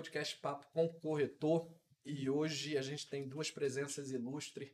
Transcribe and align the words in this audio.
podcast 0.00 0.38
Papo 0.38 0.66
com 0.72 0.86
o 0.86 0.94
Corretor 0.94 1.70
e 2.06 2.30
hoje 2.30 2.78
a 2.78 2.80
gente 2.80 3.06
tem 3.06 3.28
duas 3.28 3.50
presenças 3.50 4.10
ilustres. 4.10 4.72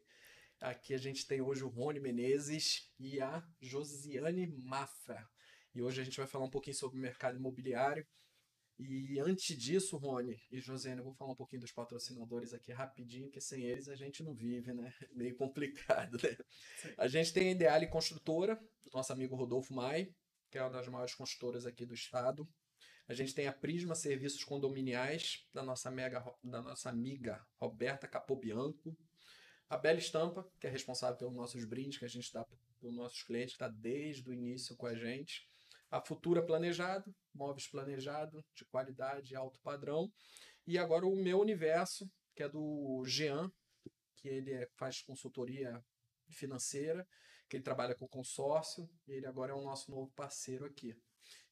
Aqui 0.61 0.95
a 0.95 0.99
gente 0.99 1.27
tem 1.27 1.41
hoje 1.41 1.65
o 1.65 1.69
Rony 1.69 1.99
Menezes 1.99 2.95
e 2.97 3.21
a 3.21 3.45
Josiane 3.61 4.47
Mafra. 4.47 5.29
E 5.75 5.83
hoje 5.83 6.01
a 6.01 6.05
gente 6.05 6.17
vai 6.17 6.29
falar 6.29 6.45
um 6.45 6.51
pouquinho 6.51 6.77
sobre 6.77 6.97
o 6.97 7.01
mercado 7.01 7.39
imobiliário. 7.39 8.07
E 8.79 9.19
antes 9.19 9.59
disso, 9.59 9.97
Rony 9.97 10.41
e 10.49 10.61
Josiane, 10.61 10.99
eu 10.99 11.05
vou 11.05 11.15
falar 11.15 11.33
um 11.33 11.37
pouquinho 11.37 11.63
dos 11.63 11.73
patrocinadores 11.73 12.55
aqui 12.55 12.71
rapidinho, 12.71 13.29
que 13.29 13.41
sem 13.41 13.65
eles 13.65 13.89
a 13.89 13.97
gente 13.97 14.23
não 14.23 14.33
vive, 14.33 14.73
né? 14.73 14.95
Meio 15.13 15.35
complicado, 15.35 16.21
né? 16.23 16.37
Sim. 16.77 16.95
A 16.97 17.09
gente 17.09 17.33
tem 17.33 17.49
a 17.49 17.51
Ideale 17.51 17.89
Construtora, 17.89 18.57
nosso 18.95 19.13
amigo 19.13 19.35
Rodolfo 19.35 19.75
Mai, 19.75 20.09
que 20.53 20.57
é 20.57 20.63
uma 20.63 20.71
das 20.71 20.87
maiores 20.87 21.17
construtoras 21.17 21.67
aqui 21.67 21.85
do 21.85 21.95
estado. 21.95 22.49
A 23.09 23.15
gente 23.15 23.35
tem 23.35 23.47
a 23.47 23.53
Prisma 23.53 23.95
Serviços 23.95 24.43
Condominiais, 24.43 25.47
da 25.55 25.63
nossa, 25.63 25.91
mega, 25.93 26.25
da 26.43 26.61
nossa 26.61 26.91
amiga 26.91 27.47
Roberta 27.57 28.09
Capobianco. 28.09 28.97
A 29.69 29.77
Bela 29.77 29.99
Estampa, 29.99 30.49
que 30.59 30.67
é 30.67 30.71
responsável 30.71 31.17
pelos 31.17 31.35
nossos 31.35 31.65
brindes 31.65 31.99
que 31.99 32.05
a 32.05 32.09
gente 32.09 32.33
dá 32.33 32.45
para 32.45 32.57
os 32.83 32.95
nossos 32.95 33.23
clientes, 33.23 33.53
está 33.53 33.69
desde 33.69 34.29
o 34.29 34.33
início 34.33 34.77
com 34.77 34.87
a 34.87 34.95
gente. 34.95 35.47
A 35.89 36.01
Futura 36.01 36.45
Planejado, 36.45 37.15
móveis 37.33 37.69
planejado, 37.69 38.45
de 38.55 38.65
qualidade 38.65 39.37
alto 39.37 39.61
padrão. 39.61 40.13
E 40.67 40.77
agora 40.77 41.07
o 41.07 41.15
meu 41.15 41.41
universo, 41.41 42.11
que 42.35 42.43
é 42.43 42.49
do 42.49 43.05
Jean, 43.07 43.53
que 44.17 44.29
ele 44.29 44.53
é, 44.53 44.69
faz 44.75 45.01
consultoria 45.01 45.81
financeira, 46.29 47.07
que 47.49 47.57
ele 47.57 47.63
trabalha 47.63 47.95
com 47.95 48.09
consórcio, 48.09 48.91
e 49.07 49.13
ele 49.13 49.27
agora 49.27 49.53
é 49.53 49.55
o 49.55 49.63
nosso 49.63 49.93
novo 49.93 50.11
parceiro 50.17 50.65
aqui. 50.65 50.97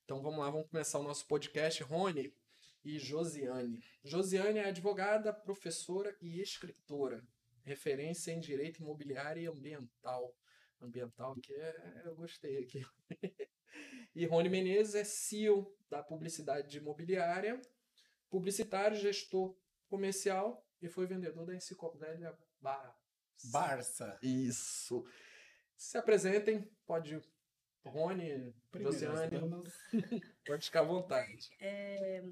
Então 0.04 0.20
vamos 0.20 0.40
lá, 0.40 0.50
vamos 0.50 0.68
começar 0.68 0.98
o 0.98 1.02
nosso 1.02 1.26
podcast. 1.26 1.82
Rony 1.82 2.30
e 2.84 2.98
Josiane. 2.98 3.82
Josiane 4.02 4.58
é 4.58 4.68
advogada, 4.68 5.32
professora 5.32 6.14
e 6.20 6.42
escritora, 6.42 7.26
referência 7.62 8.30
em 8.30 8.38
direito 8.38 8.82
imobiliário 8.82 9.42
e 9.42 9.46
ambiental. 9.46 10.36
Ambiental 10.78 11.34
que 11.36 11.54
é, 11.54 12.02
eu 12.04 12.14
gostei 12.14 12.62
aqui. 12.62 12.84
e 14.14 14.26
Rony 14.26 14.50
Menezes 14.50 14.94
é 14.94 15.04
CEO 15.04 15.74
da 15.88 16.02
publicidade 16.02 16.76
imobiliária, 16.76 17.58
publicitário, 18.28 18.98
gestor 18.98 19.56
comercial 19.88 20.68
e 20.82 20.88
foi 20.88 21.06
vendedor 21.06 21.46
da 21.46 21.54
enciclopédia 21.54 22.36
Barça. 22.60 22.98
Barça. 23.44 24.18
Isso. 24.22 25.02
Se 25.78 25.96
apresentem, 25.96 26.70
pode 26.86 27.18
Rony, 27.84 28.54
Josiane, 28.74 29.30
pode 30.46 30.64
ficar 30.64 30.80
à 30.80 30.84
vontade. 30.84 31.50
É, 31.60 32.22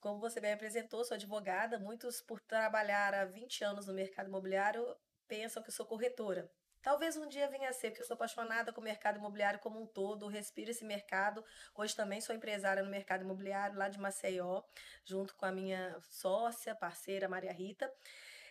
como 0.00 0.20
você 0.20 0.40
bem 0.40 0.52
apresentou, 0.52 1.04
sou 1.04 1.14
advogada. 1.14 1.78
Muitos, 1.78 2.20
por 2.22 2.40
trabalhar 2.40 3.12
há 3.14 3.24
20 3.24 3.64
anos 3.64 3.86
no 3.86 3.94
mercado 3.94 4.28
imobiliário, 4.28 4.84
pensam 5.28 5.62
que 5.62 5.68
eu 5.68 5.74
sou 5.74 5.84
corretora. 5.84 6.50
Talvez 6.80 7.16
um 7.16 7.26
dia 7.26 7.48
venha 7.48 7.68
a 7.68 7.72
ser, 7.72 7.90
porque 7.90 8.02
eu 8.02 8.06
sou 8.06 8.14
apaixonada 8.14 8.72
com 8.72 8.80
o 8.80 8.84
mercado 8.84 9.18
imobiliário 9.18 9.58
como 9.58 9.82
um 9.82 9.86
todo, 9.86 10.28
respiro 10.28 10.70
esse 10.70 10.84
mercado. 10.84 11.44
Hoje 11.74 11.96
também 11.96 12.20
sou 12.20 12.32
empresária 12.32 12.82
no 12.82 12.88
mercado 12.88 13.22
imobiliário, 13.22 13.76
lá 13.76 13.88
de 13.88 13.98
Maceió, 13.98 14.62
junto 15.04 15.34
com 15.34 15.44
a 15.44 15.50
minha 15.50 15.98
sócia, 16.02 16.76
parceira 16.76 17.28
Maria 17.28 17.52
Rita. 17.52 17.92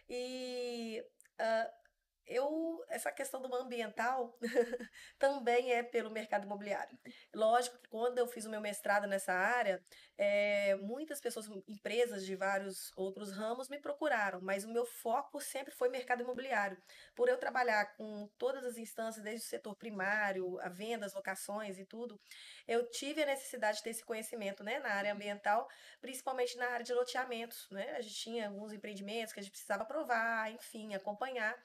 E 0.10 1.02
uh, 1.40 1.85
eu 2.28 2.84
essa 2.90 3.12
questão 3.12 3.42
do 3.42 3.54
ambiental 3.54 4.38
também 5.20 5.72
é 5.72 5.84
pelo 5.84 6.10
mercado 6.10 6.46
imobiliário. 6.46 6.98
Lógico 7.34 7.78
que 7.78 7.90
quando 7.90 8.18
eu 8.18 8.28
fiz 8.28 8.46
o 8.46 8.50
meu 8.50 8.62
mestrado 8.62 9.08
nessa 9.08 9.34
área, 9.34 9.84
é, 10.18 10.76
muitas 10.76 11.20
pessoas, 11.20 11.48
empresas 11.68 12.26
de 12.26 12.36
vários 12.36 12.92
outros 12.96 13.32
ramos 13.32 13.68
me 13.70 13.80
procuraram, 13.80 14.40
mas 14.42 14.64
o 14.64 14.72
meu 14.72 14.86
foco 14.86 15.42
sempre 15.42 15.74
foi 15.74 15.90
mercado 15.90 16.22
imobiliário. 16.22 16.78
Por 17.16 17.28
eu 17.28 17.38
trabalhar 17.38 17.96
com 17.96 18.30
todas 18.38 18.64
as 18.64 18.78
instâncias, 18.78 19.24
desde 19.24 19.46
o 19.46 19.50
setor 19.50 19.76
primário, 19.76 20.60
a 20.62 20.70
vendas, 20.70 21.14
locações 21.14 21.78
e 21.78 21.86
tudo, 21.86 22.20
eu 22.68 22.90
tive 22.90 23.24
a 23.24 23.26
necessidade 23.26 23.78
de 23.78 23.84
ter 23.84 23.90
esse 23.92 24.04
conhecimento 24.04 24.64
né, 24.64 24.80
na 24.80 24.90
área 24.90 25.14
ambiental, 25.14 25.68
principalmente 26.02 26.58
na 26.58 26.68
área 26.68 26.86
de 26.86 26.94
loteamentos. 26.94 27.68
Né? 27.72 27.96
A 27.96 28.02
gente 28.02 28.16
tinha 28.16 28.48
alguns 28.48 28.72
empreendimentos 28.72 29.34
que 29.34 29.40
a 29.40 29.44
gente 29.44 29.52
precisava 29.52 29.84
aprovar, 29.84 30.52
enfim, 30.52 30.96
acompanhar 30.96 31.56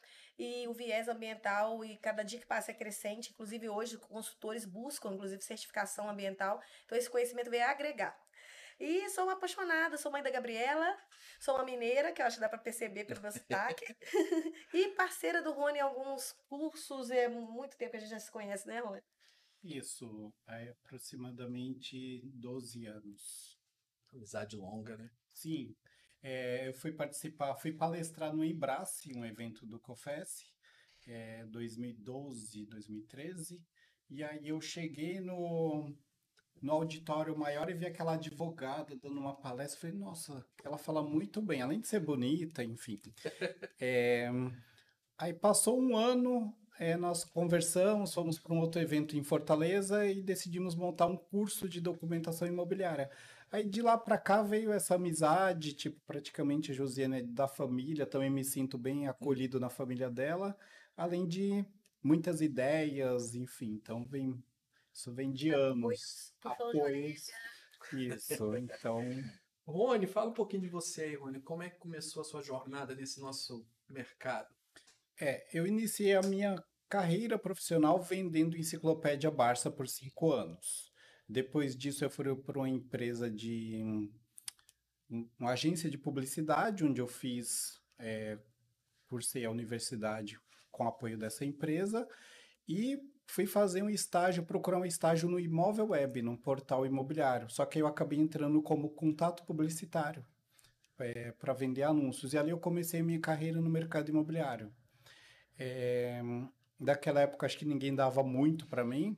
e 0.41 0.67
o 0.67 0.73
viés 0.73 1.07
ambiental 1.07 1.85
e 1.85 1.99
cada 1.99 2.23
dia 2.23 2.41
que 2.41 2.47
passa 2.47 2.71
é 2.71 2.75
crescente, 2.75 3.31
inclusive 3.31 3.69
hoje 3.69 3.99
consultores 3.99 4.65
buscam 4.65 5.13
inclusive 5.13 5.43
certificação 5.43 6.09
ambiental, 6.09 6.63
então 6.87 6.97
esse 6.97 7.11
conhecimento 7.11 7.51
veio 7.51 7.67
agregar. 7.67 8.19
E 8.79 9.07
sou 9.11 9.25
uma 9.25 9.35
apaixonada, 9.35 9.99
sou 9.99 10.11
mãe 10.11 10.23
da 10.23 10.31
Gabriela, 10.31 10.97
sou 11.39 11.55
uma 11.57 11.65
mineira, 11.65 12.11
que 12.11 12.23
eu 12.23 12.27
acho 12.27 12.37
que 12.37 12.41
dá 12.41 12.49
para 12.49 12.59
perceber 12.59 13.05
pelo 13.05 13.21
meu 13.21 13.31
sotaque, 13.31 13.85
e 14.73 14.89
parceira 14.95 15.43
do 15.43 15.53
Rony 15.53 15.77
em 15.77 15.83
alguns 15.83 16.33
cursos, 16.49 17.11
é 17.11 17.29
muito 17.29 17.77
tempo 17.77 17.91
que 17.91 17.97
a 17.99 18.01
gente 18.01 18.09
já 18.09 18.19
se 18.19 18.31
conhece, 18.31 18.67
né, 18.67 18.81
Rony? 18.81 19.03
Isso, 19.63 20.33
é 20.49 20.71
aproximadamente 20.71 22.23
12 22.33 22.87
anos. 22.87 23.61
Amizade 24.11 24.57
longa, 24.57 24.97
né? 24.97 25.11
Sim. 25.35 25.77
É, 26.23 26.69
eu 26.69 26.75
fui 26.75 26.93
participar, 26.93 27.55
fui 27.57 27.73
palestrar 27.73 28.35
no 28.35 28.45
Embrace, 28.45 29.13
um 29.17 29.25
evento 29.25 29.65
do 29.65 29.79
COFES, 29.79 30.45
é, 31.07 31.45
2012, 31.47 32.67
2013, 32.67 33.61
e 34.11 34.23
aí 34.23 34.49
eu 34.49 34.61
cheguei 34.61 35.21
no, 35.21 35.95
no 36.61 36.73
auditório 36.73 37.37
maior 37.37 37.71
e 37.71 37.75
vi 37.75 37.87
aquela 37.87 38.15
advogada 38.15 38.95
dando 38.97 39.19
uma 39.19 39.35
palestra, 39.35 39.81
falei, 39.81 39.97
nossa, 39.97 40.45
ela 40.63 40.77
fala 40.77 41.03
muito 41.03 41.41
bem, 41.41 41.63
além 41.63 41.81
de 41.81 41.89
ser 41.89 42.01
bonita, 42.01 42.63
enfim. 42.63 43.01
É, 43.83 44.29
aí 45.17 45.33
passou 45.33 45.81
um 45.81 45.97
ano, 45.97 46.55
é, 46.79 46.99
nós 46.99 47.25
conversamos, 47.25 48.13
fomos 48.13 48.39
para 48.39 48.53
um 48.53 48.59
outro 48.59 48.79
evento 48.79 49.17
em 49.17 49.23
Fortaleza 49.23 50.07
e 50.07 50.23
decidimos 50.23 50.75
montar 50.75 51.07
um 51.07 51.17
curso 51.17 51.67
de 51.67 51.81
documentação 51.81 52.47
imobiliária. 52.47 53.11
Aí 53.51 53.69
de 53.69 53.83
lá 53.83 53.99
para 53.99 54.17
cá 54.17 54.43
veio 54.43 54.73
essa 54.73 54.95
amizade, 54.95 55.75
tipo, 55.75 56.01
praticamente 56.07 56.71
a 56.71 56.75
Josiane 56.75 57.19
é 57.19 57.23
da 57.23 57.49
família, 57.49 58.07
também 58.07 58.31
me 58.31 58.45
sinto 58.45 58.79
bem 58.79 59.09
acolhido 59.09 59.59
na 59.59 59.69
família 59.69 60.09
dela, 60.09 60.57
além 60.97 61.27
de 61.27 61.65
muitas 62.03 62.41
ideias, 62.41 63.35
enfim, 63.35 63.73
então 63.73 64.05
vem 64.05 64.41
isso 64.93 65.13
vem 65.13 65.33
de 65.33 65.51
anos. 65.51 66.35
Apoios. 66.45 67.27
Isso, 67.93 68.57
então. 68.57 69.01
Rony, 69.67 70.07
fala 70.07 70.31
um 70.31 70.35
pouquinho 70.35 70.63
de 70.63 70.69
você, 70.69 71.15
Rony. 71.15 71.41
Como 71.41 71.63
é 71.63 71.71
que 71.71 71.79
começou 71.79 72.23
a 72.23 72.25
sua 72.25 72.43
jornada 72.43 72.95
nesse 72.95 73.21
nosso 73.21 73.67
mercado? 73.89 74.53
É, 75.21 75.47
eu 75.53 75.67
iniciei 75.67 76.15
a 76.15 76.23
minha 76.23 76.63
carreira 76.89 77.39
profissional 77.39 78.01
vendendo 78.03 78.57
enciclopédia 78.57 79.31
Barça 79.31 79.71
por 79.71 79.89
cinco 79.89 80.33
anos. 80.33 80.90
Depois 81.31 81.77
disso, 81.77 82.05
eu 82.05 82.11
fui 82.11 82.35
para 82.35 82.59
uma 82.59 82.69
empresa 82.69 83.31
de. 83.31 84.11
uma 85.39 85.53
agência 85.53 85.89
de 85.89 85.97
publicidade, 85.97 86.85
onde 86.85 87.01
eu 87.01 87.07
fiz, 87.07 87.81
é, 88.01 88.37
por 89.07 89.23
ser 89.23 89.45
a 89.45 89.51
universidade, 89.51 90.41
com 90.73 90.89
apoio 90.89 91.17
dessa 91.17 91.45
empresa, 91.45 92.05
e 92.69 92.99
fui 93.27 93.47
fazer 93.47 93.81
um 93.81 93.89
estágio, 93.89 94.45
procurar 94.45 94.79
um 94.79 94.85
estágio 94.85 95.29
no 95.29 95.39
Imóvel 95.39 95.91
Web, 95.91 96.21
num 96.21 96.37
portal 96.37 96.85
imobiliário. 96.85 97.49
Só 97.49 97.65
que 97.65 97.79
eu 97.79 97.87
acabei 97.87 98.19
entrando 98.19 98.61
como 98.61 98.91
contato 98.91 99.45
publicitário 99.45 100.27
é, 100.99 101.31
para 101.31 101.53
vender 101.53 101.85
anúncios. 101.85 102.33
E 102.33 102.39
ali 102.39 102.51
eu 102.51 102.59
comecei 102.59 103.03
minha 103.03 103.21
carreira 103.21 103.61
no 103.61 103.71
mercado 103.71 104.09
imobiliário. 104.09 104.73
É, 105.57 106.21
daquela 106.79 107.21
época, 107.21 107.47
acho 107.47 107.57
que 107.57 107.65
ninguém 107.65 107.95
dava 107.95 108.25
muito 108.25 108.67
para 108.67 108.85
mim 108.85 109.17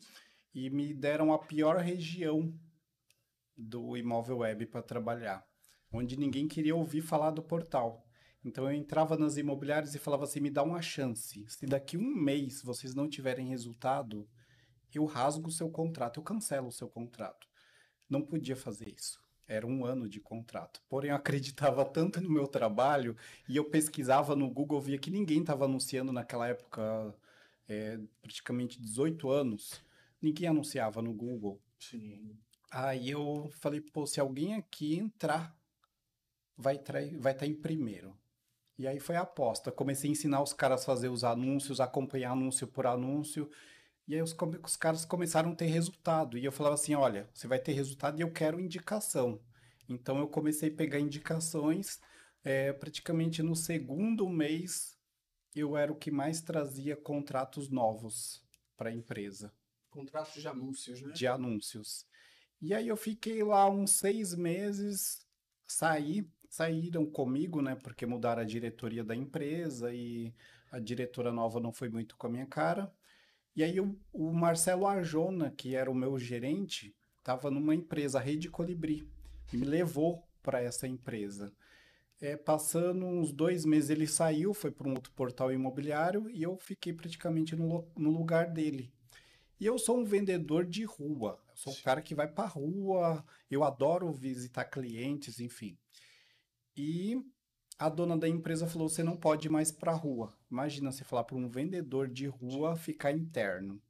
e 0.54 0.68
me 0.70 0.92
deram 0.92 1.32
a 1.32 1.38
pior 1.38 1.76
região 1.78 2.52
do 3.56 3.96
imóvel 3.96 4.38
web 4.38 4.66
para 4.66 4.82
trabalhar, 4.82 5.46
onde 5.92 6.18
ninguém 6.18 6.48
queria 6.48 6.74
ouvir 6.74 7.00
falar 7.00 7.30
do 7.30 7.42
portal. 7.42 8.06
Então 8.44 8.64
eu 8.64 8.72
entrava 8.72 9.16
nas 9.16 9.36
imobiliárias 9.36 9.94
e 9.94 9.98
falava 9.98 10.24
assim: 10.24 10.40
me 10.40 10.50
dá 10.50 10.62
uma 10.62 10.82
chance. 10.82 11.44
Se 11.48 11.66
daqui 11.66 11.96
um 11.96 12.14
mês 12.14 12.62
vocês 12.62 12.94
não 12.94 13.08
tiverem 13.08 13.48
resultado, 13.48 14.28
eu 14.92 15.04
rasgo 15.04 15.48
o 15.48 15.52
seu 15.52 15.70
contrato, 15.70 16.18
eu 16.18 16.24
cancelo 16.24 16.68
o 16.68 16.72
seu 16.72 16.88
contrato. 16.88 17.46
Não 18.08 18.20
podia 18.20 18.56
fazer 18.56 18.92
isso. 18.92 19.22
Era 19.46 19.66
um 19.66 19.84
ano 19.84 20.08
de 20.08 20.20
contrato. 20.20 20.82
Porém, 20.88 21.10
eu 21.10 21.16
acreditava 21.16 21.84
tanto 21.84 22.20
no 22.20 22.30
meu 22.30 22.46
trabalho 22.46 23.16
e 23.48 23.56
eu 23.56 23.64
pesquisava 23.64 24.34
no 24.34 24.50
Google, 24.50 24.80
via 24.80 24.98
que 24.98 25.10
ninguém 25.10 25.40
estava 25.40 25.64
anunciando 25.64 26.12
naquela 26.12 26.48
época, 26.48 27.14
é, 27.68 27.98
praticamente 28.20 28.80
18 28.80 29.30
anos 29.30 29.82
ninguém 30.22 30.48
anunciava 30.48 31.02
no 31.02 31.12
Google. 31.12 31.60
Sim. 31.78 32.38
Aí 32.70 33.10
eu 33.10 33.50
falei, 33.60 33.80
pô, 33.80 34.06
se 34.06 34.20
alguém 34.20 34.54
aqui 34.54 34.96
entrar, 34.96 35.54
vai 36.56 36.76
estar 36.76 36.98
vai 37.18 37.34
tá 37.34 37.44
em 37.44 37.54
primeiro. 37.54 38.16
E 38.78 38.86
aí 38.86 38.98
foi 38.98 39.16
a 39.16 39.22
aposta. 39.22 39.70
Comecei 39.70 40.08
a 40.08 40.12
ensinar 40.12 40.42
os 40.42 40.52
caras 40.52 40.82
a 40.82 40.86
fazer 40.86 41.08
os 41.08 41.24
anúncios, 41.24 41.80
acompanhar 41.80 42.32
anúncio 42.32 42.66
por 42.66 42.86
anúncio. 42.86 43.50
E 44.08 44.14
aí 44.14 44.22
os, 44.22 44.34
os 44.64 44.76
caras 44.76 45.04
começaram 45.04 45.52
a 45.52 45.54
ter 45.54 45.66
resultado. 45.66 46.38
E 46.38 46.44
eu 46.44 46.52
falava 46.52 46.74
assim: 46.74 46.94
olha, 46.94 47.28
você 47.34 47.46
vai 47.46 47.58
ter 47.58 47.72
resultado 47.72 48.18
e 48.18 48.22
eu 48.22 48.30
quero 48.30 48.60
indicação. 48.60 49.40
Então 49.88 50.18
eu 50.18 50.28
comecei 50.28 50.70
a 50.70 50.74
pegar 50.74 50.98
indicações. 50.98 52.00
É, 52.44 52.72
praticamente 52.72 53.42
no 53.42 53.54
segundo 53.54 54.28
mês 54.28 54.98
eu 55.54 55.76
era 55.76 55.92
o 55.92 55.96
que 55.96 56.10
mais 56.10 56.40
trazia 56.40 56.96
contratos 56.96 57.68
novos 57.68 58.42
para 58.76 58.90
a 58.90 58.92
empresa. 58.92 59.52
Contratos 59.92 60.40
de 60.40 60.48
anúncios, 60.48 61.02
né? 61.02 61.12
De 61.12 61.26
anúncios. 61.26 62.06
E 62.60 62.72
aí 62.72 62.88
eu 62.88 62.96
fiquei 62.96 63.42
lá 63.42 63.68
uns 63.68 63.90
seis 63.90 64.34
meses, 64.34 65.26
saí, 65.66 66.26
saíram 66.48 67.04
comigo, 67.04 67.60
né? 67.60 67.76
Porque 67.76 68.06
mudaram 68.06 68.40
a 68.40 68.46
diretoria 68.46 69.04
da 69.04 69.14
empresa 69.14 69.92
e 69.92 70.34
a 70.70 70.78
diretora 70.78 71.30
nova 71.30 71.60
não 71.60 71.72
foi 71.72 71.90
muito 71.90 72.16
com 72.16 72.26
a 72.26 72.30
minha 72.30 72.46
cara. 72.46 72.90
E 73.54 73.62
aí 73.62 73.78
o, 73.78 73.94
o 74.12 74.32
Marcelo 74.32 74.86
Arjona, 74.86 75.50
que 75.50 75.76
era 75.76 75.90
o 75.90 75.94
meu 75.94 76.18
gerente, 76.18 76.96
estava 77.18 77.50
numa 77.50 77.74
empresa, 77.74 78.18
a 78.18 78.22
Rede 78.22 78.48
Colibri, 78.48 79.06
e 79.52 79.58
me 79.58 79.66
levou 79.66 80.26
para 80.42 80.62
essa 80.62 80.88
empresa. 80.88 81.52
É, 82.18 82.34
passando 82.36 83.04
uns 83.04 83.30
dois 83.30 83.66
meses 83.66 83.90
ele 83.90 84.06
saiu, 84.06 84.54
foi 84.54 84.70
para 84.70 84.88
um 84.88 84.94
outro 84.94 85.12
portal 85.12 85.52
imobiliário 85.52 86.30
e 86.30 86.42
eu 86.42 86.56
fiquei 86.56 86.94
praticamente 86.94 87.54
no, 87.54 87.86
no 87.94 88.10
lugar 88.10 88.50
dele. 88.50 88.90
E 89.60 89.66
eu 89.66 89.78
sou 89.78 89.98
um 89.98 90.04
vendedor 90.04 90.64
de 90.64 90.84
rua, 90.84 91.38
eu 91.48 91.56
sou 91.56 91.72
um 91.72 91.82
cara 91.82 92.02
que 92.02 92.14
vai 92.14 92.26
para 92.26 92.48
rua, 92.48 93.24
eu 93.50 93.62
adoro 93.62 94.10
visitar 94.12 94.64
clientes, 94.64 95.38
enfim. 95.38 95.78
E 96.76 97.16
a 97.78 97.88
dona 97.88 98.16
da 98.16 98.28
empresa 98.28 98.66
falou: 98.66 98.88
você 98.88 99.02
não 99.02 99.16
pode 99.16 99.48
ir 99.48 99.50
mais 99.50 99.70
para 99.70 99.92
a 99.92 99.96
rua. 99.96 100.32
Imagina 100.50 100.90
você 100.90 101.04
falar 101.04 101.24
para 101.24 101.36
um 101.36 101.48
vendedor 101.48 102.08
de 102.08 102.26
rua 102.26 102.76
ficar 102.76 103.12
interno. 103.12 103.80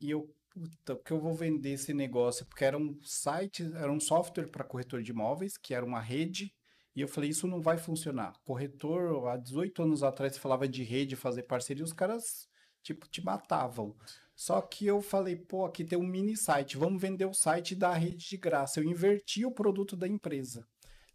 E 0.00 0.10
eu, 0.10 0.34
puta, 0.48 0.96
que 0.96 1.12
eu 1.12 1.20
vou 1.20 1.34
vender 1.34 1.72
esse 1.72 1.92
negócio? 1.92 2.46
Porque 2.46 2.64
era 2.64 2.78
um 2.78 2.98
site, 3.02 3.70
era 3.74 3.92
um 3.92 4.00
software 4.00 4.48
para 4.48 4.64
corretor 4.64 5.02
de 5.02 5.10
imóveis, 5.12 5.56
que 5.56 5.74
era 5.74 5.84
uma 5.84 6.00
rede. 6.00 6.54
E 6.96 7.00
eu 7.00 7.08
falei: 7.08 7.30
isso 7.30 7.46
não 7.46 7.60
vai 7.60 7.78
funcionar. 7.78 8.34
Corretor, 8.44 9.28
há 9.28 9.36
18 9.36 9.82
anos 9.82 10.02
atrás, 10.02 10.38
falava 10.38 10.66
de 10.66 10.82
rede, 10.82 11.16
fazer 11.16 11.44
parceria, 11.44 11.84
os 11.84 11.92
caras, 11.92 12.48
tipo, 12.82 13.08
te 13.08 13.24
matavam. 13.24 13.96
Só 14.34 14.60
que 14.60 14.86
eu 14.86 15.02
falei, 15.02 15.36
pô, 15.36 15.66
aqui 15.66 15.84
tem 15.84 15.98
um 15.98 16.06
mini 16.06 16.36
site, 16.36 16.76
vamos 16.76 17.00
vender 17.00 17.26
o 17.26 17.34
site 17.34 17.74
da 17.74 17.92
rede 17.92 18.28
de 18.28 18.36
graça. 18.36 18.80
Eu 18.80 18.84
inverti 18.84 19.44
o 19.44 19.52
produto 19.52 19.96
da 19.96 20.08
empresa 20.08 20.66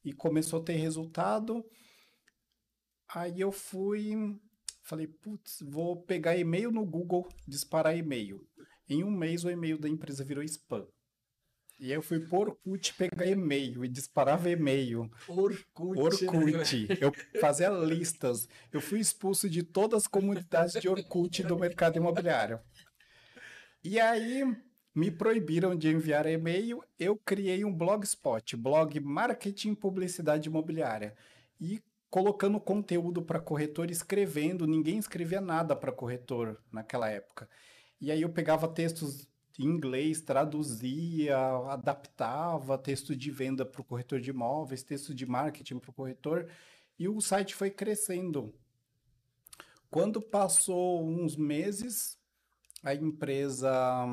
e 0.03 0.13
começou 0.13 0.61
a 0.61 0.63
ter 0.63 0.75
resultado. 0.75 1.65
Aí 3.13 3.39
eu 3.39 3.51
fui, 3.51 4.13
falei, 4.83 5.07
putz, 5.07 5.59
vou 5.61 6.03
pegar 6.03 6.37
e-mail 6.37 6.71
no 6.71 6.85
Google, 6.85 7.27
disparar 7.47 7.97
e-mail. 7.97 8.47
Em 8.87 9.03
um 9.03 9.09
mês 9.09 9.43
o 9.43 9.49
e-mail 9.49 9.79
da 9.79 9.89
empresa 9.89 10.23
virou 10.23 10.43
spam. 10.43 10.87
E 11.77 11.87
aí 11.87 11.93
eu 11.93 12.01
fui 12.01 12.19
por 12.19 12.49
Orkut 12.49 12.93
pegar 12.93 13.25
e-mail 13.25 13.83
e 13.83 13.87
disparava 13.87 14.49
e-mail. 14.49 15.11
Orkut. 15.27 15.99
Orkut. 15.99 16.87
Né? 16.87 16.97
Eu 17.01 17.11
fazia 17.41 17.69
listas. 17.69 18.47
Eu 18.71 18.79
fui 18.79 18.99
expulso 18.99 19.49
de 19.49 19.61
todas 19.61 20.03
as 20.03 20.07
comunidades 20.07 20.79
de 20.81 20.87
Orkut 20.87 21.43
do 21.43 21.59
mercado 21.59 21.97
imobiliário. 21.97 22.59
E 23.83 23.99
aí 23.99 24.43
me 24.95 25.11
proibiram 25.11 25.75
de 25.75 25.89
enviar 25.89 26.25
e-mail, 26.25 26.81
eu 26.97 27.17
criei 27.17 27.65
um 27.65 27.73
blogspot, 27.73 28.55
blog 28.55 28.97
Marketing 29.01 29.75
Publicidade 29.75 30.47
Imobiliária. 30.47 31.13
E 31.59 31.83
colocando 32.09 32.61
conteúdo 32.61 33.21
para 33.21 33.41
corretor, 33.41 33.91
escrevendo, 33.91 34.65
ninguém 34.65 34.97
escrevia 34.97 35.41
nada 35.41 35.75
para 35.75 35.91
corretor 35.91 36.57
naquela 36.71 37.09
época. 37.09 37.49
E 37.99 38.09
aí 38.09 38.21
eu 38.21 38.29
pegava 38.29 38.69
textos 38.69 39.27
em 39.57 39.65
inglês, 39.65 40.21
traduzia, 40.21 41.37
adaptava 41.69 42.77
texto 42.77 43.15
de 43.15 43.31
venda 43.31 43.65
para 43.65 43.81
o 43.81 43.85
corretor 43.85 44.19
de 44.19 44.29
imóveis, 44.29 44.83
texto 44.83 45.13
de 45.13 45.25
marketing 45.25 45.79
para 45.79 45.91
o 45.91 45.93
corretor, 45.93 46.49
e 46.99 47.07
o 47.07 47.21
site 47.21 47.55
foi 47.55 47.69
crescendo. 47.69 48.53
Quando 49.89 50.21
passou 50.21 51.07
uns 51.07 51.35
meses, 51.35 52.17
a 52.83 52.93
empresa 52.93 54.05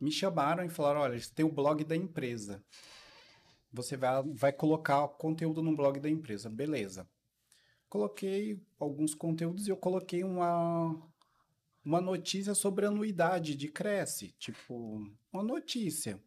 me 0.00 0.10
chamaram 0.10 0.64
e 0.64 0.68
falaram: 0.68 1.00
olha, 1.00 1.18
tem 1.34 1.44
o 1.44 1.52
blog 1.52 1.84
da 1.84 1.96
empresa. 1.96 2.62
Você 3.72 3.96
vai, 3.96 4.22
vai 4.22 4.52
colocar 4.52 5.06
conteúdo 5.08 5.62
no 5.62 5.76
blog 5.76 6.00
da 6.00 6.08
empresa. 6.08 6.48
Beleza. 6.48 7.08
Coloquei 7.88 8.60
alguns 8.78 9.14
conteúdos 9.14 9.66
e 9.66 9.70
eu 9.70 9.76
coloquei 9.76 10.22
uma, 10.22 11.00
uma 11.88 12.02
notícia 12.02 12.54
sobre 12.54 12.84
anuidade 12.84 13.56
de 13.56 13.66
Cresce. 13.66 14.34
Tipo, 14.38 15.10
uma 15.32 15.42
notícia. 15.42 16.22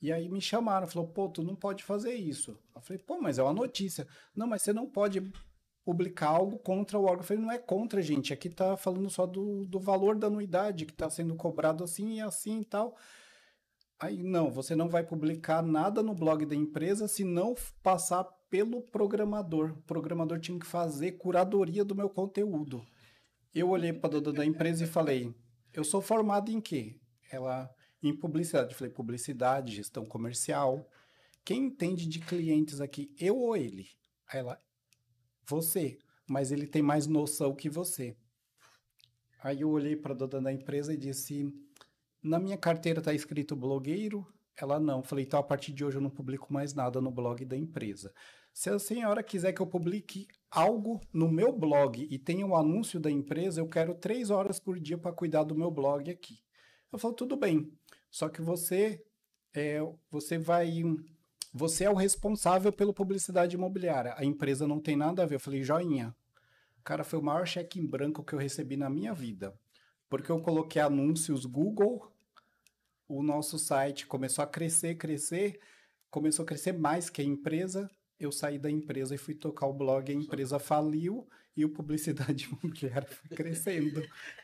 E 0.00 0.12
aí 0.12 0.28
me 0.28 0.40
chamaram, 0.40 0.86
falou, 0.86 1.08
pô, 1.08 1.28
tu 1.28 1.42
não 1.42 1.56
pode 1.56 1.82
fazer 1.82 2.14
isso. 2.14 2.56
Eu 2.72 2.80
falei, 2.80 3.02
pô, 3.02 3.20
mas 3.20 3.36
é 3.36 3.42
uma 3.42 3.52
notícia. 3.52 4.06
Não, 4.34 4.46
mas 4.46 4.62
você 4.62 4.72
não 4.72 4.86
pode 4.86 5.20
publicar 5.84 6.28
algo 6.28 6.56
contra 6.56 6.96
o 6.96 7.02
órgão. 7.02 7.18
Eu 7.18 7.24
falei, 7.24 7.42
não 7.42 7.50
é 7.50 7.58
contra, 7.58 8.00
gente. 8.00 8.32
Aqui 8.32 8.48
tá 8.48 8.76
falando 8.76 9.10
só 9.10 9.26
do, 9.26 9.66
do 9.66 9.80
valor 9.80 10.16
da 10.16 10.28
anuidade 10.28 10.86
que 10.86 10.92
está 10.92 11.10
sendo 11.10 11.34
cobrado 11.34 11.82
assim 11.82 12.18
e 12.18 12.20
assim 12.20 12.60
e 12.60 12.64
tal. 12.64 12.96
Aí, 13.98 14.22
não, 14.22 14.52
você 14.52 14.76
não 14.76 14.88
vai 14.88 15.02
publicar 15.02 15.62
nada 15.62 16.00
no 16.00 16.14
blog 16.14 16.46
da 16.46 16.54
empresa 16.54 17.08
se 17.08 17.24
não 17.24 17.56
passar 17.82 18.22
pelo 18.48 18.80
programador. 18.80 19.72
O 19.72 19.82
programador 19.82 20.38
tinha 20.38 20.60
que 20.60 20.66
fazer 20.66 21.12
curadoria 21.12 21.84
do 21.84 21.94
meu 21.94 22.08
conteúdo. 22.08 22.84
Eu 23.54 23.68
olhei 23.68 23.92
para 23.92 24.16
a 24.16 24.20
dona 24.20 24.38
da 24.38 24.46
empresa 24.46 24.84
e 24.84 24.86
falei, 24.86 25.34
eu 25.72 25.84
sou 25.84 26.00
formado 26.00 26.50
em 26.50 26.60
quê? 26.60 26.98
Ela, 27.30 27.70
em 28.02 28.16
publicidade. 28.16 28.72
Eu 28.72 28.78
falei, 28.78 28.92
publicidade, 28.92 29.76
gestão 29.76 30.04
comercial. 30.06 30.88
Quem 31.44 31.64
entende 31.64 32.06
de 32.06 32.18
clientes 32.20 32.80
aqui, 32.80 33.14
eu 33.18 33.36
ou 33.36 33.56
ele? 33.56 33.88
Aí 34.28 34.40
ela, 34.40 34.58
você, 35.46 35.98
mas 36.26 36.50
ele 36.50 36.66
tem 36.66 36.82
mais 36.82 37.06
noção 37.06 37.54
que 37.54 37.68
você. 37.68 38.16
Aí 39.42 39.60
eu 39.60 39.70
olhei 39.70 39.96
para 39.96 40.14
a 40.14 40.16
dona 40.16 40.40
da 40.40 40.52
empresa 40.52 40.94
e 40.94 40.96
disse: 40.96 41.52
Na 42.22 42.38
minha 42.38 42.56
carteira 42.56 43.00
está 43.00 43.12
escrito 43.12 43.56
blogueiro? 43.56 44.26
Ela 44.56 44.78
não. 44.78 45.02
Falei: 45.02 45.24
Então 45.24 45.40
a 45.40 45.42
partir 45.42 45.72
de 45.72 45.84
hoje 45.84 45.96
eu 45.96 46.00
não 46.00 46.10
publico 46.10 46.52
mais 46.52 46.72
nada 46.74 47.00
no 47.00 47.10
blog 47.10 47.44
da 47.44 47.56
empresa. 47.56 48.14
Se 48.52 48.70
a 48.70 48.78
senhora 48.78 49.22
quiser 49.22 49.52
que 49.52 49.62
eu 49.62 49.66
publique 49.66 50.28
algo 50.50 51.00
no 51.12 51.30
meu 51.30 51.52
blog 51.52 52.06
e 52.10 52.18
tenha 52.18 52.46
um 52.46 52.54
anúncio 52.54 53.00
da 53.00 53.10
empresa, 53.10 53.60
eu 53.60 53.68
quero 53.68 53.94
três 53.94 54.30
horas 54.30 54.58
por 54.58 54.78
dia 54.78 54.98
para 54.98 55.12
cuidar 55.12 55.44
do 55.44 55.54
meu 55.54 55.70
blog 55.70 56.10
aqui. 56.10 56.38
Eu 56.92 56.98
falo: 56.98 57.14
Tudo 57.14 57.36
bem. 57.36 57.72
Só 58.10 58.28
que 58.28 58.42
você, 58.42 59.02
é, 59.54 59.80
você 60.10 60.36
vai 60.36 60.82
você 61.54 61.84
é 61.84 61.90
o 61.90 61.94
responsável 61.94 62.72
pela 62.72 62.94
publicidade 62.94 63.56
imobiliária. 63.56 64.14
A 64.16 64.24
empresa 64.24 64.66
não 64.66 64.80
tem 64.80 64.96
nada 64.96 65.22
a 65.22 65.26
ver. 65.26 65.34
Eu 65.34 65.40
falei, 65.40 65.62
joinha. 65.62 66.16
Cara, 66.82 67.04
foi 67.04 67.18
o 67.18 67.22
maior 67.22 67.46
cheque 67.46 67.78
em 67.78 67.86
branco 67.86 68.24
que 68.24 68.32
eu 68.32 68.38
recebi 68.38 68.74
na 68.74 68.88
minha 68.88 69.12
vida. 69.12 69.54
Porque 70.08 70.32
eu 70.32 70.40
coloquei 70.40 70.80
anúncios 70.80 71.44
Google, 71.44 72.10
o 73.06 73.22
nosso 73.22 73.58
site 73.58 74.06
começou 74.06 74.42
a 74.42 74.46
crescer, 74.46 74.94
crescer, 74.94 75.60
começou 76.10 76.42
a 76.42 76.46
crescer 76.46 76.72
mais 76.72 77.10
que 77.10 77.20
a 77.20 77.24
empresa. 77.24 77.90
Eu 78.24 78.32
saí 78.32 78.58
da 78.58 78.70
empresa 78.70 79.14
e 79.14 79.18
fui 79.18 79.34
tocar 79.34 79.66
o 79.66 79.72
blog, 79.72 80.10
a 80.10 80.14
empresa 80.14 80.58
faliu 80.58 81.26
e 81.56 81.64
o 81.64 81.68
publicidade 81.68 82.48
imobiliária 82.62 83.08
foi 83.08 83.36
crescendo. 83.36 84.02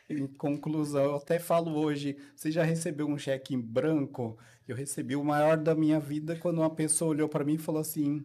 em 0.09 0.27
conclusão, 0.27 1.03
eu 1.03 1.15
até 1.15 1.39
falo 1.39 1.71
hoje, 1.77 2.17
você 2.35 2.51
já 2.51 2.63
recebeu 2.63 3.07
um 3.07 3.17
cheque 3.17 3.55
em 3.55 3.61
branco? 3.61 4.37
Eu 4.67 4.75
recebi 4.75 5.15
o 5.15 5.23
maior 5.23 5.57
da 5.57 5.73
minha 5.73 5.99
vida 5.99 6.35
quando 6.35 6.59
uma 6.59 6.69
pessoa 6.69 7.11
olhou 7.11 7.29
para 7.29 7.43
mim 7.43 7.55
e 7.55 7.57
falou 7.57 7.81
assim: 7.81 8.23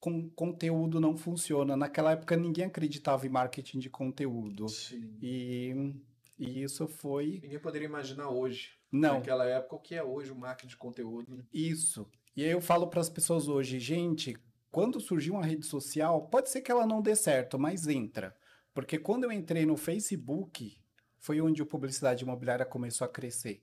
com 0.00 0.28
conteúdo 0.30 1.00
não 1.00 1.16
funciona. 1.16 1.76
Naquela 1.76 2.12
época 2.12 2.36
ninguém 2.36 2.64
acreditava 2.64 3.26
em 3.26 3.30
marketing 3.30 3.78
de 3.78 3.90
conteúdo. 3.90 4.68
Sim. 4.68 5.16
E, 5.22 5.94
e 6.38 6.62
isso 6.62 6.88
foi. 6.88 7.40
Ninguém 7.42 7.58
poderia 7.58 7.86
imaginar 7.86 8.30
hoje. 8.30 8.70
Não. 8.90 9.14
Naquela 9.14 9.46
época 9.46 9.76
o 9.76 9.80
que 9.80 9.94
é 9.94 10.02
hoje 10.02 10.30
o 10.32 10.36
marketing 10.36 10.68
de 10.68 10.76
conteúdo. 10.76 11.36
Né? 11.36 11.44
Isso. 11.52 12.08
E 12.36 12.44
aí 12.44 12.50
eu 12.50 12.60
falo 12.60 12.88
para 12.88 13.00
as 13.00 13.08
pessoas 13.08 13.48
hoje, 13.48 13.80
gente, 13.80 14.36
quando 14.70 15.00
surgiu 15.00 15.34
uma 15.34 15.44
rede 15.44 15.66
social, 15.66 16.28
pode 16.28 16.50
ser 16.50 16.60
que 16.60 16.70
ela 16.70 16.86
não 16.86 17.00
dê 17.00 17.14
certo, 17.16 17.58
mas 17.58 17.86
entra. 17.86 18.36
Porque 18.74 18.98
quando 18.98 19.24
eu 19.24 19.32
entrei 19.32 19.64
no 19.64 19.76
Facebook, 19.76 20.78
foi 21.18 21.40
onde 21.40 21.62
a 21.62 21.66
publicidade 21.66 22.24
imobiliária 22.24 22.66
começou 22.66 23.04
a 23.04 23.08
crescer. 23.08 23.62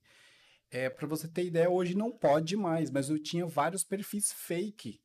É, 0.72 0.90
para 0.90 1.08
você 1.08 1.28
ter 1.28 1.46
ideia, 1.46 1.70
hoje 1.70 1.96
não 1.96 2.12
pode 2.12 2.58
mais, 2.58 2.90
mas 2.90 3.10
eu 3.10 3.22
tinha 3.22 3.46
vários 3.46 3.84
perfis 3.84 4.34
fake 4.34 5.00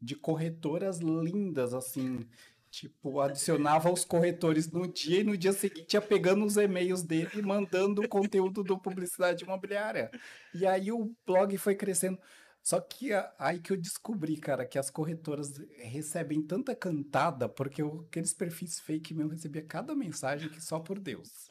de 0.00 0.14
corretoras 0.14 0.98
lindas, 0.98 1.72
assim. 1.72 2.28
Tipo, 2.70 3.20
adicionava 3.20 3.90
os 3.90 4.04
corretores 4.04 4.70
no 4.70 4.86
dia 4.86 5.20
e 5.20 5.24
no 5.24 5.36
dia 5.36 5.52
seguinte 5.52 5.94
ia 5.94 6.02
pegando 6.02 6.44
os 6.44 6.56
e-mails 6.56 7.02
dele 7.02 7.30
e 7.36 7.42
mandando 7.42 8.02
o 8.02 8.08
conteúdo 8.08 8.62
do 8.62 8.78
publicidade 8.78 9.44
imobiliária. 9.44 10.10
E 10.52 10.66
aí 10.66 10.92
o 10.92 11.14
blog 11.24 11.56
foi 11.56 11.74
crescendo. 11.74 12.18
Só 12.64 12.80
que 12.80 13.10
aí 13.38 13.60
que 13.60 13.74
eu 13.74 13.76
descobri, 13.76 14.38
cara, 14.38 14.64
que 14.64 14.78
as 14.78 14.88
corretoras 14.88 15.52
recebem 15.76 16.40
tanta 16.40 16.74
cantada, 16.74 17.46
porque 17.46 17.82
eu, 17.82 18.06
aqueles 18.08 18.32
perfis 18.32 18.80
fake 18.80 19.12
meu 19.12 19.28
recebia 19.28 19.62
cada 19.62 19.94
mensagem 19.94 20.48
que 20.48 20.62
só 20.62 20.80
por 20.80 20.98
Deus. 20.98 21.46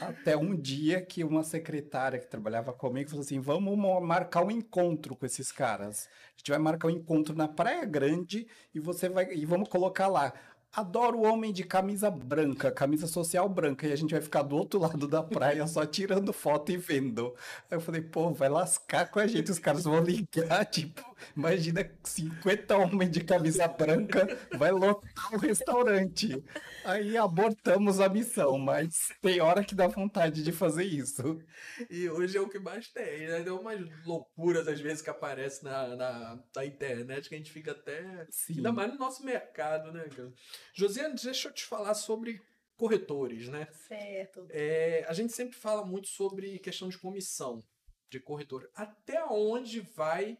Até 0.00 0.36
um 0.36 0.56
dia 0.60 1.00
que 1.00 1.22
uma 1.22 1.44
secretária 1.44 2.18
que 2.18 2.26
trabalhava 2.26 2.72
comigo 2.72 3.08
falou 3.08 3.22
assim: 3.22 3.38
vamos 3.38 3.78
marcar 4.02 4.44
um 4.44 4.50
encontro 4.50 5.14
com 5.14 5.24
esses 5.24 5.52
caras. 5.52 6.08
A 6.34 6.38
gente 6.38 6.50
vai 6.50 6.58
marcar 6.58 6.88
um 6.88 6.90
encontro 6.90 7.32
na 7.36 7.46
Praia 7.46 7.84
Grande 7.84 8.48
e 8.74 8.80
você 8.80 9.08
vai 9.08 9.32
e 9.32 9.46
vamos 9.46 9.68
colocar 9.68 10.08
lá 10.08 10.32
Adoro 10.76 11.18
o 11.18 11.22
homem 11.22 11.52
de 11.52 11.62
camisa 11.62 12.10
branca, 12.10 12.68
camisa 12.68 13.06
social 13.06 13.48
branca, 13.48 13.86
e 13.86 13.92
a 13.92 13.96
gente 13.96 14.10
vai 14.10 14.20
ficar 14.20 14.42
do 14.42 14.56
outro 14.56 14.80
lado 14.80 15.06
da 15.06 15.22
praia 15.22 15.64
só 15.68 15.86
tirando 15.86 16.32
foto 16.32 16.72
e 16.72 16.76
vendo. 16.76 17.32
Aí 17.70 17.76
eu 17.76 17.80
falei, 17.80 18.00
pô, 18.00 18.32
vai 18.32 18.48
lascar 18.48 19.08
com 19.08 19.20
a 19.20 19.26
gente, 19.28 19.52
os 19.52 19.60
caras 19.60 19.84
vão 19.84 20.00
ligar, 20.00 20.64
tipo, 20.66 21.00
imagina 21.36 21.88
50 22.02 22.76
homens 22.76 23.12
de 23.12 23.22
camisa 23.22 23.68
branca, 23.68 24.26
vai 24.58 24.72
lotar 24.72 25.32
o 25.32 25.38
restaurante. 25.38 26.42
Aí 26.84 27.16
abortamos 27.16 28.00
a 28.00 28.08
missão, 28.08 28.58
mas 28.58 29.12
tem 29.22 29.40
hora 29.40 29.62
que 29.62 29.76
dá 29.76 29.86
vontade 29.86 30.42
de 30.42 30.50
fazer 30.50 30.84
isso. 30.84 31.40
E 31.88 32.10
hoje 32.10 32.36
é 32.36 32.40
o 32.40 32.48
que 32.48 32.58
mais 32.58 32.88
tem, 32.88 33.28
né? 33.28 33.44
Tem 33.44 33.52
umas 33.52 33.80
loucuras 34.04 34.66
às 34.66 34.80
vezes 34.80 35.02
que 35.02 35.10
aparecem 35.10 35.70
na, 35.70 35.94
na, 35.94 36.38
na 36.56 36.66
internet 36.66 37.28
que 37.28 37.36
a 37.36 37.38
gente 37.38 37.52
fica 37.52 37.70
até. 37.70 38.26
Sim. 38.28 38.56
Ainda 38.56 38.72
mais 38.72 38.92
no 38.92 38.98
nosso 38.98 39.24
mercado, 39.24 39.92
né, 39.92 40.04
cara? 40.08 40.32
Josiane, 40.72 41.14
deixa 41.14 41.48
eu 41.48 41.52
te 41.52 41.64
falar 41.64 41.94
sobre 41.94 42.40
corretores, 42.76 43.48
né? 43.48 43.68
Certo. 43.86 44.46
É, 44.50 45.04
a 45.08 45.12
gente 45.12 45.32
sempre 45.32 45.56
fala 45.56 45.84
muito 45.84 46.08
sobre 46.08 46.58
questão 46.58 46.88
de 46.88 46.98
comissão 46.98 47.62
de 48.08 48.20
corretor. 48.20 48.70
Até 48.74 49.24
onde 49.24 49.80
vai 49.80 50.38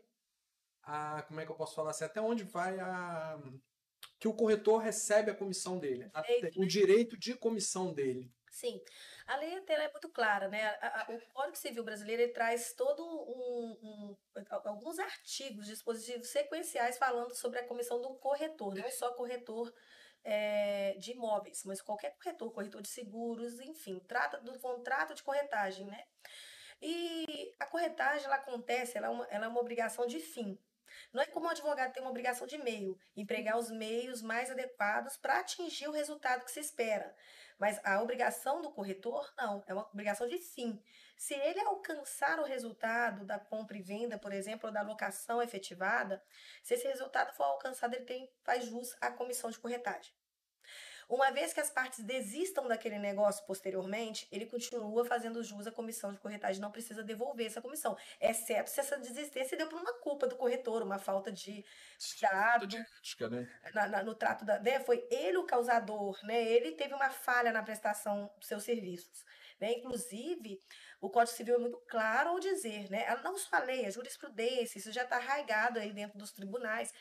a. 0.82 1.22
Como 1.22 1.40
é 1.40 1.46
que 1.46 1.52
eu 1.52 1.56
posso 1.56 1.74
falar 1.74 1.90
assim? 1.90 2.04
Até 2.04 2.20
onde 2.20 2.44
vai 2.44 2.78
a. 2.78 3.38
Que 4.18 4.28
o 4.28 4.34
corretor 4.34 4.78
recebe 4.78 5.30
a 5.30 5.34
comissão 5.34 5.78
dele. 5.78 6.08
Até, 6.12 6.50
o 6.56 6.66
direito 6.66 7.16
de 7.18 7.34
comissão 7.34 7.92
dele. 7.92 8.30
Sim. 8.50 8.80
A 9.26 9.36
lei 9.36 9.52
é 9.52 9.90
muito 9.90 10.08
clara, 10.10 10.48
né? 10.48 10.64
A, 10.80 11.02
a, 11.02 11.12
o 11.12 11.20
Código 11.32 11.56
Civil 11.56 11.82
brasileiro 11.82 12.22
ele 12.22 12.32
traz 12.32 12.72
todo 12.74 13.02
um, 13.04 13.76
um, 13.82 14.16
alguns 14.62 14.98
artigos, 15.00 15.66
dispositivos 15.66 16.28
sequenciais 16.28 16.96
falando 16.96 17.34
sobre 17.34 17.58
a 17.58 17.66
comissão 17.66 18.00
do 18.00 18.14
corretor, 18.14 18.74
não 18.76 18.90
só 18.92 19.12
corretor 19.14 19.74
é, 20.24 20.94
de 20.98 21.12
imóveis, 21.12 21.62
mas 21.64 21.82
qualquer 21.82 22.16
corretor, 22.16 22.50
corretor 22.52 22.82
de 22.82 22.88
seguros, 22.88 23.60
enfim, 23.60 24.00
trata 24.08 24.40
do 24.40 24.58
contrato 24.58 25.14
de 25.14 25.22
corretagem, 25.22 25.86
né? 25.86 26.04
E 26.80 27.54
a 27.60 27.66
corretagem, 27.66 28.26
ela 28.26 28.36
acontece, 28.36 28.96
ela 28.96 29.06
é 29.06 29.10
uma, 29.10 29.26
ela 29.26 29.44
é 29.46 29.48
uma 29.48 29.60
obrigação 29.60 30.06
de 30.06 30.18
fim. 30.18 30.58
Não 31.12 31.22
é 31.22 31.26
como 31.26 31.46
o 31.46 31.50
advogado 31.50 31.92
tem 31.92 32.02
uma 32.02 32.10
obrigação 32.10 32.46
de 32.46 32.58
meio, 32.58 32.98
empregar 33.16 33.58
os 33.58 33.70
meios 33.70 34.22
mais 34.22 34.50
adequados 34.50 35.16
para 35.16 35.40
atingir 35.40 35.88
o 35.88 35.92
resultado 35.92 36.44
que 36.44 36.50
se 36.50 36.60
espera. 36.60 37.14
Mas 37.58 37.80
a 37.84 38.02
obrigação 38.02 38.60
do 38.60 38.72
corretor, 38.72 39.32
não, 39.36 39.64
é 39.66 39.74
uma 39.74 39.88
obrigação 39.88 40.26
de 40.26 40.38
fim. 40.38 40.82
Se 41.16 41.34
ele 41.34 41.60
alcançar 41.60 42.40
o 42.40 42.44
resultado 42.44 43.24
da 43.24 43.38
compra 43.38 43.76
e 43.76 43.82
venda, 43.82 44.18
por 44.18 44.32
exemplo, 44.32 44.68
ou 44.68 44.72
da 44.72 44.82
locação 44.82 45.42
efetivada, 45.42 46.22
se 46.62 46.74
esse 46.74 46.86
resultado 46.86 47.34
for 47.34 47.44
alcançado, 47.44 47.94
ele 47.94 48.04
tem, 48.04 48.32
faz 48.42 48.64
jus 48.64 48.96
à 49.00 49.10
comissão 49.10 49.50
de 49.50 49.58
corretagem. 49.58 50.12
Uma 51.08 51.30
vez 51.30 51.52
que 51.52 51.60
as 51.60 51.70
partes 51.70 52.02
desistam 52.02 52.66
daquele 52.66 52.98
negócio 52.98 53.44
posteriormente, 53.46 54.26
ele 54.32 54.46
continua 54.46 55.04
fazendo 55.04 55.42
jus 55.42 55.66
à 55.66 55.70
comissão 55.70 56.12
de 56.12 56.18
corretagem, 56.18 56.60
não 56.60 56.70
precisa 56.70 57.02
devolver 57.02 57.46
essa 57.46 57.60
comissão, 57.60 57.96
exceto 58.20 58.70
se 58.70 58.80
essa 58.80 58.96
desistência 58.96 59.56
deu 59.56 59.68
por 59.68 59.80
uma 59.80 59.92
culpa 60.00 60.26
do 60.26 60.36
corretor, 60.36 60.82
uma 60.82 60.98
falta 60.98 61.30
de 61.30 61.64
trato, 62.18 62.66
de 62.66 62.78
ética, 62.78 63.28
né? 63.28 63.48
Na, 63.74 63.86
na, 63.86 64.02
no 64.02 64.14
trato 64.14 64.44
da, 64.44 64.58
né? 64.58 64.80
Foi 64.80 65.06
ele 65.10 65.36
o 65.36 65.44
causador, 65.44 66.18
né? 66.24 66.42
Ele 66.42 66.72
teve 66.72 66.94
uma 66.94 67.10
falha 67.10 67.52
na 67.52 67.62
prestação 67.62 68.30
dos 68.38 68.48
seus 68.48 68.62
serviços, 68.62 69.24
né? 69.60 69.72
Inclusive, 69.72 70.60
o 71.04 71.10
Código 71.10 71.36
Civil 71.36 71.56
é 71.56 71.58
muito 71.58 71.76
claro 71.86 72.30
ao 72.30 72.40
dizer, 72.40 72.90
né? 72.90 73.04
Não 73.22 73.36
só 73.36 73.56
a 73.56 73.58
lei, 73.60 73.84
a 73.84 73.90
jurisprudência, 73.90 74.78
isso 74.78 74.90
já 74.90 75.02
está 75.02 75.16
arraigado 75.16 75.78
aí 75.78 75.92
dentro 75.92 76.18
dos 76.18 76.32
tribunais, 76.32 76.94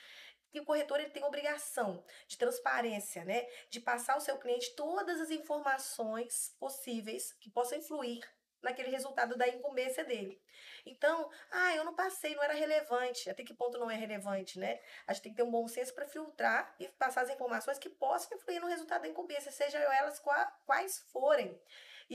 que 0.52 0.60
o 0.60 0.66
corretor 0.66 1.00
ele 1.00 1.10
tem 1.10 1.24
obrigação 1.24 2.04
de 2.28 2.38
transparência, 2.38 3.24
né? 3.24 3.48
De 3.70 3.80
passar 3.80 4.14
ao 4.14 4.22
seu 4.22 4.38
cliente 4.38 4.76
todas 4.76 5.22
as 5.22 5.32
informações 5.32 6.54
possíveis 6.60 7.32
que 7.40 7.50
possam 7.50 7.78
influir 7.78 8.22
naquele 8.62 8.90
resultado 8.90 9.38
da 9.38 9.48
incumbência 9.48 10.04
dele. 10.04 10.42
Então, 10.86 11.30
ah, 11.52 11.76
eu 11.76 11.84
não 11.84 11.96
passei, 11.96 12.36
não 12.36 12.44
era 12.44 12.54
relevante. 12.54 13.30
Até 13.30 13.44
que 13.44 13.54
ponto 13.54 13.78
não 13.78 13.90
é 13.90 13.96
relevante, 13.96 14.60
né? 14.60 14.80
A 15.08 15.14
gente 15.14 15.24
tem 15.24 15.32
que 15.32 15.38
ter 15.38 15.44
um 15.44 15.52
bom 15.52 15.68
senso 15.68 15.94
para 15.94 16.08
filtrar 16.08 16.76
e 16.80 16.88
passar 16.90 17.22
as 17.22 17.30
informações 17.30 17.80
que 17.80 17.90
possam 17.90 18.38
influir 18.38 18.60
no 18.60 18.68
resultado 18.68 19.02
da 19.02 19.08
incumbência, 19.08 19.52
sejam 19.52 19.82
elas 19.82 20.22
quais 20.66 21.00
forem. 21.12 21.60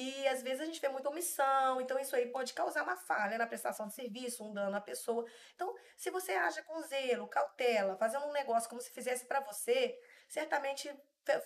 E 0.01 0.29
às 0.29 0.45
vezes 0.45 0.61
a 0.61 0.65
gente 0.65 0.81
vê 0.81 0.89
muita 0.89 1.09
omissão, 1.09 1.81
então 1.81 1.99
isso 1.99 2.15
aí 2.15 2.27
pode 2.27 2.55
causar 2.55 2.85
uma 2.85 2.95
falha 2.95 3.37
na 3.37 3.49
prestação 3.49 3.89
de 3.89 3.95
serviço, 3.95 4.45
um 4.45 4.55
dano 4.55 4.77
à 4.77 4.81
pessoa. 4.81 5.27
Então, 5.57 5.75
se 5.97 6.09
você 6.09 6.35
age 6.35 6.63
com 6.63 6.81
zelo, 6.83 7.27
cautela, 7.27 7.97
fazendo 7.97 8.25
um 8.27 8.33
negócio 8.33 8.69
como 8.69 8.81
se 8.81 8.93
fizesse 8.93 9.27
para 9.27 9.41
você, 9.41 9.99
certamente 10.29 10.89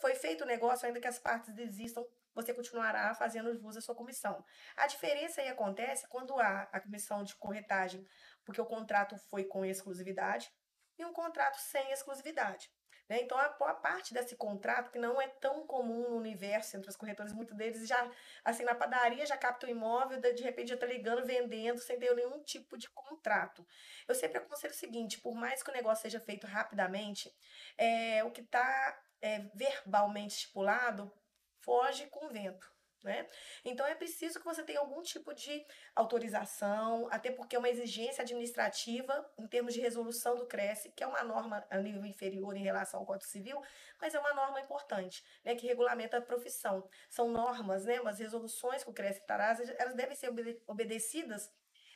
foi 0.03 0.15
feito 0.15 0.45
o 0.45 0.47
negócio, 0.47 0.87
ainda 0.87 1.01
que 1.01 1.09
as 1.09 1.19
partes 1.19 1.55
desistam, 1.55 2.07
você 2.35 2.53
continuará 2.53 3.15
fazendo 3.15 3.55
jus 3.55 3.79
à 3.79 3.81
sua 3.81 3.95
comissão. 3.95 4.45
A 4.77 4.87
diferença 4.87 5.41
aí 5.41 5.49
acontece 5.49 6.07
quando 6.09 6.39
há 6.39 6.69
a 6.71 6.79
comissão 6.79 7.25
de 7.25 7.35
corretagem, 7.37 8.07
porque 8.45 8.61
o 8.61 8.67
contrato 8.67 9.17
foi 9.31 9.45
com 9.45 9.65
exclusividade, 9.65 10.53
e 10.99 11.07
um 11.07 11.13
contrato 11.15 11.57
sem 11.57 11.91
exclusividade. 11.91 12.71
Né? 13.13 13.21
Então, 13.21 13.37
a, 13.37 13.45
a 13.45 13.75
parte 13.75 14.15
desse 14.15 14.35
contrato, 14.37 14.91
que 14.91 14.99
não 14.99 15.21
é 15.21 15.29
tão 15.29 15.67
comum 15.67 16.09
no 16.09 16.17
universo 16.17 16.79
entre 16.79 16.89
os 16.89 16.97
corretores, 16.97 17.35
muitos 17.35 17.55
deles 17.55 17.87
já, 17.87 18.11
assim, 18.43 18.65
na 18.65 18.75
padaria 18.75 19.27
já 19.27 19.37
capta 19.37 19.67
o 19.67 19.69
imóvel, 19.69 20.19
de 20.19 20.43
repente 20.43 20.69
já 20.69 20.77
está 20.77 20.87
ligando, 20.87 21.23
vendendo, 21.27 21.79
sem 21.79 21.99
ter 21.99 22.15
nenhum 22.15 22.43
tipo 22.43 22.79
de 22.79 22.89
contrato. 22.89 23.67
Eu 24.09 24.15
sempre 24.15 24.39
aconselho 24.39 24.73
o 24.73 24.77
seguinte: 24.77 25.21
por 25.21 25.35
mais 25.35 25.63
que 25.63 25.71
o 25.71 25.75
negócio 25.75 26.01
seja 26.01 26.21
feito 26.21 26.47
rapidamente, 26.47 27.31
é, 27.77 28.25
o 28.25 28.31
que 28.31 28.41
está 28.41 28.99
é, 29.21 29.41
verbalmente 29.55 30.37
estipulado 30.37 31.13
foge 31.61 32.07
com 32.07 32.25
o 32.25 32.31
vento. 32.31 32.72
Né? 33.03 33.29
Então 33.65 33.85
é 33.85 33.97
preciso 33.97 34.39
que 34.39 34.45
você 34.45 34.63
tenha 34.63 34.79
algum 34.79 35.03
tipo 35.03 35.35
de 35.35 35.67
autorização, 35.97 37.09
até 37.11 37.33
porque 37.33 37.57
é 37.57 37.59
uma 37.59 37.69
exigência 37.69 38.23
administrativa 38.23 39.29
em 39.37 39.47
termos 39.49 39.75
de 39.75 39.81
resolução 39.81 40.37
do 40.37 40.47
CRESSE, 40.47 40.93
que 40.93 41.03
é 41.03 41.07
uma 41.07 41.25
norma 41.25 41.67
a 41.69 41.79
nível 41.79 42.07
inferior 42.07 42.57
em 42.57 42.63
relação 42.63 43.01
ao 43.01 43.07
Código 43.07 43.29
Civil, 43.29 43.61
mas 44.01 44.15
é 44.15 44.21
uma 44.21 44.33
norma 44.33 44.61
importante, 44.61 45.25
né, 45.45 45.57
que 45.57 45.67
regulamenta 45.67 46.19
a 46.19 46.23
profissão. 46.23 46.89
São 47.11 47.29
normas, 47.29 47.87
né, 47.87 48.01
umas 48.01 48.21
resoluções 48.21 48.85
que 48.85 48.91
o 48.91 48.95
CRESSE 48.95 49.27
traz, 49.27 49.59
elas 49.79 49.95
devem 49.95 50.15
ser 50.15 50.31
obedecidas 50.67 51.51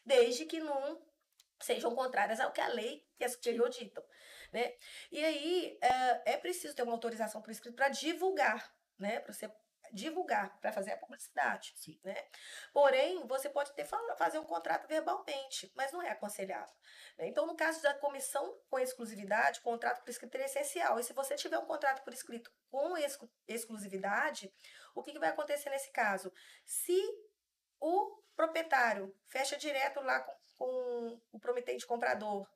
desde 0.04 0.44
que 0.44 0.58
não 0.58 1.00
sejam 1.60 1.94
contrárias 1.94 2.40
ao 2.40 2.52
que 2.52 2.60
a 2.60 2.68
lei 2.68 3.06
e 3.18 3.24
a 3.24 3.28
superior 3.28 3.68
ditam. 3.68 4.04
Né? 4.52 4.74
E 5.10 5.24
aí 5.24 5.78
é, 5.80 6.32
é 6.32 6.36
preciso 6.36 6.74
ter 6.74 6.82
uma 6.82 6.92
autorização 6.92 7.40
por 7.40 7.50
escrito 7.50 7.76
para 7.76 7.88
divulgar, 7.88 8.74
né, 8.98 9.20
para 9.20 9.32
você 9.32 9.48
divulgar, 9.92 10.58
para 10.60 10.72
fazer 10.72 10.92
a 10.92 10.96
publicidade. 10.96 11.72
Sim. 11.76 11.98
Né? 12.04 12.16
Porém, 12.72 13.26
você 13.26 13.48
pode 13.48 13.72
ter 13.72 13.86
fazer 14.16 14.38
um 14.38 14.44
contrato 14.44 14.86
verbalmente, 14.86 15.72
mas 15.74 15.92
não 15.92 16.02
é 16.02 16.10
aconselhável. 16.10 16.74
Né? 17.18 17.28
Então, 17.28 17.46
no 17.46 17.56
caso 17.56 17.82
da 17.82 17.94
comissão 17.94 18.58
com 18.68 18.78
exclusividade, 18.78 19.60
o 19.60 19.62
contrato 19.62 20.02
por 20.02 20.10
escrito 20.10 20.36
é 20.36 20.44
essencial. 20.44 20.98
E 20.98 21.02
se 21.02 21.12
você 21.12 21.34
tiver 21.36 21.58
um 21.58 21.66
contrato 21.66 22.02
por 22.02 22.12
escrito 22.12 22.50
com 22.70 22.96
exclu 22.96 23.28
exclusividade, 23.46 24.52
o 24.94 25.02
que, 25.02 25.12
que 25.12 25.18
vai 25.18 25.30
acontecer 25.30 25.70
nesse 25.70 25.90
caso? 25.90 26.32
Se 26.64 26.98
o 27.80 28.22
proprietário 28.34 29.14
fecha 29.26 29.56
direto 29.56 30.00
lá 30.00 30.20
com, 30.20 30.34
com 30.58 31.20
o 31.32 31.40
prometente 31.40 31.86
comprador, 31.86 32.48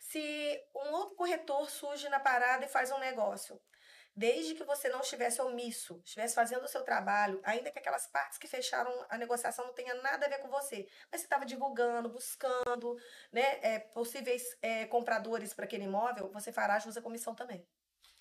se 0.00 0.64
um 0.74 0.92
outro 0.92 1.14
corretor 1.16 1.70
surge 1.70 2.08
na 2.08 2.20
parada 2.20 2.64
e 2.64 2.68
faz 2.68 2.90
um 2.90 2.98
negócio, 2.98 3.60
desde 4.18 4.56
que 4.56 4.64
você 4.64 4.88
não 4.88 5.00
estivesse 5.00 5.40
omisso, 5.40 6.00
estivesse 6.04 6.34
fazendo 6.34 6.64
o 6.64 6.68
seu 6.68 6.82
trabalho, 6.82 7.40
ainda 7.44 7.70
que 7.70 7.78
aquelas 7.78 8.08
partes 8.08 8.36
que 8.36 8.48
fecharam 8.48 8.92
a 9.08 9.16
negociação 9.16 9.64
não 9.64 9.72
tenham 9.72 10.02
nada 10.02 10.26
a 10.26 10.28
ver 10.28 10.38
com 10.38 10.48
você, 10.48 10.88
mas 11.10 11.20
você 11.20 11.26
estava 11.26 11.46
divulgando, 11.46 12.08
buscando 12.08 12.96
né, 13.30 13.60
é, 13.62 13.78
possíveis 13.78 14.42
é, 14.60 14.86
compradores 14.86 15.54
para 15.54 15.66
aquele 15.66 15.84
imóvel, 15.84 16.32
você 16.32 16.50
fará 16.50 16.80
jus 16.80 16.96
à 16.96 17.00
comissão 17.00 17.32
também. 17.32 17.64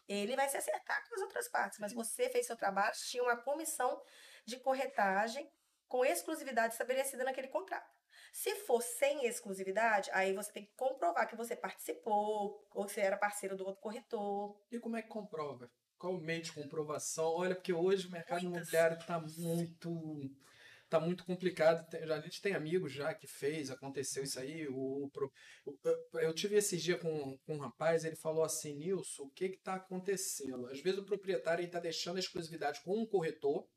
Ele 0.07 0.35
vai 0.35 0.47
se 0.47 0.55
acertar 0.55 1.03
com 1.09 1.15
as 1.15 1.21
outras 1.21 1.47
partes, 1.49 1.79
mas 1.79 1.93
você 1.93 2.29
fez 2.29 2.45
seu 2.45 2.55
trabalho, 2.55 2.93
tinha 2.95 3.23
uma 3.23 3.35
comissão 3.35 3.99
de 4.45 4.57
corretagem 4.57 5.51
com 5.87 6.05
exclusividade 6.05 6.73
estabelecida 6.73 7.23
naquele 7.23 7.47
contrato. 7.47 7.97
Se 8.31 8.53
for 8.67 8.83
sem 8.83 9.25
exclusividade, 9.25 10.11
aí 10.13 10.31
você 10.31 10.51
tem 10.51 10.65
que 10.65 10.73
comprovar 10.75 11.27
que 11.27 11.35
você 11.35 11.55
participou, 11.55 12.63
ou 12.71 12.85
que 12.85 12.91
você 12.91 13.01
era 13.01 13.17
parceiro 13.17 13.57
do 13.57 13.65
outro 13.65 13.81
corretor. 13.81 14.61
E 14.71 14.79
como 14.79 14.95
é 14.95 15.01
que 15.01 15.07
comprova? 15.07 15.71
De 16.41 16.51
comprovação? 16.51 17.25
Olha, 17.25 17.55
porque 17.55 17.73
hoje 17.73 18.07
o 18.07 18.11
mercado 18.11 18.43
Muitas. 18.43 18.69
imobiliário 18.69 18.97
está 18.97 19.19
muito 19.19 20.31
tá 20.89 20.99
muito 20.99 21.25
complicado. 21.25 21.85
A 21.93 22.19
gente 22.21 22.41
tem 22.41 22.53
amigos 22.53 22.93
já 22.93 23.13
que 23.13 23.27
fez, 23.27 23.69
aconteceu 23.69 24.23
isso 24.23 24.39
aí. 24.39 24.67
O, 24.69 25.09
eu 26.13 26.33
tive 26.33 26.55
esse 26.55 26.77
dia 26.77 26.97
com, 26.97 27.37
com 27.39 27.55
um 27.55 27.59
rapaz, 27.59 28.05
ele 28.05 28.15
falou 28.15 28.43
assim, 28.43 28.75
Nilson, 28.75 29.23
o 29.23 29.31
que 29.31 29.45
está 29.45 29.75
acontecendo? 29.75 30.67
Às 30.67 30.79
vezes 30.79 30.99
o 30.99 31.05
proprietário 31.05 31.65
está 31.65 31.79
deixando 31.79 32.17
a 32.17 32.19
exclusividade 32.19 32.81
com 32.83 32.97
um 32.97 33.05
corretor, 33.05 33.67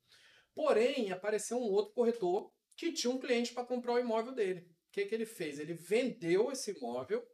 Porém, 0.54 1.10
apareceu 1.12 1.58
um 1.58 1.70
outro 1.70 1.94
corretor 1.94 2.52
que 2.76 2.92
tinha 2.92 3.12
um 3.12 3.18
cliente 3.18 3.52
para 3.52 3.64
comprar 3.64 3.94
o 3.94 3.98
imóvel 3.98 4.34
dele. 4.34 4.60
O 4.60 4.92
que, 4.92 5.06
que 5.06 5.14
ele 5.14 5.26
fez? 5.26 5.58
Ele 5.58 5.74
vendeu 5.74 6.50
esse 6.50 6.72
imóvel 6.72 7.24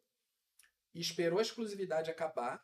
e 0.95 1.01
esperou 1.01 1.39
a 1.39 1.43
exclusividade 1.43 2.11
acabar 2.11 2.63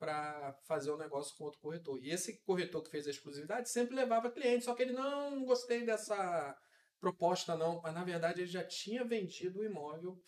para 0.00 0.54
fazer 0.66 0.90
o 0.90 0.94
um 0.94 0.98
negócio 0.98 1.36
com 1.36 1.44
outro 1.44 1.60
corretor. 1.60 1.98
E 2.02 2.10
esse 2.10 2.42
corretor 2.42 2.82
que 2.82 2.90
fez 2.90 3.06
a 3.06 3.10
exclusividade 3.10 3.68
sempre 3.68 3.94
levava 3.94 4.30
cliente, 4.32 4.64
só 4.64 4.74
que 4.74 4.82
ele 4.82 4.94
não, 4.94 5.44
gostei 5.44 5.84
dessa 5.84 6.56
proposta 6.98 7.54
não, 7.54 7.80
mas 7.82 7.94
na 7.94 8.02
verdade 8.02 8.40
ele 8.40 8.50
já 8.50 8.64
tinha 8.64 9.04
vendido 9.04 9.60
o 9.60 9.64
imóvel. 9.64 10.18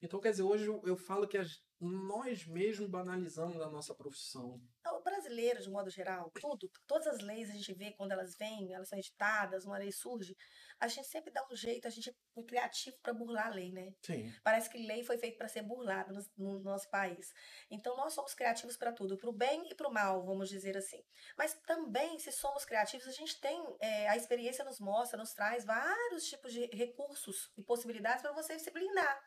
Então, 0.00 0.20
quer 0.20 0.30
dizer, 0.30 0.44
hoje 0.44 0.66
eu 0.66 0.96
falo 0.96 1.26
que 1.26 1.36
as, 1.36 1.60
nós 1.80 2.46
mesmos 2.46 2.88
banalizamos 2.88 3.60
a 3.60 3.68
nossa 3.68 3.94
profissão. 3.94 4.60
O 4.86 5.02
brasileiro, 5.02 5.60
de 5.60 5.68
modo 5.68 5.90
geral, 5.90 6.30
tudo, 6.40 6.70
todas 6.86 7.06
as 7.08 7.20
leis 7.20 7.50
a 7.50 7.52
gente 7.52 7.74
vê 7.74 7.92
quando 7.92 8.12
elas 8.12 8.36
vêm, 8.36 8.72
elas 8.72 8.88
são 8.88 8.98
editadas, 8.98 9.64
uma 9.64 9.76
lei 9.76 9.92
surge, 9.92 10.34
a 10.80 10.88
gente 10.88 11.08
sempre 11.08 11.32
dá 11.32 11.44
um 11.50 11.56
jeito, 11.56 11.86
a 11.86 11.90
gente 11.90 12.10
é 12.10 12.42
criativo 12.42 12.96
para 13.02 13.12
burlar 13.12 13.48
a 13.48 13.50
lei, 13.50 13.72
né? 13.72 13.92
Sim. 14.02 14.32
Parece 14.44 14.70
que 14.70 14.78
lei 14.78 15.02
foi 15.02 15.18
feita 15.18 15.36
para 15.36 15.48
ser 15.48 15.62
burlada 15.62 16.12
no, 16.12 16.24
no, 16.36 16.60
nosso 16.60 16.88
país. 16.88 17.32
Então 17.70 17.96
nós 17.96 18.12
somos 18.12 18.34
criativos 18.34 18.76
para 18.76 18.92
tudo, 18.92 19.16
para 19.16 19.28
o 19.28 19.32
bem 19.32 19.68
e 19.70 19.74
para 19.74 19.88
o 19.88 19.92
mal, 19.92 20.24
vamos 20.24 20.48
dizer 20.48 20.76
assim. 20.76 21.04
Mas 21.36 21.54
também, 21.66 22.18
se 22.18 22.30
somos 22.30 22.64
criativos, 22.64 23.08
a 23.08 23.12
gente 23.12 23.40
tem 23.40 23.60
é, 23.80 24.08
a 24.08 24.16
experiência 24.16 24.64
nos 24.64 24.78
mostra, 24.78 25.18
nos 25.18 25.32
traz 25.32 25.64
vários 25.64 26.24
tipos 26.24 26.52
de 26.52 26.66
recursos 26.66 27.52
e 27.56 27.62
possibilidades 27.62 28.22
para 28.22 28.32
você 28.32 28.58
se 28.58 28.70
blindar. 28.70 29.20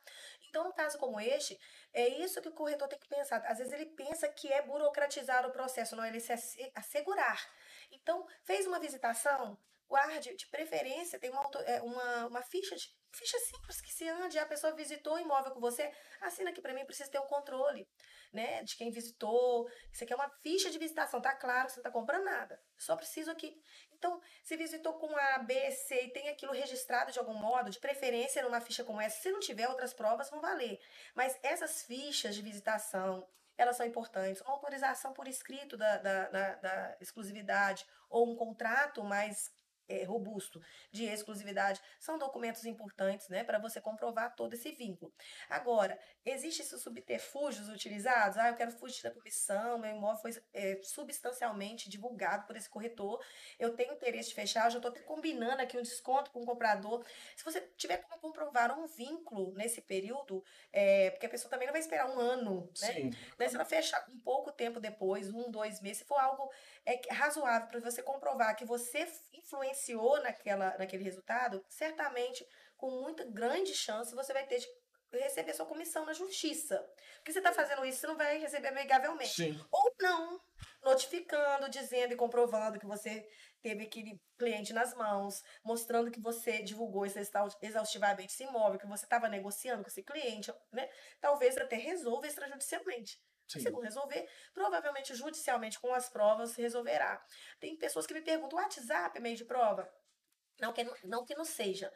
Então, 0.50 0.64
num 0.64 0.74
caso 0.74 0.98
como 0.98 1.20
este, 1.20 1.60
é 1.94 2.08
isso 2.08 2.42
que 2.42 2.50
o 2.50 2.54
corretor 2.54 2.88
tem 2.88 3.00
que 3.00 3.08
pensar. 3.08 3.46
Às 3.46 3.58
vezes 3.58 3.74
ele 3.74 3.86
pensa 3.88 4.28
que 4.30 4.52
é 4.52 4.62
burocratizar 4.62 5.46
o 5.46 5.52
processo, 5.52 5.96
não, 5.96 6.06
ele 6.06 6.20
se 6.20 6.34
assegurar. 6.76 7.42
Então, 7.92 8.26
fez 8.44 8.66
uma 8.68 8.80
visitação, 8.80 9.58
guarde, 9.92 10.34
de 10.38 10.48
preferência, 10.48 11.20
tem 11.20 11.30
uma, 11.30 11.44
é, 11.66 11.82
uma, 11.82 12.28
uma 12.28 12.42
ficha 12.42 12.76
de 12.78 12.90
ficha 13.14 13.38
simples 13.40 13.82
que 13.82 13.92
se 13.92 14.08
ande, 14.08 14.40
a 14.40 14.46
pessoa 14.46 14.74
visitou 14.74 15.16
o 15.16 15.20
imóvel 15.20 15.52
com 15.52 15.60
você, 15.60 15.92
assina 16.22 16.50
aqui 16.50 16.62
para 16.62 16.74
mim, 16.74 16.86
precisa 16.86 17.12
ter 17.12 17.20
um 17.20 17.28
controle, 17.28 17.86
né, 18.32 18.64
de 18.64 18.78
quem 18.78 18.90
visitou. 18.90 19.70
Isso 19.92 20.06
aqui 20.06 20.14
é 20.14 20.16
uma 20.16 20.30
ficha 20.42 20.72
de 20.72 20.80
visitação, 20.80 21.22
tá 21.22 21.36
claro, 21.36 21.70
você 21.70 21.76
não 21.76 21.84
tá 21.84 21.92
comprando 21.92 22.24
nada. 22.24 22.58
Só 22.78 22.96
preciso 22.96 23.30
aqui. 23.30 23.54
Então, 23.92 24.22
se 24.46 24.56
visitou 24.56 24.94
com 24.94 25.14
A, 25.14 25.40
B, 25.40 25.72
C 25.72 26.04
e 26.06 26.14
tem 26.14 26.30
aquilo 26.30 26.54
registrado 26.54 27.12
de 27.12 27.20
algum 27.20 27.34
modo, 27.34 27.70
de 27.70 27.82
preferência 27.82 28.42
numa 28.44 28.62
ficha 28.62 28.86
como 28.86 29.02
essa, 29.02 29.22
se 29.22 29.30
não 29.30 29.42
tiver 29.42 29.68
outras 29.68 29.94
provas, 29.94 30.30
vão 30.30 30.40
valer. 30.40 30.80
Mas 31.14 31.38
essas 31.44 31.84
fichas 31.84 32.34
de 32.34 32.42
visitação, 32.42 33.28
elas 33.58 33.76
são 33.76 33.86
importantes. 33.86 34.42
Uma 34.42 34.54
autorização 34.54 35.12
por 35.12 35.28
escrito 35.28 35.76
da, 35.76 35.98
da, 35.98 36.30
da, 36.30 36.56
da 36.56 36.98
exclusividade 37.02 37.86
ou 38.10 38.32
um 38.32 38.38
contrato 38.38 39.04
mais 39.04 39.52
é, 39.88 40.04
robusto 40.04 40.62
de 40.92 41.06
exclusividade 41.06 41.82
são 42.00 42.18
documentos 42.18 42.66
importantes 42.66 43.28
né, 43.30 43.44
para 43.44 43.60
você 43.60 43.82
comprovar 43.82 44.36
todo 44.36 44.54
esse 44.54 44.72
vínculo. 44.72 45.14
Agora, 45.50 46.00
existem 46.26 46.66
esses 46.66 46.82
subterfúgios 46.82 47.70
utilizados? 47.70 48.38
Ah, 48.38 48.50
eu 48.50 48.56
quero 48.56 48.72
fugir 48.72 49.04
da 49.04 49.12
comissão, 49.12 49.78
meu 49.78 49.92
imóvel 49.92 50.22
foi 50.22 50.44
é, 50.54 50.80
substancialmente 50.84 51.90
divulgado 51.90 52.46
por 52.46 52.56
esse 52.56 52.70
corretor, 52.70 53.24
eu 53.60 53.76
tenho 53.76 53.94
interesse 53.94 54.30
de 54.30 54.36
fechar, 54.36 54.66
eu 54.66 54.72
já 54.72 54.78
estou 54.78 54.92
combinando 55.06 55.62
aqui 55.62 55.78
um 55.78 55.82
desconto 55.82 56.32
com 56.32 56.42
o 56.42 56.46
comprador. 56.46 57.06
Se 57.36 57.44
você 57.44 57.62
tiver 57.76 57.98
como 57.98 58.20
comprovar 58.22 58.78
um 58.78 58.88
vínculo 58.88 59.54
nesse 59.54 59.82
período, 59.82 60.44
é, 60.72 61.10
porque 61.12 61.26
a 61.26 61.30
pessoa 61.30 61.50
também 61.50 61.68
não 61.68 61.74
vai 61.74 61.82
esperar 61.82 62.10
um 62.10 62.20
ano, 62.20 62.72
né? 62.82 62.94
Sim. 62.94 63.12
Né, 63.38 63.50
se 63.50 63.56
ela 63.56 63.66
fechar 63.66 64.06
um 64.10 64.20
pouco 64.20 64.52
tempo 64.52 64.80
depois, 64.80 65.32
um, 65.32 65.50
dois 65.50 65.82
meses, 65.82 66.00
se 66.00 66.06
for 66.06 66.20
algo 66.20 66.50
é, 66.86 67.02
razoável 67.12 67.68
para 67.68 67.80
você 67.80 68.02
comprovar 68.02 68.56
que 68.56 68.66
você 68.66 69.08
influencia 69.34 69.71
influenciou 69.72 70.22
naquela, 70.22 70.78
naquele 70.78 71.04
resultado, 71.04 71.64
certamente, 71.68 72.46
com 72.78 72.90
muita 73.02 73.26
grande 73.26 73.74
chance, 73.74 74.14
você 74.14 74.34
vai 74.34 74.46
ter 74.46 74.60
de 74.60 74.68
receber 75.14 75.54
sua 75.54 75.66
comissão 75.66 76.06
na 76.06 76.14
justiça. 76.14 76.78
Porque 77.18 77.34
você 77.34 77.40
está 77.40 77.52
fazendo 77.52 77.86
isso, 77.86 78.00
você 78.00 78.08
não 78.08 78.18
vai 78.18 78.38
receber 78.38 78.70
amigavelmente. 78.70 79.34
Sim. 79.34 79.66
Ou 79.72 79.94
não, 80.00 80.42
notificando, 80.84 81.70
dizendo 81.70 82.14
e 82.14 82.18
comprovando 82.18 82.80
que 82.80 82.86
você 82.86 83.28
teve 83.62 83.84
aquele 83.84 84.20
cliente 84.38 84.74
nas 84.74 84.94
mãos, 84.94 85.44
mostrando 85.64 86.12
que 86.12 86.22
você 86.22 86.62
divulgou 86.64 87.06
exaustivamente 87.06 88.34
esse 88.34 88.44
imóvel, 88.44 88.80
que 88.80 88.88
você 88.88 89.06
estava 89.06 89.28
negociando 89.28 89.84
com 89.84 89.90
esse 89.90 90.02
cliente, 90.02 90.54
né? 90.72 90.90
Talvez 91.20 91.58
até 91.58 91.76
resolva 91.76 92.26
extrajudicialmente. 92.26 93.20
Sim. 93.54 93.60
Se 93.62 93.70
não 93.70 93.80
resolver, 93.80 94.28
provavelmente 94.54 95.14
judicialmente 95.16 95.80
com 95.80 95.94
as 95.94 96.10
provas 96.10 96.56
resolverá. 96.56 97.24
Tem 97.60 97.78
pessoas 97.78 98.06
que 98.06 98.14
me 98.14 98.22
perguntam: 98.22 98.58
o 98.58 98.62
WhatsApp 98.62 99.18
é 99.18 99.22
meio 99.22 99.36
de 99.36 99.46
prova? 99.46 99.92
Não 100.60 100.72
que, 100.72 100.84
não 101.04 101.26
que 101.26 101.36
não 101.36 101.46
seja. 101.46 101.92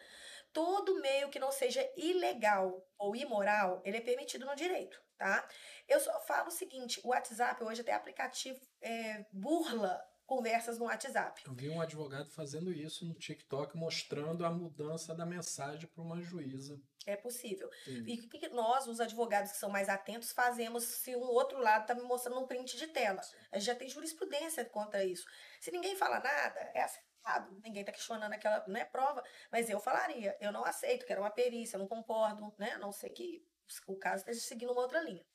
Todo 0.51 1.01
meio 1.01 1.29
que 1.29 1.37
não 1.37 1.51
seja 1.51 1.87
ilegal 1.97 2.87
ou 2.97 3.15
imoral, 3.15 3.81
ele 3.85 3.97
é 3.97 4.01
permitido 4.01 4.45
no 4.45 4.55
direito, 4.55 4.99
tá? 5.17 5.47
Eu 5.87 5.99
só 5.99 6.19
falo 6.21 6.47
o 6.47 6.51
seguinte: 6.51 6.99
o 7.03 7.09
WhatsApp 7.09 7.63
hoje 7.63 7.81
até 7.81 7.93
aplicativo 7.93 8.59
é, 8.81 9.25
burla 9.31 10.01
conversas 10.25 10.79
no 10.79 10.85
WhatsApp. 10.85 11.43
Eu 11.45 11.53
vi 11.53 11.69
um 11.69 11.81
advogado 11.81 12.29
fazendo 12.31 12.71
isso 12.71 13.05
no 13.05 13.13
TikTok, 13.13 13.77
mostrando 13.77 14.45
a 14.45 14.49
mudança 14.49 15.13
da 15.13 15.25
mensagem 15.25 15.87
para 15.87 16.03
uma 16.03 16.19
juíza. 16.21 16.81
É 17.05 17.15
possível. 17.15 17.69
Sim. 17.83 18.03
E 18.07 18.19
o 18.19 18.29
que 18.29 18.47
nós, 18.49 18.87
os 18.87 18.99
advogados 18.99 19.51
que 19.51 19.57
são 19.57 19.69
mais 19.69 19.89
atentos, 19.89 20.31
fazemos 20.31 20.83
se 20.83 21.15
um 21.15 21.21
outro 21.21 21.59
lado 21.59 21.81
está 21.81 21.93
me 21.93 22.01
mostrando 22.01 22.39
um 22.39 22.47
print 22.47 22.75
de 22.77 22.87
tela? 22.87 23.21
A 23.51 23.59
gente 23.59 23.67
já 23.67 23.75
tem 23.75 23.87
jurisprudência 23.87 24.65
contra 24.65 25.03
isso. 25.03 25.25
Se 25.59 25.71
ninguém 25.71 25.95
fala 25.95 26.19
nada, 26.19 26.59
é 26.73 26.81
acertado. 26.81 27.59
Ninguém 27.63 27.81
está 27.81 27.91
questionando 27.91 28.33
aquela 28.33 28.63
né, 28.67 28.85
prova, 28.85 29.23
mas 29.51 29.69
eu 29.69 29.79
falaria, 29.79 30.35
eu 30.39 30.51
não 30.51 30.65
aceito, 30.65 31.05
quero 31.05 31.21
uma 31.21 31.31
perícia, 31.31 31.75
eu 31.75 31.79
não 31.79 31.87
concordo, 31.87 32.53
né? 32.57 32.71
A 32.71 32.77
não 32.79 32.91
ser 32.91 33.09
que 33.09 33.45
o 33.87 33.95
caso 33.95 34.21
esteja 34.21 34.39
seguindo 34.39 34.71
uma 34.71 34.81
outra 34.81 35.01
linha. 35.01 35.25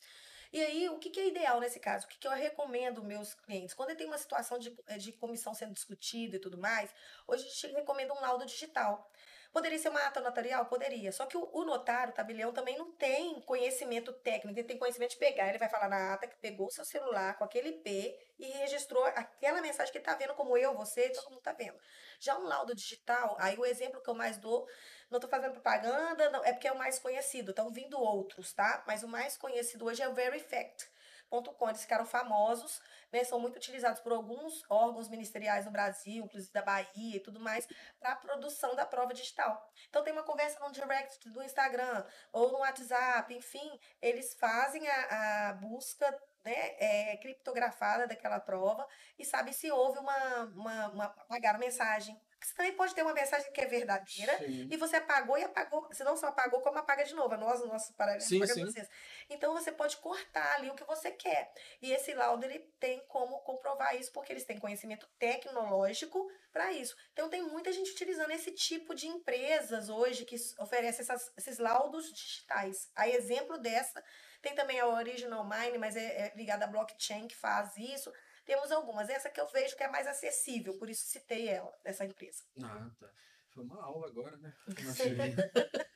E 0.53 0.61
aí, 0.61 0.89
o 0.89 0.99
que, 0.99 1.11
que 1.11 1.21
é 1.21 1.29
ideal 1.29 1.61
nesse 1.61 1.79
caso? 1.79 2.07
O 2.07 2.09
que, 2.09 2.19
que 2.19 2.27
eu 2.27 2.33
recomendo 2.33 3.05
meus 3.05 3.35
clientes? 3.35 3.73
Quando 3.73 3.97
tem 3.97 4.07
uma 4.07 4.19
situação 4.19 4.59
de, 4.59 4.77
eh, 4.89 4.99
de 4.99 5.13
comissão 5.13 5.55
sendo 5.55 5.73
discutida 5.73 6.37
e 6.37 6.41
tudo 6.41 6.59
mais, 6.59 6.93
hoje 7.29 7.45
a 7.45 7.49
gente 7.49 7.67
recomenda 7.69 8.13
um 8.13 8.21
laudo 8.21 8.45
digital. 8.45 9.09
Poderia 9.53 9.79
ser 9.79 9.89
uma 9.89 10.07
ata 10.07 10.21
notarial? 10.21 10.67
Poderia. 10.67 11.11
Só 11.11 11.27
que 11.27 11.37
o, 11.37 11.49
o 11.53 11.65
notário, 11.65 12.13
o 12.13 12.15
tabelião, 12.15 12.53
também 12.53 12.79
não 12.79 12.93
tem 12.93 13.41
conhecimento 13.41 14.13
técnico, 14.13 14.57
ele 14.59 14.67
tem 14.67 14.79
conhecimento 14.79 15.11
de 15.11 15.17
pegar. 15.17 15.49
Ele 15.49 15.59
vai 15.59 15.69
falar 15.69 15.89
na 15.89 16.15
ata 16.15 16.29
que 16.29 16.37
pegou 16.37 16.69
o 16.69 16.71
seu 16.71 16.85
celular 16.85 17.37
com 17.37 17.43
aquele 17.43 17.71
IP 17.71 18.17
e 18.39 18.47
registrou 18.53 19.05
aquela 19.05 19.61
mensagem 19.61 19.91
que 19.91 19.99
ele 19.99 20.05
está 20.05 20.15
vendo, 20.15 20.35
como 20.35 20.57
eu, 20.57 20.75
você, 20.77 21.11
todo 21.11 21.31
mundo 21.31 21.39
está 21.39 21.53
vendo. 21.53 21.79
Já 22.21 22.39
um 22.39 22.45
laudo 22.45 22.75
digital, 22.75 23.37
aí 23.41 23.59
o 23.59 23.67
exemplo 23.67 24.01
que 24.01 24.09
eu 24.09 24.15
mais 24.15 24.37
dou, 24.39 24.69
não 25.11 25.19
estou 25.19 25.29
fazendo 25.29 25.53
propaganda, 25.53 26.31
não, 26.31 26.45
é 26.45 26.53
porque 26.53 26.69
é 26.69 26.73
o 26.73 26.79
mais 26.79 26.99
conhecido, 27.01 27.51
estão 27.51 27.71
vindo 27.73 27.99
outros, 28.01 28.53
tá? 28.53 28.85
Mas 28.87 29.03
o 29.03 29.09
mais 29.09 29.37
conhecido 29.37 29.85
hoje 29.87 30.03
é 30.03 30.09
o 30.09 30.15
Verifact 30.15 30.89
.com, 31.31 31.69
eles 31.69 31.83
ficaram 31.83 32.05
famosos, 32.05 32.83
né, 33.13 33.23
são 33.25 33.39
muito 33.39 33.57
utilizados 33.57 34.01
por 34.01 34.13
alguns 34.13 34.65
órgãos 34.69 35.09
ministeriais 35.09 35.65
no 35.65 35.71
Brasil, 35.71 36.25
inclusive 36.25 36.53
da 36.53 36.63
Bahia 36.63 37.17
e 37.17 37.21
tudo 37.21 37.39
mais, 37.39 37.67
para 37.99 38.13
a 38.13 38.17
produção 38.17 38.75
da 38.75 38.85
prova 38.85 39.15
digital. 39.15 39.71
Então 39.89 40.03
tem 40.03 40.13
uma 40.13 40.23
conversa 40.23 40.59
no 40.61 40.73
direct 40.73 41.29
do 41.31 41.43
Instagram 41.43 42.05
ou 42.33 42.51
no 42.51 42.59
WhatsApp, 42.59 43.33
enfim, 43.35 43.79
eles 44.03 44.35
fazem 44.35 44.87
a, 44.89 45.51
a 45.51 45.53
busca 45.55 46.07
né, 46.45 46.75
é, 46.79 47.17
criptografada 47.19 48.07
daquela 48.07 48.41
prova 48.41 48.87
e 49.19 49.25
sabe 49.25 49.53
se 49.53 49.71
houve 49.71 49.99
uma, 49.99 50.45
uma, 50.55 50.89
uma 50.89 51.05
apagaram 51.05 51.59
mensagem. 51.59 52.21
Você 52.43 52.55
também 52.55 52.73
pode 52.73 52.95
ter 52.95 53.03
uma 53.03 53.13
mensagem 53.13 53.53
que 53.53 53.61
é 53.61 53.67
verdadeira 53.67 54.39
sim. 54.39 54.69
e 54.71 54.77
você 54.77 54.97
apagou 54.97 55.37
e 55.37 55.45
apagou. 55.45 55.87
Você 55.89 56.03
não 56.03 56.17
só 56.17 56.29
apagou, 56.29 56.61
como 56.61 56.79
apaga 56.79 57.05
de 57.05 57.15
novo. 57.15 57.37
Nós, 57.37 57.61
no 57.61 57.67
nosso 57.67 57.93
paralelo, 57.95 58.25
apagamos 58.25 58.73
vocês. 58.73 58.89
Então 59.29 59.53
você 59.53 59.71
pode 59.71 59.97
cortar 59.99 60.57
ali 60.57 60.71
o 60.71 60.75
que 60.75 60.85
você 60.85 61.11
quer. 61.11 61.53
E 61.83 61.93
esse 61.93 62.15
laudo 62.15 62.45
ele 62.45 62.59
tem 62.79 63.05
como 63.09 63.39
comprovar 63.41 63.95
isso, 63.97 64.11
porque 64.13 64.33
eles 64.33 64.45
têm 64.45 64.59
conhecimento 64.59 65.07
tecnológico 65.19 66.31
para 66.53 66.73
isso. 66.73 66.97
Então 67.13 67.29
tem 67.29 67.43
muita 67.43 67.73
gente 67.73 67.93
utilizando 67.93 68.31
esse 68.31 68.51
tipo 68.53 68.95
de 68.95 69.07
empresas 69.07 69.89
hoje 69.89 70.25
que 70.25 70.37
oferecem 70.59 71.03
essas, 71.03 71.33
esses 71.37 71.59
laudos 71.59 72.13
digitais. 72.13 72.91
A 72.97 73.09
exemplo 73.09 73.59
dessa 73.59 74.03
tem 74.41 74.55
também 74.55 74.81
a 74.81 74.87
Original 74.87 75.47
Mine, 75.47 75.79
mas 75.79 75.97
é, 75.97 76.29
é 76.29 76.33
ligada 76.35 76.65
à 76.65 76.69
blockchain 76.69 77.29
que 77.29 77.37
faz 77.37 77.77
isso. 77.77 78.13
Temos 78.51 78.73
algumas. 78.73 79.09
Essa 79.09 79.31
que 79.31 79.41
eu 79.41 79.47
vejo 79.47 79.77
que 79.77 79.85
é 79.85 79.89
mais 79.89 80.09
acessível, 80.09 80.77
por 80.77 80.91
isso 80.91 81.07
citei 81.07 81.47
ela, 81.47 81.73
essa 81.85 82.05
empresa. 82.05 82.43
Ah, 82.61 82.91
tá. 82.99 83.09
Foi 83.51 83.63
uma 83.63 83.81
aula 83.81 84.09
agora, 84.09 84.37
né? 84.39 84.53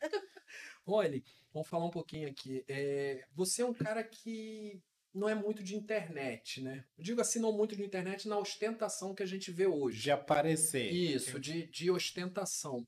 Olha, 0.87 1.21
vamos 1.53 1.69
falar 1.69 1.87
um 1.87 1.91
pouquinho 1.91 2.29
aqui. 2.29 2.65
É, 2.69 3.27
você 3.33 3.63
é 3.63 3.67
um 3.67 3.75
cara 3.75 4.05
que 4.05 4.81
não 5.13 5.29
é 5.29 5.35
muito 5.35 5.65
de 5.65 5.75
internet, 5.75 6.63
né? 6.63 6.85
Eu 6.97 7.03
digo 7.03 7.21
assim, 7.21 7.41
não 7.41 7.51
muito 7.51 7.75
de 7.75 7.83
internet 7.83 8.29
na 8.29 8.39
ostentação 8.39 9.17
que 9.17 9.25
a 9.25 9.27
gente 9.27 9.51
vê 9.51 9.67
hoje. 9.67 10.03
De 10.03 10.13
aparecer. 10.13 10.93
Isso, 10.93 11.41
de, 11.41 11.67
de 11.67 11.91
ostentação. 11.91 12.87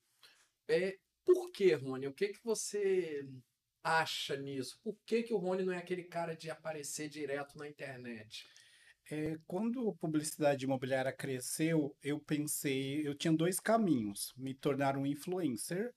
É, 0.69 0.97
por 1.25 1.51
que, 1.51 1.75
Rony? 1.75 2.07
O 2.07 2.15
que, 2.15 2.29
que 2.29 2.45
você 2.45 3.29
acha 3.83 4.37
nisso? 4.37 4.79
Por 4.85 4.97
que, 5.05 5.25
que 5.25 5.35
o 5.35 5.39
Rony 5.39 5.65
não 5.65 5.73
é 5.73 5.79
aquele 5.79 6.05
cara 6.05 6.37
de 6.37 6.51
aparecer 6.51 7.09
direto 7.09 7.59
na 7.59 7.69
internet? 7.69 8.47
É, 9.09 9.39
quando 9.47 9.89
a 9.89 9.95
publicidade 9.95 10.65
imobiliária 10.65 11.13
cresceu, 11.13 11.97
eu 12.03 12.19
pensei, 12.19 13.07
eu 13.07 13.15
tinha 13.15 13.33
dois 13.33 13.61
caminhos: 13.61 14.35
me 14.37 14.53
tornar 14.53 14.97
um 14.97 15.07
influencer 15.07 15.95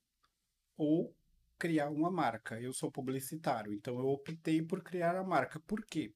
ou 0.76 1.14
criar 1.58 1.90
uma 1.90 2.10
marca. 2.10 2.60
Eu 2.60 2.72
sou 2.72 2.90
publicitário, 2.90 3.72
então 3.72 3.98
eu 3.98 4.06
optei 4.06 4.62
por 4.62 4.82
criar 4.82 5.16
a 5.16 5.24
marca. 5.24 5.60
Por 5.60 5.84
quê? 5.84 6.12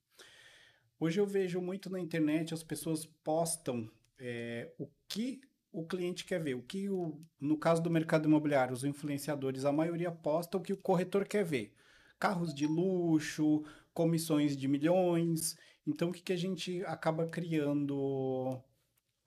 Hoje 0.99 1.21
eu 1.21 1.27
vejo 1.27 1.61
muito 1.61 1.91
na 1.91 2.01
internet 2.01 2.55
as 2.55 2.63
pessoas 2.63 3.05
postam 3.25 3.91
é, 4.19 4.73
o 4.79 4.89
que 5.09 5.41
o 5.73 5.85
cliente 5.85 6.25
quer 6.25 6.41
ver, 6.41 6.55
o 6.55 6.63
que 6.63 6.89
o, 6.89 7.21
no 7.41 7.59
caso 7.59 7.83
do 7.83 7.91
mercado 7.91 8.29
imobiliário, 8.29 8.73
os 8.73 8.85
influenciadores, 8.85 9.65
a 9.65 9.73
maioria 9.73 10.13
posta 10.13 10.57
o 10.57 10.63
que 10.63 10.73
o 10.73 10.77
corretor 10.77 11.27
quer 11.27 11.45
ver. 11.45 11.75
Carros 12.19 12.55
de 12.55 12.67
luxo, 12.67 13.65
comissões 13.93 14.57
de 14.57 14.69
milhões. 14.69 15.57
Então, 15.87 16.09
o 16.09 16.13
que, 16.13 16.23
que 16.23 16.33
a 16.33 16.37
gente 16.37 16.85
acaba 16.85 17.27
criando? 17.27 18.61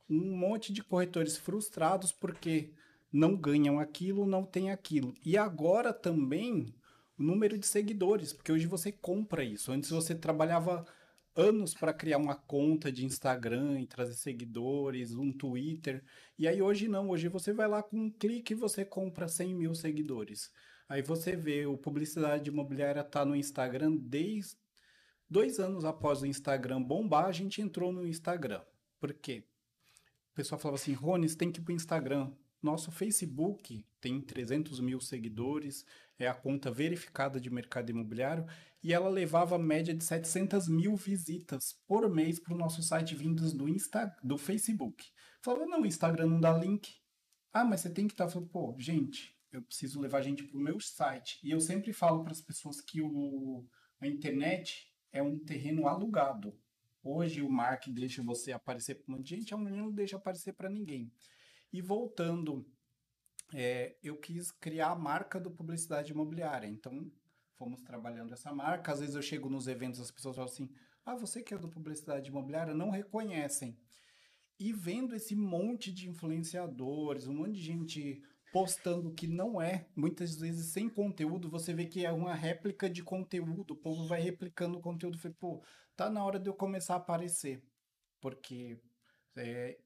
Um 0.10 0.38
monte 0.38 0.72
de 0.72 0.84
corretores 0.84 1.38
frustrados 1.38 2.12
porque 2.12 2.72
não 3.12 3.36
ganham 3.36 3.80
aquilo, 3.80 4.26
não 4.26 4.46
tem 4.46 4.72
aquilo. 4.72 5.14
E 5.24 5.38
agora 5.38 5.94
também 5.94 6.74
o 7.18 7.24
número 7.24 7.58
de 7.58 7.66
seguidores, 7.66 8.32
porque 8.32 8.52
hoje 8.52 8.68
você 8.68 8.92
compra 8.92 9.44
isso. 9.44 9.72
Antes 9.72 9.90
você 9.90 10.16
trabalhava 10.16 10.86
anos 11.36 11.74
para 11.74 11.94
criar 11.94 12.18
uma 12.18 12.36
conta 12.36 12.92
de 12.92 13.06
Instagram 13.06 13.80
e 13.80 13.88
trazer 13.88 14.14
seguidores, 14.14 15.14
um 15.14 15.32
Twitter. 15.32 16.04
E 16.38 16.48
aí 16.48 16.62
hoje 16.62 16.88
não, 16.88 17.10
hoje 17.10 17.28
você 17.28 17.54
vai 17.54 17.68
lá 17.68 17.84
com 17.84 17.98
um 17.98 18.10
clique 18.10 18.54
e 18.54 18.56
você 18.56 18.84
compra 18.84 19.28
100 19.28 19.54
mil 19.54 19.76
seguidores. 19.76 20.52
Aí 20.90 21.02
você 21.02 21.36
vê, 21.36 21.66
o 21.66 21.78
publicidade 21.78 22.50
imobiliária 22.50 23.04
tá 23.04 23.24
no 23.26 23.36
Instagram 23.36 23.96
desde 23.96 24.56
dois 25.30 25.60
anos 25.60 25.86
após 25.86 26.22
o 26.22 26.26
Instagram 26.26 26.82
bombar, 26.82 27.26
a 27.26 27.32
gente 27.32 27.62
entrou 27.62 27.92
no 27.92 28.08
Instagram. 28.08 28.62
Por 29.00 29.14
quê? 29.14 29.44
O 30.32 30.36
pessoal 30.36 30.60
falava 30.60 30.76
assim, 30.76 30.94
você 30.94 31.36
tem 31.36 31.52
que 31.52 31.60
ir 31.60 31.64
pro 31.64 31.74
Instagram. 31.74 32.32
Nosso 32.62 32.92
Facebook 32.92 33.86
tem 34.02 34.20
300 34.20 34.80
mil 34.80 35.00
seguidores, 35.00 35.86
é 36.18 36.28
a 36.28 36.34
conta 36.34 36.72
verificada 36.72 37.40
de 37.40 37.50
mercado 37.50 37.90
imobiliário, 37.92 38.46
e 38.84 38.94
ela 38.94 39.10
levava 39.10 39.58
média 39.58 39.94
de 39.94 40.04
700 40.04 40.68
mil 40.68 40.96
visitas 40.96 41.74
por 41.88 42.10
mês 42.10 42.40
para 42.40 42.54
o 42.54 42.58
nosso 42.58 42.82
site 42.82 43.16
vindos 43.16 43.54
do, 43.54 43.68
Insta, 43.70 44.16
do 44.24 44.38
Facebook. 44.38 45.06
Falava, 45.42 45.66
não, 45.66 45.82
o 45.82 45.86
Instagram 45.86 46.28
não 46.28 46.40
dá 46.40 46.58
link. 46.58 46.96
Ah, 47.54 47.64
mas 47.64 47.82
você 47.82 47.90
tem 47.90 48.08
que 48.08 48.14
estar. 48.14 48.28
Falando, 48.28 48.50
pô, 48.50 48.76
gente, 48.78 49.36
eu 49.52 49.62
preciso 49.62 50.00
levar 50.00 50.22
gente 50.22 50.44
para 50.44 50.58
o 50.58 50.62
meu 50.62 50.80
site. 50.80 51.40
E 51.44 51.52
eu 51.52 51.60
sempre 51.60 51.94
falo 51.94 52.24
para 52.24 52.32
as 52.32 52.42
pessoas 52.42 52.82
que 52.82 53.02
o, 53.02 53.66
a 54.00 54.08
internet 54.08 54.87
é 55.12 55.22
um 55.22 55.38
terreno 55.38 55.88
alugado. 55.88 56.58
Hoje 57.04 57.42
o 57.42 57.50
Mark 57.50 57.88
deixa 57.88 58.22
você 58.22 58.52
aparecer 58.52 58.96
para 58.96 59.14
um 59.14 59.18
monte 59.18 59.28
de 59.28 59.36
gente, 59.36 59.54
amanhã 59.54 59.78
não 59.78 59.92
deixa 59.92 60.18
aparecer 60.18 60.54
para 60.54 60.70
ninguém. 60.70 61.12
E 61.72 61.82
voltando, 61.82 62.66
é, 63.54 63.96
eu 64.04 64.18
quis 64.18 64.52
criar 64.52 64.92
a 64.92 64.96
marca 64.96 65.40
do 65.40 65.52
publicidade 65.52 66.12
imobiliária. 66.12 66.68
Então, 66.68 67.10
fomos 67.56 67.82
trabalhando 67.82 68.34
essa 68.34 68.54
marca. 68.54 68.92
Às 68.92 69.00
vezes 69.00 69.16
eu 69.16 69.22
chego 69.22 69.50
nos 69.50 69.68
eventos, 69.68 70.00
as 70.00 70.12
pessoas 70.12 70.36
falam 70.36 70.52
assim: 70.52 70.70
ah, 71.06 71.16
você 71.16 71.42
que 71.42 71.54
é 71.54 71.58
do 71.58 71.70
publicidade 71.70 72.30
imobiliária, 72.30 72.74
não 72.74 72.90
reconhecem. 72.90 73.78
E 74.60 74.74
vendo 74.74 75.16
esse 75.16 75.36
monte 75.36 75.92
de 75.92 76.10
influenciadores, 76.10 77.28
um 77.28 77.36
monte 77.36 77.54
de 77.54 77.62
gente 77.62 78.24
postando 78.52 79.14
que 79.14 79.28
não 79.28 79.62
é, 79.62 79.88
muitas 79.96 80.36
vezes 80.36 80.68
sem 80.68 80.90
conteúdo, 80.90 81.50
você 81.50 81.74
vê 81.74 81.86
que 81.86 82.06
é 82.06 82.12
uma 82.12 82.34
réplica 82.34 82.90
de 82.90 83.04
conteúdo, 83.04 83.72
o 83.72 83.78
povo 83.78 84.08
vai 84.08 84.22
replicando 84.22 84.78
o 84.78 84.82
conteúdo, 84.82 85.18
falei, 85.18 85.36
pô, 85.40 85.64
tá 85.96 86.10
na 86.10 86.24
hora 86.24 86.40
de 86.40 86.50
eu 86.50 86.54
começar 86.54 86.94
a 86.94 86.98
aparecer, 86.98 87.62
porque 88.22 88.80
é, 89.36 89.78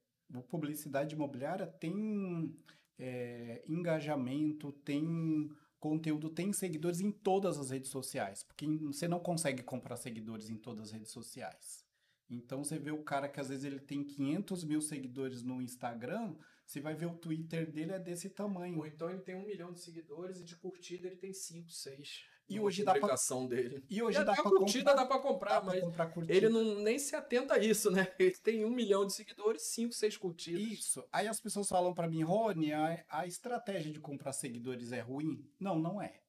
publicidade 0.49 1.15
imobiliária 1.15 1.67
tem 1.67 2.55
é, 2.99 3.63
engajamento, 3.67 4.71
tem 4.71 5.49
conteúdo, 5.79 6.29
tem 6.29 6.53
seguidores 6.53 7.01
em 7.01 7.11
todas 7.11 7.57
as 7.57 7.71
redes 7.71 7.89
sociais, 7.89 8.43
porque 8.43 8.67
você 8.67 9.07
não 9.07 9.19
consegue 9.19 9.63
comprar 9.63 9.97
seguidores 9.97 10.49
em 10.49 10.55
todas 10.55 10.89
as 10.89 10.91
redes 10.91 11.11
sociais. 11.11 11.83
Então 12.29 12.63
você 12.63 12.77
vê 12.77 12.91
o 12.91 13.03
cara 13.03 13.27
que 13.27 13.39
às 13.39 13.49
vezes 13.49 13.65
ele 13.65 13.79
tem 13.79 14.03
500 14.03 14.63
mil 14.63 14.79
seguidores 14.79 15.41
no 15.43 15.61
Instagram, 15.61 16.35
você 16.71 16.79
vai 16.79 16.95
ver 16.95 17.07
o 17.07 17.17
Twitter 17.17 17.69
dele 17.69 17.91
é 17.91 17.99
desse 17.99 18.29
tamanho. 18.29 18.77
Ou 18.77 18.87
então 18.87 19.09
ele 19.09 19.19
tem 19.19 19.35
um 19.35 19.45
milhão 19.45 19.73
de 19.73 19.81
seguidores 19.81 20.39
e 20.39 20.45
de 20.45 20.55
curtida 20.55 21.05
ele 21.05 21.17
tem 21.17 21.33
5, 21.33 21.69
6. 21.69 22.23
E 22.47 22.59
hoje 22.61 22.83
dá 22.85 22.93
pra... 22.97 23.15
dele. 23.47 23.83
E 23.89 24.01
hoje 24.01 24.19
e 24.19 24.23
dá 24.23 24.33
pra 24.33 24.43
curtida 24.43 24.91
comprar. 24.91 24.93
dá 24.93 25.05
pra 25.05 25.19
comprar, 25.19 25.59
dá 25.59 25.65
mas 25.65 25.93
pra 25.93 26.07
comprar 26.07 26.33
ele 26.33 26.47
não, 26.47 26.79
nem 26.79 26.97
se 26.97 27.13
atenta 27.13 27.55
a 27.55 27.59
isso, 27.59 27.91
né? 27.91 28.07
Ele 28.17 28.35
tem 28.37 28.65
um 28.65 28.69
milhão 28.69 29.05
de 29.05 29.13
seguidores, 29.13 29.63
5, 29.63 29.93
6 29.93 30.17
curtidas. 30.17 30.61
Isso. 30.61 31.05
Aí 31.11 31.27
as 31.27 31.41
pessoas 31.41 31.67
falam 31.67 31.93
para 31.93 32.07
mim, 32.07 32.23
Rony, 32.23 32.71
a, 32.73 33.05
a 33.09 33.27
estratégia 33.27 33.91
de 33.91 33.99
comprar 33.99 34.31
seguidores 34.31 34.91
é 34.93 35.01
ruim? 35.01 35.45
Não, 35.59 35.77
não 35.77 36.01
é. 36.01 36.21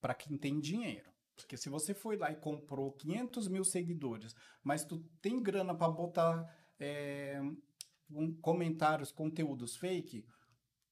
Para 0.00 0.14
quem 0.14 0.36
tem 0.36 0.60
dinheiro. 0.60 1.10
Porque 1.34 1.56
se 1.56 1.70
você 1.70 1.94
foi 1.94 2.16
lá 2.16 2.30
e 2.30 2.36
comprou 2.36 2.92
500 2.92 3.48
mil 3.48 3.64
seguidores, 3.64 4.34
mas 4.62 4.84
tu 4.84 4.98
tem 5.22 5.42
grana 5.42 5.74
para 5.74 5.90
botar 5.90 6.54
é, 6.78 7.40
comentários, 8.40 9.12
conteúdos 9.12 9.76
fake, 9.76 10.24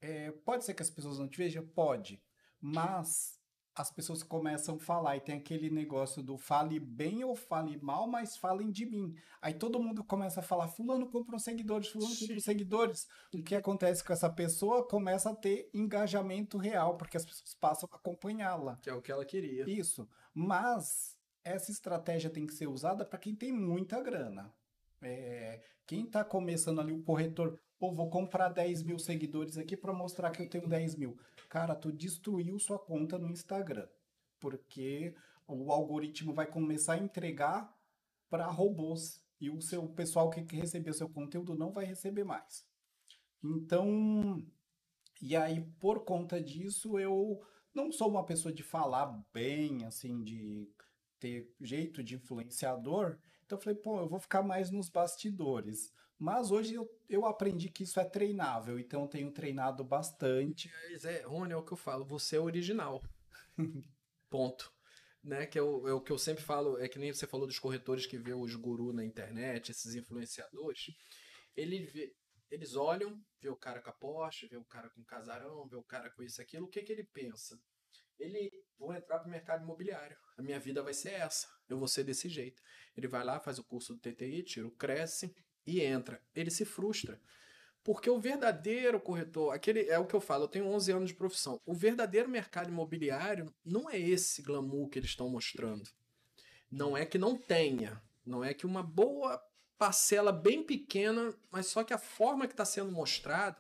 é, 0.01 0.31
pode 0.31 0.65
ser 0.65 0.75
que 0.75 0.83
as 0.83 0.91
pessoas 0.91 1.19
não 1.19 1.29
te 1.29 1.39
vejam? 1.39 1.67
Pode. 1.67 2.23
Mas 2.61 3.39
as 3.75 3.93
pessoas 3.93 4.25
começam 4.25 4.75
a 4.75 4.79
falar 4.79 5.17
e 5.17 5.21
tem 5.21 5.37
aquele 5.37 5.71
negócio 5.71 6.21
do 6.23 6.37
fale 6.37 6.81
bem 6.81 7.23
ou 7.23 7.37
fale 7.37 7.79
mal, 7.81 8.09
mas 8.09 8.37
falem 8.37 8.71
de 8.71 8.85
mim. 8.85 9.15
Aí 9.41 9.55
todo 9.55 9.81
mundo 9.81 10.03
começa 10.03 10.41
a 10.41 10.43
falar, 10.43 10.67
fulano 10.67 11.09
comprou 11.09 11.39
seguidores, 11.39 11.89
fulano 11.89 12.17
comprou 12.17 12.41
seguidores. 12.41 13.07
O 13.33 13.43
que 13.43 13.55
acontece 13.55 14.03
com 14.03 14.13
essa 14.13 14.29
pessoa 14.29 14.87
começa 14.87 15.31
a 15.31 15.35
ter 15.35 15.71
engajamento 15.73 16.59
real, 16.59 16.97
porque 16.97 17.17
as 17.17 17.25
pessoas 17.25 17.55
passam 17.55 17.89
a 17.93 17.97
acompanhá-la. 17.97 18.77
Que 18.83 18.91
é 18.91 18.95
o 18.95 19.03
que 19.03 19.13
ela 19.13 19.25
queria. 19.25 19.69
Isso. 19.71 20.09
Mas 20.35 21.17
essa 21.45 21.71
estratégia 21.71 22.31
tem 22.31 22.47
que 22.47 22.55
ser 22.55 22.67
usada 22.67 23.05
para 23.05 23.19
quem 23.19 23.35
tem 23.35 23.53
muita 23.53 24.01
grana. 24.01 24.53
É, 25.01 25.63
quem 25.89 26.05
está 26.05 26.23
começando 26.23 26.83
ali, 26.83 26.93
o 26.93 27.03
corretor, 27.03 27.59
pô, 27.79 27.91
vou 27.91 28.11
comprar 28.11 28.51
10 28.51 28.83
mil 28.83 28.99
seguidores 28.99 29.57
aqui 29.57 29.75
para 29.75 29.91
mostrar 29.91 30.31
que 30.31 30.43
eu 30.43 30.49
tenho 30.49 30.69
10 30.69 30.97
mil. 30.97 31.19
Cara, 31.49 31.75
tu 31.75 31.91
destruiu 31.91 32.59
sua 32.59 32.79
conta 32.79 33.19
no 33.19 33.31
Instagram. 33.31 33.89
Porque 34.39 35.15
o 35.47 35.73
algoritmo 35.73 36.35
vai 36.35 36.47
começar 36.47 36.93
a 36.93 36.99
entregar 36.99 37.75
para 38.29 38.47
robôs. 38.47 39.25
E 39.41 39.49
o 39.49 39.63
seu 39.63 39.89
pessoal 39.89 40.29
que 40.29 40.43
recebeu 40.55 40.93
seu 40.93 41.09
conteúdo 41.09 41.55
não 41.55 41.73
vai 41.73 41.87
receber 41.87 42.25
mais. 42.25 42.67
Então, 43.43 44.45
e 45.23 45.35
aí, 45.35 45.65
por 45.81 46.05
conta 46.05 46.39
disso, 46.39 46.99
eu 46.99 47.41
não 47.73 47.91
sou 47.91 48.11
uma 48.11 48.27
pessoa 48.27 48.53
de 48.53 48.63
falar 48.63 49.07
bem, 49.33 49.87
assim, 49.87 50.23
de 50.23 50.69
ter 51.19 51.51
jeito 51.61 52.03
de 52.03 52.17
influenciador. 52.17 53.19
Então 53.49 53.57
eu 53.57 53.63
falei, 53.63 53.79
pô, 53.79 53.99
eu 54.01 54.07
vou 54.07 54.21
ficar 54.21 54.43
mais 54.43 54.71
nos 54.71 54.91
bastidores. 54.91 55.91
Mas 56.19 56.51
hoje 56.51 56.75
eu, 56.75 56.87
eu 57.09 57.25
aprendi 57.25 57.71
que 57.71 57.83
isso 57.83 57.99
é 57.99 58.05
treinável, 58.05 58.79
então 58.79 59.03
eu 59.03 59.09
tenho 59.09 59.33
treinado 59.33 59.83
bastante. 59.83 60.71
Mas 60.91 61.07
é, 61.07 61.23
Rony, 61.23 61.55
é 61.55 61.57
o 61.57 61.65
que 61.65 61.73
eu 61.73 61.77
falo, 61.77 62.05
você 62.05 62.37
é 62.37 62.41
original. 62.41 63.03
Ponto. 64.29 64.71
Né, 65.25 65.47
que 65.47 65.59
é 65.59 65.63
o, 65.63 65.89
é 65.89 65.93
o 65.93 66.01
que 66.01 66.13
eu 66.13 66.19
sempre 66.19 66.45
falo, 66.45 66.79
é 66.79 66.89
que 66.89 66.99
nem 66.99 67.13
você 67.13 67.27
falou 67.27 67.47
dos 67.47 67.59
corretores 67.59 68.07
que 68.07 68.19
vê 68.19 68.35
os 68.35 68.55
gurus 68.55 68.95
na 68.95 69.05
internet, 69.05 69.71
esses 69.71 69.95
influenciadores. 69.95 70.95
Ele 71.57 71.87
vê, 71.87 72.15
eles 72.51 72.77
olham, 72.77 73.19
vê 73.41 73.49
o 73.49 73.57
cara 73.57 73.81
com 73.81 73.91
a 73.91 73.95
Porsche, 73.95 74.47
vê 74.47 74.57
o 74.57 74.65
cara 74.65 74.91
com 74.91 75.03
casarão, 75.05 75.67
vê 75.67 75.77
o 75.77 75.83
cara 75.83 76.11
com 76.11 76.23
isso 76.23 76.41
aquilo, 76.41 76.67
o 76.67 76.69
que, 76.69 76.83
que 76.83 76.93
ele 76.93 77.05
pensa? 77.05 77.59
Ele, 78.19 78.51
vou 78.79 78.95
entrar 78.95 79.19
para 79.19 79.29
o 79.29 79.31
mercado 79.31 79.65
imobiliário, 79.65 80.17
a 80.37 80.43
minha 80.43 80.61
vida 80.61 80.83
vai 80.83 80.95
ser 80.95 81.13
essa, 81.15 81.49
eu 81.69 81.79
vou 81.79 81.89
ser 81.89 82.05
desse 82.05 82.29
jeito. 82.29 82.63
Ele 82.97 83.07
vai 83.07 83.25
lá, 83.25 83.39
faz 83.39 83.59
o 83.59 83.65
curso 83.65 83.95
do 83.95 84.01
TTI, 84.01 84.43
tira 84.43 84.67
o 84.67 84.71
Cresce 84.71 85.35
e 85.67 85.81
entra. 85.81 86.21
Ele 86.35 86.51
se 86.51 86.65
frustra. 86.65 87.21
Porque 87.85 88.11
o 88.11 88.21
verdadeiro 88.21 89.01
corretor, 89.01 89.55
aquele 89.55 89.89
é 89.89 89.99
o 89.99 90.07
que 90.07 90.15
eu 90.15 90.21
falo, 90.21 90.45
eu 90.45 90.49
tenho 90.49 90.67
11 90.67 90.93
anos 90.93 91.09
de 91.11 91.15
profissão. 91.15 91.61
O 91.65 91.75
verdadeiro 91.75 92.29
mercado 92.29 92.69
imobiliário 92.69 93.53
não 93.65 93.89
é 93.89 93.99
esse 93.99 94.43
glamour 94.43 94.89
que 94.89 94.99
eles 94.99 95.11
estão 95.11 95.29
mostrando. 95.29 95.89
Não 96.71 96.97
é 96.97 97.07
que 97.07 97.17
não 97.17 97.37
tenha, 97.37 98.03
não 98.27 98.45
é 98.45 98.53
que 98.53 98.67
uma 98.67 98.83
boa 98.83 99.43
parcela 99.79 100.33
bem 100.33 100.63
pequena, 100.63 101.35
mas 101.51 101.67
só 101.69 101.83
que 101.85 101.95
a 101.95 101.99
forma 101.99 102.47
que 102.47 102.53
está 102.53 102.65
sendo 102.65 102.93
mostrado 102.93 103.57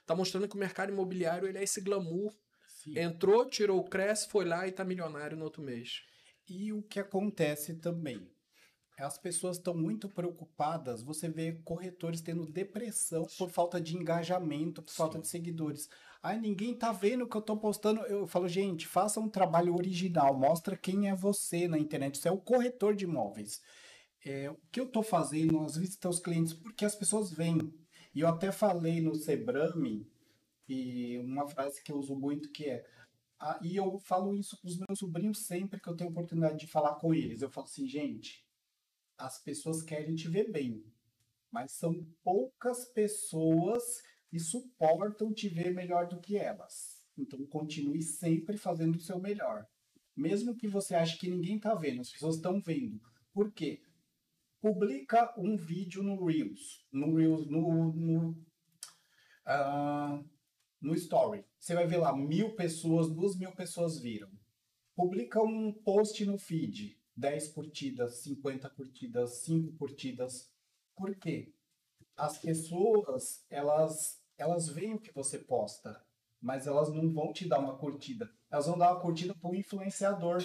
está 0.00 0.14
mostrando 0.14 0.46
que 0.46 0.54
o 0.54 0.58
mercado 0.58 0.92
imobiliário 0.92 1.48
ele 1.48 1.58
é 1.58 1.64
esse 1.64 1.80
glamour. 1.80 2.32
Sim. 2.68 2.98
Entrou, 2.98 3.48
tirou 3.48 3.80
o 3.80 3.88
Cresce, 3.88 4.28
foi 4.28 4.44
lá 4.44 4.66
e 4.66 4.70
está 4.70 4.84
milionário 4.84 5.36
no 5.36 5.44
outro 5.44 5.62
mês. 5.62 6.04
E 6.48 6.72
o 6.72 6.82
que 6.82 7.00
acontece 7.00 7.74
também? 7.74 8.30
As 8.98 9.18
pessoas 9.18 9.56
estão 9.56 9.74
muito 9.74 10.08
preocupadas. 10.08 11.02
Você 11.02 11.28
vê 11.28 11.52
corretores 11.64 12.20
tendo 12.20 12.46
depressão 12.46 13.26
por 13.38 13.50
falta 13.50 13.80
de 13.80 13.96
engajamento, 13.96 14.82
por 14.82 14.90
Sim. 14.90 14.96
falta 14.96 15.18
de 15.18 15.26
seguidores. 15.28 15.88
Aí 16.22 16.38
ninguém 16.40 16.74
tá 16.76 16.92
vendo 16.92 17.24
o 17.24 17.28
que 17.28 17.36
eu 17.36 17.42
tô 17.42 17.56
postando. 17.56 18.02
Eu 18.02 18.26
falo, 18.26 18.48
gente, 18.48 18.86
faça 18.86 19.18
um 19.20 19.28
trabalho 19.28 19.74
original, 19.74 20.38
mostra 20.38 20.76
quem 20.76 21.08
é 21.08 21.14
você 21.14 21.66
na 21.68 21.78
internet. 21.78 22.18
Você 22.18 22.28
é 22.28 22.32
o 22.32 22.38
corretor 22.40 22.94
de 22.94 23.04
imóveis. 23.04 23.60
é, 24.24 24.50
o 24.50 24.56
que 24.70 24.80
eu 24.80 24.84
estou 24.84 25.02
fazendo 25.02 25.60
às 25.60 25.76
visitas 25.76 26.06
aos 26.06 26.20
clientes, 26.20 26.52
porque 26.54 26.84
as 26.84 26.94
pessoas 26.94 27.30
vêm. 27.32 27.58
E 28.14 28.20
eu 28.20 28.28
até 28.28 28.52
falei 28.52 29.00
no 29.00 29.14
Sebrame, 29.14 30.06
e 30.68 31.18
uma 31.18 31.48
frase 31.48 31.82
que 31.82 31.92
eu 31.92 31.96
uso 31.98 32.14
muito 32.16 32.50
que 32.52 32.66
é, 32.70 32.84
ah, 33.42 33.58
e 33.62 33.76
eu 33.76 33.98
falo 33.98 34.34
isso 34.36 34.56
para 34.60 34.68
os 34.68 34.78
meus 34.78 34.98
sobrinhos 34.98 35.46
sempre 35.46 35.80
que 35.80 35.88
eu 35.88 35.96
tenho 35.96 36.10
oportunidade 36.10 36.58
de 36.58 36.66
falar 36.66 36.94
com 36.94 37.12
eles. 37.12 37.42
Eu 37.42 37.50
falo 37.50 37.66
assim, 37.66 37.86
gente, 37.86 38.46
as 39.18 39.42
pessoas 39.42 39.82
querem 39.82 40.14
te 40.14 40.28
ver 40.28 40.50
bem, 40.50 40.84
mas 41.50 41.72
são 41.72 42.06
poucas 42.22 42.84
pessoas 42.84 43.82
que 44.28 44.38
suportam 44.38 45.32
te 45.32 45.48
ver 45.48 45.74
melhor 45.74 46.06
do 46.06 46.20
que 46.20 46.36
elas. 46.36 47.02
Então 47.18 47.44
continue 47.46 48.02
sempre 48.02 48.56
fazendo 48.56 48.96
o 48.96 49.00
seu 49.00 49.18
melhor. 49.18 49.66
Mesmo 50.16 50.56
que 50.56 50.68
você 50.68 50.94
ache 50.94 51.18
que 51.18 51.28
ninguém 51.28 51.56
está 51.56 51.74
vendo, 51.74 52.00
as 52.00 52.10
pessoas 52.10 52.36
estão 52.36 52.60
vendo. 52.60 53.00
Por 53.32 53.52
quê? 53.52 53.82
publica 54.62 55.34
um 55.36 55.56
vídeo 55.56 56.04
no 56.04 56.24
Reels, 56.24 56.86
no 56.92 57.16
Reels, 57.16 57.48
no, 57.48 57.92
no, 57.92 58.30
uh, 59.48 60.24
no 60.82 60.94
Story. 60.94 61.44
Você 61.58 61.74
vai 61.74 61.86
ver 61.86 61.98
lá, 61.98 62.14
mil 62.14 62.54
pessoas, 62.56 63.08
duas 63.08 63.36
mil 63.36 63.52
pessoas 63.52 63.98
viram. 63.98 64.28
Publica 64.94 65.40
um 65.40 65.72
post 65.72 66.24
no 66.26 66.36
feed, 66.36 67.00
10 67.16 67.48
curtidas, 67.48 68.16
50 68.16 68.68
curtidas, 68.70 69.42
5 69.44 69.72
curtidas. 69.78 70.52
Por 70.96 71.14
quê? 71.14 71.54
As 72.16 72.36
pessoas, 72.36 73.46
elas, 73.48 74.20
elas 74.36 74.68
veem 74.68 74.94
o 74.94 75.00
que 75.00 75.14
você 75.14 75.38
posta, 75.38 76.04
mas 76.40 76.66
elas 76.66 76.92
não 76.92 77.10
vão 77.10 77.32
te 77.32 77.48
dar 77.48 77.60
uma 77.60 77.78
curtida. 77.78 78.30
Elas 78.50 78.66
vão 78.66 78.76
dar 78.76 78.92
uma 78.92 79.00
curtida 79.00 79.34
para 79.34 79.50
o 79.50 79.54
influenciador 79.54 80.42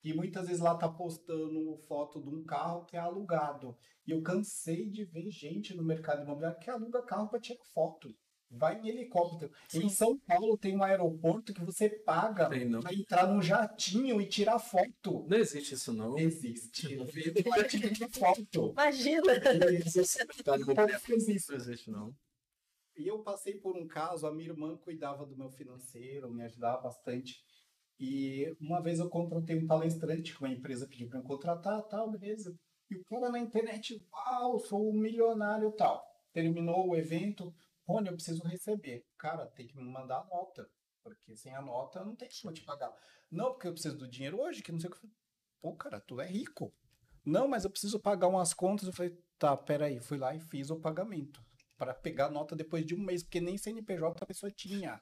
que 0.00 0.14
muitas 0.14 0.46
vezes 0.46 0.62
lá 0.62 0.74
tá 0.76 0.88
postando 0.88 1.76
foto 1.88 2.22
de 2.22 2.28
um 2.28 2.44
carro 2.44 2.84
que 2.84 2.96
é 2.96 3.00
alugado. 3.00 3.76
E 4.06 4.12
eu 4.12 4.22
cansei 4.22 4.88
de 4.88 5.04
ver 5.04 5.30
gente 5.30 5.74
no 5.74 5.82
mercado 5.82 6.22
imobiliário 6.22 6.58
que 6.58 6.70
aluga 6.70 7.02
carro 7.02 7.28
para 7.28 7.40
tirar 7.40 7.64
foto. 7.64 8.14
Vai 8.50 8.80
em 8.80 8.88
helicóptero. 8.88 9.52
Sim. 9.68 9.84
Em 9.84 9.88
São 9.88 10.18
Paulo 10.18 10.58
tem 10.58 10.76
um 10.76 10.82
aeroporto 10.82 11.54
que 11.54 11.64
você 11.64 11.88
paga 11.88 12.48
para 12.48 12.92
entrar 12.92 13.28
num 13.28 13.40
jatinho 13.40 14.20
e 14.20 14.26
tirar 14.26 14.58
foto. 14.58 15.24
Não 15.28 15.36
existe 15.36 15.74
isso, 15.74 15.92
não. 15.92 16.18
Existe. 16.18 16.94
Eu 16.94 17.04
vi 17.04 17.32
foto. 18.10 18.72
Imagina! 18.72 19.34
Não 19.58 19.68
existe, 19.68 21.90
não. 21.90 22.12
E 22.96 23.06
eu 23.06 23.22
passei 23.22 23.54
por 23.54 23.76
um 23.76 23.86
caso, 23.86 24.26
a 24.26 24.34
minha 24.34 24.50
irmã 24.50 24.76
cuidava 24.76 25.24
do 25.24 25.36
meu 25.36 25.48
financeiro, 25.48 26.30
me 26.30 26.42
ajudava 26.42 26.82
bastante. 26.82 27.40
E 27.98 28.52
uma 28.60 28.82
vez 28.82 28.98
eu 28.98 29.08
contratei 29.08 29.56
um 29.56 29.66
palestrante 29.66 30.34
que 30.34 30.42
uma 30.42 30.52
empresa 30.52 30.88
pediu 30.88 31.08
para 31.08 31.20
eu 31.20 31.22
contratar, 31.22 31.82
tal, 31.84 32.10
beleza. 32.10 32.54
E 32.90 32.96
o 32.96 33.04
cara 33.04 33.30
na 33.30 33.38
internet, 33.38 34.04
uau, 34.12 34.58
sou 34.58 34.90
um 34.90 34.98
milionário 34.98 35.70
tal. 35.72 36.04
Terminou 36.32 36.88
o 36.88 36.96
evento, 36.96 37.54
Rony, 37.90 38.08
eu 38.08 38.14
preciso 38.14 38.42
receber. 38.44 39.06
Cara, 39.18 39.46
tem 39.46 39.66
que 39.66 39.76
me 39.76 39.84
mandar 39.84 40.20
a 40.20 40.24
nota, 40.24 40.68
porque 41.02 41.36
sem 41.36 41.54
a 41.54 41.62
nota 41.62 42.04
não 42.04 42.14
tem 42.14 42.28
como 42.40 42.52
te 42.52 42.62
pagar. 42.62 42.94
Não, 43.30 43.52
porque 43.52 43.68
eu 43.68 43.72
preciso 43.72 43.96
do 43.98 44.08
dinheiro 44.08 44.40
hoje, 44.40 44.62
que 44.62 44.72
não 44.72 44.80
sei 44.80 44.90
o 44.90 44.92
que. 44.92 45.10
Pô, 45.60 45.74
cara, 45.74 46.00
tu 46.00 46.20
é 46.20 46.26
rico. 46.26 46.74
Não, 47.24 47.46
mas 47.46 47.64
eu 47.64 47.70
preciso 47.70 48.00
pagar 48.00 48.28
umas 48.28 48.54
contas. 48.54 48.86
Eu 48.86 48.92
falei, 48.92 49.16
tá, 49.38 49.56
peraí. 49.56 50.00
Fui 50.00 50.18
lá 50.18 50.34
e 50.34 50.40
fiz 50.40 50.70
o 50.70 50.80
pagamento. 50.80 51.44
para 51.76 51.94
pegar 51.94 52.26
a 52.26 52.30
nota 52.30 52.54
depois 52.54 52.84
de 52.84 52.94
um 52.94 53.02
mês, 53.02 53.22
porque 53.22 53.40
nem 53.40 53.56
CNPJ 53.56 54.22
a 54.22 54.26
pessoa 54.26 54.50
tinha. 54.50 55.00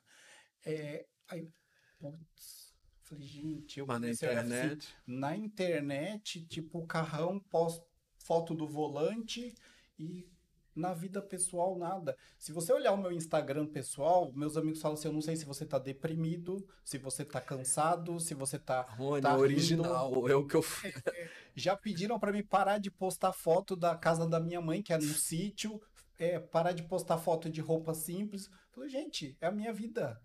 É, 0.64 1.07
aí, 1.29 1.51
putz, 1.98 2.68
Falei, 3.09 3.27
gente, 3.27 3.81
eu 3.81 3.87
Mas 3.87 4.01
na 4.03 4.11
internet. 4.11 4.87
Assim, 4.87 5.18
na 5.18 5.35
internet, 5.35 6.46
tipo, 6.46 6.81
o 6.81 6.87
carrão 6.87 7.40
pós 7.40 7.81
foto 8.18 8.55
do 8.55 8.68
volante 8.68 9.55
e 9.98 10.31
na 10.79 10.95
vida 10.95 11.21
pessoal 11.21 11.77
nada. 11.77 12.17
Se 12.38 12.53
você 12.53 12.73
olhar 12.73 12.93
o 12.93 12.97
meu 12.97 13.12
Instagram 13.12 13.67
pessoal, 13.67 14.33
meus 14.33 14.57
amigos 14.57 14.81
falam 14.81 14.97
assim, 14.97 15.09
eu 15.09 15.12
não 15.12 15.21
sei 15.21 15.37
se 15.37 15.45
você 15.45 15.67
tá 15.67 15.79
deprimido, 15.79 16.67
se 16.85 16.97
você 16.97 17.25
tá 17.25 17.41
cansado, 17.41 18.19
se 18.21 18.33
você 18.35 18.59
tá 18.59 18.83
Rony, 18.83 19.23
tá 19.23 19.37
original, 19.37 20.29
é 20.29 20.35
o 20.35 20.47
que 20.47 20.55
eu 20.55 20.62
Já 21.55 21.77
pediram 21.77 22.19
para 22.19 22.33
mim 22.33 22.43
parar 22.43 22.79
de 22.79 22.91
postar 22.91 23.33
foto 23.33 23.75
da 23.75 23.97
casa 23.97 24.27
da 24.27 24.38
minha 24.38 24.61
mãe, 24.61 24.83
que 24.83 24.93
é 24.93 24.99
no 24.99 25.03
sítio, 25.12 25.81
é, 26.19 26.38
parar 26.38 26.73
de 26.73 26.85
postar 26.85 27.19
foto 27.19 27.51
de 27.51 27.61
roupa 27.61 27.95
simples. 27.95 28.49
Falei, 28.71 28.88
gente, 28.88 29.37
é 29.41 29.47
a 29.47 29.53
minha 29.53 29.73
vida. 29.73 30.21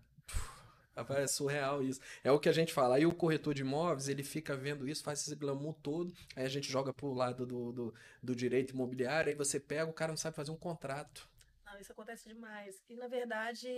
É 0.96 1.26
surreal 1.26 1.82
isso. 1.82 2.00
É 2.22 2.30
o 2.30 2.38
que 2.38 2.48
a 2.48 2.52
gente 2.52 2.72
fala. 2.72 2.96
Aí 2.96 3.04
o 3.04 3.14
corretor 3.14 3.52
de 3.52 3.62
imóveis, 3.62 4.08
ele 4.08 4.22
fica 4.22 4.56
vendo 4.56 4.88
isso, 4.88 5.02
faz 5.02 5.20
esse 5.20 5.34
glamour 5.34 5.74
todo, 5.74 6.14
aí 6.36 6.44
a 6.44 6.48
gente 6.48 6.70
joga 6.70 6.92
pro 6.92 7.12
lado 7.12 7.44
do, 7.44 7.72
do, 7.72 7.94
do 8.22 8.36
direito 8.36 8.72
imobiliário, 8.72 9.30
aí 9.30 9.36
você 9.36 9.58
pega, 9.58 9.90
o 9.90 9.94
cara 9.94 10.12
não 10.12 10.16
sabe 10.16 10.36
fazer 10.36 10.52
um 10.52 10.56
contrato. 10.56 11.28
Não, 11.64 11.78
isso 11.80 11.90
acontece 11.90 12.28
demais. 12.28 12.80
E, 12.88 12.94
na 12.94 13.08
verdade, 13.08 13.68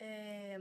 é... 0.00 0.58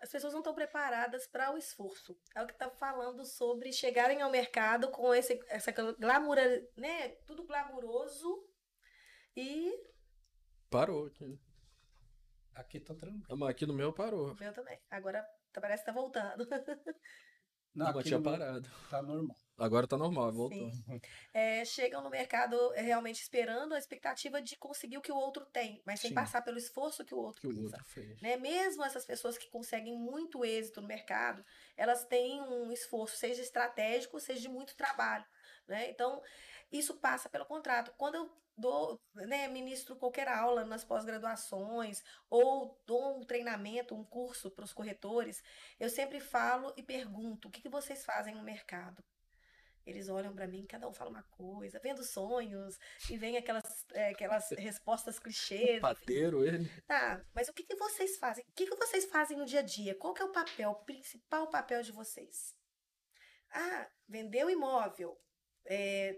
as 0.00 0.10
pessoas 0.10 0.32
não 0.32 0.40
estão 0.40 0.54
preparadas 0.54 1.26
para 1.26 1.52
o 1.52 1.58
esforço. 1.58 2.16
É 2.36 2.42
o 2.42 2.46
que 2.46 2.52
está 2.52 2.70
falando 2.70 3.24
sobre 3.24 3.72
chegarem 3.72 4.22
ao 4.22 4.30
mercado 4.30 4.88
com 4.90 5.12
esse, 5.12 5.40
essa 5.48 5.72
glamour, 5.72 6.36
né? 6.76 7.08
Tudo 7.26 7.44
glamuroso 7.44 8.48
e... 9.36 9.72
Parou 10.70 11.06
aqui. 11.06 11.38
Aqui 12.54 12.80
tá 12.80 12.94
tranquilo. 12.94 13.44
Aqui 13.46 13.66
no 13.66 13.74
meu 13.74 13.92
parou. 13.92 14.32
O 14.32 14.36
meu 14.36 14.52
também. 14.52 14.78
Agora 14.90 15.22
tá, 15.52 15.60
parece 15.60 15.82
que 15.82 15.86
tá 15.86 15.92
voltando. 15.92 16.46
Não, 17.74 17.86
aqui 17.86 18.04
tinha 18.04 18.20
parado. 18.20 18.68
Tá 18.90 19.00
normal. 19.00 19.36
Agora 19.56 19.86
tá 19.86 19.96
normal, 19.96 20.32
voltou. 20.32 20.70
É, 21.32 21.64
chegam 21.64 22.02
no 22.02 22.10
mercado 22.10 22.56
é, 22.74 22.82
realmente 22.82 23.22
esperando 23.22 23.74
a 23.74 23.78
expectativa 23.78 24.42
de 24.42 24.56
conseguir 24.56 24.98
o 24.98 25.00
que 25.00 25.12
o 25.12 25.16
outro 25.16 25.46
tem, 25.46 25.80
mas 25.86 26.00
sem 26.00 26.10
Sim. 26.10 26.14
passar 26.14 26.42
pelo 26.42 26.58
esforço 26.58 27.04
que 27.04 27.14
o 27.14 27.18
outro, 27.18 27.40
que 27.40 27.46
o 27.46 27.62
outro 27.62 27.84
fez. 27.84 28.20
Né? 28.20 28.36
Mesmo 28.36 28.84
essas 28.84 29.04
pessoas 29.04 29.38
que 29.38 29.48
conseguem 29.50 29.96
muito 29.96 30.44
êxito 30.44 30.80
no 30.80 30.88
mercado, 30.88 31.44
elas 31.76 32.04
têm 32.04 32.42
um 32.42 32.72
esforço, 32.72 33.16
seja 33.16 33.40
estratégico, 33.40 34.18
seja 34.18 34.40
de 34.40 34.48
muito 34.48 34.74
trabalho. 34.74 35.24
Né? 35.68 35.90
Então, 35.90 36.20
isso 36.72 36.94
passa 36.94 37.28
pelo 37.28 37.44
contrato. 37.44 37.92
Quando 37.96 38.14
eu 38.16 38.42
dou, 38.56 39.00
né, 39.14 39.48
ministro 39.48 39.96
qualquer 39.96 40.28
aula 40.28 40.64
nas 40.64 40.84
pós-graduações 40.84 42.02
ou 42.28 42.80
dou 42.86 43.18
um 43.18 43.24
treinamento, 43.24 43.94
um 43.94 44.04
curso 44.04 44.50
para 44.50 44.64
os 44.64 44.72
corretores, 44.72 45.42
eu 45.78 45.88
sempre 45.88 46.20
falo 46.20 46.72
e 46.76 46.82
pergunto: 46.82 47.48
o 47.48 47.50
que, 47.50 47.60
que 47.60 47.68
vocês 47.68 48.04
fazem 48.04 48.34
no 48.34 48.42
mercado? 48.42 49.04
Eles 49.84 50.08
olham 50.08 50.32
para 50.32 50.46
mim, 50.46 50.64
cada 50.64 50.88
um 50.88 50.92
fala 50.92 51.10
uma 51.10 51.24
coisa, 51.24 51.80
vendo 51.80 52.04
sonhos, 52.04 52.78
e 53.10 53.16
vem 53.16 53.36
aquelas, 53.36 53.84
é, 53.92 54.10
aquelas 54.10 54.48
respostas 54.56 55.18
clichês. 55.18 55.80
Pateiro 55.80 56.44
ele. 56.44 56.68
Tá, 56.86 57.24
mas 57.34 57.48
o 57.48 57.52
que, 57.52 57.64
que 57.64 57.74
vocês 57.74 58.16
fazem? 58.16 58.44
O 58.48 58.52
que, 58.52 58.66
que 58.66 58.76
vocês 58.76 59.06
fazem 59.06 59.36
no 59.36 59.44
dia 59.44 59.58
a 59.58 59.64
dia? 59.64 59.96
Qual 59.96 60.14
que 60.14 60.22
é 60.22 60.24
o 60.24 60.32
papel, 60.32 60.70
o 60.70 60.84
principal 60.84 61.50
papel 61.50 61.82
de 61.82 61.90
vocês? 61.90 62.54
Ah, 63.50 63.90
vender 64.08 64.46
o 64.46 64.50
imóvel. 64.50 65.20
É, 65.66 66.16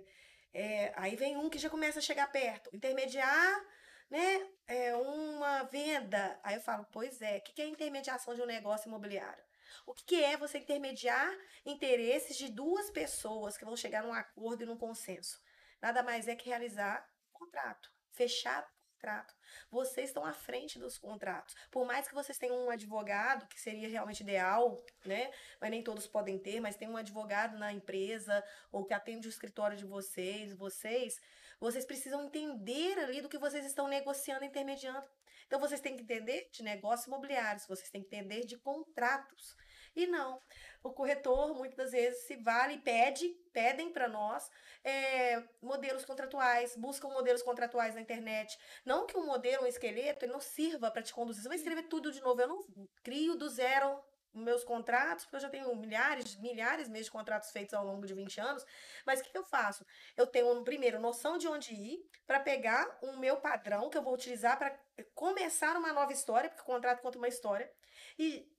é, 0.54 0.92
aí 0.96 1.16
vem 1.16 1.36
um 1.36 1.50
que 1.50 1.58
já 1.58 1.68
começa 1.68 1.98
a 1.98 2.02
chegar 2.02 2.30
perto. 2.30 2.70
Intermediar 2.72 3.64
né, 4.08 4.48
é 4.68 4.94
uma 4.94 5.64
venda. 5.64 6.38
Aí 6.42 6.54
eu 6.54 6.60
falo, 6.60 6.86
pois 6.92 7.20
é, 7.20 7.38
o 7.38 7.42
que 7.42 7.60
é 7.60 7.66
intermediação 7.66 8.34
de 8.34 8.40
um 8.40 8.46
negócio 8.46 8.88
imobiliário? 8.88 9.42
O 9.84 9.92
que 9.92 10.22
é 10.22 10.36
você 10.36 10.58
intermediar 10.58 11.28
interesses 11.66 12.36
de 12.36 12.48
duas 12.48 12.90
pessoas 12.90 13.56
que 13.56 13.64
vão 13.64 13.76
chegar 13.76 14.04
num 14.04 14.12
acordo 14.12 14.62
e 14.62 14.66
num 14.66 14.76
consenso? 14.76 15.42
Nada 15.82 16.02
mais 16.02 16.28
é 16.28 16.36
que 16.36 16.48
realizar 16.48 17.06
um 17.34 17.38
contrato, 17.38 17.90
fechar 18.12 18.66
contrato. 19.04 19.34
Vocês 19.70 20.08
estão 20.08 20.24
à 20.24 20.32
frente 20.32 20.78
dos 20.78 20.96
contratos. 20.96 21.54
Por 21.70 21.86
mais 21.86 22.08
que 22.08 22.14
vocês 22.14 22.38
tenham 22.38 22.66
um 22.66 22.70
advogado, 22.70 23.46
que 23.46 23.60
seria 23.60 23.88
realmente 23.88 24.22
ideal, 24.22 24.82
né? 25.04 25.30
Mas 25.60 25.70
nem 25.70 25.82
todos 25.82 26.06
podem 26.06 26.38
ter, 26.38 26.60
mas 26.60 26.76
tem 26.76 26.88
um 26.88 26.96
advogado 26.96 27.58
na 27.58 27.72
empresa 27.72 28.42
ou 28.72 28.84
que 28.84 28.94
atende 28.94 29.28
o 29.28 29.30
escritório 29.30 29.76
de 29.76 29.84
vocês, 29.84 30.54
vocês, 30.54 31.20
vocês 31.60 31.84
precisam 31.84 32.24
entender 32.24 32.98
ali 32.98 33.20
do 33.20 33.28
que 33.28 33.38
vocês 33.38 33.66
estão 33.66 33.86
negociando, 33.86 34.44
intermediando. 34.44 35.06
Então 35.46 35.60
vocês 35.60 35.80
têm 35.80 35.96
que 35.96 36.02
entender 36.02 36.48
de 36.50 36.62
negócios 36.62 37.06
imobiliários, 37.06 37.66
vocês 37.66 37.90
têm 37.90 38.02
que 38.02 38.16
entender 38.16 38.46
de 38.46 38.56
contratos. 38.56 39.54
E 39.96 40.06
não, 40.06 40.40
o 40.82 40.90
corretor 40.90 41.54
muitas 41.54 41.76
das 41.76 41.92
vezes 41.92 42.24
se 42.24 42.36
vale, 42.36 42.78
pede, 42.78 43.28
pedem 43.52 43.90
para 43.90 44.08
nós 44.08 44.50
é, 44.82 45.42
modelos 45.62 46.04
contratuais, 46.04 46.76
buscam 46.76 47.08
modelos 47.08 47.42
contratuais 47.42 47.94
na 47.94 48.00
internet. 48.00 48.58
Não 48.84 49.06
que 49.06 49.16
um 49.16 49.26
modelo, 49.26 49.64
um 49.64 49.66
esqueleto, 49.66 50.24
ele 50.24 50.32
não 50.32 50.40
sirva 50.40 50.90
para 50.90 51.02
te 51.02 51.14
conduzir. 51.14 51.42
Você 51.42 51.48
vai 51.48 51.56
escrever 51.56 51.84
tudo 51.84 52.12
de 52.12 52.20
novo. 52.20 52.40
Eu 52.40 52.48
não 52.48 52.64
crio 53.02 53.34
do 53.34 53.48
zero 53.48 53.98
meus 54.34 54.64
contratos, 54.64 55.24
porque 55.24 55.36
eu 55.36 55.40
já 55.40 55.48
tenho 55.48 55.74
milhares, 55.76 56.36
milhares 56.36 56.88
mesmo 56.88 57.04
de 57.04 57.10
contratos 57.10 57.50
feitos 57.50 57.72
ao 57.72 57.86
longo 57.86 58.04
de 58.04 58.12
20 58.12 58.40
anos. 58.40 58.66
Mas 59.06 59.20
o 59.20 59.22
que, 59.22 59.30
que 59.30 59.38
eu 59.38 59.44
faço? 59.44 59.86
Eu 60.16 60.26
tenho, 60.26 60.62
primeiro, 60.64 61.00
noção 61.00 61.38
de 61.38 61.46
onde 61.46 61.72
ir 61.72 62.04
para 62.26 62.40
pegar 62.40 62.98
o 63.00 63.16
meu 63.16 63.36
padrão 63.36 63.88
que 63.88 63.96
eu 63.96 64.02
vou 64.02 64.12
utilizar 64.12 64.58
para 64.58 64.76
começar 65.14 65.76
uma 65.76 65.92
nova 65.92 66.12
história, 66.12 66.50
porque 66.50 66.62
o 66.62 66.66
contrato 66.66 67.00
conta 67.00 67.16
uma 67.18 67.28
história. 67.28 67.70
E 68.18 68.52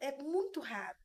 é 0.00 0.12
muito 0.22 0.60
raro 0.60 0.96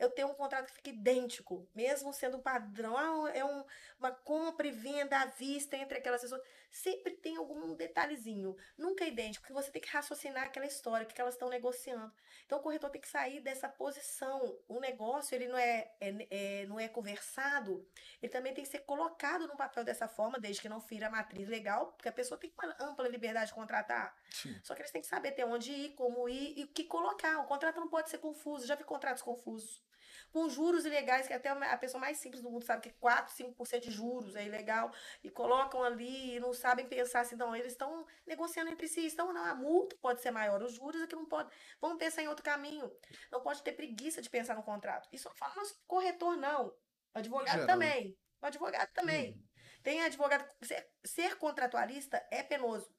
eu 0.00 0.10
tenho 0.10 0.28
um 0.28 0.34
contrato 0.34 0.66
que 0.66 0.72
fica 0.72 0.88
idêntico, 0.88 1.68
mesmo 1.74 2.12
sendo 2.12 2.38
um 2.38 2.40
padrão. 2.40 2.96
Ah, 2.96 3.30
é 3.34 3.44
um, 3.44 3.62
uma 3.98 4.10
compra 4.10 4.66
e 4.66 4.70
venda 4.70 5.20
à 5.20 5.26
vista 5.26 5.76
entre 5.76 5.98
aquelas 5.98 6.22
pessoas. 6.22 6.40
Sempre 6.70 7.14
tem 7.14 7.36
algum 7.36 7.74
detalhezinho. 7.74 8.56
Nunca 8.78 9.04
é 9.04 9.08
idêntico, 9.08 9.42
porque 9.42 9.52
você 9.52 9.70
tem 9.70 9.82
que 9.82 9.88
raciocinar 9.88 10.44
aquela 10.44 10.66
história, 10.66 11.04
o 11.04 11.08
que 11.08 11.20
elas 11.20 11.34
estão 11.34 11.48
negociando. 11.48 12.12
Então 12.46 12.58
o 12.58 12.62
corretor 12.62 12.90
tem 12.90 13.00
que 13.00 13.08
sair 13.08 13.40
dessa 13.40 13.68
posição. 13.68 14.58
O 14.68 14.78
negócio, 14.80 15.34
ele 15.34 15.48
não 15.48 15.58
é, 15.58 15.90
é, 16.00 16.26
é, 16.30 16.66
não 16.66 16.78
é 16.78 16.88
conversado, 16.88 17.86
ele 18.22 18.30
também 18.30 18.54
tem 18.54 18.64
que 18.64 18.70
ser 18.70 18.80
colocado 18.80 19.46
no 19.46 19.56
papel 19.56 19.82
dessa 19.84 20.06
forma, 20.06 20.38
desde 20.38 20.62
que 20.62 20.68
não 20.68 20.80
fira 20.80 21.08
a 21.08 21.10
matriz 21.10 21.48
legal, 21.48 21.92
porque 21.92 22.08
a 22.08 22.12
pessoa 22.12 22.38
tem 22.38 22.52
uma 22.56 22.76
ampla 22.80 23.08
liberdade 23.08 23.48
de 23.48 23.54
contratar. 23.54 24.16
Sim. 24.30 24.58
Só 24.62 24.74
que 24.74 24.82
eles 24.82 24.92
têm 24.92 25.00
que 25.00 25.08
saber 25.08 25.30
até 25.30 25.44
onde 25.44 25.72
ir, 25.72 25.94
como 25.94 26.28
ir 26.28 26.58
e 26.58 26.64
o 26.64 26.68
que 26.68 26.84
colocar. 26.84 27.40
O 27.40 27.46
contrato 27.46 27.80
não 27.80 27.88
pode 27.88 28.10
ser 28.10 28.18
confuso. 28.18 28.66
Já 28.66 28.74
vi 28.74 28.84
contratos 28.84 29.22
confusos 29.22 29.82
com 30.32 30.48
juros 30.48 30.84
ilegais, 30.84 31.26
que 31.26 31.32
até 31.32 31.48
a 31.48 31.76
pessoa 31.76 32.00
mais 32.00 32.18
simples 32.18 32.42
do 32.42 32.50
mundo 32.50 32.64
sabe 32.64 32.82
que 32.82 32.90
4, 32.98 33.34
5% 33.34 33.80
de 33.80 33.90
juros 33.90 34.34
é 34.36 34.44
ilegal, 34.44 34.92
e 35.22 35.30
colocam 35.30 35.82
ali 35.82 36.36
e 36.36 36.40
não 36.40 36.52
sabem 36.52 36.86
pensar 36.86 37.20
assim, 37.20 37.36
não, 37.36 37.54
eles 37.54 37.72
estão 37.72 38.06
negociando 38.26 38.70
entre 38.70 38.88
si, 38.88 39.06
estão, 39.06 39.32
não, 39.32 39.44
a 39.44 39.54
multa 39.54 39.96
pode 40.00 40.20
ser 40.20 40.30
maior, 40.30 40.62
os 40.62 40.74
juros 40.74 41.02
é 41.02 41.06
que 41.06 41.16
não 41.16 41.26
pode, 41.26 41.50
vamos 41.80 41.98
pensar 41.98 42.22
em 42.22 42.28
outro 42.28 42.44
caminho, 42.44 42.90
não 43.30 43.40
pode 43.40 43.62
ter 43.62 43.72
preguiça 43.72 44.22
de 44.22 44.30
pensar 44.30 44.54
no 44.54 44.62
contrato. 44.62 45.08
Isso 45.12 45.28
não 45.28 45.34
fala 45.34 45.54
nosso 45.56 45.80
corretor, 45.86 46.36
não, 46.36 46.68
o 46.68 47.18
advogado 47.18 47.60
Geral. 47.60 47.66
também, 47.66 48.18
o 48.40 48.46
advogado 48.46 48.92
também. 48.92 49.32
Hum. 49.32 49.50
Tem 49.82 50.02
advogado, 50.02 50.46
ser, 50.62 50.86
ser 51.02 51.36
contratualista 51.36 52.22
é 52.30 52.42
penoso, 52.42 52.92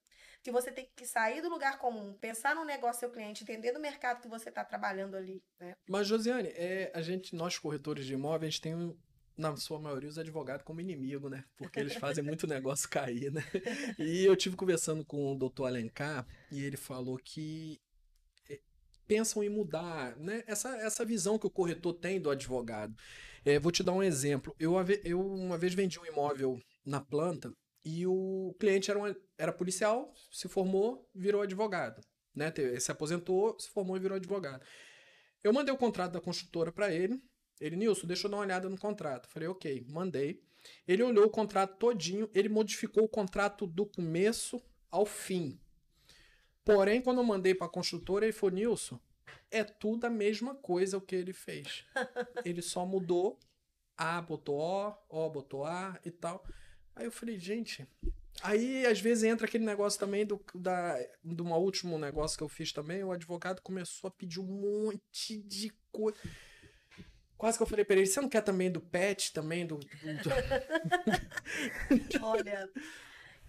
que 0.43 0.51
você 0.51 0.71
tem 0.71 0.89
que 0.95 1.05
sair 1.05 1.41
do 1.41 1.49
lugar 1.49 1.77
comum, 1.77 2.13
pensar 2.13 2.55
no 2.55 2.65
negócio 2.65 2.97
do 2.97 2.99
seu 2.99 3.11
cliente, 3.11 3.43
entender 3.43 3.71
do 3.71 3.79
mercado 3.79 4.21
que 4.21 4.27
você 4.27 4.49
está 4.49 4.63
trabalhando 4.63 5.15
ali. 5.15 5.41
Né? 5.59 5.73
Mas, 5.87 6.07
Josiane, 6.07 6.49
é, 6.49 6.91
a 6.93 7.01
gente, 7.01 7.35
nós 7.35 7.57
corretores 7.57 8.05
de 8.05 8.13
imóveis, 8.13 8.59
tem 8.59 8.97
na 9.37 9.55
sua 9.55 9.79
maioria, 9.79 10.09
os 10.09 10.17
advogados 10.17 10.63
como 10.63 10.81
inimigo, 10.81 11.29
né? 11.29 11.43
Porque 11.57 11.79
eles 11.79 11.95
fazem 11.95 12.23
muito 12.23 12.45
negócio 12.47 12.89
cair, 12.89 13.31
né? 13.31 13.43
E 13.97 14.23
eu 14.25 14.35
tive 14.35 14.55
conversando 14.55 15.05
com 15.05 15.31
o 15.31 15.37
doutor 15.37 15.65
Alencar 15.65 16.27
e 16.51 16.63
ele 16.63 16.77
falou 16.77 17.17
que 17.17 17.79
é, 18.49 18.59
pensam 19.07 19.43
em 19.43 19.49
mudar, 19.49 20.15
né? 20.17 20.43
Essa, 20.45 20.75
essa 20.77 21.05
visão 21.05 21.39
que 21.39 21.47
o 21.47 21.51
corretor 21.51 21.93
tem 21.93 22.19
do 22.19 22.29
advogado. 22.29 22.93
É, 23.43 23.57
vou 23.57 23.71
te 23.71 23.83
dar 23.83 23.93
um 23.93 24.03
exemplo. 24.03 24.55
Eu, 24.59 24.75
eu 25.03 25.19
uma 25.19 25.57
vez 25.57 25.73
vendi 25.73 25.99
um 25.99 26.05
imóvel 26.05 26.59
na 26.85 27.01
planta 27.01 27.51
e 27.83 28.05
o 28.05 28.55
cliente 28.59 28.91
era, 28.91 28.99
uma, 28.99 29.15
era 29.37 29.51
policial, 29.51 30.13
se 30.31 30.47
formou, 30.47 31.09
virou 31.13 31.41
advogado. 31.41 32.01
Né? 32.35 32.51
Se 32.79 32.91
aposentou, 32.91 33.59
se 33.59 33.69
formou 33.69 33.97
e 33.97 33.99
virou 33.99 34.15
advogado. 34.15 34.63
Eu 35.43 35.51
mandei 35.51 35.73
o 35.73 35.77
contrato 35.77 36.13
da 36.13 36.21
construtora 36.21 36.71
para 36.71 36.93
ele. 36.93 37.21
Ele, 37.59 37.75
Nilson, 37.75 38.07
deixa 38.07 38.27
eu 38.27 38.31
dar 38.31 38.37
uma 38.37 38.43
olhada 38.43 38.69
no 38.69 38.77
contrato. 38.77 39.27
Falei, 39.27 39.47
ok, 39.47 39.85
mandei. 39.89 40.43
Ele 40.87 41.01
olhou 41.01 41.25
o 41.25 41.29
contrato 41.29 41.77
todinho, 41.77 42.29
ele 42.33 42.49
modificou 42.49 43.03
o 43.03 43.09
contrato 43.09 43.65
do 43.65 43.85
começo 43.85 44.61
ao 44.89 45.05
fim. 45.05 45.59
Porém, 46.63 47.01
quando 47.01 47.17
eu 47.17 47.23
mandei 47.23 47.55
para 47.55 47.67
a 47.67 47.71
construtora, 47.71 48.25
ele 48.25 48.33
falou, 48.33 48.55
Nilson, 48.55 48.99
é 49.49 49.63
tudo 49.63 50.05
a 50.05 50.09
mesma 50.09 50.53
coisa 50.53 50.97
o 50.97 51.01
que 51.01 51.15
ele 51.15 51.33
fez. 51.33 51.85
ele 52.45 52.61
só 52.61 52.85
mudou 52.85 53.39
A 53.97 54.21
botou 54.21 54.59
O, 54.59 54.95
O 55.09 55.29
botou 55.29 55.65
A 55.65 55.99
e 56.05 56.11
tal. 56.11 56.43
Aí 56.95 57.05
eu 57.05 57.11
falei, 57.11 57.39
gente. 57.39 57.87
Aí, 58.41 58.85
às 58.85 58.99
vezes, 58.99 59.23
entra 59.23 59.45
aquele 59.45 59.65
negócio 59.65 59.99
também 59.99 60.25
do, 60.25 60.41
da, 60.55 60.97
de 61.23 61.41
um 61.41 61.53
último 61.53 61.99
negócio 61.99 62.37
que 62.37 62.43
eu 62.43 62.49
fiz 62.49 62.71
também. 62.71 63.03
O 63.03 63.11
advogado 63.11 63.61
começou 63.61 64.07
a 64.07 64.11
pedir 64.11 64.39
um 64.39 64.43
monte 64.43 65.37
de 65.37 65.71
coisa. 65.91 66.17
Quase 67.37 67.57
que 67.57 67.63
eu 67.63 67.67
falei 67.67 67.83
pra 67.83 67.95
ele, 67.95 68.05
você 68.05 68.21
não 68.21 68.29
quer 68.29 68.41
também 68.41 68.71
do 68.71 68.79
pet, 68.79 69.33
também 69.33 69.65
do. 69.65 69.77
do... 69.77 69.81
Olha, 72.21 72.69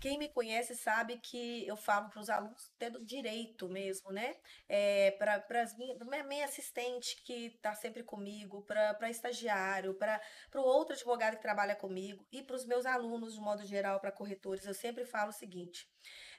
quem 0.02 0.18
me 0.18 0.28
conhece 0.28 0.74
sabe 0.74 1.16
que 1.18 1.64
eu 1.64 1.76
falo 1.76 2.10
para 2.10 2.20
os 2.20 2.28
alunos 2.28 2.72
tendo 2.76 3.04
direito 3.04 3.68
mesmo, 3.68 4.10
né? 4.10 4.34
É, 4.68 5.12
para 5.12 5.40
minha, 5.78 6.24
minha 6.24 6.44
assistente 6.44 7.22
que 7.22 7.46
está 7.46 7.72
sempre 7.72 8.02
comigo, 8.02 8.62
para 8.62 9.08
estagiário, 9.08 9.94
para 9.94 10.20
o 10.56 10.60
outro 10.60 10.96
advogado 10.96 11.36
que 11.36 11.42
trabalha 11.42 11.76
comigo 11.76 12.26
e 12.32 12.42
para 12.42 12.56
os 12.56 12.66
meus 12.66 12.84
alunos, 12.84 13.34
de 13.34 13.40
modo 13.40 13.64
geral, 13.64 14.00
para 14.00 14.10
corretores, 14.10 14.66
eu 14.66 14.74
sempre 14.74 15.04
falo 15.04 15.30
o 15.30 15.32
seguinte: 15.32 15.88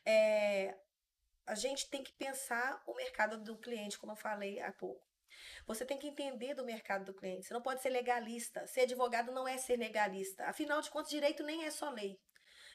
é, 0.06 0.76
a 1.47 1.56
gente 1.56 1.89
tem 1.89 2.04
que 2.04 2.12
pensar 2.12 2.84
o 2.86 2.93
mercado 2.93 3.38
do 3.41 3.58
cliente, 3.58 3.97
como 3.97 4.12
eu 4.12 4.17
falei 4.17 4.60
há 4.60 4.73
pouco. 4.73 5.08
Você 5.65 5.86
tem 5.86 5.97
que 5.97 6.08
entender 6.08 6.54
do 6.54 6.65
mercado 6.65 7.06
do 7.06 7.13
cliente. 7.13 7.45
Você 7.45 7.54
não 7.54 7.62
pode 7.62 7.82
ser 7.82 7.89
legalista. 7.89 8.67
Ser 8.67 8.82
advogado 8.82 9.32
não 9.32 9.47
é 9.47 9.58
ser 9.58 9.78
legalista. 9.78 10.45
Afinal 10.47 10.82
de 10.82 10.89
contas, 10.89 11.10
direito 11.10 11.43
nem 11.43 11.65
é 11.65 11.71
só 11.71 11.89
lei. 11.89 12.19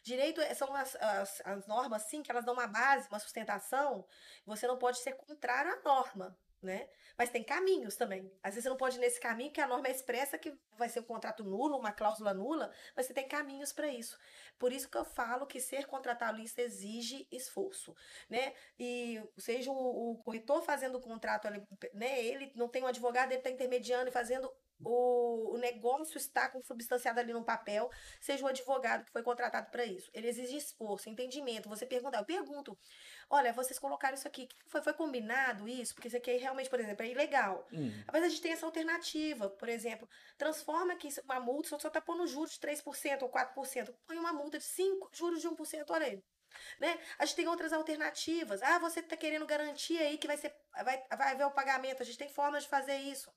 Direito 0.08 0.40
é, 0.40 0.54
são 0.54 0.74
as, 0.74 0.96
as, 0.96 1.42
as 1.44 1.66
normas, 1.66 2.02
sim, 2.04 2.22
que 2.22 2.30
elas 2.30 2.42
dão 2.42 2.54
uma 2.54 2.66
base, 2.66 3.08
uma 3.10 3.18
sustentação. 3.18 4.06
Você 4.46 4.66
não 4.66 4.78
pode 4.78 4.98
ser 5.00 5.12
contrário 5.12 5.70
à 5.70 5.82
norma, 5.82 6.34
né? 6.62 6.88
Mas 7.16 7.28
tem 7.28 7.44
caminhos 7.44 7.94
também. 7.94 8.32
Às 8.42 8.54
vezes 8.54 8.62
você 8.62 8.70
não 8.70 8.76
pode 8.78 8.96
ir 8.96 9.00
nesse 9.00 9.20
caminho 9.20 9.52
que 9.52 9.60
a 9.60 9.66
norma 9.66 9.86
é 9.86 9.90
expressa 9.90 10.38
que 10.38 10.58
vai 10.78 10.88
ser 10.88 11.00
um 11.00 11.04
contrato 11.04 11.44
nulo, 11.44 11.76
uma 11.76 11.92
cláusula 11.92 12.32
nula, 12.32 12.72
mas 12.96 13.04
você 13.04 13.12
tem 13.12 13.28
caminhos 13.28 13.70
para 13.70 13.88
isso. 13.88 14.18
Por 14.58 14.72
isso 14.72 14.88
que 14.88 14.96
eu 14.96 15.04
falo 15.04 15.46
que 15.46 15.60
ser 15.60 15.86
contratualista 15.86 16.62
exige 16.62 17.28
esforço, 17.30 17.94
né? 18.30 18.54
E 18.78 19.22
seja 19.36 19.70
o, 19.70 20.12
o 20.12 20.16
corretor 20.22 20.62
fazendo 20.62 20.96
o 20.96 21.02
contrato, 21.02 21.48
né? 21.92 22.24
Ele 22.24 22.50
não 22.56 22.68
tem 22.68 22.82
um 22.82 22.86
advogado, 22.86 23.30
ele 23.30 23.40
está 23.40 23.50
intermediando 23.50 24.08
e 24.08 24.12
fazendo 24.12 24.50
o, 24.84 25.56
negócio 25.58 26.16
está 26.16 26.50
substanciado 26.62 27.18
ali 27.20 27.32
no 27.32 27.44
papel, 27.44 27.90
seja 28.20 28.44
o 28.44 28.48
advogado 28.48 29.04
que 29.04 29.12
foi 29.12 29.22
contratado 29.22 29.70
para 29.70 29.84
isso. 29.84 30.10
Ele 30.14 30.28
exige 30.28 30.56
esforço, 30.56 31.08
entendimento. 31.08 31.68
Você 31.68 31.84
pergunta, 31.84 32.18
eu 32.18 32.24
pergunto, 32.24 32.78
olha, 33.28 33.52
vocês 33.52 33.78
colocaram 33.78 34.14
isso 34.14 34.28
aqui, 34.28 34.48
foi, 34.66 34.82
foi 34.82 34.92
combinado 34.92 35.68
isso? 35.68 35.94
Porque 35.94 36.08
isso 36.08 36.16
aqui 36.16 36.36
realmente, 36.36 36.70
por 36.70 36.80
exemplo, 36.80 37.04
é 37.04 37.10
ilegal. 37.10 37.66
Hum. 37.72 37.90
Vezes 38.12 38.26
a 38.26 38.30
gente 38.30 38.42
tem 38.42 38.52
essa 38.52 38.66
alternativa, 38.66 39.50
por 39.50 39.68
exemplo, 39.68 40.08
transforma 40.36 40.92
aqui 40.92 41.08
uma 41.24 41.40
multa, 41.40 41.78
só 41.78 41.88
está 41.88 42.00
pondo 42.00 42.26
juros 42.26 42.52
de 42.52 42.60
3% 42.60 43.22
ou 43.22 43.30
4%, 43.30 43.94
põe 44.06 44.18
uma 44.18 44.32
multa 44.32 44.58
de 44.58 44.64
5%, 44.64 45.08
juros 45.12 45.40
de 45.40 45.48
1%, 45.48 45.84
olha 45.90 46.06
aí. 46.06 46.22
Né? 46.80 46.98
A 47.18 47.24
gente 47.24 47.36
tem 47.36 47.48
outras 47.48 47.72
alternativas. 47.72 48.62
Ah, 48.62 48.78
você 48.78 49.00
está 49.00 49.16
querendo 49.16 49.46
garantir 49.46 49.98
aí 49.98 50.18
que 50.18 50.26
vai 50.26 50.36
ser 50.36 50.54
vai, 50.84 51.02
vai 51.16 51.32
haver 51.32 51.46
o 51.46 51.50
pagamento. 51.50 52.02
A 52.02 52.06
gente 52.06 52.18
tem 52.18 52.28
formas 52.28 52.64
de 52.64 52.68
fazer 52.68 52.96
isso. 52.96 53.32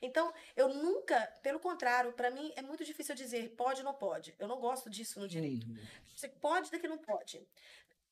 Então, 0.00 0.32
eu 0.54 0.68
nunca, 0.68 1.20
pelo 1.42 1.60
contrário, 1.60 2.12
para 2.12 2.30
mim 2.30 2.52
é 2.56 2.62
muito 2.62 2.84
difícil 2.84 3.14
dizer 3.14 3.54
pode 3.56 3.80
ou 3.80 3.84
não 3.84 3.94
pode. 3.94 4.34
Eu 4.38 4.48
não 4.48 4.60
gosto 4.60 4.90
disso 4.90 5.20
no 5.20 5.28
direito. 5.28 5.66
Você 6.14 6.28
pode 6.28 6.70
daqui 6.70 6.88
não 6.88 6.98
pode. 6.98 7.46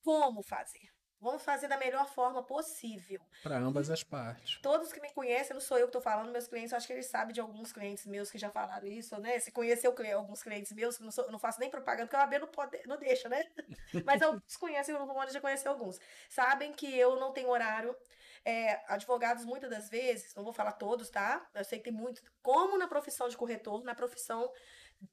Como 0.02 0.42
fazer? 0.42 0.93
Vamos 1.24 1.42
fazer 1.42 1.68
da 1.68 1.78
melhor 1.78 2.06
forma 2.06 2.42
possível. 2.42 3.18
Para 3.42 3.56
ambas 3.56 3.88
as 3.88 4.02
partes. 4.02 4.60
Todos 4.60 4.92
que 4.92 5.00
me 5.00 5.10
conhecem, 5.10 5.54
não 5.54 5.60
sou 5.60 5.78
eu 5.78 5.86
que 5.86 5.88
estou 5.88 6.02
falando, 6.02 6.30
meus 6.30 6.46
clientes, 6.46 6.72
eu 6.72 6.76
acho 6.76 6.86
que 6.86 6.92
eles 6.92 7.06
sabem 7.06 7.32
de 7.32 7.40
alguns 7.40 7.72
clientes 7.72 8.04
meus 8.04 8.30
que 8.30 8.36
já 8.36 8.50
falaram 8.50 8.86
isso, 8.86 9.18
né? 9.18 9.38
Se 9.38 9.50
conheceu 9.50 9.94
alguns 10.14 10.42
clientes 10.42 10.70
meus, 10.72 10.98
que 10.98 11.02
não, 11.02 11.10
sou, 11.10 11.32
não 11.32 11.38
faço 11.38 11.58
nem 11.60 11.70
propaganda, 11.70 12.06
porque 12.06 12.16
a 12.16 12.24
AB 12.24 12.40
não, 12.40 12.48
pode, 12.48 12.78
não 12.86 12.98
deixa, 12.98 13.26
né? 13.30 13.42
Mas 14.04 14.20
eu 14.20 14.38
desconheço, 14.40 14.90
eu 14.90 14.98
não 14.98 15.28
já 15.30 15.40
conhecer 15.40 15.66
alguns. 15.66 15.98
Sabem 16.28 16.74
que 16.74 16.94
eu 16.94 17.16
não 17.18 17.32
tenho 17.32 17.48
horário. 17.48 17.96
É, 18.44 18.82
advogados, 18.92 19.46
muitas 19.46 19.70
das 19.70 19.88
vezes, 19.88 20.34
não 20.34 20.44
vou 20.44 20.52
falar 20.52 20.72
todos, 20.72 21.08
tá? 21.08 21.48
Eu 21.54 21.64
sei 21.64 21.78
que 21.78 21.84
tem 21.84 21.92
muito. 21.94 22.20
Como 22.42 22.76
na 22.76 22.86
profissão 22.86 23.26
de 23.30 23.36
corretor, 23.38 23.82
na 23.82 23.94
profissão 23.94 24.52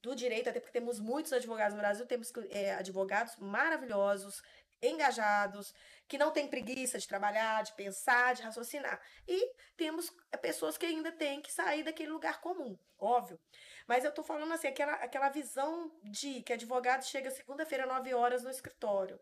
do 0.00 0.14
direito, 0.14 0.48
até 0.48 0.60
porque 0.60 0.78
temos 0.78 1.00
muitos 1.00 1.32
advogados 1.32 1.74
no 1.74 1.80
Brasil, 1.80 2.06
temos 2.06 2.32
é, 2.50 2.74
advogados 2.74 3.36
maravilhosos, 3.36 4.42
engajados, 4.82 5.74
que 6.08 6.18
não 6.18 6.30
têm 6.30 6.48
preguiça 6.48 6.98
de 6.98 7.06
trabalhar, 7.06 7.62
de 7.62 7.72
pensar, 7.74 8.34
de 8.34 8.42
raciocinar. 8.42 9.00
E 9.26 9.54
temos 9.76 10.10
pessoas 10.40 10.76
que 10.76 10.84
ainda 10.84 11.12
têm 11.12 11.40
que 11.40 11.52
sair 11.52 11.82
daquele 11.82 12.10
lugar 12.10 12.40
comum, 12.40 12.76
óbvio. 12.98 13.40
Mas 13.86 14.04
eu 14.04 14.10
estou 14.10 14.24
falando 14.24 14.52
assim, 14.52 14.68
aquela, 14.68 14.94
aquela 14.94 15.28
visão 15.28 15.90
de 16.02 16.42
que 16.42 16.52
advogado 16.52 17.04
chega 17.04 17.30
segunda-feira, 17.30 17.86
9 17.86 18.12
horas 18.14 18.42
no 18.42 18.50
escritório, 18.50 19.20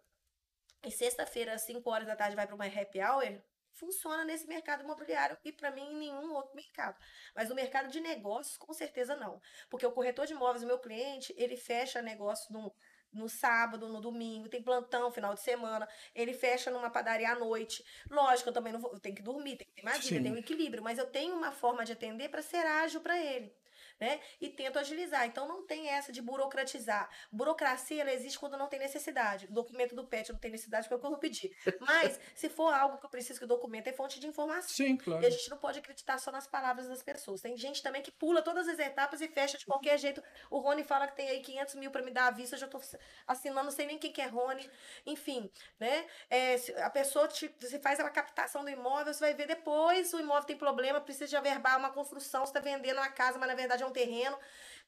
e 0.82 0.90
sexta-feira, 0.90 1.52
às 1.52 1.62
5 1.62 1.88
horas 1.90 2.06
da 2.06 2.16
tarde, 2.16 2.34
vai 2.36 2.46
para 2.46 2.54
uma 2.54 2.66
happy 2.66 3.00
hour, 3.00 3.42
funciona 3.72 4.24
nesse 4.24 4.46
mercado 4.46 4.82
imobiliário 4.82 5.38
e 5.44 5.52
para 5.52 5.70
mim 5.70 5.82
em 5.82 5.96
nenhum 5.96 6.34
outro 6.34 6.54
mercado. 6.54 6.98
Mas 7.34 7.48
no 7.48 7.54
mercado 7.54 7.88
de 7.88 8.00
negócios, 8.00 8.56
com 8.56 8.72
certeza 8.72 9.16
não. 9.16 9.40
Porque 9.68 9.86
o 9.86 9.92
corretor 9.92 10.26
de 10.26 10.32
imóveis, 10.32 10.62
o 10.62 10.66
meu 10.66 10.78
cliente, 10.78 11.34
ele 11.36 11.56
fecha 11.56 12.02
negócio 12.02 12.52
no, 12.52 12.74
no 13.12 13.28
sábado, 13.28 13.88
no 13.88 14.00
domingo, 14.00 14.48
tem 14.48 14.62
plantão 14.62 15.11
final 15.11 15.34
de 15.34 15.40
semana, 15.40 15.88
ele 16.14 16.32
fecha 16.32 16.70
numa 16.70 16.90
padaria 16.90 17.30
à 17.32 17.34
noite. 17.34 17.84
Lógico, 18.11 18.48
eu 18.48 18.52
também 18.52 18.72
não 18.72 18.80
vou, 18.80 18.92
eu 18.92 19.00
tenho 19.00 19.14
que 19.16 19.22
dormir, 19.22 19.56
tem 19.56 19.66
que 19.66 19.74
ter 19.74 19.82
mais 19.82 20.04
vida, 20.04 20.22
tem 20.22 20.32
um 20.32 20.36
equilíbrio, 20.36 20.82
mas 20.82 20.98
eu 20.98 21.06
tenho 21.06 21.34
uma 21.34 21.52
forma 21.52 21.84
de 21.84 21.92
atender 21.92 22.28
para 22.28 22.42
ser 22.42 22.64
ágil 22.66 23.00
para 23.00 23.18
ele. 23.18 23.52
Né? 24.01 24.20
E 24.40 24.48
tento 24.48 24.78
agilizar. 24.78 25.26
Então 25.26 25.46
não 25.46 25.66
tem 25.66 25.88
essa 25.88 26.11
de 26.11 26.22
burocratizar. 26.22 27.09
Burocracia 27.30 28.01
ela 28.01 28.12
existe 28.12 28.38
quando 28.38 28.57
não 28.57 28.66
tem 28.66 28.78
necessidade. 28.78 29.46
O 29.46 29.53
documento 29.53 29.94
do 29.94 30.07
PET 30.07 30.32
não 30.32 30.38
tem 30.38 30.51
necessidade 30.51 30.88
porque 30.88 31.07
eu 31.07 31.11
vou 31.11 31.18
pedir. 31.18 31.55
Mas 31.80 32.18
se 32.34 32.48
for 32.48 32.72
algo 32.72 32.98
que 32.98 33.05
eu 33.05 33.11
preciso 33.11 33.38
que 33.38 33.44
o 33.44 33.48
documento 33.48 33.88
é 33.88 33.92
fonte 33.92 34.18
de 34.18 34.26
informação. 34.26 34.68
Sim, 34.70 34.96
claro. 34.96 35.22
E 35.22 35.26
a 35.26 35.30
gente 35.30 35.51
não 35.51 35.59
pode 35.59 35.78
acreditar 35.78 36.18
só 36.18 36.32
nas 36.32 36.46
palavras 36.46 36.88
das 36.88 37.03
pessoas. 37.03 37.40
Tem 37.40 37.57
gente 37.57 37.82
também 37.82 38.03
que 38.03 38.11
pula 38.11 38.42
todas 38.42 38.66
as 38.68 38.78
etapas 38.78 39.20
e 39.20 39.28
fecha 39.28 39.59
de 39.59 39.66
qualquer 39.66 39.98
jeito. 39.98 40.22
O 40.51 40.59
Rony 40.59 40.82
fala 40.82 41.07
que 41.07 41.16
tem 41.16 41.28
aí 41.28 41.40
500 41.40 41.74
mil 41.74 41.90
para 41.90 42.03
me 42.03 42.11
dar 42.11 42.28
a 42.28 42.30
vista, 42.30 42.57
eu 42.57 42.61
já 42.61 42.68
tô 42.68 42.80
assinando, 43.26 43.64
não 43.64 43.70
sei 43.70 43.86
nem 43.86 43.98
quem 43.98 44.12
que 44.12 44.20
é 44.20 44.26
Rony. 44.26 44.68
Enfim, 45.05 45.51
né? 45.78 46.07
É, 46.28 46.57
a 46.82 46.90
pessoa 46.90 47.28
te, 47.28 47.55
você 47.61 47.78
faz 47.78 48.01
a 48.01 48.09
captação 48.09 48.64
do 48.64 48.70
imóvel, 48.70 49.12
você 49.12 49.20
vai 49.20 49.34
ver 49.34 49.46
depois 49.46 50.12
o 50.14 50.20
imóvel 50.20 50.44
tem 50.44 50.57
problema, 50.57 51.01
precisa 51.01 51.26
de 51.26 51.36
averbar 51.36 51.78
uma 51.78 51.90
construção, 51.90 52.44
você 52.44 52.51
está 52.51 52.61
vendendo 52.61 52.98
uma 52.98 53.09
casa, 53.09 53.38
mas 53.38 53.48
na 53.48 53.55
verdade 53.55 53.82
é 53.82 53.86
um 53.86 53.89
terreno. 53.93 54.38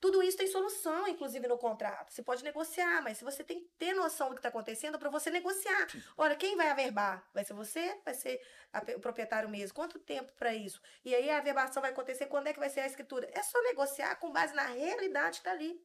Tudo 0.03 0.21
isso 0.21 0.37
tem 0.37 0.49
solução, 0.49 1.07
inclusive, 1.07 1.47
no 1.47 1.57
contrato. 1.57 2.13
Você 2.13 2.25
pode 2.25 2.43
negociar, 2.43 3.01
mas 3.03 3.19
se 3.19 3.25
você 3.25 3.45
tem 3.45 3.61
que 3.61 3.69
ter 3.79 3.95
noção 3.95 4.31
do 4.31 4.35
que 4.35 4.41
está 4.41 4.49
acontecendo 4.49 4.99
para 4.99 5.09
você 5.09 5.31
negociar. 5.31 5.87
Olha, 6.17 6.35
quem 6.35 6.57
vai 6.57 6.71
averbar? 6.71 7.25
Vai 7.33 7.45
ser 7.45 7.55
você? 7.55 8.01
Vai 8.05 8.13
ser 8.13 8.41
a, 8.73 8.83
o 8.97 9.01
proprietário 9.01 9.49
mesmo? 9.49 9.75
Quanto 9.75 10.01
tempo 10.01 10.33
para 10.33 10.53
isso? 10.53 10.81
E 11.05 11.15
aí 11.15 11.31
a 11.31 11.39
averbação 11.39 11.81
vai 11.81 11.93
acontecer, 11.93 12.27
quando 12.27 12.49
é 12.49 12.53
que 12.53 12.59
vai 12.59 12.69
ser 12.69 12.81
a 12.81 12.87
escritura? 12.87 13.31
É 13.33 13.45
só 13.45 13.63
negociar 13.63 14.17
com 14.17 14.33
base 14.33 14.53
na 14.55 14.67
realidade 14.67 15.41
que 15.41 15.49
está 15.49 15.53
ali. 15.53 15.81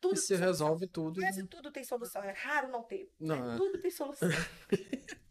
Tudo 0.00 0.14
e 0.14 0.18
se 0.18 0.36
resolve 0.36 0.86
tudo. 0.86 1.20
Quase 1.20 1.44
tudo 1.48 1.72
tem 1.72 1.82
solução. 1.82 2.22
É 2.22 2.32
raro 2.32 2.68
não 2.68 2.84
ter. 2.84 3.12
Não, 3.18 3.54
é. 3.54 3.56
Tudo 3.56 3.80
tem 3.80 3.90
solução. 3.90 4.28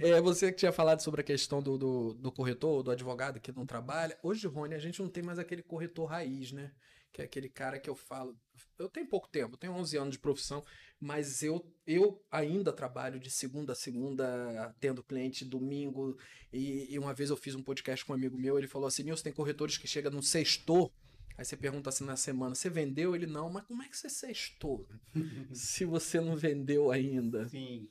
É, 0.00 0.20
você 0.20 0.50
que 0.50 0.58
tinha 0.58 0.72
falado 0.72 1.00
sobre 1.00 1.20
a 1.20 1.24
questão 1.24 1.62
do, 1.62 1.78
do, 1.78 2.14
do, 2.14 2.32
corretor, 2.32 2.82
do 2.82 2.90
advogado 2.90 3.40
que 3.40 3.52
não 3.52 3.66
trabalha. 3.66 4.18
Hoje, 4.22 4.46
Rony, 4.46 4.74
a 4.74 4.78
gente 4.78 5.00
não 5.00 5.08
tem 5.08 5.22
mais 5.22 5.38
aquele 5.38 5.62
corretor 5.62 6.06
raiz, 6.06 6.52
né? 6.52 6.72
Que 7.12 7.22
é 7.22 7.24
aquele 7.24 7.48
cara 7.48 7.78
que 7.78 7.88
eu 7.88 7.94
falo. 7.94 8.36
Eu 8.78 8.88
tenho 8.88 9.06
pouco 9.06 9.28
tempo, 9.28 9.56
tenho 9.56 9.72
11 9.72 9.96
anos 9.96 10.12
de 10.12 10.18
profissão, 10.18 10.64
mas 11.00 11.42
eu, 11.42 11.64
eu 11.86 12.20
ainda 12.30 12.72
trabalho 12.72 13.20
de 13.20 13.30
segunda 13.30 13.72
a 13.72 13.76
segunda, 13.76 14.74
tendo 14.80 15.02
cliente 15.02 15.44
domingo. 15.44 16.18
E, 16.52 16.92
e 16.92 16.98
uma 16.98 17.14
vez 17.14 17.30
eu 17.30 17.36
fiz 17.36 17.54
um 17.54 17.62
podcast 17.62 18.04
com 18.04 18.12
um 18.12 18.16
amigo 18.16 18.36
meu, 18.36 18.58
ele 18.58 18.66
falou 18.66 18.88
assim: 18.88 19.04
Nilson, 19.04 19.22
tem 19.22 19.32
corretores 19.32 19.78
que 19.78 19.86
chegam 19.86 20.10
no 20.10 20.22
sextor. 20.22 20.90
Aí 21.36 21.44
você 21.44 21.56
pergunta 21.56 21.88
assim 21.88 22.04
na 22.04 22.16
semana, 22.16 22.54
você 22.54 22.70
vendeu? 22.70 23.14
Ele 23.14 23.26
não, 23.26 23.50
mas 23.50 23.64
como 23.64 23.82
é 23.82 23.88
que 23.88 23.96
você 23.96 24.08
sextou? 24.08 24.86
se 25.52 25.84
você 25.84 26.20
não 26.20 26.36
vendeu 26.36 26.92
ainda? 26.92 27.48
Sim. 27.48 27.88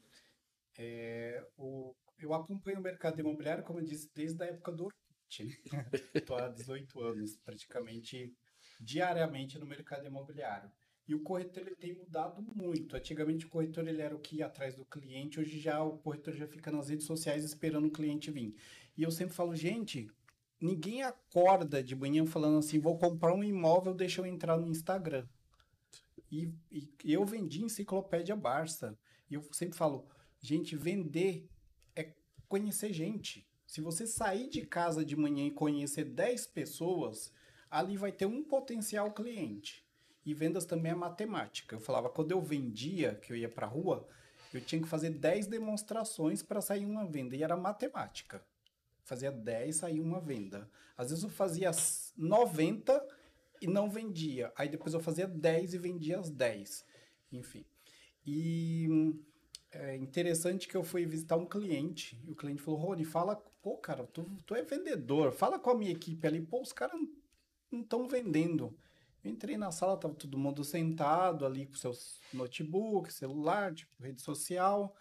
É, 0.78 1.46
o, 1.58 1.96
eu 2.20 2.34
acompanho 2.34 2.80
o 2.80 2.84
mercado 2.84 3.20
imobiliário, 3.20 3.64
como 3.64 3.80
eu 3.80 3.84
disse, 3.84 4.10
desde 4.14 4.42
a 4.44 4.48
época 4.48 4.72
do 4.72 4.86
Orkut. 4.86 5.60
Estou 6.14 6.38
há 6.38 6.50
18 6.50 7.00
anos, 7.02 7.38
praticamente 7.38 8.34
diariamente 8.80 9.58
no 9.58 9.66
mercado 9.66 10.06
imobiliário. 10.06 10.72
E 11.08 11.14
o 11.14 11.22
corretor 11.22 11.64
ele 11.64 11.76
tem 11.76 11.94
mudado 11.94 12.42
muito. 12.42 12.96
Antigamente 12.96 13.46
o 13.46 13.50
corretor 13.50 13.88
ele 13.88 14.02
era 14.02 14.16
o 14.16 14.20
que 14.20 14.38
ia 14.38 14.46
atrás 14.46 14.76
do 14.76 14.86
cliente, 14.86 15.40
hoje 15.40 15.60
já 15.60 15.84
o 15.84 15.98
corretor 15.98 16.34
já 16.34 16.48
fica 16.48 16.72
nas 16.72 16.90
redes 16.90 17.06
sociais 17.06 17.44
esperando 17.44 17.88
o 17.88 17.92
cliente 17.92 18.32
vir. 18.32 18.56
E 18.96 19.04
eu 19.04 19.12
sempre 19.12 19.36
falo, 19.36 19.56
gente, 19.56 20.10
ninguém 20.62 21.04
acorda 21.04 21.84
de 21.84 21.96
manhã 21.96 22.26
falando 22.26 22.60
assim, 22.60 22.80
vou 22.80 22.98
comprar 22.98 23.34
um 23.34 23.44
imóvel, 23.44 23.94
deixa 23.94 24.22
eu 24.22 24.26
entrar 24.26 24.58
no 24.58 24.68
Instagram. 24.68 25.28
E, 26.32 26.52
e 26.72 27.14
eu 27.14 27.26
vendi 27.26 27.64
enciclopédia 27.64 28.36
Barça. 28.36 28.98
E 29.30 29.36
eu 29.36 29.44
sempre 29.52 29.78
falo, 29.78 30.08
Gente, 30.44 30.76
vender 30.76 31.50
é 31.96 32.14
conhecer 32.50 32.92
gente. 32.92 33.48
Se 33.66 33.80
você 33.80 34.06
sair 34.06 34.50
de 34.50 34.66
casa 34.66 35.06
de 35.06 35.16
manhã 35.16 35.48
e 35.48 35.52
conhecer 35.52 36.04
10 36.04 36.48
pessoas, 36.48 37.32
ali 37.72 37.96
vai 37.96 38.12
ter 38.12 38.26
um 38.26 38.44
potencial 38.44 39.14
cliente. 39.14 39.88
E 40.26 40.34
vendas 40.34 40.66
também 40.66 40.92
é 40.92 40.96
matemática. 40.96 41.78
Eu 41.78 41.80
falava, 41.80 42.10
quando 42.10 42.32
eu 42.32 42.42
vendia, 42.42 43.16
que 43.16 43.32
eu 43.32 43.38
ia 43.38 43.48
para 43.48 43.66
rua, 43.66 44.06
eu 44.54 44.60
tinha 44.60 44.82
que 44.82 44.88
fazer 44.88 45.12
10 45.12 45.48
demonstrações 45.48 46.44
para 46.44 46.60
sair 46.60 46.86
uma 46.86 47.06
venda. 47.06 47.38
E 47.38 47.42
era 47.42 47.56
matemática. 47.56 48.46
Fazia 49.06 49.32
10, 49.32 49.78
saía 49.78 50.02
uma 50.02 50.20
venda. 50.20 50.70
Às 50.98 51.10
vezes 51.10 51.24
eu 51.24 51.30
fazia 51.30 51.72
90 52.18 53.08
e 53.62 53.68
não 53.68 53.90
vendia. 53.90 54.52
Aí 54.58 54.68
depois 54.68 54.94
eu 54.94 55.00
fazia 55.00 55.26
10 55.26 55.74
e 55.74 55.78
vendia 55.78 56.20
as 56.20 56.30
10. 56.30 56.86
Enfim. 57.32 57.66
E 58.26 58.90
é 59.74 59.96
interessante 59.96 60.68
que 60.68 60.76
eu 60.76 60.84
fui 60.84 61.06
visitar 61.06 61.36
um 61.36 61.46
cliente 61.46 62.20
e 62.26 62.32
o 62.32 62.36
cliente 62.36 62.62
falou: 62.62 62.80
Rony, 62.80 63.04
fala, 63.04 63.36
pô, 63.62 63.78
cara, 63.78 64.06
tu, 64.06 64.24
tu 64.46 64.56
é 64.56 64.62
vendedor, 64.62 65.32
fala 65.32 65.60
com 65.60 65.72
a 65.72 65.78
minha 65.78 65.92
equipe 65.92 66.26
ali, 66.28 66.42
pô, 66.42 66.62
os 66.62 66.74
caras 66.74 67.00
não 67.72 67.82
estão 67.82 68.08
vendendo. 68.08 68.78
Eu 69.24 69.32
entrei 69.32 69.58
na 69.58 69.72
sala, 69.72 69.98
tava 69.98 70.14
todo 70.14 70.38
mundo 70.38 70.64
sentado 70.64 71.46
ali 71.46 71.66
com 71.66 71.76
seus 71.76 72.20
notebooks, 72.34 73.16
celular, 73.16 73.74
tipo, 73.74 73.92
rede 74.04 74.22
social. 74.22 74.94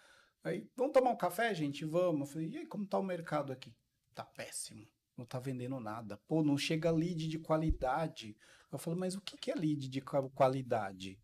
Aí, 0.43 0.65
vamos 0.77 0.93
tomar 0.93 1.11
um 1.11 1.17
café, 1.17 1.53
gente? 1.53 1.83
Vamos. 1.83 2.29
Eu 2.29 2.33
falei, 2.33 2.49
e 2.49 2.57
aí, 2.59 2.65
como 2.65 2.85
tá 2.85 2.97
o 2.97 3.03
mercado 3.03 3.51
aqui? 3.51 3.75
Tá 4.15 4.23
péssimo. 4.23 4.87
Não 5.17 5.25
tá 5.25 5.39
vendendo 5.39 5.79
nada. 5.79 6.17
Pô, 6.25 6.41
não 6.41 6.57
chega 6.57 6.89
lead 6.89 7.27
de 7.27 7.37
qualidade. 7.37 8.35
Eu 8.71 8.79
falo, 8.79 8.97
mas 8.97 9.13
o 9.13 9.21
que, 9.21 9.37
que 9.37 9.51
é 9.51 9.55
lead 9.55 9.89
de 9.89 10.01
qualidade? 10.01 11.19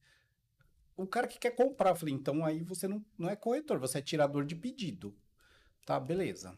O 1.01 1.07
cara 1.07 1.27
que 1.27 1.39
quer 1.39 1.51
comprar. 1.51 1.91
Eu 1.91 1.95
falei, 1.95 2.13
então 2.13 2.43
aí 2.45 2.61
você 2.61 2.87
não, 2.87 3.03
não 3.17 3.29
é 3.29 3.35
corretor, 3.35 3.79
você 3.79 3.99
é 3.99 4.01
tirador 4.01 4.45
de 4.45 4.55
pedido. 4.55 5.15
Tá, 5.85 5.99
beleza. 5.99 6.57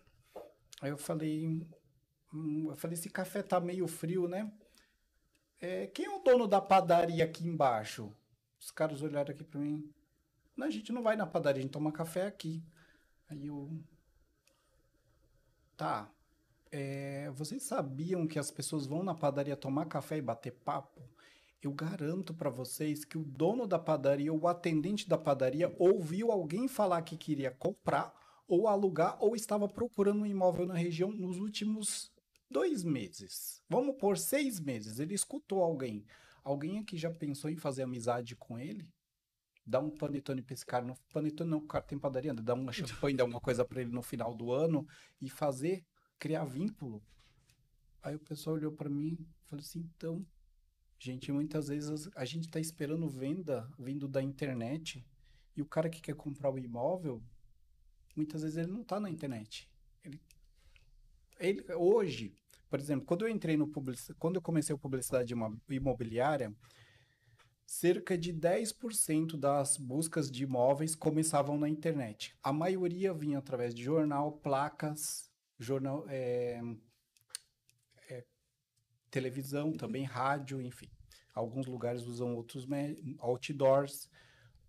Aí 0.81 0.89
eu 0.89 0.97
falei, 0.97 1.47
hum, 2.33 2.67
eu 2.69 2.75
falei, 2.75 2.95
esse 2.95 3.09
café 3.09 3.43
tá 3.43 3.59
meio 3.59 3.87
frio, 3.87 4.27
né? 4.27 4.51
É, 5.59 5.87
quem 5.87 6.05
é 6.05 6.09
o 6.09 6.23
dono 6.23 6.47
da 6.47 6.59
padaria 6.59 7.23
aqui 7.23 7.47
embaixo? 7.47 8.11
Os 8.59 8.71
caras 8.71 9.01
olharam 9.03 9.31
aqui 9.31 9.43
para 9.43 9.59
mim. 9.59 9.93
Não, 10.57 10.67
a 10.67 10.71
gente 10.71 10.91
não 10.91 11.03
vai 11.03 11.15
na 11.15 11.27
padaria, 11.27 11.59
a 11.59 11.61
gente 11.61 11.71
toma 11.71 11.91
café 11.91 12.25
aqui. 12.25 12.63
Aí 13.29 13.45
eu. 13.45 13.71
Tá. 15.77 16.11
É, 16.71 17.29
vocês 17.31 17.63
sabiam 17.63 18.27
que 18.27 18.39
as 18.39 18.49
pessoas 18.49 18.87
vão 18.87 19.03
na 19.03 19.13
padaria 19.13 19.55
tomar 19.55 19.85
café 19.85 20.17
e 20.17 20.21
bater 20.21 20.51
papo? 20.51 21.01
Eu 21.61 21.73
garanto 21.73 22.33
para 22.33 22.49
vocês 22.49 23.05
que 23.05 23.17
o 23.17 23.23
dono 23.23 23.67
da 23.67 23.77
padaria, 23.77 24.33
o 24.33 24.47
atendente 24.47 25.07
da 25.07 25.17
padaria, 25.17 25.73
ouviu 25.77 26.31
alguém 26.31 26.67
falar 26.67 27.01
que 27.03 27.15
queria 27.15 27.51
comprar 27.51 28.13
ou 28.47 28.67
alugar 28.67 29.17
ou 29.21 29.35
estava 29.35 29.67
procurando 29.67 30.21
um 30.21 30.25
imóvel 30.25 30.65
na 30.65 30.73
região 30.73 31.11
nos 31.11 31.37
últimos 31.37 32.11
dois 32.49 32.83
meses. 32.83 33.63
Vamos 33.69 33.95
por 33.97 34.17
seis 34.17 34.59
meses. 34.59 34.99
Ele 34.99 35.13
escutou 35.13 35.63
alguém. 35.63 36.05
Alguém 36.43 36.79
aqui 36.79 36.97
já 36.97 37.11
pensou 37.11 37.49
em 37.49 37.55
fazer 37.55 37.83
amizade 37.83 38.35
com 38.35 38.57
ele? 38.57 38.89
Dá 39.65 39.79
um 39.79 39.91
panetone 39.91 40.41
pra 40.41 40.53
esse 40.53 40.65
cara. 40.65 40.83
No, 40.83 40.97
panetone 41.13 41.49
não, 41.49 41.59
o 41.59 41.67
cara 41.67 41.83
tem 41.83 41.97
padaria. 41.97 42.33
Dá 42.33 42.55
uma 42.55 42.73
champanhe, 42.73 43.15
dá 43.15 43.23
alguma 43.23 43.39
coisa 43.39 43.63
para 43.63 43.81
ele 43.81 43.91
no 43.91 44.01
final 44.01 44.35
do 44.35 44.51
ano 44.51 44.85
e 45.21 45.29
fazer, 45.29 45.85
criar 46.17 46.43
vínculo. 46.43 47.01
Aí 48.01 48.15
o 48.15 48.19
pessoal 48.19 48.55
olhou 48.55 48.71
para 48.71 48.89
mim 48.89 49.15
e 49.19 49.47
falou 49.47 49.61
assim, 49.61 49.87
então, 49.95 50.25
Gente, 51.03 51.31
muitas 51.31 51.67
vezes 51.67 52.07
a 52.15 52.23
gente 52.23 52.43
está 52.43 52.59
esperando 52.59 53.09
venda 53.09 53.67
vindo 53.75 54.07
da 54.07 54.21
internet 54.21 55.03
e 55.57 55.59
o 55.59 55.65
cara 55.65 55.89
que 55.89 55.99
quer 55.99 56.13
comprar 56.13 56.51
o 56.51 56.59
imóvel, 56.59 57.23
muitas 58.15 58.43
vezes 58.43 58.59
ele 58.59 58.71
não 58.71 58.83
está 58.83 58.99
na 58.99 59.09
internet. 59.09 59.67
Ele, 60.03 60.21
ele, 61.39 61.73
hoje, 61.73 62.35
por 62.69 62.79
exemplo, 62.79 63.03
quando 63.03 63.25
eu 63.25 63.29
entrei 63.29 63.57
no 63.57 63.67
quando 64.19 64.35
eu 64.35 64.43
comecei 64.43 64.75
a 64.75 64.77
publicidade 64.77 65.33
imobiliária, 65.67 66.55
cerca 67.65 68.15
de 68.15 68.31
10% 68.31 69.35
das 69.39 69.77
buscas 69.77 70.29
de 70.29 70.43
imóveis 70.43 70.93
começavam 70.93 71.57
na 71.57 71.67
internet. 71.67 72.35
A 72.43 72.53
maioria 72.53 73.11
vinha 73.11 73.39
através 73.39 73.73
de 73.73 73.81
jornal, 73.81 74.33
placas, 74.33 75.31
jornal, 75.57 76.05
é, 76.09 76.61
televisão, 79.11 79.73
também 79.73 80.03
rádio, 80.03 80.61
enfim. 80.61 80.89
Alguns 81.33 81.67
lugares 81.67 82.03
usam 82.03 82.35
outros 82.35 82.67
outdoors. 83.19 84.09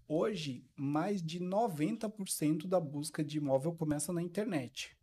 Hoje, 0.06 0.64
mais 0.76 1.22
de 1.22 1.40
90% 1.40 2.66
da 2.66 2.78
busca 2.78 3.24
de 3.24 3.38
imóvel 3.38 3.72
começa 3.72 4.12
na 4.12 4.20
internet. 4.20 4.96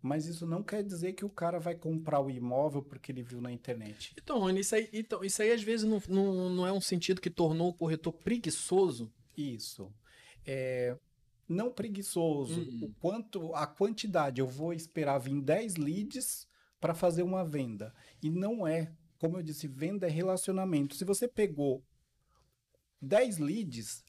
Mas 0.00 0.26
isso 0.26 0.46
não 0.46 0.62
quer 0.62 0.82
dizer 0.82 1.12
que 1.12 1.24
o 1.24 1.30
cara 1.30 1.60
vai 1.60 1.76
comprar 1.76 2.20
o 2.20 2.30
imóvel 2.30 2.82
porque 2.82 3.12
ele 3.12 3.22
viu 3.22 3.40
na 3.40 3.52
internet. 3.52 4.14
Então, 4.20 4.40
Rony, 4.40 4.60
isso 4.60 4.74
aí, 4.74 4.88
então, 4.92 5.24
isso 5.24 5.40
aí 5.40 5.52
às 5.52 5.62
vezes 5.62 5.88
não, 5.88 6.02
não, 6.08 6.50
não 6.50 6.66
é 6.66 6.72
um 6.72 6.80
sentido 6.80 7.20
que 7.20 7.30
tornou 7.30 7.70
o 7.70 7.74
corretor 7.74 8.12
preguiçoso? 8.12 9.12
Isso. 9.36 9.92
É, 10.44 10.96
não 11.48 11.70
preguiçoso. 11.70 12.60
Hum. 12.60 12.80
O 12.82 12.92
quanto, 13.00 13.54
a 13.54 13.64
quantidade, 13.64 14.40
eu 14.40 14.46
vou 14.46 14.72
esperar 14.72 15.18
vir 15.18 15.40
10 15.40 15.76
leads 15.76 16.48
para 16.82 16.94
fazer 16.94 17.22
uma 17.22 17.42
venda. 17.42 17.94
E 18.22 18.28
não 18.28 18.66
é. 18.66 18.92
Como 19.18 19.38
eu 19.38 19.42
disse, 19.42 19.66
venda 19.66 20.06
é 20.06 20.10
relacionamento. 20.10 20.94
Se 20.94 21.04
você 21.06 21.26
pegou 21.26 21.82
10 23.00 23.38
leads, 23.38 24.04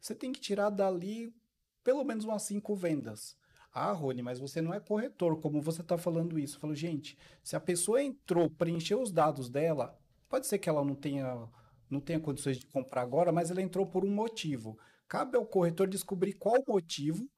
você 0.00 0.14
tem 0.14 0.32
que 0.32 0.40
tirar 0.40 0.70
dali 0.70 1.34
pelo 1.82 2.02
menos 2.04 2.24
umas 2.24 2.44
5 2.44 2.74
vendas. 2.74 3.36
Ah, 3.70 3.92
Rony, 3.92 4.22
mas 4.22 4.38
você 4.38 4.62
não 4.62 4.72
é 4.72 4.80
corretor, 4.80 5.38
como 5.40 5.60
você 5.60 5.82
está 5.82 5.98
falando 5.98 6.38
isso. 6.38 6.56
Eu 6.56 6.60
falo, 6.60 6.74
gente, 6.74 7.18
se 7.42 7.54
a 7.54 7.60
pessoa 7.60 8.02
entrou, 8.02 8.48
preencheu 8.48 9.02
os 9.02 9.12
dados 9.12 9.50
dela, 9.50 9.98
Pode 10.34 10.48
ser 10.48 10.58
que 10.58 10.68
ela 10.68 10.84
não 10.84 10.96
tenha, 10.96 11.48
não 11.88 12.00
tenha 12.00 12.18
condições 12.18 12.58
de 12.58 12.66
comprar 12.66 13.02
agora, 13.02 13.30
mas 13.30 13.52
ela 13.52 13.62
entrou 13.62 13.86
por 13.86 14.04
um 14.04 14.10
motivo. 14.10 14.76
Cabe 15.06 15.36
ao 15.36 15.46
corretor 15.46 15.86
descobrir 15.86 16.32
qual 16.32 16.56
o 16.56 16.72
motivo. 16.72 17.30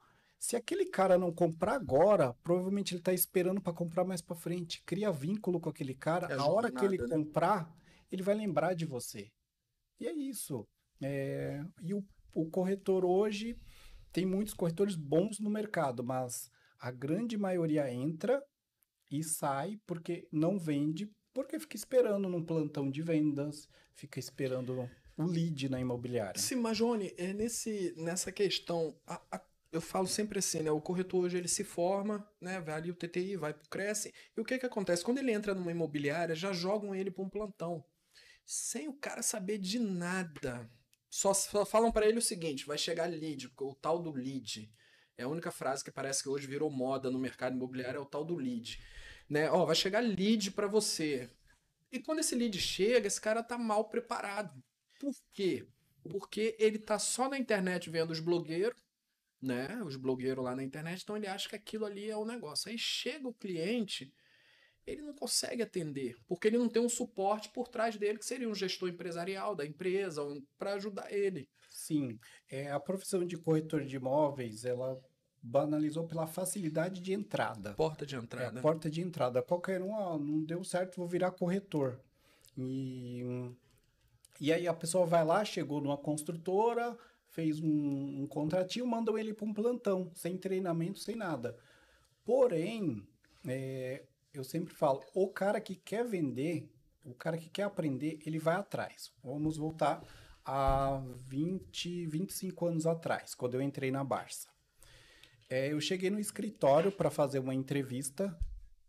Se 0.47 0.55
aquele 0.55 0.87
cara 0.87 1.19
não 1.19 1.33
comprar 1.33 1.75
agora, 1.75 2.33
provavelmente 2.45 2.95
ele 2.95 3.01
está 3.01 3.13
esperando 3.13 3.61
para 3.61 3.73
comprar 3.73 4.05
mais 4.05 4.23
para 4.23 4.37
frente. 4.37 4.81
Cria 4.87 5.11
vínculo 5.11 5.59
com 5.59 5.69
aquele 5.69 5.93
cara. 5.93 6.29
É 6.33 6.37
a 6.37 6.47
hora 6.47 6.71
que 6.71 6.85
ele 6.85 6.99
né? 6.99 7.09
comprar, 7.09 7.77
ele 8.13 8.23
vai 8.23 8.37
lembrar 8.37 8.73
de 8.73 8.85
você. 8.85 9.33
E 9.99 10.07
é 10.07 10.13
isso. 10.13 10.65
É, 11.03 11.65
E 11.83 11.93
o, 11.93 12.07
o 12.33 12.49
corretor 12.49 13.05
hoje 13.05 13.57
tem 14.13 14.25
muitos 14.25 14.55
corretores 14.55 14.95
bons 14.95 15.41
no 15.41 15.51
mercado, 15.51 16.05
mas 16.05 16.49
a 16.79 16.93
grande 16.93 17.37
maioria 17.37 17.93
entra 17.93 18.41
e 19.11 19.25
sai 19.25 19.81
porque 19.85 20.29
não 20.31 20.61
vende, 20.61 21.11
porque 21.35 21.59
fica 21.59 21.75
esperando 21.75 22.29
num 22.29 22.45
plantão 22.45 22.89
de 22.89 23.03
vendas, 23.03 23.69
fica 23.97 24.21
esperando 24.21 24.89
o 25.17 25.25
lead 25.25 25.69
na 25.69 25.81
imobiliária. 25.81 26.41
Sim, 26.41 26.55
mas 26.55 26.77
Johnny, 26.77 27.13
é 27.19 27.33
nesse, 27.33 27.93
nessa 27.97 28.31
questão, 28.31 28.97
a- 29.05 29.21
a- 29.33 29.45
eu 29.77 29.81
falo 29.81 30.07
sempre 30.07 30.39
assim, 30.39 30.63
né? 30.63 30.71
O 30.71 30.81
corretor 30.81 31.25
hoje 31.25 31.37
ele 31.37 31.49
se 31.49 31.63
forma, 31.63 32.29
né? 32.41 32.61
Vai 32.61 32.75
ali 32.75 32.91
o 32.91 32.95
TTI, 32.95 33.37
vai 33.37 33.55
pro 33.55 33.69
Cresce. 33.69 34.13
E 34.37 34.41
o 34.41 34.45
que 34.45 34.59
que 34.59 34.67
acontece? 34.67 35.05
Quando 35.05 35.19
ele 35.19 35.33
entra 35.33 35.55
numa 35.55 35.71
imobiliária, 35.71 36.35
já 36.35 36.53
jogam 36.53 36.95
ele 36.95 37.11
para 37.11 37.25
um 37.25 37.29
plantão. 37.29 37.85
Sem 38.45 38.89
o 38.89 38.95
cara 38.95 39.23
saber 39.23 39.59
de 39.59 39.79
nada. 39.79 40.71
Só, 41.11 41.33
só 41.35 41.65
falam 41.65 41.93
para 41.93 42.07
ele 42.07 42.19
o 42.19 42.23
seguinte: 42.23 42.67
vai 42.67 42.79
chegar 42.79 43.07
lead, 43.07 43.51
o 43.61 43.75
tal 43.75 44.03
do 44.03 44.13
lead. 44.13 44.73
É 45.19 45.25
a 45.25 45.29
única 45.29 45.51
frase 45.51 45.83
que 45.83 45.91
parece 45.91 46.23
que 46.23 46.29
hoje 46.29 46.47
virou 46.47 46.71
moda 46.71 47.11
no 47.11 47.19
mercado 47.19 47.57
imobiliário, 47.57 47.99
é 47.99 48.01
o 48.01 48.07
tal 48.07 48.25
do 48.25 48.37
lead. 48.37 48.83
Né? 49.29 49.51
Ó, 49.51 49.65
vai 49.65 49.75
chegar 49.75 50.01
lead 50.01 50.51
para 50.51 50.67
você. 50.67 51.31
E 51.91 51.99
quando 52.01 52.19
esse 52.19 52.35
lead 52.35 52.61
chega, 52.61 53.07
esse 53.07 53.21
cara 53.21 53.43
tá 53.43 53.57
mal 53.57 53.89
preparado. 53.89 54.63
Por 55.01 55.15
quê? 55.33 55.67
Porque 56.11 56.57
ele 56.59 56.79
tá 56.79 56.99
só 56.99 57.29
na 57.29 57.39
internet 57.39 57.91
vendo 57.91 58.11
os 58.11 58.21
blogueiros, 58.21 58.81
né? 59.47 59.83
Os 59.85 59.97
blogueiros 59.97 60.45
lá 60.45 60.55
na 60.57 60.63
internet, 60.65 61.03
então 61.03 61.17
ele 61.17 61.27
acha 61.27 61.49
que 61.49 61.57
aquilo 61.57 61.85
ali 61.87 62.11
é 62.11 62.17
o 62.17 62.25
negócio. 62.25 62.71
Aí 62.71 62.79
chega 62.79 63.29
o 63.29 63.35
cliente, 63.35 64.13
ele 64.87 65.03
não 65.03 65.15
consegue 65.15 65.63
atender, 65.63 66.17
porque 66.27 66.49
ele 66.49 66.59
não 66.59 66.69
tem 66.69 66.83
um 66.83 66.89
suporte 66.89 67.49
por 67.51 67.69
trás 67.69 67.97
dele, 67.97 68.19
que 68.19 68.25
seria 68.27 68.49
um 68.49 68.55
gestor 68.55 68.89
empresarial 68.89 69.55
da 69.55 69.65
empresa, 69.65 70.23
um, 70.23 70.43
para 70.59 70.75
ajudar 70.75 71.13
ele. 71.13 71.49
Sim, 71.71 72.19
é, 72.51 72.71
a 72.71 72.81
profissão 72.81 73.25
de 73.25 73.37
corretor 73.37 73.85
de 73.85 73.97
imóveis, 73.97 74.65
ela 74.65 75.01
banalizou 75.43 76.07
pela 76.07 76.27
facilidade 76.27 77.01
de 77.01 77.13
entrada. 77.13 77.75
Porta 77.75 78.05
de 78.05 78.17
É 78.17 78.19
entrada. 78.19 78.61
porta 78.61 78.91
de 78.91 79.01
entrada. 79.01 79.43
Qualquer 79.43 79.81
um, 79.83 79.93
ó, 79.93 80.19
não 80.19 80.43
deu 80.43 80.65
certo, 80.65 80.97
vou 80.97 81.07
virar 81.07 81.31
corretor. 81.33 82.01
E, 82.57 83.23
e 84.41 84.53
aí 84.53 84.67
a 84.67 84.75
pessoa 84.75 85.07
vai 85.07 85.25
lá, 85.25 85.45
chegou 85.45 85.81
numa 85.81 85.97
construtora, 85.97 86.97
fez 87.37 87.61
um, 87.61 88.23
um 88.23 88.27
contratinho, 88.27 88.87
mandam 88.87 89.19
ele 89.19 89.35
para 89.35 89.45
um 89.45 89.53
plantão, 89.53 90.11
sem 90.15 90.39
treinamento, 90.39 90.99
sem 90.99 91.15
nada. 91.15 91.55
Porém, 92.25 93.07
é, 93.47 94.05
eu 94.33 94.43
sempre 94.43 94.73
falo, 94.73 95.05
o 95.15 95.29
cara 95.29 95.61
que 95.61 95.77
quer 95.77 96.03
vender, 96.07 96.73
o 97.05 97.15
cara 97.15 97.37
que 97.37 97.51
quer 97.51 97.65
aprender, 97.65 98.19
ele 98.25 98.39
vai 98.39 98.57
atrás. 98.57 99.13
Vamos 99.23 99.59
voltar 99.59 100.03
a 100.47 101.03
20, 101.27 102.07
25 102.07 102.67
anos 102.67 102.87
atrás, 102.87 103.35
quando 103.35 103.55
eu 103.55 103.61
entrei 103.61 103.91
na 103.91 104.03
Barça. 104.03 104.49
É, 105.49 105.71
eu 105.73 105.81
cheguei 105.81 106.09
no 106.09 106.19
escritório 106.19 106.91
para 106.91 107.11
fazer 107.11 107.39
uma 107.39 107.55
entrevista, 107.55 108.35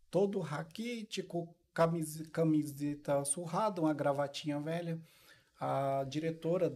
todo 0.09 0.39
raquítico, 0.39 1.53
camis, 1.73 2.25
camiseta 2.31 3.25
surrada, 3.25 3.81
uma 3.81 3.93
gravatinha 3.93 4.57
velha. 4.57 4.97
A 5.59 6.05
diretora 6.07 6.73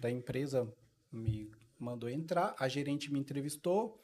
da 0.00 0.10
empresa 0.10 0.72
me 1.12 1.50
mandou 1.78 2.08
entrar, 2.08 2.54
a 2.58 2.68
gerente 2.68 3.12
me 3.12 3.18
entrevistou. 3.18 4.02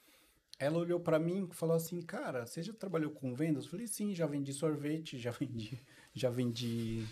Ela 0.58 0.78
olhou 0.78 1.00
para 1.00 1.18
mim 1.18 1.48
e 1.50 1.54
falou 1.54 1.76
assim: 1.76 2.00
"Cara, 2.00 2.46
você 2.46 2.62
já 2.62 2.72
trabalhou 2.72 3.10
com 3.10 3.34
vendas?" 3.34 3.64
Eu 3.64 3.70
falei: 3.70 3.86
"Sim, 3.86 4.14
já 4.14 4.26
vendi 4.26 4.52
sorvete, 4.52 5.18
já 5.18 5.30
vendi, 5.32 5.80
já 6.12 6.30
vendi 6.30 7.06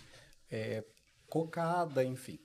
é, 0.49 0.83
cocada, 1.27 2.03
enfim." 2.03 2.39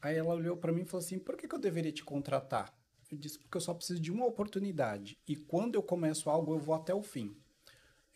Aí 0.00 0.16
ela 0.16 0.34
olhou 0.34 0.56
para 0.56 0.72
mim 0.72 0.82
e 0.82 0.86
falou 0.86 1.04
assim: 1.04 1.18
"Por 1.18 1.36
que, 1.36 1.48
que 1.48 1.54
eu 1.54 1.58
deveria 1.58 1.92
te 1.92 2.04
contratar?" 2.04 2.72
Eu 3.10 3.18
disse: 3.18 3.38
"Porque 3.38 3.56
eu 3.56 3.60
só 3.60 3.74
preciso 3.74 4.00
de 4.00 4.12
uma 4.12 4.26
oportunidade 4.26 5.18
e 5.26 5.34
quando 5.36 5.74
eu 5.74 5.82
começo 5.82 6.30
algo, 6.30 6.54
eu 6.54 6.58
vou 6.58 6.74
até 6.74 6.94
o 6.94 7.02
fim." 7.02 7.36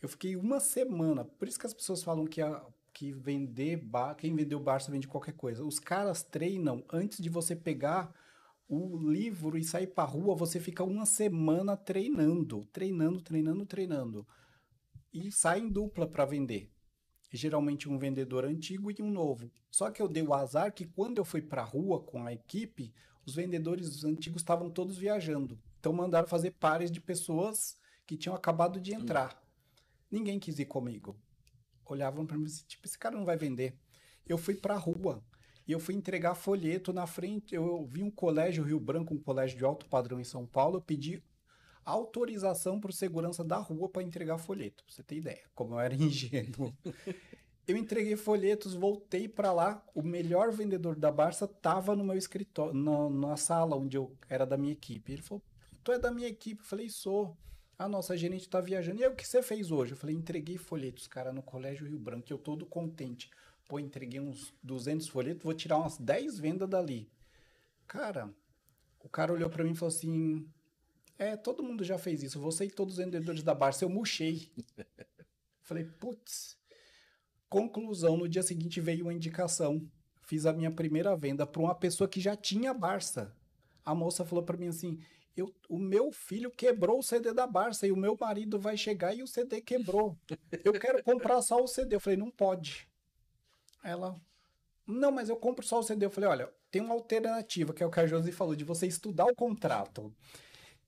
Eu 0.01 0.09
fiquei 0.09 0.35
uma 0.35 0.59
semana, 0.59 1.25
por 1.25 1.47
isso 1.47 1.59
que 1.59 1.65
as 1.65 1.73
pessoas 1.73 2.03
falam 2.03 2.25
que 2.25 2.41
a 2.41 2.63
que 2.95 3.11
vender 3.11 3.75
bar, 3.75 4.15
quem 4.15 4.33
vendeu 4.33 4.57
Barça 4.57 4.89
vende 4.89 5.05
qualquer 5.05 5.33
coisa. 5.33 5.65
Os 5.65 5.79
caras 5.79 6.23
treinam 6.23 6.81
antes 6.89 7.21
de 7.21 7.27
você 7.27 7.53
pegar 7.53 8.15
o 8.69 8.97
livro 8.97 9.57
e 9.57 9.63
sair 9.65 9.87
pra 9.87 10.05
rua, 10.05 10.33
você 10.33 10.61
fica 10.61 10.81
uma 10.81 11.05
semana 11.05 11.75
treinando, 11.75 12.65
treinando, 12.71 13.21
treinando, 13.21 13.65
treinando. 13.65 14.27
E 15.13 15.29
sai 15.29 15.59
em 15.59 15.69
dupla 15.69 16.07
para 16.07 16.23
vender. 16.23 16.71
Geralmente 17.33 17.89
um 17.89 17.99
vendedor 17.99 18.45
antigo 18.45 18.89
e 18.89 19.03
um 19.03 19.11
novo. 19.11 19.51
Só 19.69 19.91
que 19.91 20.01
eu 20.01 20.07
dei 20.07 20.23
o 20.23 20.33
azar 20.33 20.73
que 20.73 20.85
quando 20.85 21.17
eu 21.17 21.25
fui 21.25 21.41
pra 21.41 21.65
rua 21.65 22.01
com 22.01 22.25
a 22.25 22.31
equipe, 22.31 22.93
os 23.25 23.35
vendedores 23.35 24.05
antigos 24.05 24.41
estavam 24.41 24.69
todos 24.69 24.97
viajando. 24.97 25.59
Então 25.81 25.91
mandaram 25.91 26.29
fazer 26.29 26.51
pares 26.51 26.89
de 26.89 27.01
pessoas 27.01 27.77
que 28.07 28.15
tinham 28.15 28.35
acabado 28.35 28.79
de 28.79 28.93
entrar. 28.93 29.37
Ninguém 30.09 30.39
quis 30.39 30.57
ir 30.59 30.65
comigo. 30.65 31.19
Olhavam 31.93 32.25
para 32.25 32.37
mim 32.37 32.45
assim, 32.45 32.63
tipo, 32.67 32.85
esse 32.85 32.97
cara 32.97 33.15
não 33.15 33.25
vai 33.25 33.37
vender. 33.37 33.77
Eu 34.27 34.37
fui 34.37 34.55
pra 34.55 34.75
rua 34.75 35.23
e 35.67 35.71
eu 35.71 35.79
fui 35.79 35.95
entregar 35.95 36.35
folheto 36.35 36.93
na 36.93 37.07
frente. 37.07 37.55
Eu 37.55 37.85
vi 37.85 38.03
um 38.03 38.11
colégio 38.11 38.63
Rio 38.63 38.79
Branco, 38.79 39.13
um 39.13 39.19
colégio 39.19 39.57
de 39.57 39.65
alto 39.65 39.85
padrão 39.87 40.19
em 40.19 40.23
São 40.23 40.45
Paulo. 40.45 40.77
Eu 40.77 40.81
pedi 40.81 41.23
autorização 41.83 42.79
para 42.79 42.89
o 42.89 42.93
segurança 42.93 43.43
da 43.43 43.57
rua 43.57 43.87
para 43.87 44.03
entregar 44.03 44.37
folheto. 44.37 44.83
Pra 44.83 44.93
você 44.93 45.03
ter 45.03 45.17
ideia, 45.17 45.43
como 45.53 45.75
eu 45.75 45.79
era 45.79 45.93
ingênuo. 45.95 46.75
eu 47.67 47.77
entreguei 47.77 48.15
folhetos, 48.15 48.73
voltei 48.73 49.27
para 49.27 49.51
lá. 49.51 49.83
O 49.93 50.01
melhor 50.01 50.51
vendedor 50.51 50.95
da 50.95 51.11
Barça 51.11 51.45
estava 51.45 51.95
no 51.95 52.03
meu 52.03 52.17
escritório, 52.17 52.73
na, 52.73 53.09
na 53.09 53.37
sala 53.37 53.75
onde 53.75 53.97
eu 53.97 54.15
era 54.27 54.45
da 54.45 54.57
minha 54.57 54.73
equipe. 54.73 55.13
Ele 55.13 55.21
falou: 55.21 55.43
Tu 55.83 55.91
é 55.91 55.99
da 55.99 56.11
minha 56.11 56.27
equipe? 56.27 56.61
Eu 56.61 56.67
falei: 56.67 56.89
Sou. 56.89 57.37
A 57.77 57.89
nossa 57.89 58.15
gerente 58.15 58.41
está 58.41 58.61
viajando. 58.61 59.01
E 59.01 59.03
aí, 59.03 59.11
o 59.11 59.15
que 59.15 59.27
você 59.27 59.41
fez 59.41 59.71
hoje? 59.71 59.91
Eu 59.91 59.97
falei: 59.97 60.15
Entreguei 60.15 60.57
folhetos, 60.57 61.07
cara, 61.07 61.31
no 61.33 61.41
Colégio 61.41 61.85
Rio 61.85 61.99
Branco. 61.99 62.31
Eu 62.31 62.37
todo 62.37 62.65
contente. 62.65 63.29
Pô, 63.67 63.79
entreguei 63.79 64.19
uns 64.19 64.53
200 64.63 65.07
folhetos, 65.07 65.43
vou 65.43 65.53
tirar 65.53 65.77
umas 65.77 65.97
10 65.97 66.39
vendas 66.39 66.69
dali. 66.69 67.09
Cara, 67.87 68.29
o 68.99 69.09
cara 69.09 69.33
olhou 69.33 69.49
para 69.49 69.63
mim 69.63 69.71
e 69.71 69.75
falou 69.75 69.93
assim: 69.93 70.47
É, 71.17 71.35
todo 71.35 71.63
mundo 71.63 71.83
já 71.83 71.97
fez 71.97 72.23
isso. 72.23 72.39
Você 72.39 72.65
e 72.65 72.71
todos 72.71 72.97
os 72.97 73.03
vendedores 73.03 73.43
da 73.43 73.53
Barça, 73.53 73.83
eu 73.83 73.89
murchei. 73.89 74.51
Falei: 75.61 75.83
Putz. 75.83 76.57
Conclusão: 77.49 78.17
no 78.17 78.29
dia 78.29 78.43
seguinte 78.43 78.79
veio 78.79 79.05
uma 79.05 79.13
indicação. 79.13 79.85
Fiz 80.23 80.45
a 80.45 80.53
minha 80.53 80.71
primeira 80.71 81.15
venda 81.15 81.45
para 81.45 81.61
uma 81.61 81.75
pessoa 81.75 82.07
que 82.07 82.19
já 82.19 82.35
tinha 82.35 82.73
Barça. 82.73 83.35
A 83.83 83.93
moça 83.93 84.25
falou 84.25 84.43
para 84.43 84.57
mim 84.57 84.67
assim: 84.67 84.99
eu, 85.35 85.53
o 85.69 85.77
meu 85.77 86.11
filho 86.11 86.49
quebrou 86.49 86.99
o 86.99 87.03
CD 87.03 87.33
da 87.33 87.45
Barça 87.45 87.85
e 87.87 87.91
o 87.91 87.97
meu 87.97 88.17
marido 88.19 88.59
vai 88.59 88.77
chegar 88.77 89.13
e 89.13 89.23
o 89.23 89.27
CD 89.27 89.61
quebrou. 89.61 90.17
Eu 90.63 90.73
quero 90.73 91.03
comprar 91.03 91.41
só 91.41 91.61
o 91.61 91.67
CD. 91.67 91.95
Eu 91.95 91.99
falei: 91.99 92.17
Não 92.17 92.31
pode. 92.31 92.87
Ela, 93.83 94.19
não, 94.87 95.11
mas 95.11 95.29
eu 95.29 95.35
compro 95.35 95.65
só 95.65 95.79
o 95.79 95.83
CD. 95.83 96.05
Eu 96.05 96.11
falei, 96.11 96.29
olha, 96.29 96.49
tem 96.69 96.81
uma 96.81 96.93
alternativa, 96.93 97.73
que 97.73 97.81
é 97.81 97.85
o 97.85 97.89
que 97.89 97.99
a 97.99 98.05
Josi 98.05 98.31
falou, 98.31 98.55
de 98.55 98.63
você 98.63 98.85
estudar 98.85 99.25
o 99.25 99.35
contrato. 99.35 100.13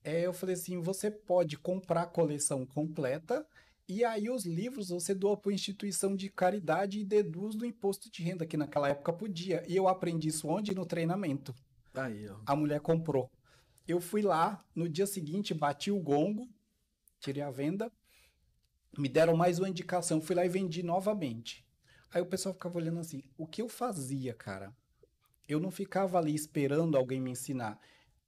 É, 0.03 0.25
eu 0.25 0.33
falei 0.33 0.53
assim, 0.53 0.79
você 0.79 1.09
pode 1.09 1.57
comprar 1.57 2.03
a 2.03 2.07
coleção 2.07 2.65
completa 2.65 3.45
e 3.87 4.03
aí 4.03 4.29
os 4.29 4.45
livros 4.45 4.89
você 4.89 5.13
doa 5.15 5.35
para 5.35 5.51
instituição 5.51 6.15
de 6.15 6.29
caridade 6.29 6.99
e 6.99 7.05
deduz 7.05 7.55
do 7.55 7.65
imposto 7.65 8.11
de 8.11 8.21
renda, 8.21 8.45
que 8.45 8.57
naquela 8.57 8.89
época 8.89 9.11
podia. 9.11 9.63
E 9.67 9.75
eu 9.75 9.87
aprendi 9.87 10.27
isso 10.27 10.47
onde? 10.47 10.75
No 10.75 10.85
treinamento. 10.85 11.53
Aí, 11.93 12.29
ó. 12.29 12.35
A 12.45 12.55
mulher 12.55 12.79
comprou. 12.79 13.29
Eu 13.88 14.01
fui 14.01 14.21
lá, 14.21 14.65
no 14.75 14.89
dia 14.89 15.07
seguinte, 15.07 15.53
bati 15.53 15.91
o 15.91 15.99
gongo, 15.99 16.49
tirei 17.19 17.41
a 17.41 17.49
venda, 17.49 17.91
me 18.97 19.07
deram 19.07 19.38
mais 19.38 19.59
uma 19.59 19.69
indicação, 19.69 20.21
fui 20.21 20.35
lá 20.35 20.45
e 20.45 20.49
vendi 20.49 20.83
novamente. 20.83 21.65
Aí 22.11 22.21
o 22.21 22.25
pessoal 22.25 22.53
ficava 22.53 22.77
olhando 22.77 22.99
assim, 22.99 23.23
o 23.38 23.47
que 23.47 23.61
eu 23.61 23.69
fazia, 23.69 24.33
cara? 24.33 24.75
Eu 25.47 25.59
não 25.59 25.71
ficava 25.71 26.17
ali 26.17 26.35
esperando 26.35 26.97
alguém 26.97 27.21
me 27.21 27.31
ensinar. 27.31 27.79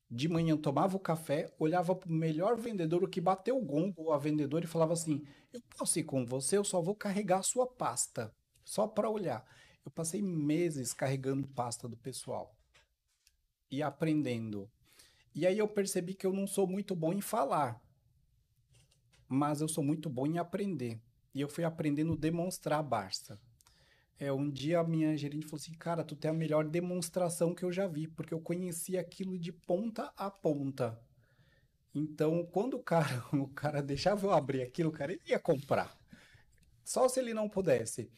De 0.10 0.28
manhã 0.30 0.56
tomava 0.56 0.96
o 0.96 1.00
café, 1.00 1.54
olhava 1.60 1.94
pro 1.94 2.12
melhor 2.12 2.58
vendedor, 2.58 3.04
o 3.04 3.08
que 3.08 3.20
bateu 3.20 3.58
o 3.58 3.66
gongo, 3.66 4.12
a 4.12 4.18
vendedora, 4.18 4.64
e 4.64 4.68
falava 4.68 4.94
assim: 4.94 5.24
Eu 5.52 5.62
posso 5.78 6.00
ir 6.00 6.04
com 6.04 6.26
você, 6.26 6.58
eu 6.58 6.64
só 6.64 6.82
vou 6.82 6.96
carregar 6.96 7.40
a 7.40 7.44
sua 7.44 7.68
pasta, 7.68 8.34
só 8.64 8.88
para 8.88 9.10
olhar. 9.10 9.46
Eu 9.86 9.92
passei 9.92 10.22
meses 10.22 10.94
carregando 10.94 11.48
pasta 11.50 11.88
do 11.88 11.98
pessoal 11.98 12.56
e 13.70 13.84
aprendendo. 13.84 14.70
E 15.40 15.48
aí 15.48 15.58
eu 15.58 15.70
percebi 15.70 16.14
que 16.14 16.28
eu 16.28 16.34
não 16.34 16.46
sou 16.46 16.68
muito 16.68 16.94
bom 16.94 17.14
em 17.14 17.22
falar, 17.22 17.82
mas 19.26 19.62
eu 19.62 19.70
sou 19.70 19.82
muito 19.82 20.10
bom 20.10 20.28
em 20.28 20.38
aprender. 20.38 21.00
E 21.34 21.40
eu 21.40 21.48
fui 21.48 21.64
aprendendo 21.64 22.12
a 22.12 22.18
demonstrar 22.18 22.80
a 22.80 22.84
Barça. 22.84 23.40
É, 24.20 24.34
um 24.34 24.50
dia 24.50 24.82
a 24.82 24.84
minha 24.84 25.16
gerente 25.16 25.46
falou 25.46 25.62
assim, 25.62 25.72
cara, 25.72 26.04
tu 26.04 26.14
tem 26.14 26.30
a 26.30 26.34
melhor 26.34 26.68
demonstração 26.68 27.56
que 27.56 27.64
eu 27.64 27.72
já 27.72 27.88
vi, 27.88 28.06
porque 28.06 28.34
eu 28.34 28.42
conheci 28.42 28.98
aquilo 28.98 29.40
de 29.40 29.54
ponta 29.54 30.12
a 30.18 30.30
ponta. 30.30 31.00
Então, 31.96 32.46
quando 32.52 32.74
o 32.74 32.84
cara, 32.84 33.08
o 33.32 33.48
cara 33.48 33.82
deixava 33.82 34.28
eu 34.28 34.34
abrir 34.34 34.62
aquilo, 34.62 34.90
o 34.90 34.92
cara 34.92 35.18
ia 35.26 35.40
comprar. 35.40 35.98
Só 36.84 37.08
se 37.08 37.18
ele 37.18 37.34
não 37.34 37.48
pudesse. 37.48 38.12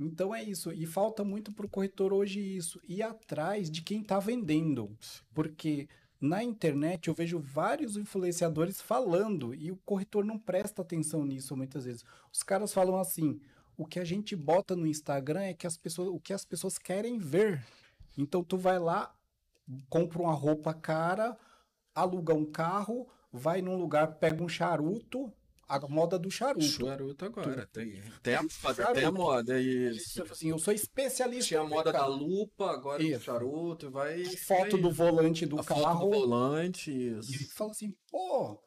Então 0.00 0.34
é 0.34 0.42
isso. 0.42 0.72
E 0.72 0.86
falta 0.86 1.22
muito 1.22 1.52
para 1.52 1.66
o 1.66 1.68
corretor 1.68 2.14
hoje 2.14 2.40
isso. 2.40 2.80
Ir 2.88 3.02
atrás 3.02 3.70
de 3.70 3.82
quem 3.82 4.00
está 4.00 4.18
vendendo. 4.18 4.96
Porque 5.34 5.86
na 6.22 6.40
internet 6.40 7.08
eu 7.08 7.14
vejo 7.14 7.40
vários 7.40 7.96
influenciadores 7.96 8.80
falando 8.80 9.52
e 9.52 9.72
o 9.72 9.76
corretor 9.78 10.24
não 10.24 10.38
presta 10.38 10.80
atenção 10.80 11.24
nisso 11.24 11.56
muitas 11.56 11.84
vezes. 11.84 12.04
Os 12.32 12.44
caras 12.44 12.72
falam 12.72 12.96
assim: 12.96 13.40
o 13.76 13.84
que 13.84 13.98
a 13.98 14.04
gente 14.04 14.36
bota 14.36 14.76
no 14.76 14.86
Instagram 14.86 15.42
é 15.42 15.52
que 15.52 15.66
as 15.66 15.76
pessoas, 15.76 16.08
o 16.08 16.20
que 16.20 16.32
as 16.32 16.44
pessoas 16.44 16.78
querem 16.78 17.18
ver. 17.18 17.66
Então 18.16 18.44
tu 18.44 18.56
vai 18.56 18.78
lá, 18.78 19.12
compra 19.88 20.22
uma 20.22 20.32
roupa 20.32 20.72
cara, 20.72 21.36
aluga 21.92 22.32
um 22.32 22.46
carro, 22.46 23.08
vai 23.32 23.60
num 23.60 23.76
lugar, 23.76 24.14
pega 24.14 24.44
um 24.44 24.48
charuto, 24.48 25.32
a 25.68 25.80
moda 25.88 26.18
do 26.18 26.30
charuto. 26.30 26.64
Charuto 26.64 27.24
agora, 27.24 27.66
tem. 27.72 28.02
Tem 28.22 28.34
a, 28.34 28.42
moda, 28.42 28.92
tem 28.92 29.04
a 29.04 29.12
moda, 29.12 29.60
isso. 29.60 30.22
Assim, 30.24 30.50
eu 30.50 30.58
sou 30.58 30.72
especialista. 30.72 31.48
Tinha 31.48 31.60
a 31.60 31.64
moda 31.64 31.92
da 31.92 32.06
lupa, 32.06 32.70
agora 32.70 33.02
isso. 33.02 33.18
do 33.18 33.24
charuto, 33.24 33.90
vai. 33.90 34.24
Foto 34.24 34.76
do 34.76 34.90
volante 34.90 35.46
do 35.46 35.58
a 35.58 35.64
carro. 35.64 35.82
Foto 35.82 35.98
do 35.98 36.10
volante, 36.10 36.90
isso. 36.90 37.32
E 37.32 37.38
fala 37.46 37.70
assim, 37.70 37.94
pô, 38.10 38.62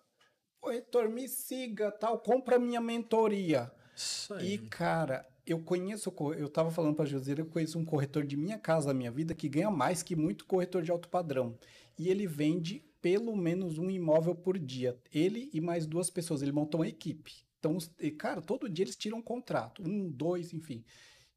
corretor, 0.59 1.09
me 1.09 1.27
siga, 1.27 1.91
tal, 1.91 2.19
compra 2.19 2.57
minha 2.57 2.81
mentoria. 2.81 3.71
Isso 3.95 4.33
aí. 4.33 4.53
E, 4.53 4.57
cara, 4.57 5.25
eu 5.45 5.59
conheço, 5.59 6.11
eu 6.37 6.49
tava 6.49 6.71
falando 6.71 6.95
pra 6.95 7.05
José, 7.05 7.35
eu 7.37 7.45
conheço 7.45 7.77
um 7.77 7.85
corretor 7.85 8.25
de 8.25 8.35
minha 8.35 8.57
casa, 8.57 8.93
minha 8.93 9.11
vida, 9.11 9.35
que 9.35 9.47
ganha 9.47 9.69
mais 9.69 10.01
que 10.01 10.15
muito 10.15 10.45
corretor 10.45 10.81
de 10.81 10.91
alto 10.91 11.07
padrão. 11.07 11.57
E 11.97 12.09
ele 12.09 12.25
vende 12.25 12.83
pelo 13.05 13.35
menos 13.35 13.77
um 13.77 13.87
imóvel 13.91 14.33
por 14.33 14.57
dia. 14.57 14.99
Ele 15.13 15.51
e 15.53 15.61
mais 15.61 15.85
duas 15.85 16.09
pessoas. 16.09 16.41
Ele 16.41 16.51
montou 16.51 16.79
uma 16.79 16.87
equipe. 16.87 17.45
Então, 17.59 17.77
cara, 18.17 18.41
todo 18.41 18.67
dia 18.67 18.83
eles 18.83 18.95
tiram 18.95 19.19
um 19.19 19.21
contrato. 19.21 19.83
Um, 19.87 20.09
dois, 20.09 20.51
enfim. 20.53 20.83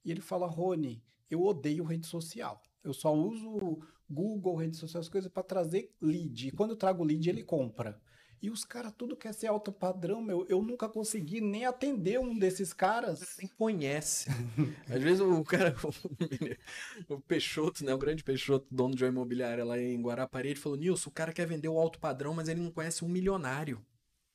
E 0.03 0.11
ele 0.11 0.23
fala, 0.23 0.47
Rony, 0.47 1.05
eu 1.31 1.43
odeio 1.43 1.85
rede 1.85 2.07
social. 2.07 2.63
Eu 2.83 2.95
só 2.95 3.15
uso 3.15 3.81
Google, 4.09 4.57
redes 4.57 4.79
sociais, 4.79 5.11
coisas 5.11 5.31
para 5.31 5.43
trazer 5.43 5.95
lead. 6.01 6.49
E 6.49 6.51
quando 6.53 6.71
eu 6.71 6.77
trago 6.77 7.05
lead, 7.05 7.29
ele 7.29 7.45
compra. 7.45 8.01
E 8.41 8.51
os 8.51 8.65
caras 8.65 8.93
tudo 8.97 9.17
quer 9.17 9.35
ser 9.35 9.49
alto 9.49 9.73
padrão, 9.73 10.23
meu. 10.23 10.47
Eu 10.49 10.63
nunca 10.63 10.89
consegui 10.89 11.41
nem 11.41 11.65
atender 11.67 12.21
um 12.21 12.39
desses 12.39 12.73
caras. 12.73 13.19
Você 13.19 13.43
nem 13.43 13.49
conhece. 13.49 14.29
Às 14.89 15.03
vezes 15.03 15.21
o 15.21 15.43
cara, 15.43 15.75
o, 17.09 17.15
o 17.15 17.21
Peixoto, 17.21 17.85
né? 17.85 17.93
O 17.93 17.99
grande 17.99 18.23
Peixoto, 18.23 18.67
dono 18.71 18.95
de 18.95 19.05
uma 19.05 19.11
imobiliária 19.11 19.65
lá 19.65 19.79
em 19.79 20.01
Guarapari, 20.01 20.51
ele 20.51 20.61
falou: 20.61 20.79
Nilson, 20.79 21.11
o 21.11 21.13
cara 21.13 21.33
quer 21.33 21.47
vender 21.47 21.69
o 21.69 21.79
alto 21.79 21.99
padrão, 21.99 22.33
mas 22.33 22.49
ele 22.49 22.61
não 22.61 22.71
conhece 22.71 23.05
um 23.05 23.09
milionário. 23.09 23.85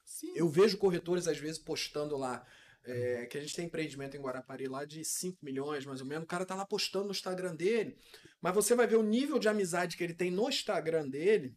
Sim. 0.04 0.34
Eu 0.36 0.50
vejo 0.50 0.78
corretores, 0.78 1.28
às 1.28 1.38
vezes, 1.38 1.58
postando 1.58 2.18
lá. 2.18 2.46
É, 2.86 3.26
que 3.28 3.38
a 3.38 3.42
gente 3.42 3.56
tem 3.56 3.68
empreendimento 3.68 4.18
em 4.18 4.20
Guarapari 4.20 4.68
lá 4.68 4.84
de 4.84 5.06
5 5.06 5.38
milhões, 5.42 5.86
mais 5.86 6.02
ou 6.02 6.06
menos. 6.06 6.26
O 6.26 6.28
cara 6.28 6.46
tá 6.46 6.54
lá 6.54 6.66
postando 6.66 7.06
no 7.06 7.12
Instagram 7.12 7.56
dele. 7.56 7.98
Mas 8.42 8.54
você 8.54 8.76
vai 8.76 8.86
ver 8.86 8.98
o 8.98 9.04
nível 9.04 9.40
de 9.40 9.48
amizade 9.48 9.96
que 9.96 10.04
ele 10.04 10.14
tem 10.14 10.30
no 10.30 10.50
Instagram 10.50 11.08
dele 11.08 11.56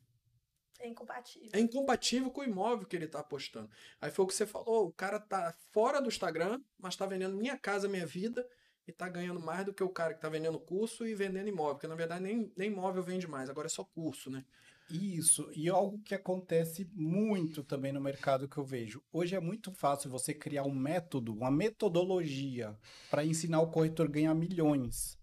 é 0.81 0.89
incompatível. 0.89 1.51
É 1.53 1.61
incompatível 1.61 2.31
com 2.31 2.41
o 2.41 2.45
imóvel 2.45 2.87
que 2.87 2.97
ele 2.97 3.07
está 3.07 3.21
apostando. 3.21 3.71
Aí 4.01 4.11
foi 4.11 4.25
o 4.25 4.29
que 4.29 4.35
você 4.35 4.47
falou, 4.47 4.87
o 4.87 4.93
cara 4.93 5.19
tá 5.19 5.55
fora 5.73 6.01
do 6.01 6.09
Instagram, 6.09 6.61
mas 6.79 6.95
está 6.95 7.07
vendendo 7.07 7.37
minha 7.37 7.57
casa, 7.57 7.89
minha 7.89 8.07
vida, 8.07 8.47
e 8.87 8.91
está 8.91 9.09
ganhando 9.09 9.41
mais 9.41 9.65
do 9.65 9.75
que 9.75 9.83
o 9.83 9.89
cara 9.89 10.13
que 10.13 10.19
está 10.19 10.29
vendendo 10.29 10.61
curso 10.61 11.07
e 11.07 11.15
vendendo 11.15 11.49
imóvel, 11.49 11.75
porque 11.75 11.89
na 11.89 11.95
verdade 11.95 12.23
nem, 12.23 12.53
nem 12.57 12.71
imóvel 12.71 13.03
vende 13.03 13.27
mais, 13.27 13.51
agora 13.51 13.67
é 13.67 13.71
só 13.71 13.85
curso, 13.85 14.31
né? 14.31 14.45
Isso, 14.89 15.51
e 15.53 15.69
algo 15.69 15.99
que 15.99 16.15
acontece 16.15 16.89
muito 16.93 17.65
também 17.65 17.93
no 17.93 18.01
mercado 18.01 18.49
que 18.49 18.57
eu 18.57 18.65
vejo. 18.65 19.03
Hoje 19.13 19.35
é 19.35 19.41
muito 19.41 19.73
fácil 19.73 20.09
você 20.09 20.33
criar 20.33 20.63
um 20.63 20.75
método, 20.75 21.35
uma 21.35 21.51
metodologia 21.51 22.79
para 23.11 23.25
ensinar 23.25 23.61
o 23.61 23.71
corretor 23.71 24.07
a 24.07 24.11
ganhar 24.11 24.35
milhões. 24.35 25.19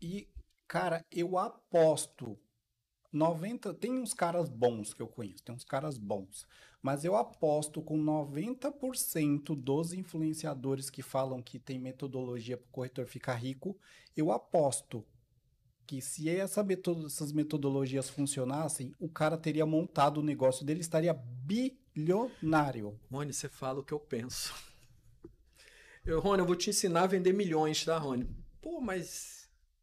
E, 0.00 0.28
cara, 0.68 1.02
eu 1.10 1.38
aposto 1.38 2.38
90, 3.14 3.72
tem 3.74 3.92
uns 3.92 4.12
caras 4.12 4.48
bons 4.48 4.92
que 4.92 5.00
eu 5.00 5.06
conheço, 5.06 5.44
tem 5.44 5.54
uns 5.54 5.64
caras 5.64 5.96
bons, 5.96 6.46
mas 6.82 7.04
eu 7.04 7.16
aposto 7.16 7.80
com 7.80 7.96
90% 7.96 9.54
dos 9.54 9.92
influenciadores 9.92 10.90
que 10.90 11.00
falam 11.00 11.40
que 11.40 11.58
tem 11.58 11.78
metodologia 11.78 12.56
para 12.56 12.66
o 12.66 12.72
corretor 12.72 13.06
ficar 13.06 13.34
rico, 13.34 13.78
eu 14.16 14.32
aposto 14.32 15.04
que 15.86 16.00
se 16.00 16.28
essa 16.28 16.66
essas 17.06 17.32
metodologias 17.32 18.10
funcionassem, 18.10 18.92
o 18.98 19.08
cara 19.08 19.36
teria 19.36 19.64
montado 19.64 20.18
o 20.18 20.22
negócio 20.22 20.64
dele, 20.64 20.80
estaria 20.80 21.14
bilionário. 21.14 22.98
Rony, 23.10 23.32
você 23.32 23.48
fala 23.48 23.80
o 23.80 23.84
que 23.84 23.92
eu 23.92 24.00
penso. 24.00 24.54
Eu, 26.04 26.20
Rony, 26.20 26.40
eu 26.40 26.46
vou 26.46 26.56
te 26.56 26.70
ensinar 26.70 27.02
a 27.04 27.06
vender 27.06 27.32
milhões, 27.32 27.84
tá, 27.84 27.96
Rony? 27.96 28.28
Pô, 28.60 28.80
mas 28.80 29.33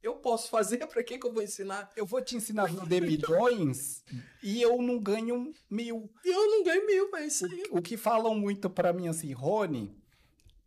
eu 0.01 0.15
posso 0.15 0.49
fazer, 0.49 0.77
para 0.87 1.03
quem 1.03 1.19
que 1.19 1.25
eu 1.25 1.33
vou 1.33 1.43
ensinar? 1.43 1.91
Eu 1.95 2.05
vou 2.05 2.21
te 2.21 2.35
ensinar 2.35 2.63
a 2.63 2.67
vender 2.67 3.01
milhões 3.01 4.03
e 4.41 4.61
eu 4.61 4.81
não 4.81 4.99
ganho 4.99 5.53
mil. 5.69 6.11
E 6.25 6.29
eu 6.29 6.49
não 6.49 6.63
ganho 6.63 6.85
mil, 6.85 7.09
mas 7.11 7.23
é 7.23 7.27
isso 7.27 7.45
aí. 7.45 7.63
O, 7.71 7.77
o 7.77 7.81
que 7.81 7.97
falam 7.97 8.35
muito 8.35 8.69
para 8.69 8.93
mim 8.93 9.07
assim, 9.07 9.31
Rony, 9.31 9.95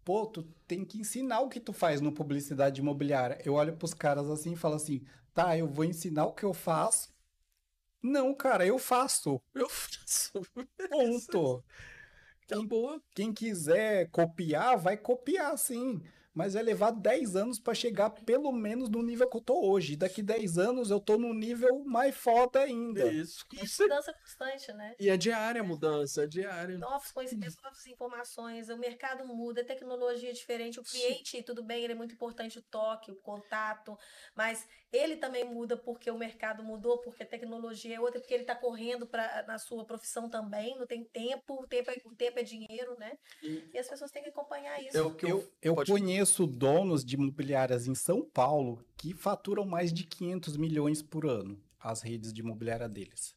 pô, 0.04 0.26
tu 0.26 0.42
tem 0.66 0.84
que 0.84 0.98
ensinar 0.98 1.40
o 1.40 1.48
que 1.48 1.60
tu 1.60 1.72
faz 1.72 2.00
no 2.00 2.12
publicidade 2.12 2.80
imobiliária. 2.80 3.40
Eu 3.44 3.54
olho 3.54 3.76
pros 3.76 3.94
caras 3.94 4.30
assim 4.30 4.52
e 4.52 4.56
falo 4.56 4.76
assim, 4.76 5.04
tá, 5.32 5.56
eu 5.56 5.66
vou 5.66 5.84
ensinar 5.84 6.26
o 6.26 6.32
que 6.32 6.44
eu 6.44 6.54
faço. 6.54 7.12
Não, 8.02 8.34
cara, 8.34 8.66
eu 8.66 8.78
faço. 8.78 9.40
Eu 9.54 9.68
faço. 9.68 10.42
Ponto. 10.90 11.64
Quem, 12.46 12.66
boa. 12.66 13.02
Quem 13.14 13.32
quiser 13.32 14.10
copiar, 14.10 14.76
vai 14.76 14.96
copiar 14.96 15.56
sim 15.56 16.02
mas 16.34 16.54
vai 16.54 16.62
levar 16.62 16.90
10 16.90 17.36
anos 17.36 17.60
para 17.60 17.74
chegar 17.74 18.10
pelo 18.10 18.50
menos 18.50 18.88
no 18.88 19.02
nível 19.02 19.28
que 19.28 19.36
eu 19.36 19.40
tô 19.40 19.70
hoje. 19.70 19.96
Daqui 19.96 20.22
10 20.22 20.58
anos 20.58 20.90
eu 20.90 20.98
tô 20.98 21.16
num 21.16 21.32
nível 21.32 21.84
mais 21.84 22.14
foda 22.16 22.60
ainda. 22.60 23.10
Isso. 23.12 23.46
E 23.52 23.82
mudança 23.82 24.12
constante, 24.12 24.72
né? 24.72 24.94
E 24.98 25.08
é 25.08 25.16
diária 25.16 25.60
a 25.60 25.64
mudança, 25.64 26.24
é 26.24 26.26
diária. 26.26 26.76
Novos 26.76 27.12
conhecimentos, 27.12 27.56
novas 27.62 27.86
informações, 27.86 28.68
o 28.68 28.76
mercado 28.76 29.24
muda, 29.24 29.60
a 29.60 29.64
tecnologia 29.64 30.30
é 30.30 30.32
diferente, 30.32 30.80
o 30.80 30.82
cliente, 30.82 31.36
Sim. 31.36 31.42
tudo 31.42 31.62
bem, 31.62 31.84
ele 31.84 31.92
é 31.92 31.96
muito 31.96 32.14
importante 32.14 32.58
o 32.58 32.62
toque, 32.62 33.12
o 33.12 33.16
contato, 33.16 33.96
mas 34.34 34.66
ele 34.96 35.16
também 35.16 35.44
muda 35.44 35.76
porque 35.76 36.10
o 36.10 36.18
mercado 36.18 36.62
mudou, 36.62 36.98
porque 36.98 37.22
a 37.22 37.26
tecnologia 37.26 37.96
é 37.96 38.00
outra, 38.00 38.20
porque 38.20 38.34
ele 38.34 38.44
está 38.44 38.54
correndo 38.54 39.06
pra, 39.06 39.44
na 39.46 39.58
sua 39.58 39.84
profissão 39.84 40.28
também, 40.28 40.78
não 40.78 40.86
tem 40.86 41.04
tempo, 41.04 41.62
o 41.62 41.66
tempo 41.66 41.90
é, 41.90 41.96
o 42.04 42.14
tempo 42.14 42.38
é 42.38 42.42
dinheiro, 42.42 42.96
né? 42.98 43.18
E, 43.42 43.70
e 43.72 43.78
as 43.78 43.88
pessoas 43.88 44.10
têm 44.10 44.22
que 44.22 44.28
acompanhar 44.28 44.80
isso. 44.82 44.96
Eu, 44.96 45.16
eu, 45.22 45.52
eu 45.60 45.74
conheço 45.74 46.14
conheço 46.14 46.46
donos 46.46 47.04
de 47.04 47.16
imobiliárias 47.16 47.86
em 47.86 47.94
São 47.94 48.22
Paulo 48.22 48.84
que 48.96 49.14
faturam 49.14 49.64
mais 49.64 49.92
de 49.92 50.04
500 50.04 50.56
milhões 50.56 51.02
por 51.02 51.26
ano, 51.26 51.60
as 51.80 52.02
redes 52.02 52.32
de 52.32 52.40
imobiliária 52.40 52.88
deles. 52.88 53.34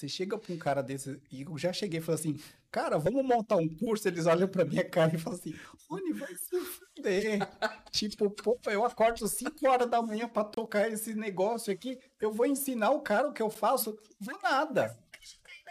Você 0.00 0.08
chega 0.08 0.38
para 0.38 0.54
um 0.54 0.56
cara 0.56 0.82
desse, 0.82 1.20
e 1.30 1.42
eu 1.42 1.58
já 1.58 1.74
cheguei 1.74 2.00
e 2.00 2.02
falei 2.02 2.18
assim, 2.18 2.40
cara, 2.70 2.98
vamos 2.98 3.22
montar 3.22 3.56
um 3.56 3.68
curso? 3.68 4.08
Eles 4.08 4.24
olham 4.24 4.48
para 4.48 4.64
minha 4.64 4.82
cara 4.82 5.14
e 5.14 5.18
falam 5.18 5.38
assim, 5.38 5.54
Rony, 5.90 6.14
vai 6.14 6.34
se 6.34 6.58
fuder. 6.58 7.38
tipo, 7.92 8.30
pô, 8.30 8.58
eu 8.70 8.82
acordo 8.82 9.28
5 9.28 9.68
horas 9.68 9.90
da 9.90 10.00
manhã 10.00 10.26
para 10.26 10.44
tocar 10.44 10.90
esse 10.90 11.14
negócio 11.14 11.70
aqui, 11.70 11.98
eu 12.18 12.32
vou 12.32 12.46
ensinar 12.46 12.92
o 12.92 13.02
cara 13.02 13.28
o 13.28 13.32
que 13.34 13.42
eu 13.42 13.50
faço? 13.50 13.94
Vou 14.18 14.40
nada 14.42 14.98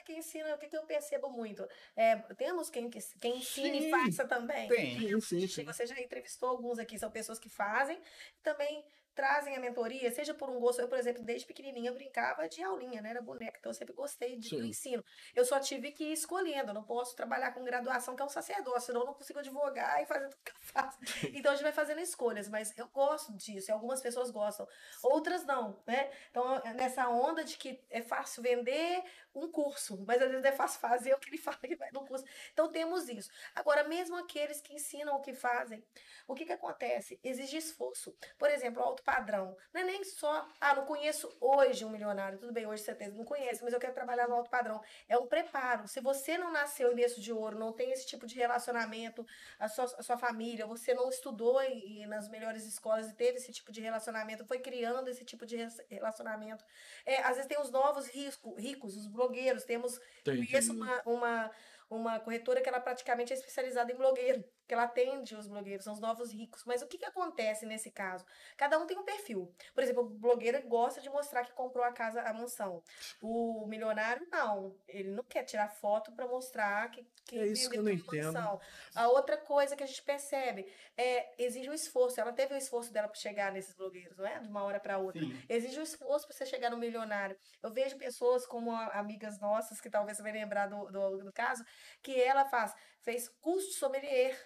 que 0.10 0.14
ensina, 0.18 0.56
o 0.56 0.58
que, 0.58 0.76
eu 0.76 0.84
percebo 0.84 1.30
muito? 1.30 1.64
É, 1.96 2.16
temos 2.34 2.68
quem, 2.70 2.90
quem 2.90 3.38
ensina 3.38 3.78
sim, 3.80 3.88
e 3.88 3.92
faça 3.92 4.28
também. 4.28 4.68
Tem, 4.68 5.22
sim, 5.22 5.48
sim. 5.48 5.64
Você 5.66 5.86
já 5.86 6.00
entrevistou 6.02 6.50
alguns 6.50 6.80
aqui, 6.80 6.98
são 6.98 7.12
pessoas 7.12 7.38
que 7.38 7.48
fazem, 7.48 8.02
também 8.42 8.84
trazem 9.20 9.54
a 9.54 9.60
mentoria, 9.60 10.10
seja 10.12 10.34
por 10.34 10.50
um 10.50 10.62
gosto. 10.62 10.80
Eu, 10.80 10.88
por 10.88 10.98
exemplo, 10.98 11.22
desde 11.22 11.46
pequenininha 11.46 11.92
brincava 11.92 12.48
de 12.48 12.64
aulinha, 12.64 13.02
né? 13.02 13.10
Era 13.10 13.22
boneca, 13.22 13.58
então 13.60 13.70
eu 13.70 13.74
sempre 13.74 13.94
gostei 13.94 14.38
de, 14.38 14.56
do 14.56 14.66
ensino. 14.66 15.04
Eu 15.36 15.44
só 15.44 15.60
tive 15.60 15.92
que 15.92 16.06
ir 16.06 16.14
escolhendo, 16.14 16.70
eu 16.70 16.74
não 16.74 16.84
posso 16.84 17.18
trabalhar 17.18 17.52
com 17.52 17.62
graduação, 17.66 18.16
que 18.16 18.22
é 18.22 18.26
um 18.26 18.30
sacerdócio, 18.30 18.88
senão 18.88 19.02
eu 19.02 19.08
não 19.08 19.14
consigo 19.14 19.40
advogar 19.40 20.02
e 20.02 20.06
fazer 20.06 20.30
tudo 20.30 20.42
que 20.42 20.52
eu 20.52 20.56
faço. 20.62 20.98
Então 21.40 21.52
a 21.52 21.56
gente 21.56 21.64
vai 21.64 21.74
fazendo 21.74 22.00
escolhas, 22.00 22.48
mas 22.48 22.78
eu 22.78 22.88
gosto 22.88 23.34
disso, 23.34 23.70
e 23.70 23.74
algumas 23.74 24.02
pessoas 24.02 24.32
gostam, 24.32 24.66
outras 25.04 25.46
não, 25.46 25.84
né? 25.86 26.10
Então, 26.30 26.62
nessa 26.76 27.10
onda 27.10 27.44
de 27.44 27.58
que 27.58 27.84
é 27.90 28.02
fácil 28.02 28.42
vender 28.42 29.04
um 29.34 29.52
curso, 29.52 30.04
mas 30.08 30.22
às 30.22 30.30
vezes 30.30 30.46
é 30.46 30.52
fácil 30.52 30.80
fazer 30.80 31.14
o 31.16 31.20
que 31.20 31.30
ele 31.30 31.38
fala 31.38 31.58
que 31.58 31.76
vai 31.76 31.90
no 31.92 32.06
curso. 32.06 32.26
Então 32.54 32.72
temos 32.72 33.10
isso. 33.10 33.30
Agora, 33.56 33.84
mesmo 33.84 34.16
aqueles 34.16 34.62
que 34.62 34.74
ensinam 34.74 35.16
o 35.16 35.22
que 35.22 35.34
fazem, 35.34 35.84
o 36.28 36.36
que, 36.36 36.46
que 36.46 36.54
acontece? 36.54 37.20
Exige 37.24 37.58
esforço. 37.58 38.16
Por 38.38 38.50
exemplo, 38.50 38.82
o 38.82 38.86
alto 38.86 39.04
padrão. 39.04 39.56
Não 39.74 39.82
é 39.82 39.84
nem 39.84 40.04
só, 40.04 40.48
ah, 40.60 40.76
não 40.76 40.86
conheço 40.86 41.36
hoje 41.40 41.86
um 41.86 41.90
milionário. 41.90 42.40
Tudo 42.40 42.54
bem, 42.54 42.66
hoje 42.66 42.84
tem, 42.96 43.10
não 43.12 43.26
conhece, 43.26 43.64
mas 43.64 43.74
eu 43.74 43.80
quero 43.80 43.94
trabalhar 43.94 44.28
no 44.28 44.36
alto 44.36 44.50
padrão. 44.50 44.82
É 45.08 45.18
um 45.18 45.28
preparo. 45.28 45.88
Se 45.88 46.00
você 46.00 46.38
não 46.38 46.52
nasceu 46.52 46.92
em 46.92 46.96
berço 46.96 47.22
de 47.22 47.32
ouro, 47.32 47.58
não 47.58 47.74
tem 47.74 47.92
esse 47.92 48.06
tipo 48.06 48.26
de 48.26 48.36
relacionamento, 48.36 49.26
a 49.58 49.68
sua, 49.68 49.86
a 49.86 50.04
sua 50.04 50.18
família, 50.18 50.66
você 50.66 50.94
não 50.94 51.10
estudou 51.10 51.60
nas 52.08 52.30
melhores 52.30 52.66
escolas 52.66 53.10
e 53.10 53.14
teve 53.14 53.38
esse 53.38 53.52
tipo 53.52 53.72
de 53.72 53.82
relacionamento, 53.82 54.46
foi 54.46 54.60
criando 54.60 55.10
esse 55.10 55.26
tipo 55.26 55.46
de 55.46 55.58
relacionamento. 55.90 56.64
É, 57.06 57.22
às 57.22 57.36
vezes 57.36 57.48
tem 57.48 57.60
os 57.60 57.70
novos 57.70 58.08
risco, 58.08 58.54
ricos, 58.56 58.96
os 58.96 59.08
blogueiros. 59.20 59.64
Temos, 59.64 60.00
tem, 60.24 60.46
conheço 60.46 60.74
uma, 60.74 61.02
uma 61.06 61.52
uma 61.90 62.20
corretora 62.20 62.62
que 62.62 62.70
ela 62.70 62.80
praticamente 62.80 63.34
é 63.34 63.36
especializada 63.36 63.92
em 63.92 63.96
blogueiro, 63.96 64.44
que 64.70 64.74
ela 64.76 64.84
atende 64.84 65.36
os 65.36 65.48
blogueiros, 65.48 65.84
são 65.84 65.94
os 65.94 66.00
novos 66.00 66.32
ricos. 66.32 66.64
Mas 66.64 66.84
o 66.84 66.88
que, 66.88 67.00
que 67.00 67.06
acontece 67.06 67.66
nesse 67.66 67.90
caso? 67.90 68.24
Cada 68.56 68.78
um 68.78 68.86
tem 68.86 68.96
um 68.96 69.04
perfil. 69.04 69.52
Por 69.74 69.84
exemplo, 69.84 70.04
o 70.04 70.10
blogueiro 70.10 70.62
gosta 70.68 71.02
de 71.02 71.10
mostrar 71.10 71.44
que 71.44 71.52
comprou 71.54 71.84
a 71.84 71.92
casa, 71.92 72.22
a 72.22 72.32
mansão. 72.32 72.84
O 73.20 73.66
milionário, 73.66 74.28
não. 74.32 74.78
Ele 74.88 75.10
não 75.10 75.24
quer 75.24 75.44
tirar 75.44 75.70
foto 75.70 76.12
para 76.12 76.28
mostrar 76.28 76.92
que, 76.92 77.04
que 77.26 77.40
é 77.40 77.48
isso 77.48 77.68
que 77.68 77.80
eu 77.80 77.84
não 77.84 77.92
entendo. 77.92 78.34
Mansão. 78.34 78.62
A 78.94 79.08
outra 79.08 79.38
coisa 79.38 79.76
que 79.76 79.82
a 79.82 79.88
gente 79.88 80.04
percebe 80.04 80.72
é 80.96 81.34
exige 81.44 81.68
um 81.68 81.74
esforço. 81.74 82.22
Ela 82.22 82.32
teve 82.32 82.54
o 82.54 82.58
esforço 82.58 82.94
dela 82.94 83.08
para 83.08 83.20
chegar 83.20 83.52
nesses 83.52 83.74
blogueiros, 83.74 84.16
não 84.18 84.28
é? 84.28 84.38
De 84.38 84.48
uma 84.48 84.62
hora 84.62 84.80
para 84.80 85.00
outra. 85.00 85.20
Sim. 85.20 85.36
Exige 85.50 85.80
um 85.80 85.84
esforço 85.84 86.28
para 86.28 86.38
você 86.38 86.46
chegar 86.46 86.70
no 86.70 86.78
milionário. 86.78 87.36
Eu 87.64 87.74
vejo 87.74 87.98
pessoas 87.98 88.46
como 88.46 88.72
amigas 88.72 89.40
nossas, 89.40 89.82
que 89.82 89.90
talvez 89.90 90.18
você 90.18 90.22
vai 90.22 90.32
lembrar 90.32 90.68
do, 90.68 90.92
do, 90.92 91.18
do 91.24 91.34
caso, 91.34 91.66
que 92.04 92.22
ela 92.22 92.46
faz, 92.46 92.72
fez 93.02 93.28
curso 93.42 93.72
sommelier. 93.72 94.38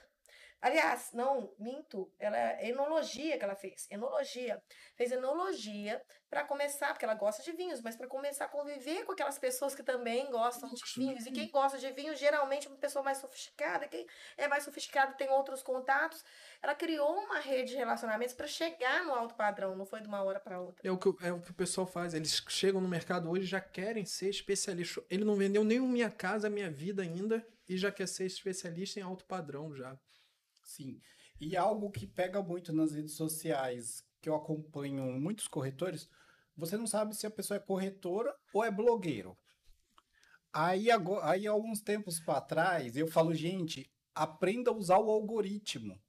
Aliás, 0.63 1.09
não, 1.11 1.53
minto, 1.59 2.09
ela 2.17 2.37
é 2.37 2.69
enologia 2.69 3.37
que 3.37 3.43
ela 3.43 3.53
fez, 3.53 3.85
enologia. 3.91 4.63
Fez 4.95 5.11
enologia 5.11 6.01
para 6.29 6.45
começar, 6.45 6.93
porque 6.93 7.03
ela 7.03 7.15
gosta 7.15 7.43
de 7.43 7.51
vinhos, 7.51 7.81
mas 7.81 7.97
para 7.97 8.07
começar 8.07 8.45
a 8.45 8.47
conviver 8.47 9.03
com 9.03 9.11
aquelas 9.11 9.37
pessoas 9.37 9.75
que 9.75 9.83
também 9.83 10.31
gostam 10.31 10.69
de 10.73 10.81
vinhos. 10.95 11.25
E 11.25 11.31
quem 11.33 11.51
gosta 11.51 11.77
de 11.77 11.91
vinho, 11.91 12.15
geralmente 12.15 12.67
é 12.67 12.69
uma 12.69 12.77
pessoa 12.77 13.03
mais 13.03 13.17
sofisticada. 13.17 13.89
Quem 13.89 14.07
é 14.37 14.47
mais 14.47 14.63
sofisticado 14.63 15.17
tem 15.17 15.29
outros 15.29 15.61
contatos. 15.61 16.23
Ela 16.61 16.73
criou 16.73 17.13
uma 17.13 17.39
rede 17.39 17.71
de 17.71 17.75
relacionamentos 17.75 18.33
para 18.33 18.47
chegar 18.47 19.03
no 19.03 19.13
alto 19.13 19.35
padrão, 19.35 19.75
não 19.75 19.85
foi 19.85 19.99
de 19.99 20.07
uma 20.07 20.23
hora 20.23 20.39
para 20.39 20.61
outra. 20.61 20.87
É 20.87 20.91
o, 20.93 20.97
que, 20.97 21.13
é 21.25 21.33
o 21.33 21.41
que 21.41 21.51
o 21.51 21.55
pessoal 21.55 21.85
faz, 21.85 22.13
eles 22.13 22.41
chegam 22.47 22.79
no 22.79 22.87
mercado 22.87 23.29
hoje 23.29 23.45
já 23.45 23.59
querem 23.59 24.05
ser 24.05 24.29
especialistas. 24.29 25.03
Ele 25.09 25.25
não 25.25 25.35
vendeu 25.35 25.65
nem 25.65 25.81
Minha 25.81 26.09
Casa, 26.09 26.49
Minha 26.49 26.71
Vida 26.71 27.01
ainda 27.01 27.45
e 27.67 27.75
já 27.75 27.91
quer 27.91 28.07
ser 28.07 28.25
especialista 28.27 28.97
em 29.01 29.03
alto 29.03 29.25
padrão 29.25 29.75
já. 29.75 29.99
Sim. 30.73 30.99
E 31.39 31.55
algo 31.55 31.91
que 31.91 32.07
pega 32.07 32.41
muito 32.41 32.73
nas 32.73 32.93
redes 32.93 33.13
sociais, 33.13 34.03
que 34.19 34.27
eu 34.27 34.33
acompanho 34.33 35.03
muitos 35.19 35.47
corretores, 35.47 36.09
você 36.57 36.75
não 36.75 36.87
sabe 36.87 37.15
se 37.15 37.27
a 37.27 37.31
pessoa 37.31 37.57
é 37.57 37.59
corretora 37.59 38.35
ou 38.51 38.63
é 38.63 38.71
blogueiro. 38.71 39.37
Aí, 40.51 40.89
agora, 40.89 41.29
aí 41.29 41.45
alguns 41.45 41.79
tempos 41.79 42.19
para 42.19 42.41
trás, 42.41 42.97
eu 42.97 43.07
falo, 43.07 43.35
gente, 43.35 43.91
aprenda 44.15 44.71
a 44.71 44.73
usar 44.73 44.97
o 44.97 45.11
algoritmo. 45.11 46.01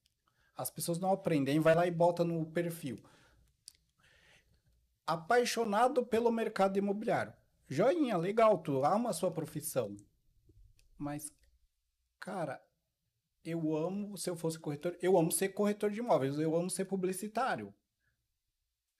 As 0.57 0.71
pessoas 0.71 0.99
não 0.99 1.13
aprendem, 1.13 1.61
vai 1.61 1.75
lá 1.75 1.87
e 1.87 1.91
bota 1.91 2.25
no 2.25 2.47
perfil. 2.47 3.03
Apaixonado 5.07 6.07
pelo 6.07 6.33
mercado 6.33 6.79
imobiliário. 6.79 7.35
Joinha, 7.69 8.17
legal, 8.17 8.59
tu 8.59 8.83
ama 8.83 9.11
a 9.11 9.15
sua 9.15 9.31
profissão. 9.31 9.95
Mas, 10.97 11.31
cara, 12.19 12.64
eu 13.45 13.77
amo, 13.77 14.17
se 14.17 14.31
eu 14.31 14.37
fosse 14.37 14.59
corretor, 14.59 14.97
eu 15.03 15.19
amo 15.19 15.31
ser 15.31 15.51
corretor 15.51 15.91
de 15.91 16.01
imóveis, 16.01 16.39
eu 16.39 16.57
amo 16.57 16.71
ser 16.71 16.87
publicitário. 16.87 17.75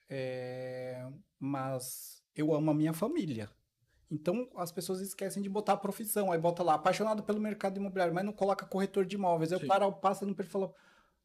É, 0.09 1.07
mas 1.39 2.23
eu 2.37 2.55
amo 2.55 2.71
a 2.71 2.75
minha 2.75 2.93
família. 2.93 3.51
Então 4.11 4.49
as 4.57 4.71
pessoas 4.71 5.01
esquecem 5.01 5.43
de 5.43 5.49
botar 5.49 5.73
a 5.73 5.79
profissão, 5.79 6.31
aí 6.31 6.39
bota 6.39 6.63
lá, 6.63 6.75
apaixonado 6.75 7.23
pelo 7.23 7.41
mercado 7.41 7.79
imobiliário, 7.79 8.15
mas 8.15 8.25
não 8.25 8.33
coloca 8.33 8.67
corretor 8.67 9.07
de 9.07 9.17
imóveis. 9.17 9.51
Eu 9.51 9.67
paro, 9.67 9.91
passa 9.93 10.27
no 10.27 10.35
perfil 10.35 10.51
e 10.51 10.53
falo, 10.53 10.75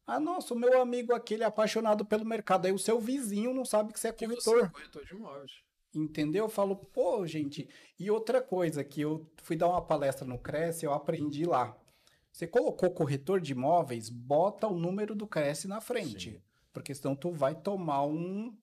ah, 0.06 0.18
nossa, 0.18 0.54
o 0.54 0.58
meu 0.58 0.80
amigo 0.80 1.14
aquele 1.14 1.44
é 1.44 1.46
apaixonado 1.46 2.04
pelo 2.04 2.24
mercado. 2.24 2.66
Aí 2.66 2.72
o 2.72 2.78
seu 2.78 2.98
vizinho 2.98 3.54
não 3.54 3.64
sabe 3.64 3.92
que 3.92 4.00
você 4.00 4.08
é 4.08 4.12
corretor. 4.12 4.58
Você 4.58 4.64
é 4.64 4.68
corretor 4.68 5.04
de 5.04 5.14
imóveis. 5.14 5.52
Entendeu? 5.94 6.44
Eu 6.44 6.48
falo, 6.48 6.76
pô, 6.76 7.26
gente. 7.26 7.68
E 7.98 8.10
outra 8.10 8.40
coisa 8.40 8.82
que 8.82 9.00
eu 9.02 9.30
fui 9.42 9.56
dar 9.56 9.68
uma 9.68 9.84
palestra 9.84 10.26
no 10.26 10.38
Cresce, 10.38 10.86
eu 10.86 10.92
aprendi 10.92 11.44
lá. 11.44 11.76
Você 12.32 12.46
colocou 12.46 12.90
corretor 12.90 13.40
de 13.40 13.52
imóveis, 13.52 14.08
bota 14.08 14.66
o 14.66 14.78
número 14.78 15.14
do 15.14 15.26
Cresce 15.26 15.66
na 15.68 15.80
frente. 15.80 16.32
Sim. 16.32 16.42
Porque 16.72 16.94
senão 16.94 17.16
tu 17.16 17.30
vai 17.30 17.54
tomar 17.54 18.04
um, 18.06 18.56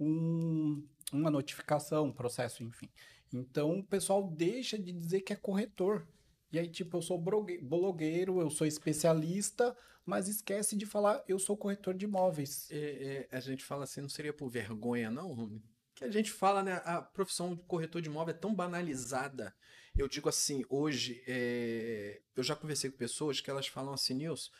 um, 0.00 0.86
uma 1.12 1.30
notificação, 1.30 2.06
um 2.06 2.12
processo, 2.12 2.62
enfim. 2.62 2.88
Então 3.32 3.78
o 3.78 3.84
pessoal 3.84 4.26
deixa 4.28 4.78
de 4.78 4.92
dizer 4.92 5.20
que 5.20 5.32
é 5.32 5.36
corretor. 5.36 6.06
E 6.50 6.58
aí, 6.58 6.68
tipo, 6.68 6.98
eu 6.98 7.02
sou 7.02 7.18
blogueiro, 7.18 8.40
eu 8.40 8.50
sou 8.50 8.66
especialista, 8.66 9.74
mas 10.04 10.28
esquece 10.28 10.76
de 10.76 10.84
falar, 10.84 11.22
eu 11.26 11.38
sou 11.38 11.56
corretor 11.56 11.94
de 11.94 12.04
imóveis. 12.04 12.68
É, 12.70 13.28
é, 13.30 13.36
a 13.36 13.40
gente 13.40 13.64
fala 13.64 13.84
assim, 13.84 14.02
não 14.02 14.08
seria 14.08 14.34
por 14.34 14.48
vergonha, 14.48 15.10
não, 15.10 15.32
Rony? 15.32 15.62
Que 15.94 16.04
a 16.04 16.10
gente 16.10 16.30
fala, 16.30 16.62
né? 16.62 16.82
A 16.84 17.00
profissão 17.00 17.54
de 17.54 17.62
corretor 17.62 18.02
de 18.02 18.08
imóvel 18.08 18.34
é 18.34 18.38
tão 18.38 18.54
banalizada. 18.54 19.54
Eu 19.96 20.08
digo 20.08 20.28
assim, 20.28 20.64
hoje, 20.68 21.22
é... 21.26 22.20
eu 22.34 22.42
já 22.42 22.56
conversei 22.56 22.90
com 22.90 22.96
pessoas 22.96 23.40
que 23.40 23.50
elas 23.50 23.66
falam 23.66 23.92
assim, 23.92 24.14
Nilson, 24.14 24.50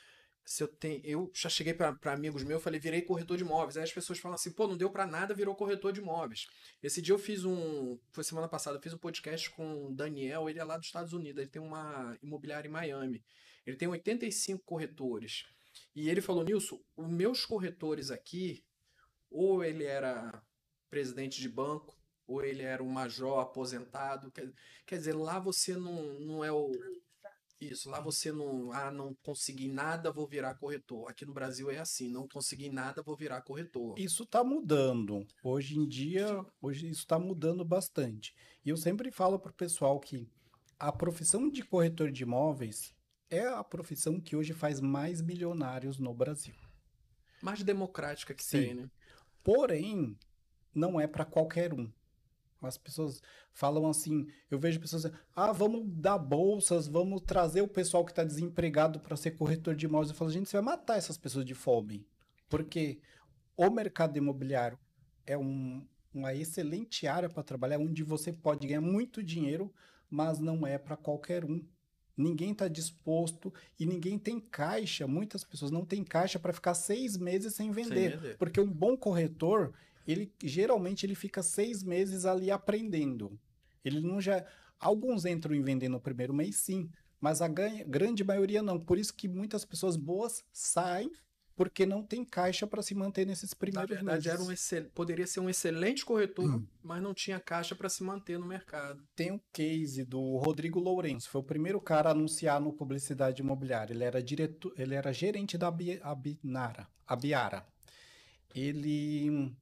se 0.44 0.62
eu 0.62 0.68
tenho. 0.68 1.00
Eu 1.04 1.30
já 1.34 1.48
cheguei 1.48 1.72
para 1.72 1.96
amigos 2.12 2.42
meus, 2.42 2.62
falei, 2.62 2.80
virei 2.80 3.02
corretor 3.02 3.36
de 3.36 3.44
imóveis. 3.44 3.76
Aí 3.76 3.84
as 3.84 3.92
pessoas 3.92 4.18
falam 4.18 4.34
assim, 4.34 4.50
pô, 4.50 4.66
não 4.66 4.76
deu 4.76 4.90
para 4.90 5.06
nada, 5.06 5.34
virou 5.34 5.54
corretor 5.54 5.92
de 5.92 6.00
imóveis. 6.00 6.46
Esse 6.82 7.00
dia 7.00 7.14
eu 7.14 7.18
fiz 7.18 7.44
um. 7.44 7.98
Foi 8.10 8.24
semana 8.24 8.48
passada, 8.48 8.76
eu 8.76 8.82
fiz 8.82 8.92
um 8.92 8.98
podcast 8.98 9.50
com 9.50 9.86
o 9.86 9.94
Daniel, 9.94 10.48
ele 10.48 10.58
é 10.58 10.64
lá 10.64 10.76
dos 10.76 10.86
Estados 10.86 11.12
Unidos, 11.12 11.40
ele 11.40 11.50
tem 11.50 11.62
uma 11.62 12.16
imobiliária 12.22 12.68
em 12.68 12.72
Miami. 12.72 13.24
Ele 13.66 13.76
tem 13.76 13.88
85 13.88 14.64
corretores. 14.64 15.44
E 15.94 16.08
ele 16.08 16.20
falou, 16.20 16.42
Nilson, 16.42 16.80
os 16.96 17.08
meus 17.08 17.44
corretores 17.44 18.10
aqui, 18.10 18.64
ou 19.30 19.62
ele 19.62 19.84
era 19.84 20.42
presidente 20.90 21.40
de 21.40 21.48
banco, 21.48 21.96
ou 22.32 22.44
ele 22.44 22.62
era 22.62 22.82
um 22.82 22.88
major 22.88 23.40
aposentado. 23.40 24.30
Quer, 24.30 24.50
quer 24.86 24.96
dizer, 24.96 25.14
lá 25.14 25.38
você 25.38 25.76
não, 25.76 26.18
não 26.20 26.44
é 26.44 26.50
o. 26.50 26.72
Isso, 27.60 27.88
lá 27.88 28.00
você 28.00 28.32
não. 28.32 28.72
Ah, 28.72 28.90
não 28.90 29.14
consegui 29.22 29.68
nada, 29.68 30.10
vou 30.10 30.26
virar 30.26 30.54
corretor. 30.54 31.08
Aqui 31.08 31.24
no 31.24 31.32
Brasil 31.32 31.70
é 31.70 31.78
assim: 31.78 32.08
não 32.08 32.26
consegui 32.26 32.70
nada, 32.70 33.02
vou 33.02 33.16
virar 33.16 33.42
corretor. 33.42 33.98
Isso 33.98 34.24
está 34.24 34.42
mudando. 34.42 35.26
Hoje 35.44 35.78
em 35.78 35.86
dia, 35.86 36.44
hoje 36.60 36.88
isso 36.88 37.00
está 37.00 37.18
mudando 37.18 37.64
bastante. 37.64 38.34
E 38.64 38.70
eu 38.70 38.76
sempre 38.76 39.10
falo 39.10 39.38
para 39.38 39.50
o 39.50 39.54
pessoal 39.54 40.00
que 40.00 40.28
a 40.78 40.90
profissão 40.90 41.48
de 41.48 41.62
corretor 41.62 42.10
de 42.10 42.24
imóveis 42.24 42.92
é 43.30 43.46
a 43.46 43.62
profissão 43.62 44.20
que 44.20 44.34
hoje 44.34 44.52
faz 44.52 44.80
mais 44.80 45.22
milionários 45.22 45.98
no 45.98 46.12
Brasil. 46.12 46.54
Mais 47.40 47.62
democrática 47.62 48.34
que 48.34 48.44
Sim. 48.44 48.58
tem, 48.58 48.74
né? 48.74 48.90
Porém, 49.42 50.16
não 50.74 51.00
é 51.00 51.06
para 51.06 51.24
qualquer 51.24 51.72
um. 51.72 51.90
As 52.66 52.78
pessoas 52.78 53.20
falam 53.52 53.88
assim, 53.88 54.26
eu 54.50 54.58
vejo 54.58 54.80
pessoas 54.80 55.02
dizendo, 55.02 55.18
ah, 55.34 55.52
vamos 55.52 55.84
dar 55.86 56.18
bolsas, 56.18 56.86
vamos 56.86 57.20
trazer 57.22 57.62
o 57.62 57.68
pessoal 57.68 58.04
que 58.04 58.12
está 58.12 58.24
desempregado 58.24 59.00
para 59.00 59.16
ser 59.16 59.32
corretor 59.32 59.74
de 59.74 59.86
imóveis. 59.86 60.10
Eu 60.10 60.16
falo, 60.16 60.30
gente, 60.30 60.48
você 60.48 60.56
vai 60.56 60.76
matar 60.76 60.96
essas 60.96 61.16
pessoas 61.16 61.44
de 61.44 61.54
fome. 61.54 62.06
Porque 62.48 63.00
o 63.56 63.70
mercado 63.70 64.16
imobiliário 64.16 64.78
é 65.26 65.36
um, 65.36 65.86
uma 66.12 66.34
excelente 66.34 67.06
área 67.06 67.28
para 67.28 67.42
trabalhar, 67.42 67.78
onde 67.78 68.02
você 68.02 68.32
pode 68.32 68.66
ganhar 68.66 68.80
muito 68.80 69.22
dinheiro, 69.22 69.72
mas 70.10 70.38
não 70.38 70.66
é 70.66 70.78
para 70.78 70.96
qualquer 70.96 71.44
um. 71.44 71.64
Ninguém 72.16 72.52
está 72.52 72.68
disposto 72.68 73.52
e 73.78 73.86
ninguém 73.86 74.18
tem 74.18 74.38
caixa. 74.38 75.06
Muitas 75.06 75.42
pessoas 75.44 75.70
não 75.70 75.84
têm 75.84 76.04
caixa 76.04 76.38
para 76.38 76.52
ficar 76.52 76.74
seis 76.74 77.16
meses 77.16 77.54
sem 77.54 77.70
vender, 77.70 78.10
sem 78.10 78.18
vender. 78.18 78.36
Porque 78.36 78.60
um 78.60 78.70
bom 78.70 78.96
corretor 78.96 79.72
ele 80.06 80.32
geralmente 80.42 81.06
ele 81.06 81.14
fica 81.14 81.42
seis 81.42 81.82
meses 81.82 82.24
ali 82.24 82.50
aprendendo. 82.50 83.38
Ele 83.84 84.00
não 84.00 84.20
já. 84.20 84.44
Alguns 84.78 85.24
entram 85.24 85.54
em 85.54 85.62
vender 85.62 85.88
no 85.88 86.00
primeiro 86.00 86.34
mês, 86.34 86.56
sim, 86.56 86.90
mas 87.20 87.40
a 87.40 87.48
ganha, 87.48 87.84
grande 87.84 88.24
maioria 88.24 88.62
não. 88.62 88.80
Por 88.80 88.98
isso 88.98 89.14
que 89.14 89.28
muitas 89.28 89.64
pessoas 89.64 89.96
boas 89.96 90.44
saem 90.52 91.10
porque 91.54 91.84
não 91.84 92.02
tem 92.02 92.24
caixa 92.24 92.66
para 92.66 92.82
se 92.82 92.94
manter 92.94 93.26
nesses 93.26 93.54
primeiros 93.54 93.90
Na 93.90 93.96
verdade, 93.96 94.26
meses. 94.26 94.40
Era 94.40 94.42
um 94.42 94.52
excel... 94.52 94.84
poderia 94.94 95.26
ser 95.26 95.40
um 95.40 95.48
excelente 95.48 96.04
corretor, 96.04 96.56
hum. 96.56 96.66
mas 96.82 97.02
não 97.02 97.14
tinha 97.14 97.38
caixa 97.38 97.74
para 97.74 97.88
se 97.88 98.02
manter 98.02 98.38
no 98.38 98.46
mercado. 98.46 99.02
Tem 99.14 99.30
um 99.30 99.40
case 99.52 100.04
do 100.04 100.38
Rodrigo 100.38 100.80
Lourenço, 100.80 101.28
foi 101.28 101.40
o 101.40 101.44
primeiro 101.44 101.80
cara 101.80 102.08
a 102.08 102.12
anunciar 102.12 102.60
no 102.60 102.72
publicidade 102.72 103.42
imobiliária. 103.42 103.92
Ele 103.92 104.04
era 104.04 104.22
diretor, 104.22 104.72
ele 104.76 104.94
era 104.94 105.12
gerente 105.12 105.58
da 105.58 105.68
Abinara, 106.02 106.88
Abiara. 107.06 107.66
Ele 108.54 109.54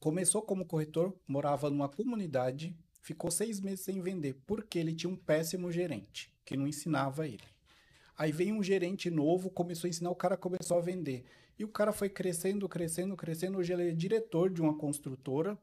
Começou 0.00 0.42
como 0.42 0.64
corretor, 0.64 1.14
morava 1.26 1.68
numa 1.68 1.88
comunidade, 1.88 2.76
ficou 3.00 3.30
seis 3.30 3.60
meses 3.60 3.80
sem 3.80 4.00
vender, 4.00 4.40
porque 4.46 4.78
ele 4.78 4.94
tinha 4.94 5.10
um 5.10 5.16
péssimo 5.16 5.72
gerente, 5.72 6.32
que 6.44 6.56
não 6.56 6.68
ensinava 6.68 7.26
ele. 7.26 7.42
Aí 8.16 8.32
veio 8.32 8.54
um 8.54 8.62
gerente 8.62 9.10
novo, 9.10 9.48
começou 9.48 9.86
a 9.86 9.90
ensinar, 9.90 10.10
o 10.10 10.16
cara 10.16 10.36
começou 10.36 10.76
a 10.76 10.80
vender. 10.80 11.24
E 11.58 11.64
o 11.64 11.68
cara 11.68 11.92
foi 11.92 12.08
crescendo, 12.08 12.68
crescendo, 12.68 13.16
crescendo. 13.16 13.58
Hoje 13.58 13.72
ele 13.72 13.90
é 13.90 13.92
diretor 13.92 14.50
de 14.50 14.60
uma 14.60 14.76
construtora. 14.76 15.58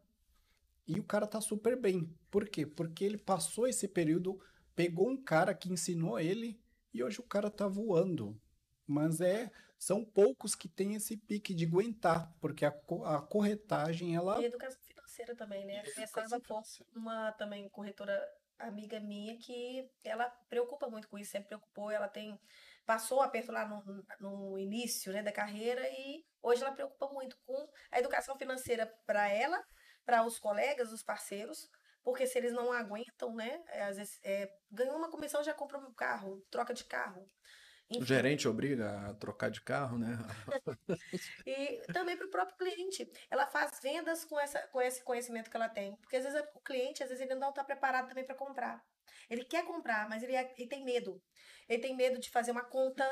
E 0.87 0.99
o 0.99 1.03
cara 1.03 1.25
tá 1.25 1.41
super 1.41 1.79
bem. 1.79 2.09
Por 2.29 2.47
quê? 2.47 2.65
Porque 2.65 3.03
ele 3.03 3.17
passou 3.17 3.67
esse 3.67 3.87
período, 3.87 4.39
pegou 4.75 5.09
um 5.09 5.17
cara 5.17 5.53
que 5.53 5.71
ensinou 5.71 6.19
ele 6.19 6.59
e 6.93 7.03
hoje 7.03 7.19
o 7.19 7.23
cara 7.23 7.49
tá 7.49 7.67
voando. 7.67 8.39
Mas 8.87 9.21
é 9.21 9.51
são 9.77 10.03
poucos 10.03 10.55
que 10.55 10.67
têm 10.67 10.95
esse 10.95 11.17
pique 11.17 11.53
de 11.53 11.65
aguentar, 11.65 12.33
porque 12.39 12.65
a, 12.65 12.69
a 13.05 13.21
corretagem 13.21 14.15
ela 14.15 14.41
e 14.41 14.45
educação 14.45 14.81
financeira 14.83 15.35
também, 15.35 15.65
né? 15.65 15.83
Começava 15.93 16.39
por 16.39 16.63
uma 16.95 17.31
também 17.33 17.69
corretora 17.69 18.21
amiga 18.57 18.99
minha 18.99 19.37
que 19.37 19.89
ela 20.03 20.29
preocupa 20.49 20.89
muito 20.89 21.09
com 21.09 21.17
isso, 21.17 21.31
sempre 21.31 21.49
preocupou, 21.49 21.91
ela 21.91 22.07
tem 22.07 22.39
passou 22.85 23.21
aperto 23.21 23.51
lá 23.51 23.67
no, 23.67 24.05
no 24.19 24.59
início 24.59 25.11
né, 25.11 25.23
da 25.23 25.31
carreira 25.31 25.81
e 25.89 26.23
hoje 26.41 26.61
ela 26.61 26.71
preocupa 26.71 27.07
muito 27.11 27.35
com 27.45 27.67
a 27.91 27.99
educação 27.99 28.37
financeira 28.37 28.85
para 29.05 29.27
ela, 29.27 29.61
para 30.05 30.23
os 30.23 30.37
colegas, 30.37 30.91
os 30.91 31.03
parceiros, 31.03 31.67
porque 32.03 32.27
se 32.27 32.37
eles 32.37 32.53
não 32.53 32.71
aguentam, 32.71 33.33
né, 33.33 33.61
é, 33.69 33.83
às 33.85 33.97
vezes 33.97 34.19
é, 34.23 34.47
ganhou 34.69 34.95
uma 34.95 35.09
comissão 35.09 35.43
já 35.43 35.53
compra 35.53 35.79
um 35.79 35.93
carro, 35.93 36.45
troca 36.51 36.73
de 36.73 36.85
carro. 36.85 37.27
Enfim. 37.89 38.01
O 38.01 38.05
gerente 38.05 38.47
obriga 38.47 39.09
a 39.09 39.13
trocar 39.13 39.51
de 39.51 39.61
carro, 39.61 39.97
né? 39.97 40.17
e 41.45 41.81
também 41.93 42.17
para 42.17 42.25
o 42.25 42.31
próprio 42.31 42.57
cliente. 42.57 43.07
Ela 43.29 43.45
faz 43.45 43.79
vendas 43.79 44.25
com, 44.25 44.39
essa, 44.39 44.59
com 44.67 44.81
esse 44.81 45.03
conhecimento 45.03 45.49
que 45.49 45.55
ela 45.55 45.69
tem. 45.69 45.95
Porque 45.97 46.15
às 46.15 46.23
vezes 46.23 46.41
o 46.55 46.59
cliente, 46.61 47.03
às 47.03 47.09
vezes, 47.09 47.23
ele 47.23 47.35
não 47.35 47.49
está 47.49 47.63
preparado 47.63 48.07
também 48.07 48.25
para 48.25 48.35
comprar. 48.35 48.83
Ele 49.29 49.45
quer 49.45 49.63
comprar, 49.65 50.09
mas 50.09 50.23
ele, 50.23 50.35
é, 50.35 50.53
ele 50.57 50.67
tem 50.67 50.83
medo. 50.83 51.21
Ele 51.69 51.81
tem 51.81 51.95
medo 51.95 52.19
de 52.19 52.29
fazer 52.29 52.51
uma 52.51 52.63
conta 52.63 53.05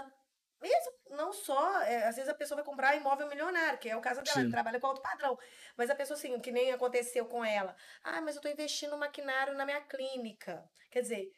mesmo, 0.64 0.94
não 1.10 1.34
só, 1.34 1.82
é, 1.82 2.08
às 2.08 2.16
vezes 2.16 2.30
a 2.30 2.34
pessoa 2.34 2.56
vai 2.56 2.64
comprar 2.64 2.96
imóvel 2.96 3.28
milionário, 3.28 3.78
que 3.78 3.90
é 3.90 3.98
o 3.98 4.02
caso 4.02 4.22
dela, 4.22 4.40
Sim. 4.40 4.46
que 4.46 4.52
trabalha 4.52 4.80
com 4.80 4.88
alto 4.88 5.02
padrão. 5.02 5.38
Mas 5.76 5.90
a 5.90 5.96
pessoa, 5.96 6.18
assim, 6.18 6.40
que 6.40 6.54
nem 6.54 6.72
aconteceu 6.72 7.26
com 7.26 7.44
ela. 7.44 7.76
Ah, 8.02 8.22
mas 8.22 8.36
eu 8.36 8.40
estou 8.40 8.50
investindo 8.50 8.92
no 8.92 8.98
maquinário 8.98 9.56
na 9.56 9.66
minha 9.66 9.82
clínica. 9.82 10.64
Quer 10.90 11.02
dizer, 11.02 11.32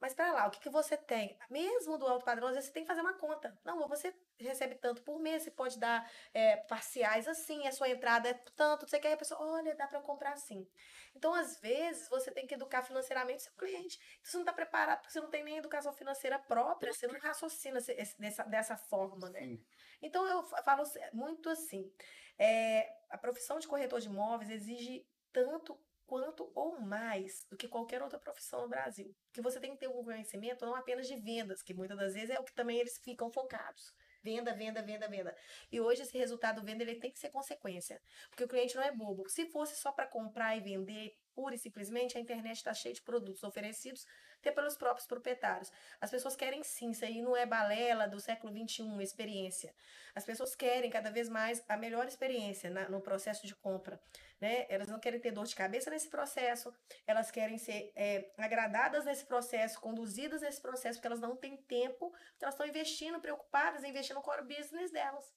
mas 0.00 0.14
para 0.14 0.32
lá, 0.32 0.46
o 0.46 0.50
que, 0.50 0.60
que 0.60 0.70
você 0.70 0.96
tem? 0.96 1.38
Mesmo 1.50 1.98
do 1.98 2.06
alto 2.06 2.24
padrão, 2.24 2.48
às 2.48 2.54
vezes 2.54 2.68
você 2.68 2.72
tem 2.72 2.84
que 2.84 2.88
fazer 2.88 3.02
uma 3.02 3.18
conta. 3.18 3.56
Não, 3.64 3.86
você 3.86 4.14
recebe 4.38 4.74
tanto 4.76 5.02
por 5.02 5.20
mês, 5.20 5.42
você 5.42 5.50
pode 5.50 5.78
dar 5.78 6.10
é, 6.32 6.56
parciais 6.56 7.28
assim, 7.28 7.66
a 7.66 7.72
sua 7.72 7.88
entrada 7.88 8.28
é 8.28 8.34
tanto, 8.56 8.88
você 8.88 8.98
quer 8.98 9.12
a 9.12 9.16
pessoa, 9.16 9.40
olha, 9.40 9.74
dá 9.74 9.86
para 9.86 10.00
comprar 10.00 10.32
assim. 10.32 10.66
Então, 11.14 11.34
às 11.34 11.60
vezes, 11.60 12.08
você 12.08 12.30
tem 12.30 12.46
que 12.46 12.54
educar 12.54 12.82
financeiramente 12.82 13.42
seu 13.42 13.52
cliente. 13.52 13.98
Então, 14.20 14.30
você 14.30 14.36
não 14.38 14.42
está 14.42 14.52
preparado, 14.52 15.00
porque 15.00 15.12
você 15.12 15.20
não 15.20 15.30
tem 15.30 15.44
nem 15.44 15.58
educação 15.58 15.92
financeira 15.92 16.38
própria, 16.38 16.92
você 16.92 17.06
não 17.06 17.18
raciocina 17.20 17.78
dessa, 18.18 18.44
dessa 18.44 18.76
forma, 18.76 19.28
né? 19.28 19.40
Sim. 19.40 19.64
Então, 20.00 20.26
eu 20.26 20.42
falo 20.42 20.82
muito 21.12 21.50
assim, 21.50 21.92
é, 22.38 22.88
a 23.10 23.18
profissão 23.18 23.58
de 23.58 23.68
corretor 23.68 24.00
de 24.00 24.08
imóveis 24.08 24.50
exige 24.50 25.06
tanto 25.32 25.78
quanto 26.10 26.50
ou 26.56 26.80
mais 26.80 27.46
do 27.48 27.56
que 27.56 27.68
qualquer 27.68 28.02
outra 28.02 28.18
profissão 28.18 28.62
no 28.62 28.68
Brasil. 28.68 29.14
Que 29.32 29.40
você 29.40 29.60
tem 29.60 29.70
que 29.70 29.78
ter 29.78 29.86
um 29.86 30.02
conhecimento 30.02 30.66
não 30.66 30.74
apenas 30.74 31.06
de 31.06 31.14
vendas, 31.14 31.62
que 31.62 31.72
muitas 31.72 31.96
das 31.96 32.14
vezes 32.14 32.30
é 32.30 32.40
o 32.40 32.42
que 32.42 32.52
também 32.52 32.80
eles 32.80 32.98
ficam 32.98 33.30
focados. 33.30 33.94
Venda, 34.20 34.52
venda, 34.52 34.82
venda, 34.82 35.08
venda. 35.08 35.36
E 35.70 35.80
hoje 35.80 36.02
esse 36.02 36.18
resultado 36.18 36.64
venda 36.64 36.82
ele 36.82 36.96
tem 36.96 37.12
que 37.12 37.18
ser 37.20 37.30
consequência, 37.30 38.02
porque 38.28 38.42
o 38.42 38.48
cliente 38.48 38.74
não 38.74 38.82
é 38.82 38.90
bobo. 38.90 39.28
Se 39.28 39.46
fosse 39.46 39.76
só 39.76 39.92
para 39.92 40.08
comprar 40.08 40.56
e 40.56 40.60
vender 40.60 41.16
pura 41.40 41.54
e 41.54 41.58
simplesmente, 41.58 42.18
a 42.18 42.20
internet 42.20 42.56
está 42.58 42.74
cheia 42.74 42.94
de 42.94 43.00
produtos 43.00 43.42
oferecidos 43.42 44.06
até 44.38 44.50
pelos 44.50 44.76
próprios 44.76 45.06
proprietários. 45.06 45.72
As 45.98 46.10
pessoas 46.10 46.36
querem 46.36 46.62
sim, 46.62 46.90
isso 46.90 47.04
aí 47.04 47.22
não 47.22 47.34
é 47.34 47.46
balela 47.46 48.06
do 48.06 48.20
século 48.20 48.52
XXI, 48.52 49.02
experiência. 49.02 49.74
As 50.14 50.24
pessoas 50.24 50.54
querem 50.54 50.90
cada 50.90 51.10
vez 51.10 51.28
mais 51.28 51.64
a 51.68 51.76
melhor 51.76 52.06
experiência 52.06 52.68
na, 52.68 52.88
no 52.88 53.00
processo 53.00 53.46
de 53.46 53.54
compra 53.54 53.98
né? 54.40 54.66
Elas 54.68 54.88
não 54.88 54.98
querem 54.98 55.20
ter 55.20 55.30
dor 55.30 55.46
de 55.46 55.54
cabeça 55.54 55.90
nesse 55.90 56.08
processo, 56.08 56.72
elas 57.06 57.30
querem 57.30 57.58
ser 57.58 57.92
é, 57.94 58.32
agradadas 58.38 59.04
nesse 59.04 59.26
processo, 59.26 59.78
conduzidas 59.80 60.40
nesse 60.40 60.60
processo, 60.60 60.98
porque 60.98 61.08
elas 61.08 61.20
não 61.20 61.36
têm 61.36 61.56
tempo, 61.58 62.12
elas 62.40 62.54
estão 62.54 62.66
investindo, 62.66 63.20
preocupadas 63.20 63.84
em 63.84 63.90
investir 63.90 64.14
no 64.14 64.22
core 64.22 64.42
business 64.42 64.90
delas. 64.90 65.30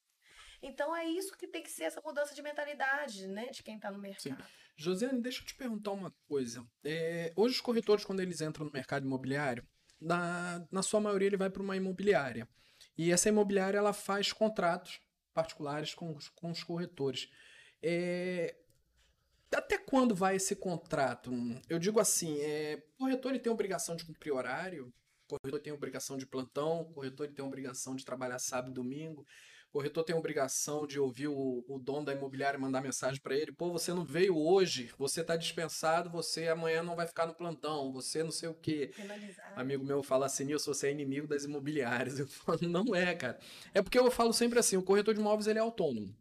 Então 0.62 0.96
é 0.96 1.04
isso 1.04 1.38
que 1.38 1.46
tem 1.46 1.62
que 1.62 1.70
ser 1.70 1.84
essa 1.84 2.02
mudança 2.02 2.34
de 2.34 2.42
mentalidade, 2.42 3.28
né, 3.28 3.48
de 3.48 3.62
quem 3.62 3.76
está 3.76 3.92
no 3.92 4.00
mercado. 4.00 4.22
Sim. 4.22 4.63
Josiane, 4.76 5.22
deixa 5.22 5.42
eu 5.42 5.46
te 5.46 5.56
perguntar 5.56 5.92
uma 5.92 6.12
coisa. 6.28 6.66
É, 6.84 7.32
hoje 7.36 7.56
os 7.56 7.62
corretores, 7.62 8.06
quando 8.06 8.20
eles 8.20 8.42
entram 8.42 8.66
no 8.66 8.72
mercado 8.72 9.06
imobiliário, 9.06 9.66
na, 10.00 10.66
na 10.72 10.82
sua 10.82 11.00
maioria 11.00 11.28
ele 11.28 11.38
vai 11.38 11.50
para 11.50 11.62
uma 11.62 11.76
imobiliária. 11.76 12.48
E 12.98 13.12
essa 13.12 13.30
imobiliária 13.30 13.78
ela 13.78 13.94
faz 13.94 14.32
contratos 14.34 15.00
particulares 15.34 15.94
com, 15.94 16.18
com 16.36 16.52
os 16.52 16.64
corretores. 16.64 17.30
É, 17.82 18.56
até 19.54 19.78
quando 19.78 20.16
vai 20.16 20.36
esse 20.36 20.56
contrato? 20.56 21.32
Eu 21.70 21.80
digo 21.80 22.00
assim, 22.00 22.40
é, 22.40 22.84
o 22.96 22.98
corretor 22.98 23.32
ele 23.32 23.40
tem 23.40 23.52
obrigação 23.52 23.96
de 23.96 24.06
cumprir 24.06 24.32
horário, 24.32 24.94
o 25.28 25.38
corretor 25.38 25.62
tem 25.62 25.74
obrigação 25.74 26.18
de 26.18 26.26
plantão, 26.26 26.82
o 26.82 26.94
corretor 26.94 27.26
ele 27.26 27.36
tem 27.36 27.46
obrigação 27.46 27.96
de 27.96 28.06
trabalhar 28.06 28.40
sábado 28.40 28.72
e 28.72 28.74
domingo, 28.74 29.26
corretor 29.74 30.04
tem 30.04 30.16
obrigação 30.16 30.86
de 30.86 31.00
ouvir 31.00 31.28
o, 31.28 31.66
o 31.68 31.80
dono 31.80 32.06
da 32.06 32.14
imobiliária 32.14 32.60
mandar 32.60 32.80
mensagem 32.80 33.20
para 33.20 33.36
ele, 33.36 33.52
pô, 33.52 33.72
você 33.72 33.92
não 33.92 34.06
veio 34.06 34.38
hoje, 34.38 34.94
você 35.00 35.22
está 35.22 35.36
dispensado, 35.36 36.12
você 36.12 36.48
amanhã 36.48 36.84
não 36.84 36.96
vai 36.96 37.08
ficar 37.08 37.26
no 37.26 37.34
plantão, 37.34 37.92
você 37.92 38.24
não 38.24 38.32
sei 38.32 38.50
o 38.50 38.54
quê. 38.54 38.92
Penalizado. 38.96 39.60
Amigo 39.60 39.84
meu 39.84 40.04
fala 40.04 40.28
assim, 40.28 40.46
Nilson, 40.46 40.72
você 40.72 40.88
é 40.90 40.92
inimigo 40.92 41.28
das 41.28 41.44
imobiliárias. 41.44 42.20
Eu 42.24 42.28
falo, 42.28 42.60
não 42.62 42.94
é, 42.94 43.16
cara. 43.16 43.40
É 43.74 43.82
porque 43.82 43.98
eu 43.98 44.10
falo 44.12 44.32
sempre 44.32 44.60
assim, 44.60 44.78
o 44.78 44.84
corretor 44.84 45.16
de 45.16 45.20
imóveis 45.20 45.48
ele 45.48 45.58
é 45.58 45.62
autônomo. 45.62 46.16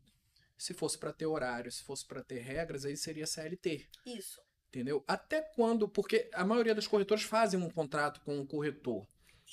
Se 0.57 0.73
fosse 0.73 0.97
para 0.97 1.13
ter 1.13 1.27
horário, 1.27 1.71
se 1.71 1.83
fosse 1.83 2.07
para 2.07 2.25
ter 2.25 2.39
regras, 2.39 2.87
aí 2.87 2.97
seria 2.97 3.27
CLT. 3.27 3.87
Isso. 4.07 4.41
Entendeu? 4.69 5.05
Até 5.07 5.43
quando? 5.43 5.87
Porque 5.87 6.31
a 6.33 6.45
maioria 6.45 6.75
dos 6.75 6.87
corretores 6.87 7.25
fazem 7.25 7.61
um 7.61 7.69
contrato 7.69 8.21
com 8.23 8.39
um 8.39 8.47
corretor. 8.47 9.07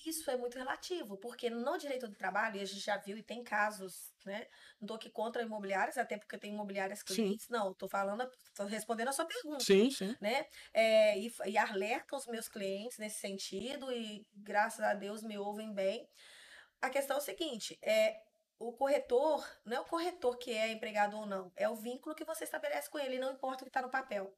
Isso 0.06 0.30
é 0.30 0.38
muito 0.38 0.58
relativo, 0.58 1.18
porque 1.18 1.50
no 1.50 1.78
direito 1.78 2.08
do 2.08 2.16
trabalho, 2.16 2.58
e 2.58 2.62
a 2.62 2.66
gente 2.66 2.80
já 2.80 2.97
viu 2.97 3.18
e 3.18 3.24
tem 3.24 3.43
casos, 3.43 4.14
né? 4.26 4.47
Não 4.80 4.86
estou 4.86 4.95
aqui 4.95 5.10
contra 5.10 5.41
imobiliárias, 5.41 5.97
até 5.97 6.18
porque 6.18 6.38
tem 6.38 6.54
imobiliárias 6.54 7.04
clientes. 7.04 7.45
Sim. 7.45 7.54
Não, 7.54 7.72
estou 7.72 7.89
falando, 7.89 8.30
estou 8.47 8.66
respondendo 8.66 9.10
a 9.10 9.14
sua 9.14 9.26
pergunta. 9.26 9.64
Sim, 9.64 9.89
sim. 9.91 10.16
Né? 10.22 10.45
É, 10.74 11.18
e, 11.20 11.34
e 11.45 11.58
alerta 11.58 12.16
os 12.16 12.28
meus 12.28 12.47
clientes 12.47 12.97
nesse 12.97 13.20
sentido, 13.20 13.91
e 13.91 14.26
graças 14.34 14.82
a 14.82 14.93
Deus 14.93 15.24
me 15.24 15.38
ouvem 15.38 15.74
bem. 15.74 16.10
A 16.82 16.89
questão 16.89 17.18
é 17.18 17.20
o 17.20 17.24
seguinte: 17.24 17.78
é, 17.82 18.22
o 18.58 18.74
corretor, 18.74 19.47
não 19.66 19.78
é 19.78 19.80
o 19.80 19.86
corretor 19.86 20.38
que 20.38 20.52
é 20.52 20.72
empregado 20.72 21.18
ou 21.18 21.26
não, 21.26 21.52
é 21.56 21.70
o 21.70 21.76
vínculo 21.76 22.16
que 22.16 22.26
você 22.26 22.43
estabelece 22.43 22.89
com 22.89 23.00
ele, 23.00 23.18
não 23.18 23.34
importa 23.34 23.64
o 23.64 23.66
que 23.66 23.70
está 23.70 23.82
no 23.82 23.89
papel. 23.89 24.34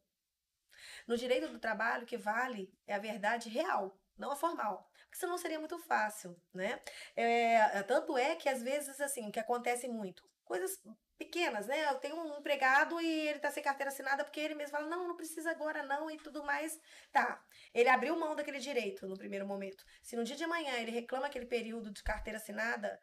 No 1.07 1.17
direito 1.17 1.47
do 1.47 1.59
trabalho, 1.59 2.03
o 2.03 2.07
que 2.07 2.17
vale 2.17 2.73
é 2.85 2.93
a 2.93 2.99
verdade 2.99 3.49
real, 3.49 3.99
não 4.17 4.31
a 4.31 4.35
formal. 4.35 4.90
Porque 5.11 5.19
senão 5.19 5.37
seria 5.37 5.59
muito 5.59 5.77
fácil, 5.77 6.39
né? 6.53 6.79
É, 7.17 7.83
tanto 7.83 8.17
é 8.17 8.33
que, 8.33 8.47
às 8.47 8.63
vezes, 8.63 9.01
assim, 9.01 9.27
o 9.27 9.31
que 9.31 9.41
acontece 9.41 9.89
muito, 9.89 10.23
coisas 10.45 10.81
pequenas, 11.17 11.67
né? 11.67 11.89
Eu 11.89 11.95
tenho 11.95 12.15
um 12.15 12.39
empregado 12.39 12.99
e 13.01 13.27
ele 13.27 13.39
tá 13.39 13.51
sem 13.51 13.61
carteira 13.61 13.89
assinada 13.91 14.23
porque 14.23 14.39
ele 14.39 14.55
mesmo 14.55 14.71
fala, 14.71 14.87
não, 14.87 15.09
não 15.09 15.17
precisa 15.17 15.51
agora 15.51 15.83
não 15.83 16.09
e 16.09 16.15
tudo 16.17 16.45
mais. 16.45 16.79
Tá, 17.11 17.45
ele 17.73 17.89
abriu 17.89 18.17
mão 18.17 18.37
daquele 18.37 18.59
direito 18.59 19.05
no 19.05 19.17
primeiro 19.17 19.45
momento. 19.45 19.83
Se 20.01 20.15
no 20.15 20.23
dia 20.23 20.37
de 20.37 20.45
amanhã 20.45 20.77
ele 20.77 20.91
reclama 20.91 21.27
aquele 21.27 21.45
período 21.45 21.91
de 21.91 22.01
carteira 22.01 22.37
assinada, 22.37 22.97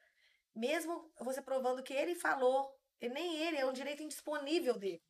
mesmo 0.55 1.13
você 1.21 1.43
provando 1.43 1.83
que 1.83 1.93
ele 1.93 2.15
falou, 2.15 2.75
e 3.03 3.09
nem 3.11 3.37
ele, 3.37 3.59
é 3.59 3.67
um 3.67 3.73
direito 3.73 4.03
indisponível 4.03 4.79
dele. 4.79 5.03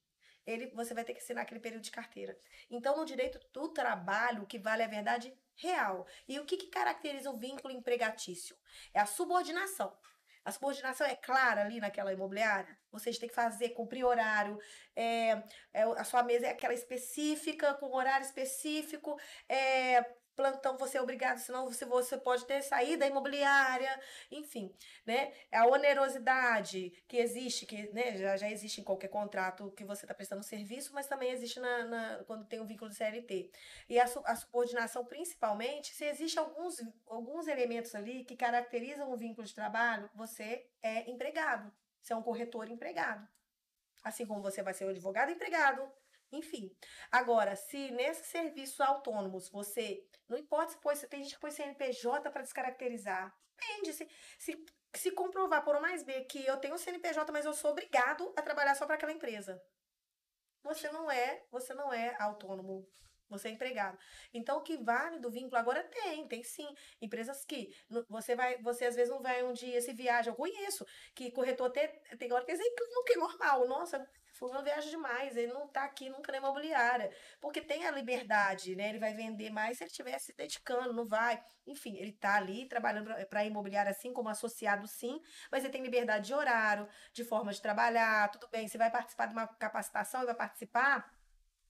Ele, 0.44 0.66
você 0.74 0.94
vai 0.94 1.04
ter 1.04 1.14
que 1.14 1.20
assinar 1.20 1.44
aquele 1.44 1.60
período 1.60 1.82
de 1.82 1.92
carteira. 1.92 2.36
Então, 2.68 2.96
no 2.96 3.04
direito 3.04 3.38
do 3.52 3.68
trabalho, 3.68 4.42
o 4.42 4.46
que 4.46 4.58
vale 4.58 4.82
é 4.82 4.86
a 4.86 4.88
verdade 4.88 5.32
real. 5.58 6.06
E 6.26 6.38
o 6.38 6.44
que, 6.44 6.56
que 6.56 6.68
caracteriza 6.68 7.30
o 7.30 7.36
vínculo 7.36 7.72
empregatício? 7.74 8.56
É 8.94 9.00
a 9.00 9.06
subordinação. 9.06 9.96
A 10.44 10.50
subordinação 10.50 11.06
é 11.06 11.14
clara 11.14 11.60
ali 11.60 11.78
naquela 11.78 12.10
imobiliária. 12.10 12.78
Vocês 12.90 13.18
têm 13.18 13.28
que 13.28 13.34
fazer, 13.34 13.70
cumprir 13.70 14.04
horário. 14.04 14.58
É, 14.96 15.42
é, 15.74 15.82
a 15.82 16.04
sua 16.04 16.22
mesa 16.22 16.46
é 16.46 16.50
aquela 16.50 16.72
específica, 16.72 17.74
com 17.74 17.94
horário 17.94 18.24
específico. 18.24 19.20
É, 19.46 20.02
plantão 20.38 20.78
você 20.78 20.98
é 20.98 21.02
obrigado, 21.02 21.38
senão 21.38 21.64
você, 21.64 21.84
você 21.84 22.16
pode 22.16 22.46
ter 22.46 22.62
saída 22.62 23.04
imobiliária, 23.04 24.00
enfim, 24.30 24.72
né? 25.04 25.32
A 25.50 25.66
onerosidade 25.66 26.92
que 27.08 27.16
existe, 27.16 27.66
que 27.66 27.92
né, 27.92 28.16
já, 28.16 28.36
já 28.36 28.48
existe 28.48 28.80
em 28.80 28.84
qualquer 28.84 29.08
contrato 29.08 29.72
que 29.72 29.84
você 29.84 30.04
está 30.04 30.14
prestando 30.14 30.44
serviço, 30.44 30.94
mas 30.94 31.08
também 31.08 31.32
existe 31.32 31.58
na, 31.58 31.84
na, 31.86 32.24
quando 32.24 32.44
tem 32.44 32.60
um 32.60 32.66
vínculo 32.66 32.88
de 32.88 32.96
CLT. 32.96 33.50
E 33.88 33.98
a, 33.98 34.04
a 34.04 34.36
subordinação, 34.36 35.04
principalmente, 35.04 35.92
se 35.92 36.04
existe 36.04 36.38
alguns, 36.38 36.80
alguns 37.08 37.48
elementos 37.48 37.92
ali 37.96 38.24
que 38.24 38.36
caracterizam 38.36 39.10
o 39.10 39.16
vínculo 39.16 39.44
de 39.44 39.52
trabalho, 39.52 40.08
você 40.14 40.70
é 40.80 41.10
empregado, 41.10 41.72
você 42.00 42.12
é 42.12 42.16
um 42.16 42.22
corretor 42.22 42.70
empregado. 42.70 43.26
Assim 44.04 44.24
como 44.24 44.40
você 44.40 44.62
vai 44.62 44.72
ser 44.72 44.84
um 44.84 44.90
advogado 44.90 45.32
empregado, 45.32 45.82
enfim. 46.32 46.74
Agora, 47.10 47.56
se 47.56 47.90
nesses 47.90 48.26
serviços 48.26 48.80
autônomos 48.80 49.48
você. 49.48 50.04
Não 50.28 50.36
importa 50.36 50.72
se 50.72 50.78
põe, 50.78 50.94
tem 50.96 51.22
gente 51.22 51.34
que 51.34 51.40
põe 51.40 51.50
CNPJ 51.50 52.30
para 52.30 52.42
descaracterizar. 52.42 53.34
Depende. 53.56 53.92
Se, 53.92 54.08
se 54.38 54.66
se 54.94 55.10
comprovar 55.12 55.64
por 55.64 55.80
mais 55.80 56.02
B 56.02 56.24
que 56.24 56.44
eu 56.46 56.56
tenho 56.56 56.78
CNPJ, 56.78 57.30
mas 57.32 57.44
eu 57.44 57.52
sou 57.52 57.70
obrigado 57.70 58.32
a 58.36 58.42
trabalhar 58.42 58.74
só 58.74 58.86
para 58.86 58.94
aquela 58.94 59.12
empresa. 59.12 59.62
Você 60.62 60.90
não 60.90 61.10
é, 61.10 61.44
você 61.50 61.74
não 61.74 61.92
é 61.92 62.16
autônomo. 62.18 62.86
Você 63.28 63.48
é 63.48 63.50
empregado. 63.50 63.98
Então, 64.32 64.56
o 64.56 64.62
que 64.62 64.78
vale 64.78 65.18
do 65.18 65.30
vínculo 65.30 65.56
agora 65.56 65.84
tem, 65.84 66.26
tem 66.26 66.42
sim. 66.42 66.66
Empresas 67.00 67.44
que 67.44 67.70
você 68.08 68.34
vai, 68.34 68.56
você 68.62 68.86
às 68.86 68.96
vezes 68.96 69.10
não 69.10 69.20
vai 69.20 69.44
um 69.44 69.52
dia, 69.52 69.82
se 69.82 69.92
viaja, 69.92 70.30
eu 70.30 70.34
conheço, 70.34 70.86
que 71.14 71.30
corretor 71.30 71.66
até 71.66 71.88
tem 72.18 72.32
hora 72.32 72.44
que 72.44 72.52
eles 72.52 72.64
reclamam 72.64 73.04
que 73.04 73.12
é 73.12 73.16
normal. 73.16 73.68
Nossa, 73.68 74.10
fulano 74.38 74.62
viaja 74.62 74.88
demais, 74.88 75.36
ele 75.36 75.52
não 75.52 75.66
está 75.66 75.84
aqui 75.84 76.08
nunca 76.08 76.30
na 76.32 76.38
imobiliária. 76.38 77.12
Porque 77.40 77.60
tem 77.60 77.86
a 77.86 77.90
liberdade, 77.90 78.76
né? 78.76 78.88
Ele 78.88 78.98
vai 78.98 79.14
vender 79.14 79.50
mais 79.50 79.78
se 79.78 79.84
ele 79.84 79.90
estiver 79.90 80.18
se 80.18 80.34
dedicando, 80.36 80.92
não 80.92 81.04
vai. 81.04 81.42
Enfim, 81.66 81.96
ele 81.96 82.10
está 82.10 82.36
ali 82.36 82.66
trabalhando 82.68 83.12
para 83.26 83.44
imobiliária 83.44 83.90
assim, 83.90 84.12
como 84.12 84.28
associado 84.28 84.86
sim, 84.86 85.20
mas 85.50 85.64
ele 85.64 85.72
tem 85.72 85.82
liberdade 85.82 86.26
de 86.26 86.34
horário, 86.34 86.88
de 87.12 87.24
forma 87.24 87.52
de 87.52 87.60
trabalhar, 87.60 88.30
tudo 88.30 88.48
bem. 88.48 88.68
Você 88.68 88.78
vai 88.78 88.90
participar 88.90 89.26
de 89.26 89.32
uma 89.32 89.46
capacitação 89.46 90.22
e 90.22 90.26
vai 90.26 90.34
participar 90.34 91.10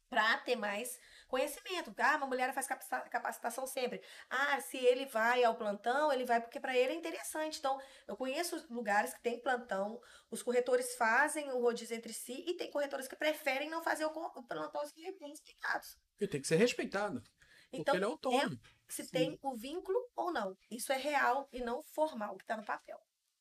para 0.08 0.38
ter 0.38 0.56
mais 0.56 0.98
conhecimento. 1.28 1.94
Ah, 1.98 2.16
uma 2.16 2.26
mulher 2.26 2.52
faz 2.52 2.66
capacitação 2.66 3.66
sempre. 3.66 4.02
Ah, 4.28 4.60
se 4.60 4.76
ele 4.78 5.06
vai 5.06 5.44
ao 5.44 5.56
plantão, 5.56 6.12
ele 6.12 6.24
vai 6.24 6.40
porque 6.40 6.58
para 6.58 6.76
ele 6.76 6.92
é 6.92 6.96
interessante. 6.96 7.58
Então, 7.58 7.80
eu 8.06 8.16
conheço 8.16 8.66
lugares 8.70 9.14
que 9.14 9.20
tem 9.20 9.40
plantão, 9.40 10.00
os 10.30 10.42
corretores 10.42 10.94
fazem 10.96 11.52
o 11.52 11.60
rodízio 11.60 11.96
entre 11.96 12.12
si 12.12 12.44
e 12.46 12.54
tem 12.54 12.70
corretores 12.70 13.06
que 13.06 13.16
preferem 13.16 13.70
não 13.70 13.82
fazer 13.82 14.04
o 14.04 14.10
plantão 14.10 14.82
os 14.82 14.92
explicados. 15.32 15.96
E 16.20 16.26
tem 16.26 16.40
que 16.40 16.48
ser 16.48 16.56
respeitado. 16.56 17.22
Então, 17.72 17.94
ele 17.94 18.04
é 18.04 18.06
autônomo. 18.06 18.54
É, 18.54 18.92
se 18.92 19.04
Sim. 19.04 19.10
tem 19.10 19.38
o 19.42 19.54
vínculo 19.54 19.98
ou 20.16 20.32
não. 20.32 20.56
Isso 20.70 20.92
é 20.92 20.96
real 20.96 21.48
e 21.52 21.60
não 21.60 21.82
formal, 21.82 22.36
que 22.36 22.44
está 22.44 22.56
no 22.56 22.64
papel. 22.64 22.98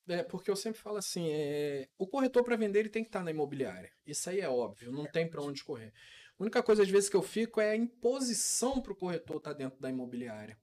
É, 0.09 0.23
porque 0.23 0.49
eu 0.49 0.55
sempre 0.55 0.79
falo 0.79 0.97
assim, 0.97 1.29
é, 1.29 1.89
o 1.97 2.07
corretor 2.07 2.43
para 2.43 2.55
vender 2.55 2.79
ele 2.79 2.89
tem 2.89 3.03
que 3.03 3.09
estar 3.09 3.19
tá 3.19 3.25
na 3.25 3.31
imobiliária. 3.31 3.91
Isso 4.05 4.29
aí 4.29 4.39
é 4.39 4.49
óbvio, 4.49 4.91
não 4.91 5.05
é. 5.05 5.11
tem 5.11 5.29
para 5.29 5.41
onde 5.41 5.63
correr. 5.63 5.93
A 6.39 6.43
única 6.43 6.61
coisa, 6.61 6.83
às 6.83 6.89
vezes, 6.89 7.09
que 7.09 7.15
eu 7.15 7.21
fico 7.21 7.59
é 7.59 7.71
a 7.71 7.75
imposição 7.75 8.81
para 8.81 8.93
o 8.93 8.95
corretor 8.95 9.37
estar 9.37 9.51
tá 9.51 9.57
dentro 9.57 9.79
da 9.79 9.89
imobiliária. 9.89 10.57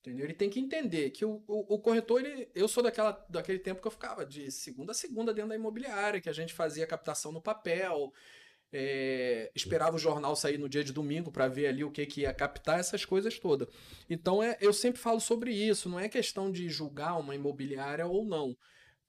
Entendeu? 0.00 0.26
Ele 0.26 0.34
tem 0.34 0.50
que 0.50 0.60
entender 0.60 1.10
que 1.10 1.24
o, 1.24 1.42
o, 1.46 1.76
o, 1.76 1.78
corretor, 1.78 2.22
ele, 2.22 2.50
eu 2.54 2.68
sou 2.68 2.82
daquela, 2.82 3.12
daquele 3.30 3.58
tempo 3.58 3.80
que 3.80 3.86
eu 3.86 3.92
ficava 3.92 4.26
de 4.26 4.50
segunda 4.50 4.92
a 4.92 4.94
segunda 4.94 5.32
dentro 5.32 5.48
da 5.48 5.54
imobiliária, 5.54 6.20
que 6.20 6.28
a 6.28 6.32
gente 6.32 6.52
fazia 6.52 6.86
captação 6.86 7.32
no 7.32 7.40
papel, 7.40 8.12
é, 8.70 9.50
esperava 9.54 9.96
o 9.96 9.98
jornal 9.98 10.36
sair 10.36 10.58
no 10.58 10.68
dia 10.68 10.84
de 10.84 10.92
domingo 10.92 11.32
para 11.32 11.48
ver 11.48 11.68
ali 11.68 11.82
o 11.82 11.90
que, 11.90 12.04
que 12.04 12.20
ia 12.22 12.34
captar, 12.34 12.78
essas 12.78 13.06
coisas 13.06 13.38
todas. 13.38 13.66
Então 14.10 14.42
é, 14.42 14.58
eu 14.60 14.74
sempre 14.74 15.00
falo 15.00 15.20
sobre 15.20 15.54
isso, 15.54 15.88
não 15.88 15.98
é 15.98 16.06
questão 16.06 16.52
de 16.52 16.68
julgar 16.68 17.18
uma 17.18 17.34
imobiliária 17.34 18.06
ou 18.06 18.26
não. 18.26 18.54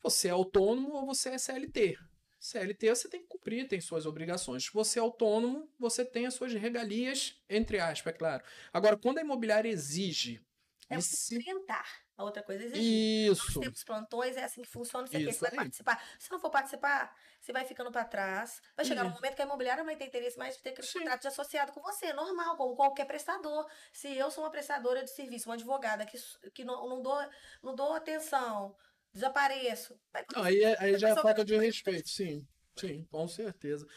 Você 0.01 0.29
é 0.29 0.31
autônomo 0.31 0.93
ou 0.93 1.05
você 1.05 1.29
é 1.29 1.37
CLT. 1.37 1.97
CLT 2.45 2.89
você 2.89 3.09
tem 3.09 3.21
que 3.21 3.27
cumprir, 3.27 3.67
tem 3.67 3.81
suas 3.81 4.05
obrigações. 4.05 4.65
Se 4.65 4.71
você 4.71 4.99
é 4.99 5.01
autônomo, 5.01 5.67
você 5.79 6.05
tem 6.05 6.27
as 6.27 6.35
suas 6.35 6.53
regalias, 6.53 7.41
entre 7.49 7.79
aspas, 7.79 8.13
é 8.13 8.17
claro. 8.17 8.43
Agora, 8.71 8.95
quando 8.95 9.17
a 9.17 9.21
imobiliária 9.21 9.67
exige. 9.67 10.39
É 10.87 11.01
sustentar. 11.01 12.05
A 12.15 12.23
outra 12.23 12.43
coisa 12.43 12.63
é 12.63 12.67
exigir. 12.67 13.31
Isso. 13.31 13.55
Nós 13.55 13.63
temos 13.63 13.83
plantões, 13.83 14.37
é 14.37 14.43
assim 14.43 14.61
que 14.61 14.69
funciona. 14.69 15.07
Você, 15.07 15.25
você 15.25 15.39
vai 15.39 15.51
participar. 15.51 16.07
Se 16.19 16.31
não 16.31 16.39
for 16.39 16.51
participar, 16.51 17.17
você 17.41 17.51
vai 17.51 17.65
ficando 17.65 17.91
para 17.91 18.05
trás. 18.05 18.61
Vai 18.77 18.85
chegar 18.85 19.05
um 19.05 19.09
momento 19.09 19.35
que 19.35 19.41
a 19.41 19.45
imobiliária 19.45 19.83
vai 19.83 19.95
ter 19.95 20.05
interesse 20.05 20.37
mais 20.37 20.55
de 20.55 20.61
ter 20.61 20.69
aquele 20.69 20.87
contrato 20.87 21.21
de 21.21 21.27
associado 21.27 21.71
com 21.71 21.81
você, 21.81 22.13
normal, 22.13 22.55
como 22.57 22.75
qualquer 22.75 23.05
prestador. 23.05 23.67
Se 23.91 24.15
eu 24.15 24.29
sou 24.29 24.43
uma 24.43 24.51
prestadora 24.51 25.03
de 25.03 25.09
serviço, 25.09 25.49
uma 25.49 25.55
advogada 25.55 26.05
que, 26.05 26.17
que 26.53 26.63
não, 26.63 26.87
não, 26.87 27.01
dou, 27.01 27.29
não 27.63 27.75
dou 27.75 27.95
atenção 27.95 28.75
desapareço. 29.15 29.97
aí, 30.35 30.61
é, 30.61 30.77
aí 30.79 30.99
já 30.99 31.09
é 31.09 31.15
falta 31.15 31.43
de 31.43 31.57
respeito, 31.57 32.09
sim. 32.09 32.45
Sim, 32.75 33.05
com 33.05 33.27
certeza. 33.27 33.87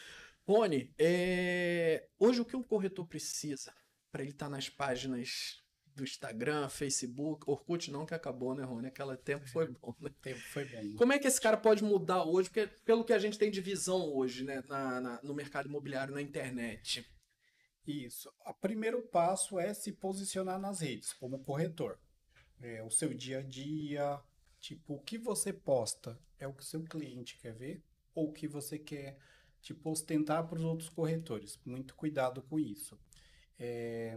Rony, 0.46 0.94
é... 0.98 2.08
hoje 2.18 2.40
o 2.40 2.44
que 2.44 2.56
um 2.56 2.62
corretor 2.62 3.06
precisa 3.06 3.74
para 4.10 4.22
ele 4.22 4.30
estar 4.30 4.46
tá 4.46 4.50
nas 4.50 4.70
páginas 4.70 5.62
do 5.94 6.04
Instagram, 6.04 6.68
Facebook, 6.68 7.42
Orkut 7.50 7.90
não 7.90 8.06
que 8.06 8.14
acabou, 8.14 8.54
né, 8.54 8.62
Rony? 8.62 8.86
Aquele 8.86 9.16
tempo 9.16 9.46
foi 9.48 9.66
bom, 9.66 9.94
né? 10.00 10.10
Tempo 10.22 10.38
foi 10.38 10.64
bom. 10.64 10.96
Como 10.96 11.12
é 11.12 11.18
que 11.18 11.26
esse 11.26 11.40
cara 11.40 11.56
pode 11.56 11.82
mudar 11.82 12.22
hoje? 12.24 12.48
Porque 12.48 12.68
pelo 12.84 13.04
que 13.04 13.12
a 13.12 13.18
gente 13.18 13.36
tem 13.36 13.50
de 13.50 13.60
visão 13.60 14.14
hoje, 14.14 14.44
né, 14.44 14.62
na, 14.68 15.00
na 15.00 15.22
no 15.22 15.34
mercado 15.34 15.68
imobiliário, 15.68 16.14
na 16.14 16.22
internet. 16.22 17.04
Isso. 17.84 18.32
O 18.46 18.54
primeiro 18.54 19.02
passo 19.08 19.58
é 19.58 19.74
se 19.74 19.92
posicionar 19.92 20.58
nas 20.60 20.80
redes 20.80 21.12
como 21.12 21.42
corretor. 21.42 21.98
É, 22.60 22.82
o 22.84 22.90
seu 22.90 23.12
dia 23.12 23.38
a 23.38 23.42
dia, 23.42 24.20
Tipo, 24.68 24.96
o 24.96 25.00
que 25.00 25.16
você 25.16 25.50
posta 25.50 26.20
é 26.38 26.46
o 26.46 26.52
que 26.52 26.62
o 26.62 26.66
seu 26.66 26.84
cliente 26.84 27.38
quer 27.38 27.54
ver 27.54 27.82
ou 28.14 28.28
o 28.28 28.32
que 28.34 28.46
você 28.46 28.78
quer, 28.78 29.18
tipo, 29.62 29.88
ostentar 29.88 30.46
para 30.46 30.58
os 30.58 30.62
outros 30.62 30.90
corretores. 30.90 31.58
Muito 31.64 31.94
cuidado 31.94 32.42
com 32.42 32.58
isso. 32.58 33.00
É... 33.58 34.14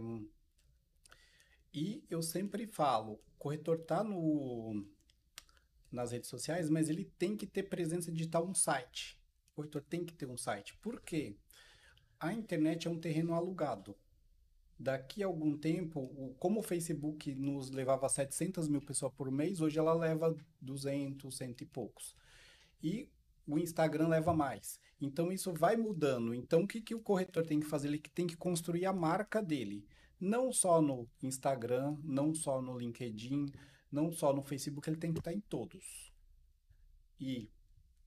E 1.72 2.04
eu 2.10 2.22
sempre 2.22 2.66
falo, 2.66 3.14
o 3.14 3.38
corretor 3.38 3.78
tá 3.78 4.04
no 4.04 4.86
nas 5.90 6.12
redes 6.12 6.28
sociais, 6.28 6.68
mas 6.68 6.90
ele 6.90 7.06
tem 7.18 7.34
que 7.34 7.46
ter 7.46 7.62
presença 7.62 8.12
digital 8.12 8.46
no 8.46 8.54
site. 8.54 9.18
O 9.52 9.54
corretor 9.54 9.80
tem 9.80 10.04
que 10.04 10.12
ter 10.12 10.26
um 10.26 10.36
site. 10.36 10.76
Por 10.82 11.00
quê? 11.00 11.34
A 12.20 12.30
internet 12.30 12.86
é 12.86 12.90
um 12.90 13.00
terreno 13.00 13.32
alugado 13.32 13.96
daqui 14.82 15.22
a 15.22 15.26
algum 15.26 15.56
tempo, 15.56 16.34
como 16.38 16.60
o 16.60 16.62
Facebook 16.62 17.34
nos 17.34 17.70
levava 17.70 18.08
700 18.08 18.68
mil 18.68 18.82
pessoas 18.82 19.12
por 19.14 19.30
mês, 19.30 19.60
hoje 19.60 19.78
ela 19.78 19.94
leva 19.94 20.36
200, 20.60 21.34
cento 21.34 21.62
e 21.62 21.66
poucos. 21.66 22.16
E 22.82 23.08
o 23.46 23.58
Instagram 23.58 24.08
leva 24.08 24.34
mais. 24.34 24.80
Então 25.00 25.30
isso 25.30 25.52
vai 25.52 25.76
mudando. 25.76 26.34
Então 26.34 26.62
o 26.62 26.68
que, 26.68 26.80
que 26.80 26.94
o 26.94 27.00
corretor 27.00 27.46
tem 27.46 27.60
que 27.60 27.66
fazer? 27.66 27.88
Ele 27.88 27.98
tem 27.98 28.26
que 28.26 28.36
construir 28.36 28.84
a 28.84 28.92
marca 28.92 29.40
dele. 29.40 29.86
Não 30.20 30.52
só 30.52 30.82
no 30.82 31.08
Instagram, 31.22 31.96
não 32.02 32.34
só 32.34 32.60
no 32.60 32.76
LinkedIn, 32.76 33.46
não 33.90 34.10
só 34.10 34.32
no 34.32 34.42
Facebook, 34.42 34.88
ele 34.88 34.96
tem 34.96 35.12
que 35.12 35.20
estar 35.20 35.32
em 35.32 35.40
todos. 35.40 36.12
E 37.20 37.48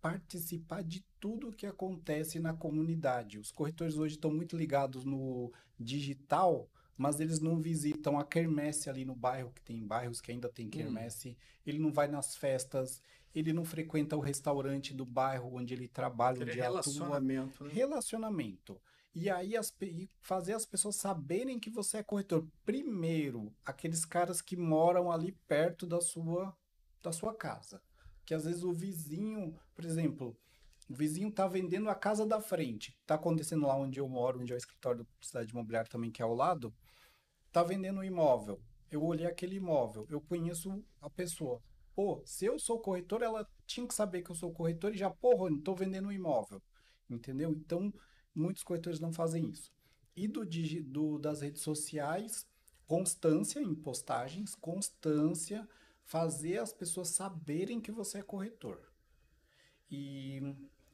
participar 0.06 0.84
de 0.84 1.04
tudo 1.20 1.52
que 1.52 1.66
acontece 1.66 2.38
na 2.40 2.54
comunidade. 2.54 3.40
Os 3.40 3.52
corretores 3.52 3.98
hoje 3.98 4.14
estão 4.14 4.32
muito 4.32 4.56
ligados 4.56 5.04
no 5.04 5.52
digital, 5.80 6.70
mas 6.96 7.20
eles 7.20 7.40
não 7.40 7.60
visitam 7.60 8.20
a 8.20 8.24
quermesse 8.24 8.88
ali 8.88 9.04
no 9.04 9.16
bairro, 9.16 9.52
que 9.52 9.64
tem 9.64 9.84
bairros 9.84 10.22
que 10.22 10.32
ainda 10.32 10.48
tem 10.48 10.68
hum. 10.68 10.70
quermesse. 10.70 11.30
Hum. 11.30 11.36
Ele 11.66 11.80
não 11.80 11.92
vai 11.92 12.08
nas 12.08 12.36
festas, 12.36 13.02
ele 13.34 13.52
não 13.52 13.66
frequenta 13.66 14.16
o 14.16 14.20
restaurante 14.20 14.94
do 14.94 15.08
bairro 15.08 15.56
onde 15.56 15.74
ele 15.74 15.88
trabalha, 15.88 16.44
onde 16.44 16.52
relacionamento, 16.52 17.56
atua. 17.56 17.68
Né? 17.68 17.74
Relacionamento. 17.74 18.80
E 19.16 19.28
aí 19.28 19.58
as, 19.58 19.76
e 19.82 20.08
fazer 20.22 20.54
as 20.54 20.68
pessoas 20.68 20.98
saberem 20.98 21.60
que 21.60 21.72
você 21.72 21.98
é 21.98 22.04
corretor. 22.04 22.48
Primeiro, 22.64 23.52
aqueles 23.66 24.06
caras 24.06 24.40
que 24.40 24.56
moram 24.56 25.12
ali 25.12 25.32
perto 25.48 25.88
da 25.88 26.00
sua, 26.00 26.56
da 27.02 27.12
sua 27.12 27.34
casa 27.34 27.82
que 28.26 28.34
às 28.34 28.46
vezes 28.46 28.64
o 28.64 28.74
vizinho, 28.74 29.56
por 29.74 29.86
exemplo, 29.86 30.38
o 30.90 30.94
vizinho 30.94 31.30
está 31.30 31.48
vendendo 31.48 31.90
a 31.90 31.96
casa 31.96 32.26
da 32.26 32.42
frente. 32.42 32.96
Está 33.02 33.16
acontecendo 33.16 33.66
lá 33.66 33.76
onde 33.76 34.00
eu 34.00 34.08
moro, 34.08 34.40
onde 34.40 34.52
é 34.52 34.56
o 34.56 34.58
escritório 34.58 35.04
da 35.04 35.10
cidade 35.22 35.52
imobiliária 35.52 35.90
também, 35.90 36.12
que 36.12 36.22
é 36.22 36.26
ao 36.26 36.34
lado. 36.34 36.74
Está 37.48 37.64
vendendo 37.64 38.00
um 38.00 38.04
imóvel. 38.04 38.62
Eu 38.92 39.04
olhei 39.04 39.26
aquele 39.26 39.56
imóvel, 39.56 40.06
eu 40.10 40.22
conheço 40.22 40.84
a 41.02 41.10
pessoa. 41.10 41.62
Pô, 41.96 42.22
se 42.26 42.46
eu 42.46 42.60
sou 42.60 42.80
corretor, 42.80 43.22
ela 43.22 43.48
tinha 43.66 43.88
que 43.88 43.94
saber 43.94 44.22
que 44.22 44.30
eu 44.30 44.36
sou 44.36 44.54
corretor 44.54 44.94
e 44.94 44.98
já, 44.98 45.10
porra, 45.10 45.50
não 45.50 45.58
estou 45.58 45.76
vendendo 45.76 46.08
um 46.08 46.12
imóvel. 46.12 46.62
Entendeu? 47.10 47.52
Então, 47.52 47.94
muitos 48.34 48.64
corretores 48.64 49.00
não 49.00 49.12
fazem 49.12 49.50
isso. 49.50 49.72
E 50.16 50.28
do, 50.28 50.46
do 50.84 51.18
das 51.18 51.42
redes 51.42 51.62
sociais, 51.62 52.46
constância 52.86 53.60
em 53.60 53.74
postagens, 53.74 54.56
constância 54.56 55.68
fazer 56.06 56.60
as 56.60 56.72
pessoas 56.72 57.10
saberem 57.10 57.82
que 57.82 57.92
você 57.92 58.20
é 58.20 58.24
corretor. 58.24 58.80
E 59.90 60.42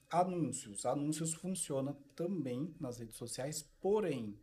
anúncios. 0.10 0.86
Anúncios 0.86 1.34
funciona 1.34 1.96
também 2.16 2.74
nas 2.80 2.98
redes 2.98 3.18
sociais, 3.18 3.64
porém, 3.80 4.40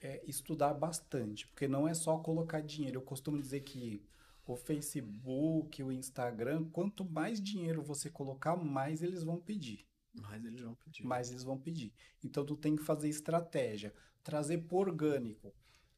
é 0.00 0.22
estudar 0.26 0.74
bastante, 0.74 1.46
porque 1.48 1.66
não 1.66 1.88
é 1.88 1.94
só 1.94 2.18
colocar 2.18 2.60
dinheiro. 2.60 2.98
Eu 2.98 3.04
costumo 3.04 3.40
dizer 3.40 3.60
que 3.60 4.04
o 4.46 4.56
Facebook, 4.56 5.82
o 5.82 5.90
Instagram, 5.90 6.68
quanto 6.70 7.04
mais 7.04 7.40
dinheiro 7.40 7.82
você 7.82 8.10
colocar, 8.10 8.56
mais 8.56 9.02
eles 9.02 9.22
vão 9.22 9.40
pedir. 9.40 9.86
Mais 10.14 10.44
eles 10.44 10.62
vão 10.62 10.74
pedir. 10.74 11.04
Mais 11.04 11.30
eles 11.30 11.42
vão 11.42 11.58
pedir. 11.58 11.92
Então 12.24 12.44
tu 12.44 12.56
tem 12.56 12.76
que 12.76 12.82
fazer 12.82 13.08
estratégia, 13.08 13.94
trazer 14.22 14.58
por 14.58 14.88
orgânico. 14.88 15.52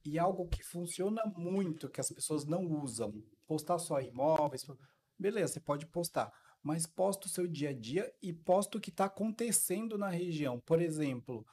E 0.05 0.18
algo 0.18 0.49
que 0.49 0.62
funciona 0.62 1.24
muito, 1.36 1.89
que 1.89 2.01
as 2.01 2.11
pessoas 2.11 2.45
não 2.45 2.64
usam, 2.64 3.22
postar 3.49 3.78
só 3.78 4.01
imóveis. 4.01 4.64
Beleza, 5.18 5.55
você 5.55 5.61
pode 5.61 5.86
postar, 5.86 6.32
mas 6.62 6.86
posta 6.86 7.26
o 7.26 7.30
seu 7.30 7.46
dia 7.46 7.70
a 7.70 7.72
dia 7.72 8.14
e 8.22 8.32
posta 8.32 8.76
o 8.76 8.80
que 8.80 8.90
está 8.90 9.07
acontecendo 9.07 9.96
na 9.96 10.09
região. 10.09 10.61
Por 10.61 10.80
exemplo, 10.80 11.44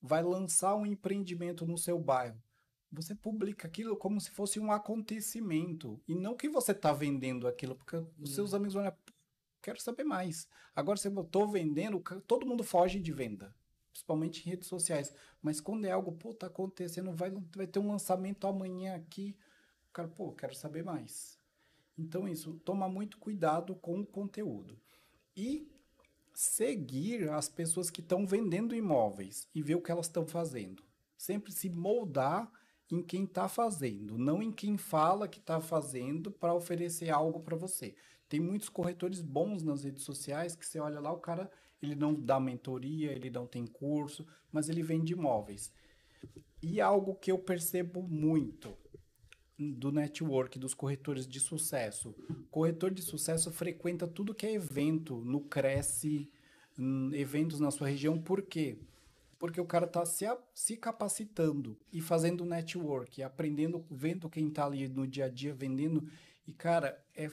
vai 0.00 0.22
lançar 0.22 0.76
um 0.76 0.86
empreendimento 0.86 1.66
no 1.66 1.78
seu 1.78 1.98
bairro. 1.98 2.40
você 2.90 3.14
publica 3.14 3.66
aquilo 3.66 3.96
como 3.96 4.20
se 4.20 4.30
fosse 4.30 4.60
um 4.60 4.70
acontecimento. 4.70 6.00
E 6.06 6.14
não 6.14 6.36
que 6.36 6.48
você 6.48 6.72
está 6.72 6.92
vendendo 6.92 7.48
aquilo, 7.48 7.74
porque 7.74 7.96
os 8.18 8.34
seus 8.34 8.54
amigos 8.54 8.74
vão 8.74 8.82
olhar, 8.82 8.96
quero 9.60 9.80
saber 9.80 10.04
mais. 10.04 10.48
Agora, 10.74 10.98
se 10.98 11.08
eu 11.08 11.20
estou 11.20 11.48
vendendo, 11.48 12.00
todo 12.26 12.46
mundo 12.46 12.62
foge 12.62 13.00
de 13.00 13.12
venda. 13.12 13.54
Principalmente 13.90 14.46
em 14.46 14.50
redes 14.50 14.68
sociais. 14.68 15.12
Mas 15.42 15.60
quando 15.60 15.84
é 15.86 15.90
algo, 15.90 16.12
pô, 16.12 16.32
tá 16.32 16.46
acontecendo, 16.46 17.12
vai, 17.12 17.30
vai 17.54 17.66
ter 17.66 17.78
um 17.78 17.88
lançamento 17.88 18.46
amanhã 18.46 18.94
aqui. 18.94 19.36
Cara, 19.92 20.08
pô, 20.08 20.32
quero 20.32 20.54
saber 20.54 20.84
mais. 20.84 21.37
Então, 21.98 22.28
isso, 22.28 22.54
toma 22.64 22.88
muito 22.88 23.18
cuidado 23.18 23.74
com 23.74 24.00
o 24.00 24.06
conteúdo. 24.06 24.78
E 25.36 25.68
seguir 26.32 27.28
as 27.30 27.48
pessoas 27.48 27.90
que 27.90 28.00
estão 28.00 28.24
vendendo 28.24 28.74
imóveis 28.74 29.48
e 29.52 29.60
ver 29.60 29.74
o 29.74 29.82
que 29.82 29.90
elas 29.90 30.06
estão 30.06 30.24
fazendo. 30.24 30.84
Sempre 31.16 31.50
se 31.50 31.68
moldar 31.68 32.48
em 32.90 33.02
quem 33.02 33.24
está 33.24 33.48
fazendo, 33.48 34.16
não 34.16 34.40
em 34.40 34.52
quem 34.52 34.78
fala 34.78 35.28
que 35.28 35.40
está 35.40 35.60
fazendo 35.60 36.30
para 36.30 36.54
oferecer 36.54 37.10
algo 37.10 37.40
para 37.40 37.56
você. 37.56 37.94
Tem 38.28 38.38
muitos 38.38 38.68
corretores 38.68 39.20
bons 39.20 39.62
nas 39.62 39.82
redes 39.82 40.04
sociais 40.04 40.54
que 40.54 40.64
você 40.64 40.78
olha 40.78 41.00
lá, 41.00 41.12
o 41.12 41.18
cara 41.18 41.50
ele 41.82 41.94
não 41.94 42.14
dá 42.14 42.38
mentoria, 42.38 43.12
ele 43.12 43.30
não 43.30 43.46
tem 43.46 43.66
curso, 43.66 44.26
mas 44.52 44.68
ele 44.68 44.82
vende 44.82 45.12
imóveis. 45.12 45.72
E 46.62 46.80
algo 46.80 47.14
que 47.14 47.30
eu 47.30 47.38
percebo 47.38 48.02
muito 48.02 48.76
do 49.58 49.90
network 49.90 50.58
dos 50.58 50.72
corretores 50.72 51.26
de 51.26 51.40
sucesso. 51.40 52.14
Corretor 52.50 52.92
de 52.92 53.02
sucesso 53.02 53.50
frequenta 53.50 54.06
tudo 54.06 54.34
que 54.34 54.46
é 54.46 54.52
evento 54.52 55.16
no 55.24 55.40
Cresce, 55.40 56.30
eventos 57.12 57.58
na 57.58 57.70
sua 57.70 57.88
região, 57.88 58.20
por 58.20 58.42
quê? 58.42 58.78
Porque 59.38 59.60
o 59.60 59.66
cara 59.66 59.86
está 59.86 60.04
se, 60.04 60.24
se 60.54 60.76
capacitando 60.76 61.78
e 61.92 62.00
fazendo 62.00 62.44
network, 62.44 63.22
aprendendo, 63.22 63.84
vendo 63.90 64.28
quem 64.28 64.48
está 64.48 64.66
ali 64.66 64.88
no 64.88 65.06
dia 65.06 65.26
a 65.26 65.28
dia 65.28 65.54
vendendo. 65.54 66.08
E, 66.46 66.52
cara, 66.52 67.04
é, 67.16 67.30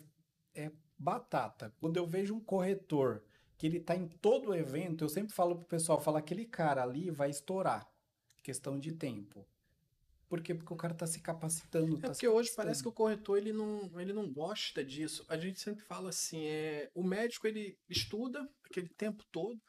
é 0.53 0.71
batata. 0.97 1.73
Quando 1.79 1.97
eu 1.97 2.05
vejo 2.05 2.35
um 2.35 2.39
corretor 2.39 3.23
que 3.57 3.65
ele 3.65 3.77
está 3.77 3.95
em 3.95 4.07
todo 4.07 4.49
o 4.49 4.55
evento, 4.55 5.03
eu 5.03 5.09
sempre 5.09 5.33
falo 5.33 5.55
pro 5.55 5.65
pessoal, 5.65 5.99
fala 5.99 6.19
aquele 6.19 6.45
cara 6.45 6.83
ali 6.83 7.09
vai 7.09 7.29
estourar. 7.29 7.87
Questão 8.43 8.79
de 8.79 8.91
tempo. 8.91 9.45
Por 10.27 10.41
quê? 10.41 10.55
Porque 10.55 10.73
o 10.73 10.77
cara 10.77 10.93
está 10.93 11.05
se 11.05 11.21
capacitando. 11.21 11.97
É 11.97 12.01
tá 12.01 12.09
porque 12.09 12.27
hoje 12.27 12.51
parece 12.55 12.81
que 12.81 12.89
o 12.89 12.91
corretor 12.91 13.37
ele 13.37 13.53
não, 13.53 13.99
ele 13.99 14.11
não 14.11 14.31
gosta 14.31 14.83
disso. 14.83 15.25
A 15.29 15.37
gente 15.37 15.59
sempre 15.59 15.83
fala 15.85 16.09
assim, 16.09 16.45
é, 16.45 16.89
o 16.93 17.03
médico 17.03 17.47
ele 17.47 17.77
estuda 17.87 18.47
aquele 18.63 18.89
tempo 18.89 19.23
todo, 19.31 19.61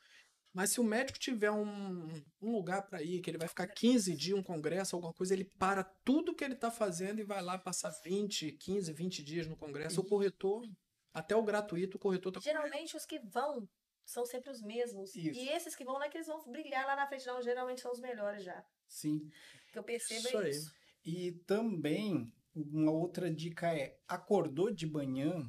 mas 0.57 0.71
se 0.71 0.81
o 0.81 0.85
médico 0.85 1.19
tiver 1.19 1.51
um, 1.51 2.09
um 2.41 2.53
lugar 2.53 2.87
para 2.87 3.03
ir, 3.03 3.21
que 3.21 3.29
ele 3.29 3.37
vai 3.37 3.49
ficar 3.49 3.67
15 3.67 4.17
dias, 4.17 4.39
um 4.39 4.43
congresso, 4.43 4.97
alguma 4.97 5.13
coisa, 5.13 5.35
ele 5.35 5.45
para 5.45 5.85
tudo 5.85 6.35
que 6.35 6.43
ele 6.43 6.55
está 6.55 6.71
fazendo 6.71 7.21
e 7.21 7.25
vai 7.25 7.43
lá 7.43 7.59
passar 7.59 7.91
20, 8.03 8.53
15, 8.53 8.93
20 8.93 9.23
dias 9.23 9.47
no 9.47 9.57
congresso. 9.57 10.01
O 10.01 10.05
corretor, 10.05 10.67
até 11.13 11.37
o 11.37 11.43
gratuito, 11.43 11.99
o 11.99 12.01
corretor 12.01 12.33
tá 12.33 12.41
Geralmente 12.41 12.97
os 12.97 13.05
que 13.05 13.19
vão 13.19 13.69
são 14.07 14.25
sempre 14.25 14.51
os 14.51 14.63
mesmos. 14.63 15.15
Isso. 15.15 15.39
E 15.39 15.49
esses 15.51 15.75
que 15.75 15.85
vão 15.85 15.95
não 15.95 16.05
é 16.05 16.09
que 16.09 16.17
eles 16.17 16.29
vão 16.29 16.43
brilhar 16.51 16.87
lá 16.87 16.97
na 16.97 17.07
frente, 17.07 17.27
não. 17.27 17.43
Geralmente 17.43 17.81
são 17.81 17.93
os 17.93 18.01
melhores 18.01 18.45
já. 18.45 18.65
Sim. 18.89 19.29
Que 19.77 19.79
eu 19.79 19.85
percebo 19.85 20.21
Isso 20.21 20.37
é 20.39 20.45
aí. 20.45 20.51
isso. 20.51 20.75
E 21.05 21.33
também, 21.47 22.33
uma 22.55 22.91
outra 22.91 23.31
dica 23.31 23.73
é: 23.75 23.99
acordou 24.09 24.73
de 24.73 24.87
manhã, 24.87 25.49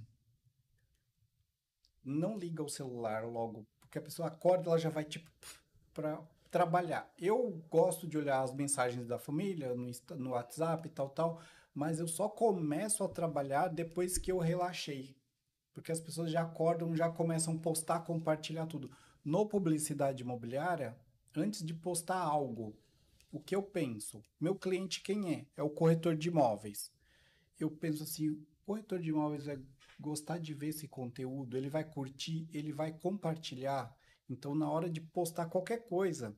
não 2.03 2.37
liga 2.37 2.61
o 2.61 2.69
celular 2.69 3.25
logo, 3.25 3.65
porque 3.79 3.97
a 3.97 4.01
pessoa 4.01 4.27
acorda, 4.27 4.69
ela 4.69 4.77
já 4.77 4.89
vai 4.89 5.05
tipo 5.05 5.31
para 5.93 6.21
trabalhar. 6.51 7.11
Eu 7.17 7.63
gosto 7.69 8.07
de 8.07 8.17
olhar 8.17 8.41
as 8.41 8.53
mensagens 8.53 9.07
da 9.07 9.17
família 9.17 9.73
no, 9.73 9.89
no 10.15 10.31
WhatsApp 10.31 10.87
e 10.87 10.91
tal, 10.91 11.09
tal, 11.09 11.41
mas 11.73 11.99
eu 11.99 12.07
só 12.07 12.29
começo 12.29 13.03
a 13.03 13.09
trabalhar 13.09 13.69
depois 13.69 14.17
que 14.17 14.31
eu 14.31 14.37
relaxei. 14.37 15.15
Porque 15.73 15.91
as 15.91 15.99
pessoas 15.99 16.31
já 16.31 16.41
acordam, 16.41 16.95
já 16.95 17.09
começam 17.09 17.55
a 17.55 17.59
postar, 17.59 17.99
compartilhar 18.01 18.65
tudo. 18.65 18.91
No 19.23 19.47
publicidade 19.47 20.23
imobiliária, 20.23 20.97
antes 21.35 21.63
de 21.63 21.73
postar 21.73 22.19
algo, 22.19 22.75
o 23.37 23.39
que 23.39 23.55
eu 23.55 23.61
penso? 23.61 24.23
Meu 24.39 24.55
cliente 24.55 25.01
quem 25.01 25.33
é? 25.35 25.45
É 25.55 25.61
o 25.61 25.69
corretor 25.69 26.15
de 26.15 26.27
imóveis. 26.27 26.91
Eu 27.59 27.69
penso 27.69 28.01
assim, 28.01 28.29
o 28.29 28.47
corretor 28.65 28.99
de 28.99 29.09
imóveis 29.09 29.45
vai 29.45 29.59
gostar 29.99 30.39
de 30.39 30.55
ver 30.55 30.69
esse 30.69 30.87
conteúdo, 30.87 31.55
ele 31.55 31.69
vai 31.69 31.83
curtir, 31.83 32.47
ele 32.51 32.71
vai 32.71 32.91
compartilhar. 32.91 33.95
Então, 34.27 34.55
na 34.55 34.69
hora 34.69 34.89
de 34.89 34.99
postar 34.99 35.45
qualquer 35.45 35.87
coisa, 35.87 36.35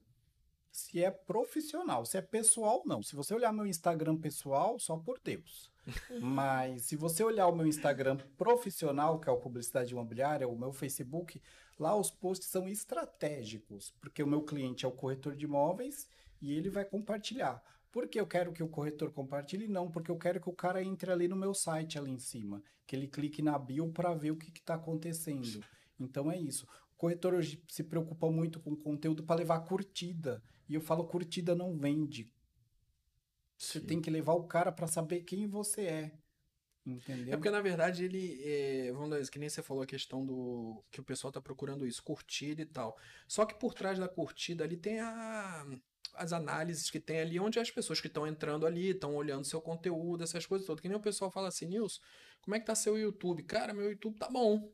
se 0.71 1.01
é 1.01 1.09
profissional, 1.09 2.05
se 2.05 2.17
é 2.17 2.21
pessoal, 2.21 2.83
não. 2.85 3.01
Se 3.01 3.15
você 3.15 3.33
olhar 3.33 3.53
meu 3.53 3.65
Instagram 3.65 4.17
pessoal, 4.17 4.77
só 4.77 4.97
por 4.97 5.19
Deus. 5.23 5.71
Mas 6.21 6.83
se 6.83 6.97
você 6.97 7.23
olhar 7.23 7.47
o 7.47 7.55
meu 7.55 7.65
Instagram 7.65 8.17
profissional, 8.37 9.19
que 9.19 9.29
é 9.29 9.31
o 9.31 9.39
Publicidade 9.39 9.93
Imobiliária, 9.93 10.47
o 10.47 10.57
meu 10.57 10.73
Facebook, 10.73 11.41
lá 11.79 11.95
os 11.95 12.11
posts 12.11 12.49
são 12.49 12.67
estratégicos, 12.67 13.93
porque 14.01 14.21
o 14.21 14.27
meu 14.27 14.43
cliente 14.43 14.85
é 14.85 14.87
o 14.87 14.91
corretor 14.91 15.33
de 15.35 15.45
imóveis 15.45 16.07
e 16.41 16.53
ele 16.53 16.69
vai 16.69 16.85
compartilhar. 16.85 17.61
Por 17.91 18.07
que 18.07 18.19
eu 18.19 18.27
quero 18.27 18.53
que 18.53 18.61
o 18.61 18.69
corretor 18.69 19.11
compartilhe? 19.11 19.67
Não, 19.67 19.89
porque 19.89 20.11
eu 20.11 20.17
quero 20.17 20.39
que 20.39 20.49
o 20.49 20.53
cara 20.53 20.83
entre 20.83 21.11
ali 21.11 21.27
no 21.27 21.35
meu 21.35 21.53
site, 21.53 21.97
ali 21.97 22.11
em 22.11 22.19
cima, 22.19 22.61
que 22.85 22.95
ele 22.95 23.07
clique 23.07 23.41
na 23.41 23.57
bio 23.57 23.91
para 23.91 24.13
ver 24.13 24.31
o 24.31 24.37
que 24.37 24.49
está 24.49 24.75
acontecendo. 24.75 25.63
Então 25.99 26.31
é 26.31 26.37
isso. 26.37 26.65
O 26.93 26.95
corretor 26.95 27.33
hoje 27.33 27.63
se 27.67 27.83
preocupa 27.83 28.29
muito 28.29 28.59
com 28.59 28.75
conteúdo 28.75 29.23
para 29.23 29.39
levar 29.39 29.61
curtida. 29.61 30.43
E 30.67 30.75
eu 30.75 30.81
falo, 30.81 31.05
curtida 31.05 31.55
não 31.55 31.75
vende. 31.75 32.31
Você 33.57 33.79
Sim. 33.79 33.85
tem 33.85 34.01
que 34.01 34.09
levar 34.09 34.33
o 34.33 34.43
cara 34.43 34.71
para 34.71 34.87
saber 34.87 35.21
quem 35.21 35.47
você 35.47 35.81
é. 35.81 36.11
Entendeu? 36.85 37.33
É 37.33 37.37
porque, 37.37 37.49
na 37.49 37.61
verdade, 37.61 38.05
ele. 38.05 38.41
É, 38.43 38.91
vamos 38.93 39.19
isso, 39.19 39.31
que 39.31 39.37
nem 39.37 39.49
você 39.49 39.61
falou 39.61 39.83
a 39.83 39.87
questão 39.87 40.25
do. 40.25 40.83
que 40.89 41.01
o 41.01 41.03
pessoal 41.03 41.31
tá 41.31 41.41
procurando 41.41 41.85
isso, 41.85 42.01
curtida 42.01 42.61
e 42.61 42.65
tal. 42.65 42.97
Só 43.27 43.45
que 43.45 43.53
por 43.53 43.73
trás 43.73 43.99
da 43.99 44.07
curtida 44.07 44.63
ali 44.63 44.77
tem 44.77 44.99
a, 44.99 45.67
as 46.15 46.33
análises 46.33 46.89
que 46.89 46.99
tem 46.99 47.19
ali, 47.19 47.39
onde 47.39 47.59
as 47.59 47.71
pessoas 47.71 47.99
que 48.01 48.07
estão 48.07 48.27
entrando 48.27 48.65
ali, 48.65 48.89
estão 48.89 49.15
olhando 49.15 49.45
seu 49.45 49.61
conteúdo, 49.61 50.23
essas 50.23 50.45
coisas 50.45 50.65
todas. 50.65 50.81
Que 50.81 50.87
nem 50.89 50.97
o 50.97 51.01
pessoal 51.01 51.31
fala 51.31 51.47
assim, 51.47 51.65
Nilson, 51.65 52.01
como 52.41 52.55
é 52.55 52.59
que 52.59 52.65
tá 52.65 52.75
seu 52.75 52.97
YouTube? 52.97 53.43
Cara, 53.43 53.73
meu 53.73 53.89
YouTube 53.91 54.17
tá 54.17 54.29
bom. 54.29 54.71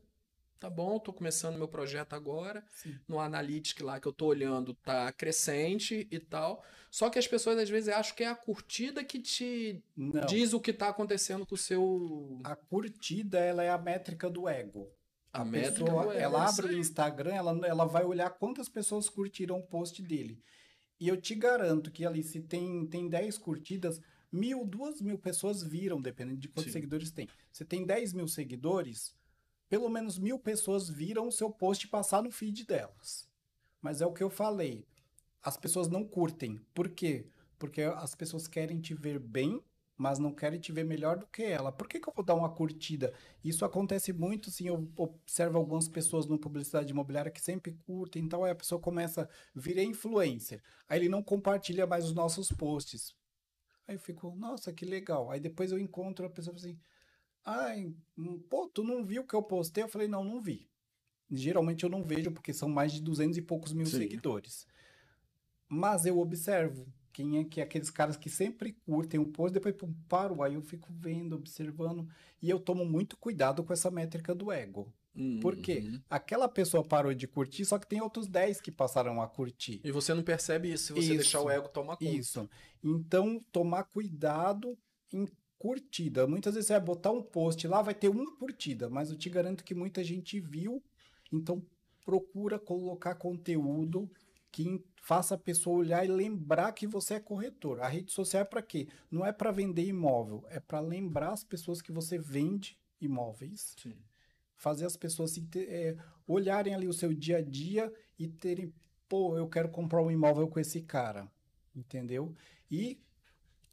Tá 0.58 0.70
bom, 0.70 0.98
tô 0.98 1.12
começando 1.12 1.58
meu 1.58 1.68
projeto 1.68 2.14
agora. 2.14 2.64
Sim. 2.70 2.98
No 3.06 3.20
Analytics 3.20 3.84
lá 3.84 4.00
que 4.00 4.08
eu 4.08 4.12
tô 4.12 4.26
olhando, 4.26 4.72
tá 4.72 5.12
crescente 5.12 6.08
e 6.10 6.18
tal. 6.18 6.64
Só 6.90 7.10
que 7.10 7.18
as 7.18 7.26
pessoas 7.26 7.58
às 7.58 7.68
vezes 7.68 7.90
acham 7.90 8.16
que 8.16 8.24
é 8.24 8.28
a 8.28 8.34
curtida 8.34 9.04
que 9.04 9.20
te 9.20 9.84
Não. 9.94 10.24
diz 10.24 10.54
o 10.54 10.60
que 10.60 10.72
tá 10.72 10.88
acontecendo 10.88 11.44
com 11.44 11.54
o 11.54 11.58
seu. 11.58 12.40
A 12.42 12.56
curtida, 12.56 13.38
ela 13.38 13.62
é 13.62 13.68
a 13.68 13.76
métrica 13.76 14.30
do 14.30 14.48
ego. 14.48 14.90
A, 15.30 15.42
A 15.42 15.44
métrica 15.44 15.84
pessoa, 15.84 16.04
do 16.04 16.10
ego, 16.12 16.18
ela 16.20 16.44
é 16.46 16.48
abre 16.48 16.66
o. 16.68 16.78
Instagram, 16.78 17.34
ela, 17.34 17.66
ela 17.66 17.84
vai 17.84 18.04
olhar 18.06 18.30
quantas 18.30 18.66
pessoas 18.66 19.10
curtiram 19.10 19.58
o 19.58 19.62
post 19.62 20.00
dele. 20.02 20.42
E 20.98 21.08
eu 21.08 21.20
te 21.20 21.34
garanto 21.34 21.90
que 21.90 22.06
ali, 22.06 22.22
se 22.22 22.40
tem, 22.40 22.86
tem 22.86 23.08
10 23.08 23.38
curtidas, 23.38 24.00
mil, 24.32 24.64
duas 24.64 25.00
mil 25.00 25.18
pessoas 25.18 25.62
viram, 25.62 26.00
dependendo 26.00 26.40
de 26.40 26.48
quantos 26.48 26.72
Sim. 26.72 26.72
seguidores 26.72 27.10
tem. 27.10 27.28
Você 27.52 27.64
tem 27.64 27.84
10 27.84 28.12
mil 28.12 28.28
seguidores, 28.28 29.14
pelo 29.68 29.88
menos 29.88 30.18
mil 30.18 30.38
pessoas 30.38 30.88
viram 30.88 31.28
o 31.28 31.32
seu 31.32 31.50
post 31.50 31.88
passar 31.88 32.22
no 32.22 32.30
feed 32.30 32.64
delas. 32.64 33.28
Mas 33.80 34.00
é 34.00 34.06
o 34.06 34.12
que 34.12 34.22
eu 34.22 34.30
falei. 34.30 34.86
As 35.42 35.56
pessoas 35.56 35.88
não 35.88 36.04
curtem. 36.04 36.60
Por 36.74 36.88
quê? 36.88 37.26
Porque 37.58 37.82
as 37.82 38.14
pessoas 38.14 38.48
querem 38.48 38.80
te 38.80 38.94
ver 38.94 39.18
bem, 39.18 39.62
mas 39.96 40.18
não 40.18 40.32
querem 40.32 40.60
te 40.60 40.72
ver 40.72 40.84
melhor 40.84 41.16
do 41.18 41.26
que 41.26 41.42
ela. 41.42 41.72
Por 41.72 41.88
que, 41.88 41.98
que 41.98 42.08
eu 42.08 42.12
vou 42.14 42.24
dar 42.24 42.34
uma 42.34 42.50
curtida? 42.50 43.14
Isso 43.42 43.64
acontece 43.64 44.12
muito, 44.12 44.50
sim. 44.50 44.68
Eu 44.68 44.90
observo 44.96 45.56
algumas 45.56 45.88
pessoas 45.88 46.26
no 46.26 46.38
publicidade 46.38 46.90
imobiliária 46.90 47.30
que 47.30 47.40
sempre 47.40 47.72
curtem, 47.86 48.22
então 48.22 48.44
aí 48.44 48.50
a 48.50 48.54
pessoa 48.56 48.80
começa, 48.80 49.28
virei 49.54 49.84
influencer. 49.86 50.62
Aí 50.88 51.00
ele 51.00 51.08
não 51.08 51.22
compartilha 51.22 51.86
mais 51.86 52.04
os 52.04 52.14
nossos 52.14 52.52
posts. 52.52 53.14
Aí 53.88 53.94
eu 53.94 54.00
fico, 54.00 54.34
nossa, 54.36 54.72
que 54.72 54.84
legal. 54.84 55.30
Aí 55.30 55.40
depois 55.40 55.72
eu 55.72 55.78
encontro 55.78 56.26
a 56.26 56.30
pessoa 56.30 56.54
assim, 56.54 56.78
ai, 57.44 57.94
hum, 58.18 58.38
pô, 58.50 58.68
tu 58.68 58.84
não 58.84 59.04
viu 59.04 59.22
o 59.22 59.26
que 59.26 59.34
eu 59.34 59.42
postei? 59.42 59.84
Eu 59.84 59.88
falei, 59.88 60.08
não, 60.08 60.22
não 60.22 60.42
vi. 60.42 60.68
Geralmente 61.30 61.84
eu 61.84 61.90
não 61.90 62.02
vejo, 62.02 62.30
porque 62.30 62.52
são 62.52 62.68
mais 62.68 62.92
de 62.92 63.00
200 63.00 63.38
e 63.38 63.42
poucos 63.42 63.72
mil 63.72 63.86
Sim. 63.86 63.98
seguidores. 63.98 64.66
Mas 65.68 66.04
eu 66.06 66.18
observo 66.18 66.86
quem 67.16 67.38
é 67.38 67.44
que 67.44 67.60
é 67.60 67.64
aqueles 67.64 67.88
caras 67.88 68.14
que 68.14 68.28
sempre 68.28 68.74
curtem 68.84 69.18
o 69.18 69.24
post, 69.24 69.54
depois 69.54 69.74
pum, 69.74 69.90
paro, 70.06 70.42
aí 70.42 70.52
eu 70.52 70.60
fico 70.60 70.92
vendo, 70.92 71.34
observando, 71.34 72.06
e 72.42 72.50
eu 72.50 72.60
tomo 72.60 72.84
muito 72.84 73.16
cuidado 73.16 73.64
com 73.64 73.72
essa 73.72 73.90
métrica 73.90 74.34
do 74.34 74.52
ego. 74.52 74.92
Por 75.40 75.56
quê? 75.56 75.82
Uhum. 75.82 76.02
Aquela 76.10 76.46
pessoa 76.46 76.84
parou 76.84 77.14
de 77.14 77.26
curtir, 77.26 77.64
só 77.64 77.78
que 77.78 77.86
tem 77.86 78.02
outros 78.02 78.26
10 78.26 78.60
que 78.60 78.70
passaram 78.70 79.22
a 79.22 79.26
curtir. 79.26 79.80
E 79.82 79.90
você 79.90 80.12
não 80.12 80.22
percebe 80.22 80.70
isso 80.70 80.88
se 80.88 80.92
você 80.92 81.00
Isso. 81.00 81.14
deixar 81.14 81.40
o 81.40 81.48
ego 81.48 81.70
tomar 81.70 81.96
conta. 81.96 82.04
Isso. 82.04 82.50
Então, 82.84 83.42
tomar 83.50 83.84
cuidado 83.84 84.76
em 85.10 85.26
curtida. 85.58 86.26
Muitas 86.26 86.52
vezes 86.52 86.66
você 86.66 86.74
vai 86.74 86.82
botar 86.82 87.12
um 87.12 87.22
post 87.22 87.66
lá, 87.66 87.80
vai 87.80 87.94
ter 87.94 88.10
uma 88.10 88.36
curtida, 88.36 88.90
mas 88.90 89.08
eu 89.08 89.16
te 89.16 89.30
garanto 89.30 89.64
que 89.64 89.74
muita 89.74 90.04
gente 90.04 90.38
viu. 90.38 90.84
Então, 91.32 91.64
procura 92.04 92.58
colocar 92.58 93.14
conteúdo 93.14 94.10
que 94.52 94.84
faça 95.06 95.36
a 95.36 95.38
pessoa 95.38 95.78
olhar 95.78 96.04
e 96.04 96.08
lembrar 96.08 96.72
que 96.72 96.84
você 96.84 97.14
é 97.14 97.20
corretor. 97.20 97.80
A 97.80 97.86
rede 97.86 98.10
social 98.10 98.42
é 98.42 98.44
para 98.44 98.60
quê? 98.60 98.88
Não 99.08 99.24
é 99.24 99.30
para 99.30 99.52
vender 99.52 99.84
imóvel, 99.84 100.44
é 100.48 100.58
para 100.58 100.80
lembrar 100.80 101.30
as 101.30 101.44
pessoas 101.44 101.80
que 101.80 101.92
você 101.92 102.18
vende 102.18 102.76
imóveis. 103.00 103.76
Sim. 103.80 103.96
Fazer 104.56 104.84
as 104.84 104.96
pessoas 104.96 105.30
se, 105.30 105.48
é, 105.54 105.96
olharem 106.26 106.74
ali 106.74 106.88
o 106.88 106.92
seu 106.92 107.14
dia 107.14 107.36
a 107.36 107.40
dia 107.40 107.92
e 108.18 108.26
terem, 108.26 108.74
pô, 109.08 109.38
eu 109.38 109.48
quero 109.48 109.68
comprar 109.68 110.02
um 110.02 110.10
imóvel 110.10 110.48
com 110.48 110.58
esse 110.58 110.82
cara, 110.82 111.30
entendeu? 111.72 112.34
E 112.68 113.00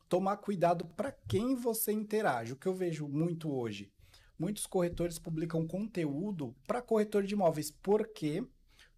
tomar 0.08 0.38
cuidado 0.38 0.86
para 0.86 1.12
quem 1.28 1.56
você 1.56 1.92
interage. 1.92 2.54
O 2.54 2.58
que 2.58 2.68
eu 2.68 2.76
vejo 2.76 3.08
muito 3.08 3.52
hoje, 3.52 3.92
muitos 4.38 4.68
corretores 4.68 5.18
publicam 5.18 5.66
conteúdo 5.66 6.56
para 6.68 6.80
corretor 6.80 7.24
de 7.24 7.34
imóveis. 7.34 7.72
Por 7.72 8.08
quê? 8.10 8.46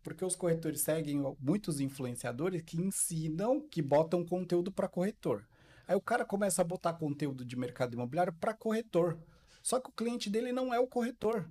Porque 0.05 0.23
os 0.23 0.35
corretores 0.35 0.81
seguem 0.81 1.23
muitos 1.39 1.79
influenciadores 1.79 2.61
que 2.61 2.79
ensinam, 2.79 3.59
que 3.59 3.81
botam 3.81 4.23
conteúdo 4.23 4.71
para 4.71 4.87
corretor. 4.87 5.43
Aí 5.87 5.95
o 5.95 6.01
cara 6.01 6.23
começa 6.23 6.61
a 6.61 6.63
botar 6.63 6.93
conteúdo 6.93 7.43
de 7.43 7.55
mercado 7.55 7.95
imobiliário 7.95 8.31
para 8.31 8.53
corretor. 8.53 9.17
Só 9.63 9.79
que 9.79 9.89
o 9.89 9.93
cliente 9.93 10.29
dele 10.29 10.51
não 10.51 10.71
é 10.71 10.79
o 10.79 10.85
corretor. 10.85 11.49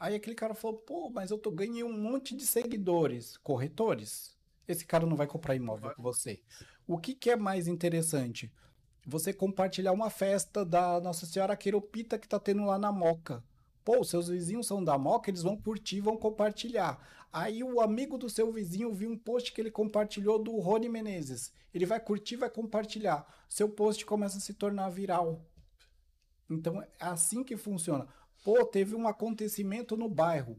Aí 0.00 0.14
aquele 0.14 0.34
cara 0.34 0.54
falou: 0.54 0.78
pô, 0.78 1.10
mas 1.10 1.30
eu 1.30 1.36
tô 1.36 1.50
ganhei 1.50 1.84
um 1.84 1.92
monte 1.92 2.34
de 2.34 2.46
seguidores, 2.46 3.36
corretores. 3.36 4.34
Esse 4.66 4.86
cara 4.86 5.04
não 5.04 5.14
vai 5.14 5.26
comprar 5.26 5.54
imóvel 5.54 5.94
com 5.94 6.02
você. 6.02 6.40
O 6.86 6.96
que, 6.96 7.14
que 7.14 7.28
é 7.28 7.36
mais 7.36 7.68
interessante? 7.68 8.50
Você 9.06 9.30
compartilhar 9.30 9.92
uma 9.92 10.08
festa 10.08 10.64
da 10.64 10.98
Nossa 11.02 11.26
Senhora 11.26 11.54
Queiropita 11.54 12.18
que 12.18 12.26
tá 12.26 12.40
tendo 12.40 12.64
lá 12.64 12.78
na 12.78 12.90
Moca. 12.90 13.44
Pô, 13.84 14.02
seus 14.02 14.28
vizinhos 14.28 14.66
são 14.66 14.82
da 14.82 14.96
Moca, 14.96 15.30
eles 15.30 15.42
vão 15.42 15.56
curtir, 15.56 16.00
vão 16.00 16.16
compartilhar. 16.16 16.98
Aí 17.30 17.62
o 17.62 17.80
amigo 17.80 18.16
do 18.16 18.30
seu 18.30 18.50
vizinho 18.50 18.94
viu 18.94 19.10
um 19.10 19.18
post 19.18 19.52
que 19.52 19.60
ele 19.60 19.70
compartilhou 19.70 20.42
do 20.42 20.56
Rony 20.58 20.88
Menezes. 20.88 21.52
Ele 21.72 21.84
vai 21.84 22.00
curtir, 22.00 22.36
vai 22.36 22.48
compartilhar. 22.48 23.26
Seu 23.48 23.68
post 23.68 24.06
começa 24.06 24.38
a 24.38 24.40
se 24.40 24.54
tornar 24.54 24.88
viral. 24.88 25.44
Então 26.48 26.80
é 26.80 26.88
assim 26.98 27.44
que 27.44 27.56
funciona. 27.56 28.08
Pô, 28.42 28.64
teve 28.64 28.94
um 28.94 29.06
acontecimento 29.06 29.96
no 29.96 30.08
bairro. 30.08 30.58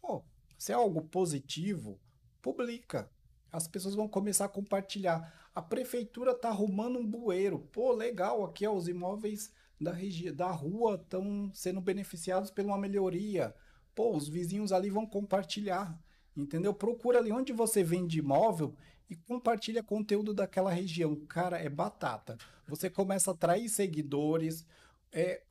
Pô, 0.00 0.22
se 0.56 0.72
é 0.72 0.74
algo 0.74 1.02
positivo, 1.02 2.00
publica. 2.40 3.10
As 3.50 3.68
pessoas 3.68 3.94
vão 3.94 4.08
começar 4.08 4.46
a 4.46 4.48
compartilhar. 4.48 5.50
A 5.54 5.60
prefeitura 5.60 6.34
tá 6.34 6.48
arrumando 6.48 6.98
um 6.98 7.06
bueiro. 7.06 7.68
Pô, 7.72 7.92
legal, 7.92 8.44
aqui 8.44 8.66
ó, 8.66 8.72
os 8.72 8.88
imóveis 8.88 9.52
da, 9.82 9.92
da 10.34 10.50
rua 10.50 10.94
estão 10.94 11.50
sendo 11.52 11.80
beneficiados 11.80 12.50
por 12.50 12.64
uma 12.64 12.78
melhoria. 12.78 13.54
Pô, 13.94 14.16
os 14.16 14.28
vizinhos 14.28 14.72
ali 14.72 14.90
vão 14.90 15.06
compartilhar. 15.06 15.98
Entendeu? 16.36 16.72
Procura 16.72 17.18
ali 17.18 17.30
onde 17.30 17.52
você 17.52 17.84
vende 17.84 18.18
imóvel 18.18 18.74
e 19.10 19.16
compartilha 19.16 19.82
conteúdo 19.82 20.32
daquela 20.32 20.70
região. 20.70 21.14
Cara, 21.26 21.58
é 21.58 21.68
batata. 21.68 22.38
Você 22.66 22.88
começa 22.88 23.30
a 23.30 23.34
atrair 23.34 23.68
seguidores. 23.68 24.66
É, 25.12 25.42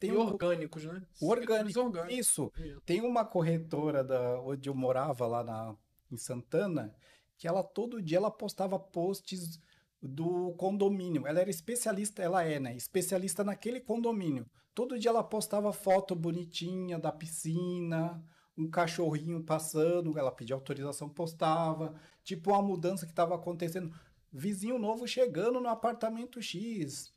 tem 0.00 0.12
um... 0.12 0.20
orgânicos, 0.20 0.84
né? 0.84 1.02
Orgânicos, 1.20 1.76
orgânicos. 1.76 2.18
Isso. 2.18 2.52
Tem 2.84 3.00
uma 3.00 3.24
corretora 3.24 4.02
da, 4.02 4.40
onde 4.40 4.68
eu 4.68 4.74
morava 4.74 5.26
lá 5.26 5.44
na, 5.44 5.76
em 6.10 6.16
Santana 6.16 6.92
que 7.38 7.46
ela 7.46 7.62
todo 7.62 8.02
dia 8.02 8.18
ela 8.18 8.30
postava 8.30 8.78
posts 8.78 9.60
do 10.02 10.52
condomínio. 10.54 11.26
Ela 11.26 11.40
era 11.40 11.50
especialista, 11.50 12.22
ela 12.22 12.42
é, 12.42 12.60
né? 12.60 12.76
Especialista 12.76 13.42
naquele 13.42 13.80
condomínio. 13.80 14.46
Todo 14.74 14.98
dia 14.98 15.10
ela 15.10 15.24
postava 15.24 15.72
foto 15.72 16.14
bonitinha 16.14 16.98
da 16.98 17.10
piscina, 17.10 18.22
um 18.56 18.68
cachorrinho 18.68 19.42
passando, 19.42 20.18
ela 20.18 20.30
pedia 20.30 20.54
autorização, 20.54 21.08
postava, 21.08 21.94
tipo 22.22 22.50
uma 22.50 22.62
mudança 22.62 23.06
que 23.06 23.12
estava 23.12 23.34
acontecendo, 23.34 23.92
vizinho 24.32 24.78
novo 24.78 25.06
chegando 25.06 25.60
no 25.60 25.68
apartamento 25.68 26.42
X. 26.42 27.12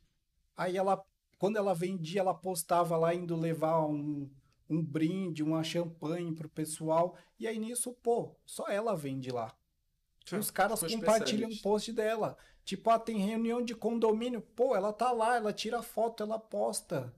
Aí 0.56 0.76
ela, 0.76 1.02
quando 1.38 1.56
ela 1.56 1.74
vendia, 1.74 2.20
ela 2.20 2.34
postava 2.34 2.96
lá 2.96 3.14
indo 3.14 3.36
levar 3.36 3.86
um, 3.86 4.30
um 4.68 4.82
brinde, 4.84 5.42
uma 5.42 5.62
champanhe 5.64 6.34
pro 6.34 6.48
pessoal, 6.48 7.16
e 7.38 7.46
aí 7.46 7.58
nisso, 7.58 7.92
pô, 8.02 8.36
só 8.44 8.68
ela 8.68 8.96
vende 8.96 9.30
lá. 9.30 9.54
E 10.36 10.40
os 10.40 10.50
caras 10.50 10.80
compartilham 10.80 11.50
o 11.50 11.62
post 11.62 11.92
dela. 11.92 12.36
Tipo, 12.64 12.90
ah, 12.90 12.98
tem 12.98 13.18
reunião 13.18 13.62
de 13.62 13.74
condomínio. 13.74 14.40
Pô, 14.40 14.76
ela 14.76 14.92
tá 14.92 15.10
lá, 15.12 15.36
ela 15.36 15.52
tira 15.52 15.82
foto, 15.82 16.22
ela 16.22 16.38
posta. 16.38 17.12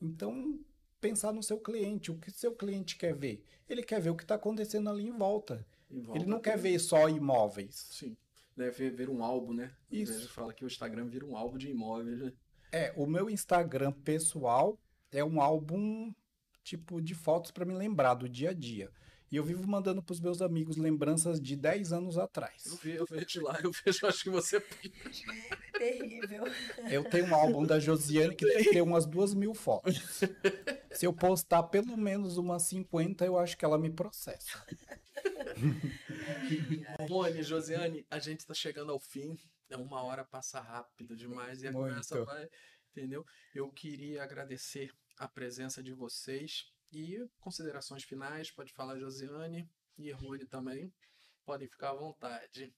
Então, 0.00 0.60
pensar 1.00 1.32
no 1.32 1.42
seu 1.42 1.58
cliente. 1.58 2.10
O 2.10 2.18
que 2.18 2.30
seu 2.30 2.54
cliente 2.54 2.96
quer 2.96 3.14
ver? 3.14 3.44
Ele 3.68 3.82
quer 3.82 4.00
ver 4.00 4.10
o 4.10 4.16
que 4.16 4.22
está 4.22 4.36
acontecendo 4.36 4.88
ali 4.88 5.06
em 5.06 5.12
volta. 5.12 5.66
Em 5.90 6.00
volta 6.00 6.20
Ele 6.20 6.28
não 6.28 6.40
quer 6.40 6.56
ver 6.56 6.78
só 6.78 7.08
imóveis. 7.08 7.74
Sim. 7.90 8.16
Deve 8.56 8.90
ver 8.90 9.08
um 9.08 9.24
álbum, 9.24 9.52
né? 9.52 9.72
Isso. 9.90 10.12
Às 10.12 10.26
fala 10.26 10.52
que 10.52 10.64
o 10.64 10.66
Instagram 10.66 11.06
vira 11.06 11.24
um 11.24 11.36
álbum 11.36 11.56
de 11.56 11.68
imóveis, 11.68 12.20
né? 12.20 12.32
É, 12.70 12.92
o 12.96 13.06
meu 13.06 13.28
Instagram 13.28 13.92
pessoal 13.92 14.78
é 15.10 15.24
um 15.24 15.40
álbum 15.40 16.12
tipo 16.62 17.00
de 17.00 17.14
fotos 17.14 17.50
para 17.50 17.64
me 17.64 17.74
lembrar 17.74 18.14
do 18.14 18.28
dia 18.28 18.50
a 18.50 18.54
dia. 18.54 18.90
E 19.32 19.36
eu 19.36 19.42
vivo 19.42 19.66
mandando 19.66 20.02
para 20.02 20.12
os 20.12 20.20
meus 20.20 20.42
amigos 20.42 20.76
lembranças 20.76 21.40
de 21.40 21.56
10 21.56 21.94
anos 21.94 22.18
atrás. 22.18 22.66
Eu, 22.66 22.76
vi, 22.76 22.90
eu 22.96 23.06
vejo 23.06 23.42
lá, 23.42 23.58
eu 23.64 23.72
vejo, 23.72 24.06
acho 24.06 24.24
que 24.24 24.28
você. 24.28 24.60
Terrível. 25.72 26.44
Eu 26.90 27.02
tenho 27.02 27.24
um 27.24 27.34
álbum 27.34 27.64
da 27.64 27.80
Josiane 27.80 28.36
que 28.36 28.44
deve 28.44 28.68
ter 28.68 28.82
umas 28.82 29.06
duas 29.06 29.32
mil 29.32 29.54
fotos. 29.54 30.20
Se 30.92 31.06
eu 31.06 31.14
postar 31.14 31.62
pelo 31.62 31.96
menos 31.96 32.36
umas 32.36 32.64
50, 32.64 33.24
eu 33.24 33.38
acho 33.38 33.56
que 33.56 33.64
ela 33.64 33.78
me 33.78 33.90
processa. 33.90 34.62
Rony, 37.08 37.42
Josiane, 37.42 38.06
a 38.10 38.18
gente 38.18 38.40
está 38.40 38.52
chegando 38.52 38.92
ao 38.92 39.00
fim. 39.00 39.38
É 39.70 39.78
uma 39.78 40.02
hora 40.02 40.26
passa 40.26 40.60
rápido 40.60 41.16
demais 41.16 41.62
e 41.62 41.68
a 41.68 41.72
Muito. 41.72 41.88
conversa 41.88 42.22
vai. 42.22 42.50
Entendeu? 42.90 43.24
Eu 43.54 43.72
queria 43.72 44.22
agradecer 44.22 44.92
a 45.16 45.26
presença 45.26 45.82
de 45.82 45.94
vocês 45.94 46.70
e 46.92 47.26
considerações 47.40 48.04
finais, 48.04 48.50
pode 48.50 48.72
falar 48.72 48.98
Josiane 48.98 49.68
e 49.98 50.10
Rony 50.12 50.46
também. 50.46 50.92
Podem 51.44 51.68
ficar 51.68 51.90
à 51.90 51.94
vontade. 51.94 52.74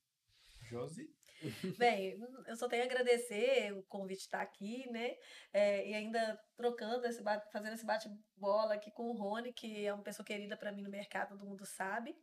Josi? 0.62 1.12
Bem, 1.78 2.16
eu 2.46 2.56
só 2.56 2.68
tenho 2.68 2.82
a 2.82 2.86
agradecer 2.86 3.72
o 3.74 3.82
convite 3.82 4.22
estar 4.22 4.40
aqui, 4.40 4.88
né? 4.90 5.16
É, 5.52 5.88
e 5.88 5.94
ainda 5.94 6.40
trocando, 6.56 7.06
esse 7.06 7.22
fazendo 7.52 7.74
esse 7.74 7.84
bate-bola 7.84 8.74
aqui 8.74 8.90
com 8.90 9.10
o 9.10 9.12
Rony, 9.12 9.52
que 9.52 9.84
é 9.84 9.92
uma 9.92 10.02
pessoa 10.02 10.24
querida 10.24 10.56
para 10.56 10.72
mim 10.72 10.82
no 10.82 10.90
mercado, 10.90 11.30
todo 11.30 11.46
mundo 11.46 11.66
sabe. 11.66 12.16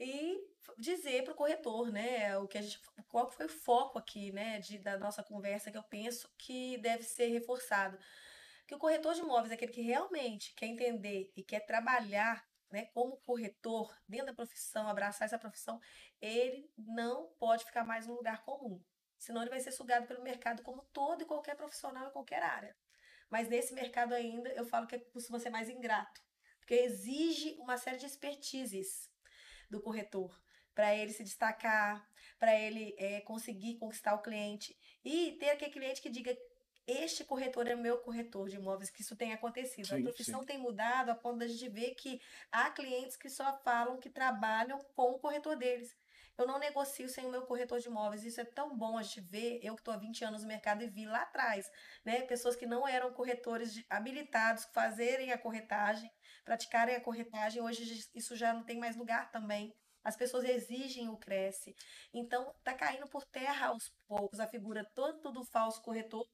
E 0.00 0.38
dizer 0.78 1.24
para 1.24 1.32
o 1.32 1.36
corretor, 1.36 1.90
né, 1.90 2.36
o 2.38 2.46
que 2.46 2.58
a 2.58 2.62
gente, 2.62 2.80
qual 3.08 3.28
foi 3.30 3.46
o 3.46 3.50
foco 3.50 3.98
aqui, 3.98 4.32
né, 4.32 4.60
de, 4.60 4.78
da 4.78 4.96
nossa 4.96 5.22
conversa 5.22 5.70
que 5.70 5.78
eu 5.78 5.82
penso 5.82 6.28
que 6.38 6.78
deve 6.78 7.02
ser 7.02 7.26
reforçado 7.26 7.98
que 8.68 8.74
o 8.74 8.78
corretor 8.78 9.14
de 9.14 9.20
imóveis 9.20 9.50
é 9.50 9.54
aquele 9.54 9.72
que 9.72 9.80
realmente 9.80 10.52
quer 10.54 10.66
entender 10.66 11.32
e 11.34 11.42
quer 11.42 11.60
trabalhar 11.60 12.46
né, 12.70 12.84
como 12.92 13.16
corretor 13.22 13.98
dentro 14.06 14.26
da 14.26 14.34
profissão, 14.34 14.86
abraçar 14.86 15.24
essa 15.24 15.38
profissão, 15.38 15.80
ele 16.20 16.70
não 16.76 17.28
pode 17.38 17.64
ficar 17.64 17.82
mais 17.82 18.06
no 18.06 18.14
lugar 18.14 18.44
comum. 18.44 18.84
Senão 19.18 19.40
ele 19.40 19.50
vai 19.50 19.58
ser 19.58 19.72
sugado 19.72 20.06
pelo 20.06 20.22
mercado 20.22 20.62
como 20.62 20.82
todo 20.92 21.22
e 21.22 21.24
qualquer 21.26 21.56
profissional 21.56 22.08
em 22.08 22.12
qualquer 22.12 22.42
área. 22.42 22.76
Mas 23.30 23.48
nesse 23.48 23.72
mercado 23.72 24.12
ainda, 24.12 24.50
eu 24.50 24.66
falo 24.66 24.86
que 24.86 24.98
costuma 24.98 25.40
ser 25.40 25.48
mais 25.48 25.70
ingrato. 25.70 26.20
Porque 26.58 26.74
exige 26.74 27.56
uma 27.60 27.78
série 27.78 27.96
de 27.96 28.04
expertises 28.04 29.10
do 29.70 29.80
corretor 29.80 30.38
para 30.74 30.94
ele 30.94 31.12
se 31.12 31.24
destacar, 31.24 32.06
para 32.38 32.54
ele 32.54 32.94
é, 32.98 33.22
conseguir 33.22 33.78
conquistar 33.78 34.14
o 34.14 34.22
cliente 34.22 34.78
e 35.02 35.32
ter 35.40 35.50
aquele 35.50 35.72
cliente 35.72 36.02
que 36.02 36.10
diga 36.10 36.36
este 36.88 37.22
corretor 37.22 37.68
é 37.68 37.76
meu 37.76 37.98
corretor 37.98 38.48
de 38.48 38.56
imóveis, 38.56 38.88
que 38.88 39.02
isso 39.02 39.14
tem 39.14 39.34
acontecido. 39.34 39.86
Sim, 39.86 40.00
a 40.00 40.02
profissão 40.02 40.40
sim. 40.40 40.46
tem 40.46 40.58
mudado 40.58 41.10
a 41.10 41.14
ponto 41.14 41.38
da 41.38 41.46
gente 41.46 41.68
ver 41.68 41.94
que 41.94 42.18
há 42.50 42.70
clientes 42.70 43.14
que 43.14 43.28
só 43.28 43.58
falam 43.62 43.98
que 43.98 44.08
trabalham 44.08 44.78
com 44.96 45.12
o 45.12 45.18
corretor 45.18 45.54
deles. 45.54 45.94
Eu 46.38 46.46
não 46.46 46.58
negocio 46.58 47.08
sem 47.08 47.26
o 47.26 47.30
meu 47.30 47.42
corretor 47.42 47.80
de 47.80 47.88
imóveis. 47.88 48.24
Isso 48.24 48.40
é 48.40 48.44
tão 48.44 48.74
bom 48.74 48.96
a 48.96 49.02
gente 49.02 49.20
ver. 49.20 49.58
Eu 49.62 49.74
que 49.74 49.80
estou 49.80 49.92
há 49.92 49.96
20 49.96 50.24
anos 50.24 50.42
no 50.42 50.48
mercado 50.48 50.82
e 50.82 50.86
vi 50.86 51.04
lá 51.04 51.22
atrás, 51.22 51.70
né? 52.04 52.22
Pessoas 52.22 52.56
que 52.56 52.64
não 52.64 52.86
eram 52.86 53.12
corretores 53.12 53.74
de, 53.74 53.84
habilitados, 53.90 54.64
fazerem 54.72 55.32
a 55.32 55.36
corretagem, 55.36 56.10
praticarem 56.44 56.94
a 56.94 57.00
corretagem. 57.00 57.60
Hoje 57.60 58.08
isso 58.14 58.36
já 58.36 58.54
não 58.54 58.62
tem 58.62 58.78
mais 58.78 58.96
lugar 58.96 59.30
também. 59.30 59.74
As 60.04 60.16
pessoas 60.16 60.44
exigem 60.44 61.08
o 61.08 61.16
Cresce. 61.16 61.74
Então, 62.14 62.54
está 62.56 62.72
caindo 62.72 63.08
por 63.08 63.26
terra 63.26 63.66
aos 63.66 63.92
poucos 64.06 64.38
a 64.40 64.46
figura 64.46 64.88
tanto 64.94 65.32
do 65.32 65.44
falso 65.44 65.82
corretor 65.82 66.24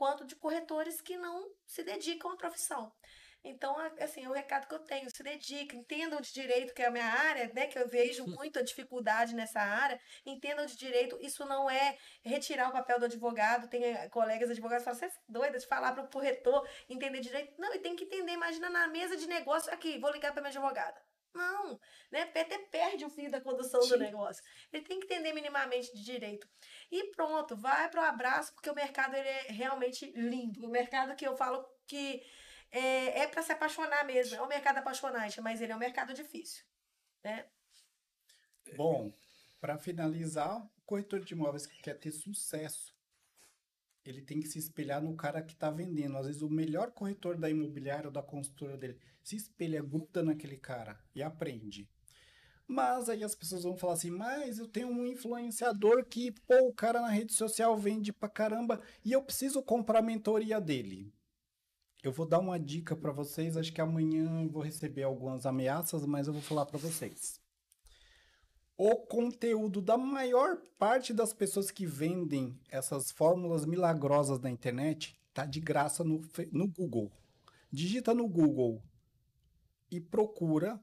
quanto 0.00 0.24
de 0.24 0.34
corretores 0.34 1.02
que 1.02 1.18
não 1.18 1.52
se 1.66 1.82
dedicam 1.82 2.30
à 2.32 2.36
profissão. 2.38 2.90
Então, 3.44 3.76
assim, 3.98 4.24
é 4.24 4.28
o 4.30 4.32
recado 4.32 4.66
que 4.66 4.74
eu 4.74 4.78
tenho, 4.78 5.10
se 5.14 5.22
dediquem, 5.22 5.80
entendam 5.80 6.22
de 6.22 6.32
direito, 6.32 6.72
que 6.72 6.80
é 6.80 6.86
a 6.86 6.90
minha 6.90 7.04
área, 7.04 7.50
né, 7.54 7.66
que 7.66 7.78
eu 7.78 7.86
vejo 7.86 8.24
muita 8.40 8.64
dificuldade 8.64 9.34
nessa 9.34 9.60
área, 9.60 10.00
entendam 10.24 10.64
de 10.64 10.74
direito, 10.74 11.18
isso 11.20 11.44
não 11.44 11.68
é 11.68 11.98
retirar 12.24 12.70
o 12.70 12.72
papel 12.72 12.98
do 12.98 13.04
advogado, 13.04 13.68
tem 13.68 13.84
eh, 13.84 14.08
colegas 14.08 14.48
advogados 14.48 14.84
que 14.84 14.90
falam, 14.90 14.98
você 14.98 15.06
é 15.06 15.20
doida 15.28 15.58
de 15.58 15.66
falar 15.66 15.92
para 15.92 16.04
o 16.04 16.08
corretor 16.08 16.66
entender 16.88 17.20
direito? 17.20 17.52
Não, 17.58 17.74
e 17.74 17.78
tem 17.78 17.94
que 17.94 18.04
entender, 18.04 18.32
imagina 18.32 18.70
na 18.70 18.88
mesa 18.88 19.18
de 19.18 19.26
negócio, 19.26 19.70
aqui, 19.70 19.98
vou 19.98 20.10
ligar 20.10 20.32
para 20.32 20.40
minha 20.40 20.50
advogada. 20.50 20.98
Não, 21.34 21.78
né? 22.10 22.26
PT 22.26 22.58
perde 22.70 23.04
o 23.04 23.10
fio 23.10 23.30
da 23.30 23.40
condução 23.40 23.82
Sim. 23.82 23.90
do 23.90 23.98
negócio. 23.98 24.42
Ele 24.72 24.84
tem 24.84 24.98
que 24.98 25.06
entender 25.06 25.32
minimamente 25.32 25.94
de 25.94 26.04
direito. 26.04 26.48
E 26.90 27.10
pronto, 27.12 27.56
vai 27.56 27.88
para 27.88 28.02
o 28.02 28.04
abraço, 28.04 28.52
porque 28.54 28.70
o 28.70 28.74
mercado 28.74 29.14
ele 29.14 29.28
é 29.28 29.42
realmente 29.52 30.10
lindo. 30.16 30.66
O 30.66 30.70
mercado 30.70 31.14
que 31.14 31.26
eu 31.26 31.36
falo 31.36 31.64
que 31.86 32.22
é, 32.70 33.20
é 33.20 33.26
para 33.26 33.42
se 33.42 33.52
apaixonar 33.52 34.04
mesmo. 34.04 34.36
É 34.36 34.42
um 34.42 34.48
mercado 34.48 34.78
apaixonante, 34.78 35.40
mas 35.40 35.60
ele 35.60 35.72
é 35.72 35.76
um 35.76 35.80
mercado 35.80 36.12
difícil. 36.12 36.64
Né? 37.22 37.46
Bom, 38.76 39.12
para 39.60 39.78
finalizar, 39.78 40.64
o 40.64 40.82
corretor 40.84 41.20
de 41.20 41.34
imóveis 41.34 41.66
que 41.66 41.80
quer 41.80 41.94
ter 41.94 42.10
sucesso, 42.10 42.94
ele 44.04 44.22
tem 44.22 44.40
que 44.40 44.48
se 44.48 44.58
espelhar 44.58 45.02
no 45.02 45.16
cara 45.16 45.42
que 45.42 45.52
está 45.52 45.70
vendendo. 45.70 46.16
Às 46.16 46.26
vezes, 46.26 46.42
o 46.42 46.50
melhor 46.50 46.90
corretor 46.92 47.36
da 47.36 47.50
imobiliária 47.50 48.06
ou 48.06 48.12
da 48.12 48.22
construtora 48.22 48.76
dele 48.76 48.98
se 49.30 49.36
espelha, 49.36 49.80
gruda 49.80 50.24
naquele 50.24 50.56
cara 50.56 50.98
e 51.14 51.22
aprende. 51.22 51.88
Mas 52.66 53.08
aí 53.08 53.22
as 53.22 53.34
pessoas 53.34 53.62
vão 53.62 53.76
falar 53.76 53.92
assim: 53.92 54.10
mas 54.10 54.58
eu 54.58 54.66
tenho 54.66 54.88
um 54.88 55.06
influenciador 55.06 56.04
que, 56.04 56.32
pô, 56.32 56.68
o 56.68 56.72
cara 56.72 57.00
na 57.00 57.08
rede 57.08 57.32
social 57.32 57.76
vende 57.76 58.12
pra 58.12 58.28
caramba 58.28 58.80
e 59.04 59.12
eu 59.12 59.22
preciso 59.22 59.62
comprar 59.62 60.00
a 60.00 60.02
mentoria 60.02 60.60
dele. 60.60 61.12
Eu 62.02 62.12
vou 62.12 62.26
dar 62.26 62.38
uma 62.38 62.58
dica 62.58 62.96
para 62.96 63.12
vocês. 63.12 63.56
Acho 63.56 63.72
que 63.72 63.80
amanhã 63.80 64.48
vou 64.48 64.62
receber 64.62 65.02
algumas 65.02 65.46
ameaças, 65.46 66.04
mas 66.06 66.26
eu 66.26 66.32
vou 66.32 66.42
falar 66.42 66.66
para 66.66 66.78
vocês. 66.78 67.40
O 68.76 68.96
conteúdo 68.96 69.82
da 69.82 69.98
maior 69.98 70.56
parte 70.78 71.12
das 71.12 71.32
pessoas 71.32 71.70
que 71.70 71.84
vendem 71.84 72.58
essas 72.70 73.10
fórmulas 73.10 73.66
milagrosas 73.66 74.40
na 74.40 74.50
internet 74.50 75.14
tá 75.34 75.44
de 75.44 75.60
graça 75.60 76.02
no, 76.02 76.22
no 76.50 76.66
Google. 76.66 77.12
Digita 77.70 78.14
no 78.14 78.26
Google 78.26 78.82
e 79.90 80.00
procura, 80.00 80.80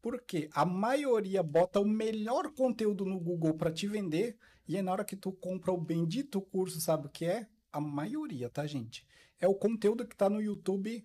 porque 0.00 0.48
a 0.52 0.64
maioria 0.64 1.42
bota 1.42 1.80
o 1.80 1.88
melhor 1.88 2.52
conteúdo 2.52 3.04
no 3.04 3.18
Google 3.18 3.54
para 3.54 3.72
te 3.72 3.86
vender 3.86 4.38
e 4.68 4.76
é 4.76 4.82
na 4.82 4.92
hora 4.92 5.04
que 5.04 5.16
tu 5.16 5.32
compra 5.32 5.72
o 5.72 5.80
bendito 5.80 6.40
curso, 6.40 6.80
sabe 6.80 7.06
o 7.06 7.10
que 7.10 7.24
é? 7.24 7.48
A 7.72 7.80
maioria, 7.80 8.50
tá, 8.50 8.66
gente? 8.66 9.06
É 9.40 9.48
o 9.48 9.54
conteúdo 9.54 10.06
que 10.06 10.14
tá 10.14 10.28
no 10.28 10.42
YouTube 10.42 11.02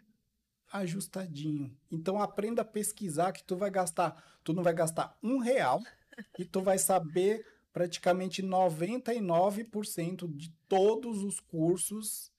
ajustadinho. 0.71 1.73
Então 1.89 2.21
aprenda 2.21 2.63
a 2.63 2.65
pesquisar 2.65 3.31
que 3.31 3.43
tu 3.43 3.55
vai 3.55 3.71
gastar, 3.71 4.21
tu 4.43 4.51
não 4.53 4.63
vai 4.63 4.73
gastar 4.73 5.17
um 5.23 5.37
real 5.37 5.79
e 6.37 6.43
tu 6.43 6.61
vai 6.61 6.77
saber 6.77 7.45
praticamente 7.71 8.43
99% 8.43 10.35
de 10.35 10.49
todos 10.67 11.23
os 11.23 11.39
cursos 11.39 12.32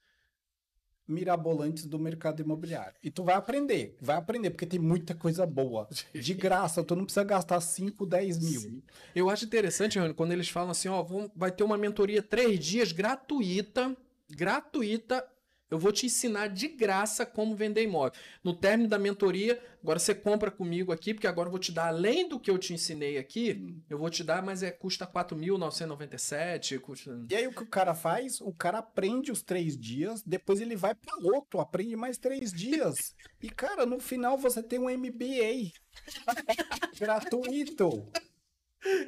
mirabolantes 1.07 1.85
do 1.85 1.99
mercado 1.99 2.41
imobiliário. 2.41 2.95
E 3.03 3.11
tu 3.11 3.23
vai 3.25 3.35
aprender, 3.35 3.97
vai 4.01 4.17
aprender, 4.17 4.51
porque 4.51 4.67
tem 4.67 4.79
muita 4.79 5.15
coisa 5.15 5.47
boa. 5.47 5.89
De 6.13 6.33
graça, 6.35 6.83
tu 6.83 6.97
não 6.97 7.05
precisa 7.05 7.25
gastar 7.25 7.61
5, 7.61 8.07
10 8.07 8.39
mil. 8.39 8.61
Sim. 8.61 8.83
Eu 9.15 9.29
acho 9.29 9.45
interessante, 9.45 9.99
Rony, 9.99 10.15
quando 10.15 10.33
eles 10.33 10.49
falam 10.49 10.71
assim, 10.71 10.89
ó, 10.89 11.05
vai 11.35 11.51
ter 11.51 11.65
uma 11.65 11.77
mentoria 11.77 12.23
três 12.23 12.59
dias 12.59 12.93
gratuita, 12.93 13.97
gratuita, 14.31 15.25
eu 15.71 15.79
vou 15.79 15.91
te 15.91 16.07
ensinar 16.07 16.49
de 16.49 16.69
graça 16.69 17.25
como 17.25 17.57
vender 17.57 17.83
imóvel. 17.83 18.13
No 18.43 18.55
término 18.55 18.89
da 18.89 18.99
mentoria, 18.99 19.61
agora 19.83 19.99
você 19.99 20.15
compra 20.15 20.51
comigo 20.51 20.93
aqui, 20.93 21.15
porque 21.15 21.27
agora 21.27 21.49
eu 21.49 21.51
vou 21.51 21.59
te 21.59 21.73
dar, 21.73 21.89
além 21.89 22.29
do 22.29 22.39
que 22.39 22.51
eu 22.51 22.59
te 22.59 22.73
ensinei 22.73 23.19
aqui, 23.19 23.55
hum. 23.55 23.81
eu 23.89 23.99
vou 23.99 24.11
te 24.11 24.23
dar, 24.23 24.43
mas 24.43 24.63
é 24.63 24.71
custa 24.71 25.07
4.997. 25.07 26.79
Custa... 26.81 27.25
E 27.31 27.35
aí 27.35 27.47
o 27.47 27.53
que 27.53 27.63
o 27.63 27.69
cara 27.69 27.95
faz? 27.95 28.41
O 28.41 28.53
cara 28.53 28.79
aprende 28.79 29.33
os 29.33 29.43
três 29.43 29.77
dias, 29.77 30.23
depois 30.23 30.61
ele 30.61 30.77
vai 30.77 30.95
para 30.95 31.17
outro, 31.23 31.61
aprende 31.61 31.97
mais 31.97 32.19
três 32.19 32.53
dias. 32.53 33.15
E, 33.43 33.49
cara, 33.51 33.85
no 33.85 33.99
final 33.99 34.37
você 34.39 34.63
tem 34.63 34.79
um 34.79 34.91
MBA 34.91 35.73
gratuito. 36.99 38.07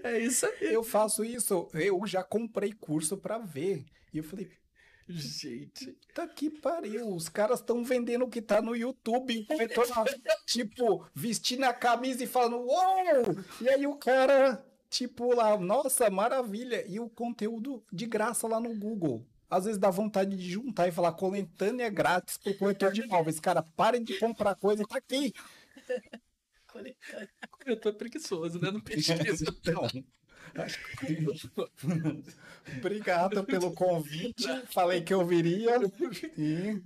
É 0.03 0.19
isso 0.19 0.47
aí. 0.47 0.73
Eu 0.73 0.83
faço 0.83 1.25
isso. 1.25 1.69
Eu 1.75 2.07
já 2.07 2.25
comprei 2.25 2.73
curso 2.73 3.17
para 3.17 3.39
ver. 3.39 3.85
E 4.13 4.19
eu 4.19 4.25
falei, 4.25 4.51
Gente. 5.09 5.97
Tá 6.13 6.27
que 6.27 6.51
pariu. 6.51 7.15
Os 7.15 7.29
caras 7.29 7.61
estão 7.61 7.85
vendendo 7.85 8.25
o 8.25 8.29
que 8.29 8.43
tá 8.43 8.61
no 8.61 8.75
YouTube. 8.75 9.47
tipo, 10.47 11.07
vestindo 11.15 11.65
a 11.65 11.73
camisa 11.73 12.25
e 12.25 12.27
falando, 12.27 12.57
uou! 12.57 13.45
E 13.61 13.69
aí 13.69 13.87
o 13.87 13.95
cara, 13.97 14.65
tipo, 14.91 15.35
lá, 15.35 15.57
nossa, 15.57 16.11
maravilha. 16.11 16.85
E 16.89 16.99
o 16.99 17.09
conteúdo 17.09 17.83
de 17.93 18.07
graça 18.07 18.49
lá 18.49 18.59
no 18.59 18.75
Google. 18.75 19.25
Às 19.49 19.65
vezes 19.65 19.79
dá 19.79 19.91
vontade 19.91 20.37
de 20.37 20.51
juntar 20.51 20.89
e 20.89 20.93
falar 20.93 21.13
coletânea 21.13 21.89
grátis 21.89 22.37
pro 22.37 22.57
corretor 22.59 22.93
de 22.93 23.03
imóveis. 23.03 23.39
Cara, 23.39 23.63
parem 23.77 24.03
de 24.03 24.19
comprar 24.19 24.57
coisa, 24.57 24.85
tá 24.85 24.99
aqui. 24.99 25.33
Coletânea. 26.67 27.31
Corretor 27.49 27.95
preguiçoso, 27.95 28.59
né? 28.61 28.73
Não 28.73 28.81
pesquisa. 28.83 29.45
Então. 29.49 29.89
Obrigado 32.79 33.45
pelo 33.45 33.73
convite. 33.73 34.47
Falei 34.67 35.03
que 35.03 35.15
eu 35.15 35.25
viria. 35.25 35.77
E... 36.37 36.83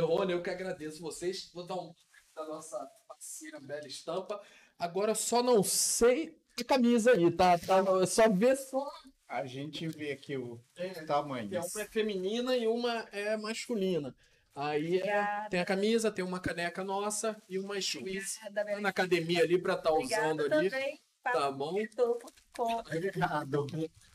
Olha, 0.00 0.32
eu 0.32 0.42
que 0.42 0.50
agradeço 0.50 1.00
vocês. 1.00 1.50
Vou 1.52 1.66
dar 1.66 1.74
um 1.74 1.94
da 2.34 2.46
nossa 2.46 2.78
parceira 3.08 3.58
Bela 3.60 3.86
Estampa. 3.86 4.40
Agora 4.78 5.12
eu 5.12 5.16
só 5.16 5.42
não 5.42 5.62
sei 5.62 6.38
a 6.58 6.64
camisa 6.64 7.12
aí, 7.12 7.30
tá? 7.30 7.58
tá 7.58 8.06
só 8.06 8.28
ver 8.28 8.56
só. 8.56 8.86
A 9.28 9.44
gente 9.44 9.88
vê 9.88 10.12
aqui 10.12 10.36
o 10.36 10.60
é, 10.76 10.88
tamanho. 11.04 11.52
É 11.52 11.60
uma 11.60 11.82
é 11.82 11.86
feminina 11.86 12.56
e 12.56 12.66
uma 12.66 13.06
é 13.10 13.36
masculina. 13.36 14.14
Aí 14.54 15.00
é, 15.00 15.48
tem 15.50 15.60
a 15.60 15.64
camisa, 15.64 16.10
tem 16.10 16.24
uma 16.24 16.40
caneca 16.40 16.82
nossa 16.82 17.36
e 17.48 17.58
uma 17.58 17.78
squeeze 17.80 18.38
na 18.80 18.88
academia 18.88 19.42
ali 19.42 19.60
para 19.60 19.74
estar 19.74 19.90
tá 19.90 19.94
usando 19.94 20.40
ali. 20.42 20.70
Também. 20.70 21.00
Tá 21.32 21.50
bom? 21.50 21.74
Obrigado. 22.86 23.66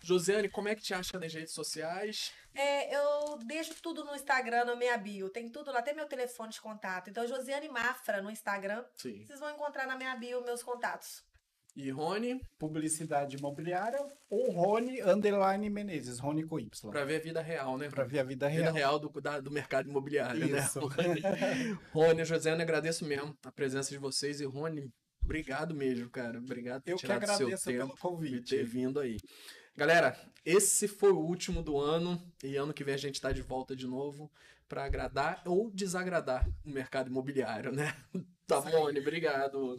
Josiane, 0.04 0.50
como 0.50 0.68
é 0.68 0.76
que 0.76 0.82
te 0.82 0.94
acha 0.94 1.20
nas 1.20 1.34
redes 1.34 1.54
sociais? 1.54 2.32
É, 2.54 2.96
eu 2.96 3.38
deixo 3.46 3.74
tudo 3.82 4.04
no 4.04 4.16
Instagram, 4.16 4.66
na 4.66 4.76
minha 4.76 4.98
bio. 4.98 5.30
Tem 5.30 5.50
tudo 5.50 5.72
lá, 5.72 5.80
até 5.80 5.94
meu 5.94 6.08
telefone 6.08 6.52
de 6.52 6.60
contato. 6.60 7.10
Então, 7.10 7.28
Josiane 7.28 7.70
Mafra 7.70 8.22
no 8.22 8.32
Instagram. 8.32 8.84
Sim. 8.96 9.26
Vocês 9.26 9.40
vão 9.40 9.52
encontrar 9.52 9.88
na 9.88 9.96
minha 9.96 10.16
bio 10.16 10.44
meus 10.44 10.64
contatos. 10.64 11.24
E 11.76 11.90
Rony? 11.90 12.42
Publicidade 12.60 13.38
imobiliária 13.38 14.06
ou 14.30 14.52
Rony 14.52 15.02
Underline 15.02 15.70
Menezes, 15.70 16.20
Rony 16.20 16.44
com 16.44 16.60
Y. 16.60 16.92
Pra 16.92 17.06
ver 17.06 17.16
a 17.16 17.24
vida 17.24 17.42
real, 17.42 17.78
né? 17.78 17.90
Pra 17.90 18.04
ver 18.04 18.20
a 18.20 18.24
vida 18.24 18.48
real. 18.48 18.66
Vida 18.66 18.78
real 18.78 19.00
do, 19.00 19.22
da, 19.22 19.40
do 19.40 19.50
mercado 19.50 19.90
imobiliário, 19.90 20.46
né? 20.48 20.60
Isso. 20.60 20.82
né? 21.00 21.78
Rony, 21.94 22.26
Josiane, 22.26 22.62
agradeço 22.62 23.06
mesmo 23.06 23.38
a 23.46 23.52
presença 23.52 23.90
de 23.90 23.98
vocês. 23.98 24.42
E 24.42 24.46
Rony, 24.46 24.92
Obrigado 25.32 25.74
mesmo, 25.74 26.10
cara. 26.10 26.40
Obrigado 26.40 26.82
por 26.82 26.92
Eu 26.92 26.98
que 26.98 27.10
agradeço 27.10 27.64
pelo 27.66 27.96
convite. 27.96 28.50
ter 28.50 28.66
vindo 28.66 29.00
aí. 29.00 29.18
Galera, 29.78 30.20
esse 30.46 30.90
foi 30.90 31.12
o 31.12 31.20
último 31.20 31.64
do 31.64 31.80
ano 31.80 32.22
e 32.44 32.58
ano 32.58 32.74
que 32.74 32.84
vem 32.84 32.94
a 32.94 32.98
gente 32.98 33.16
está 33.16 33.32
de 33.32 33.42
volta 33.42 33.74
de 33.74 33.88
novo 33.88 34.30
para 34.68 34.84
agradar 34.84 35.42
ou 35.46 35.72
desagradar 35.72 36.46
o 36.66 36.70
mercado 36.70 37.10
imobiliário, 37.10 37.72
né? 37.72 37.96
Tá 38.46 38.60
bom, 38.60 38.90
Obrigado. 38.90 39.78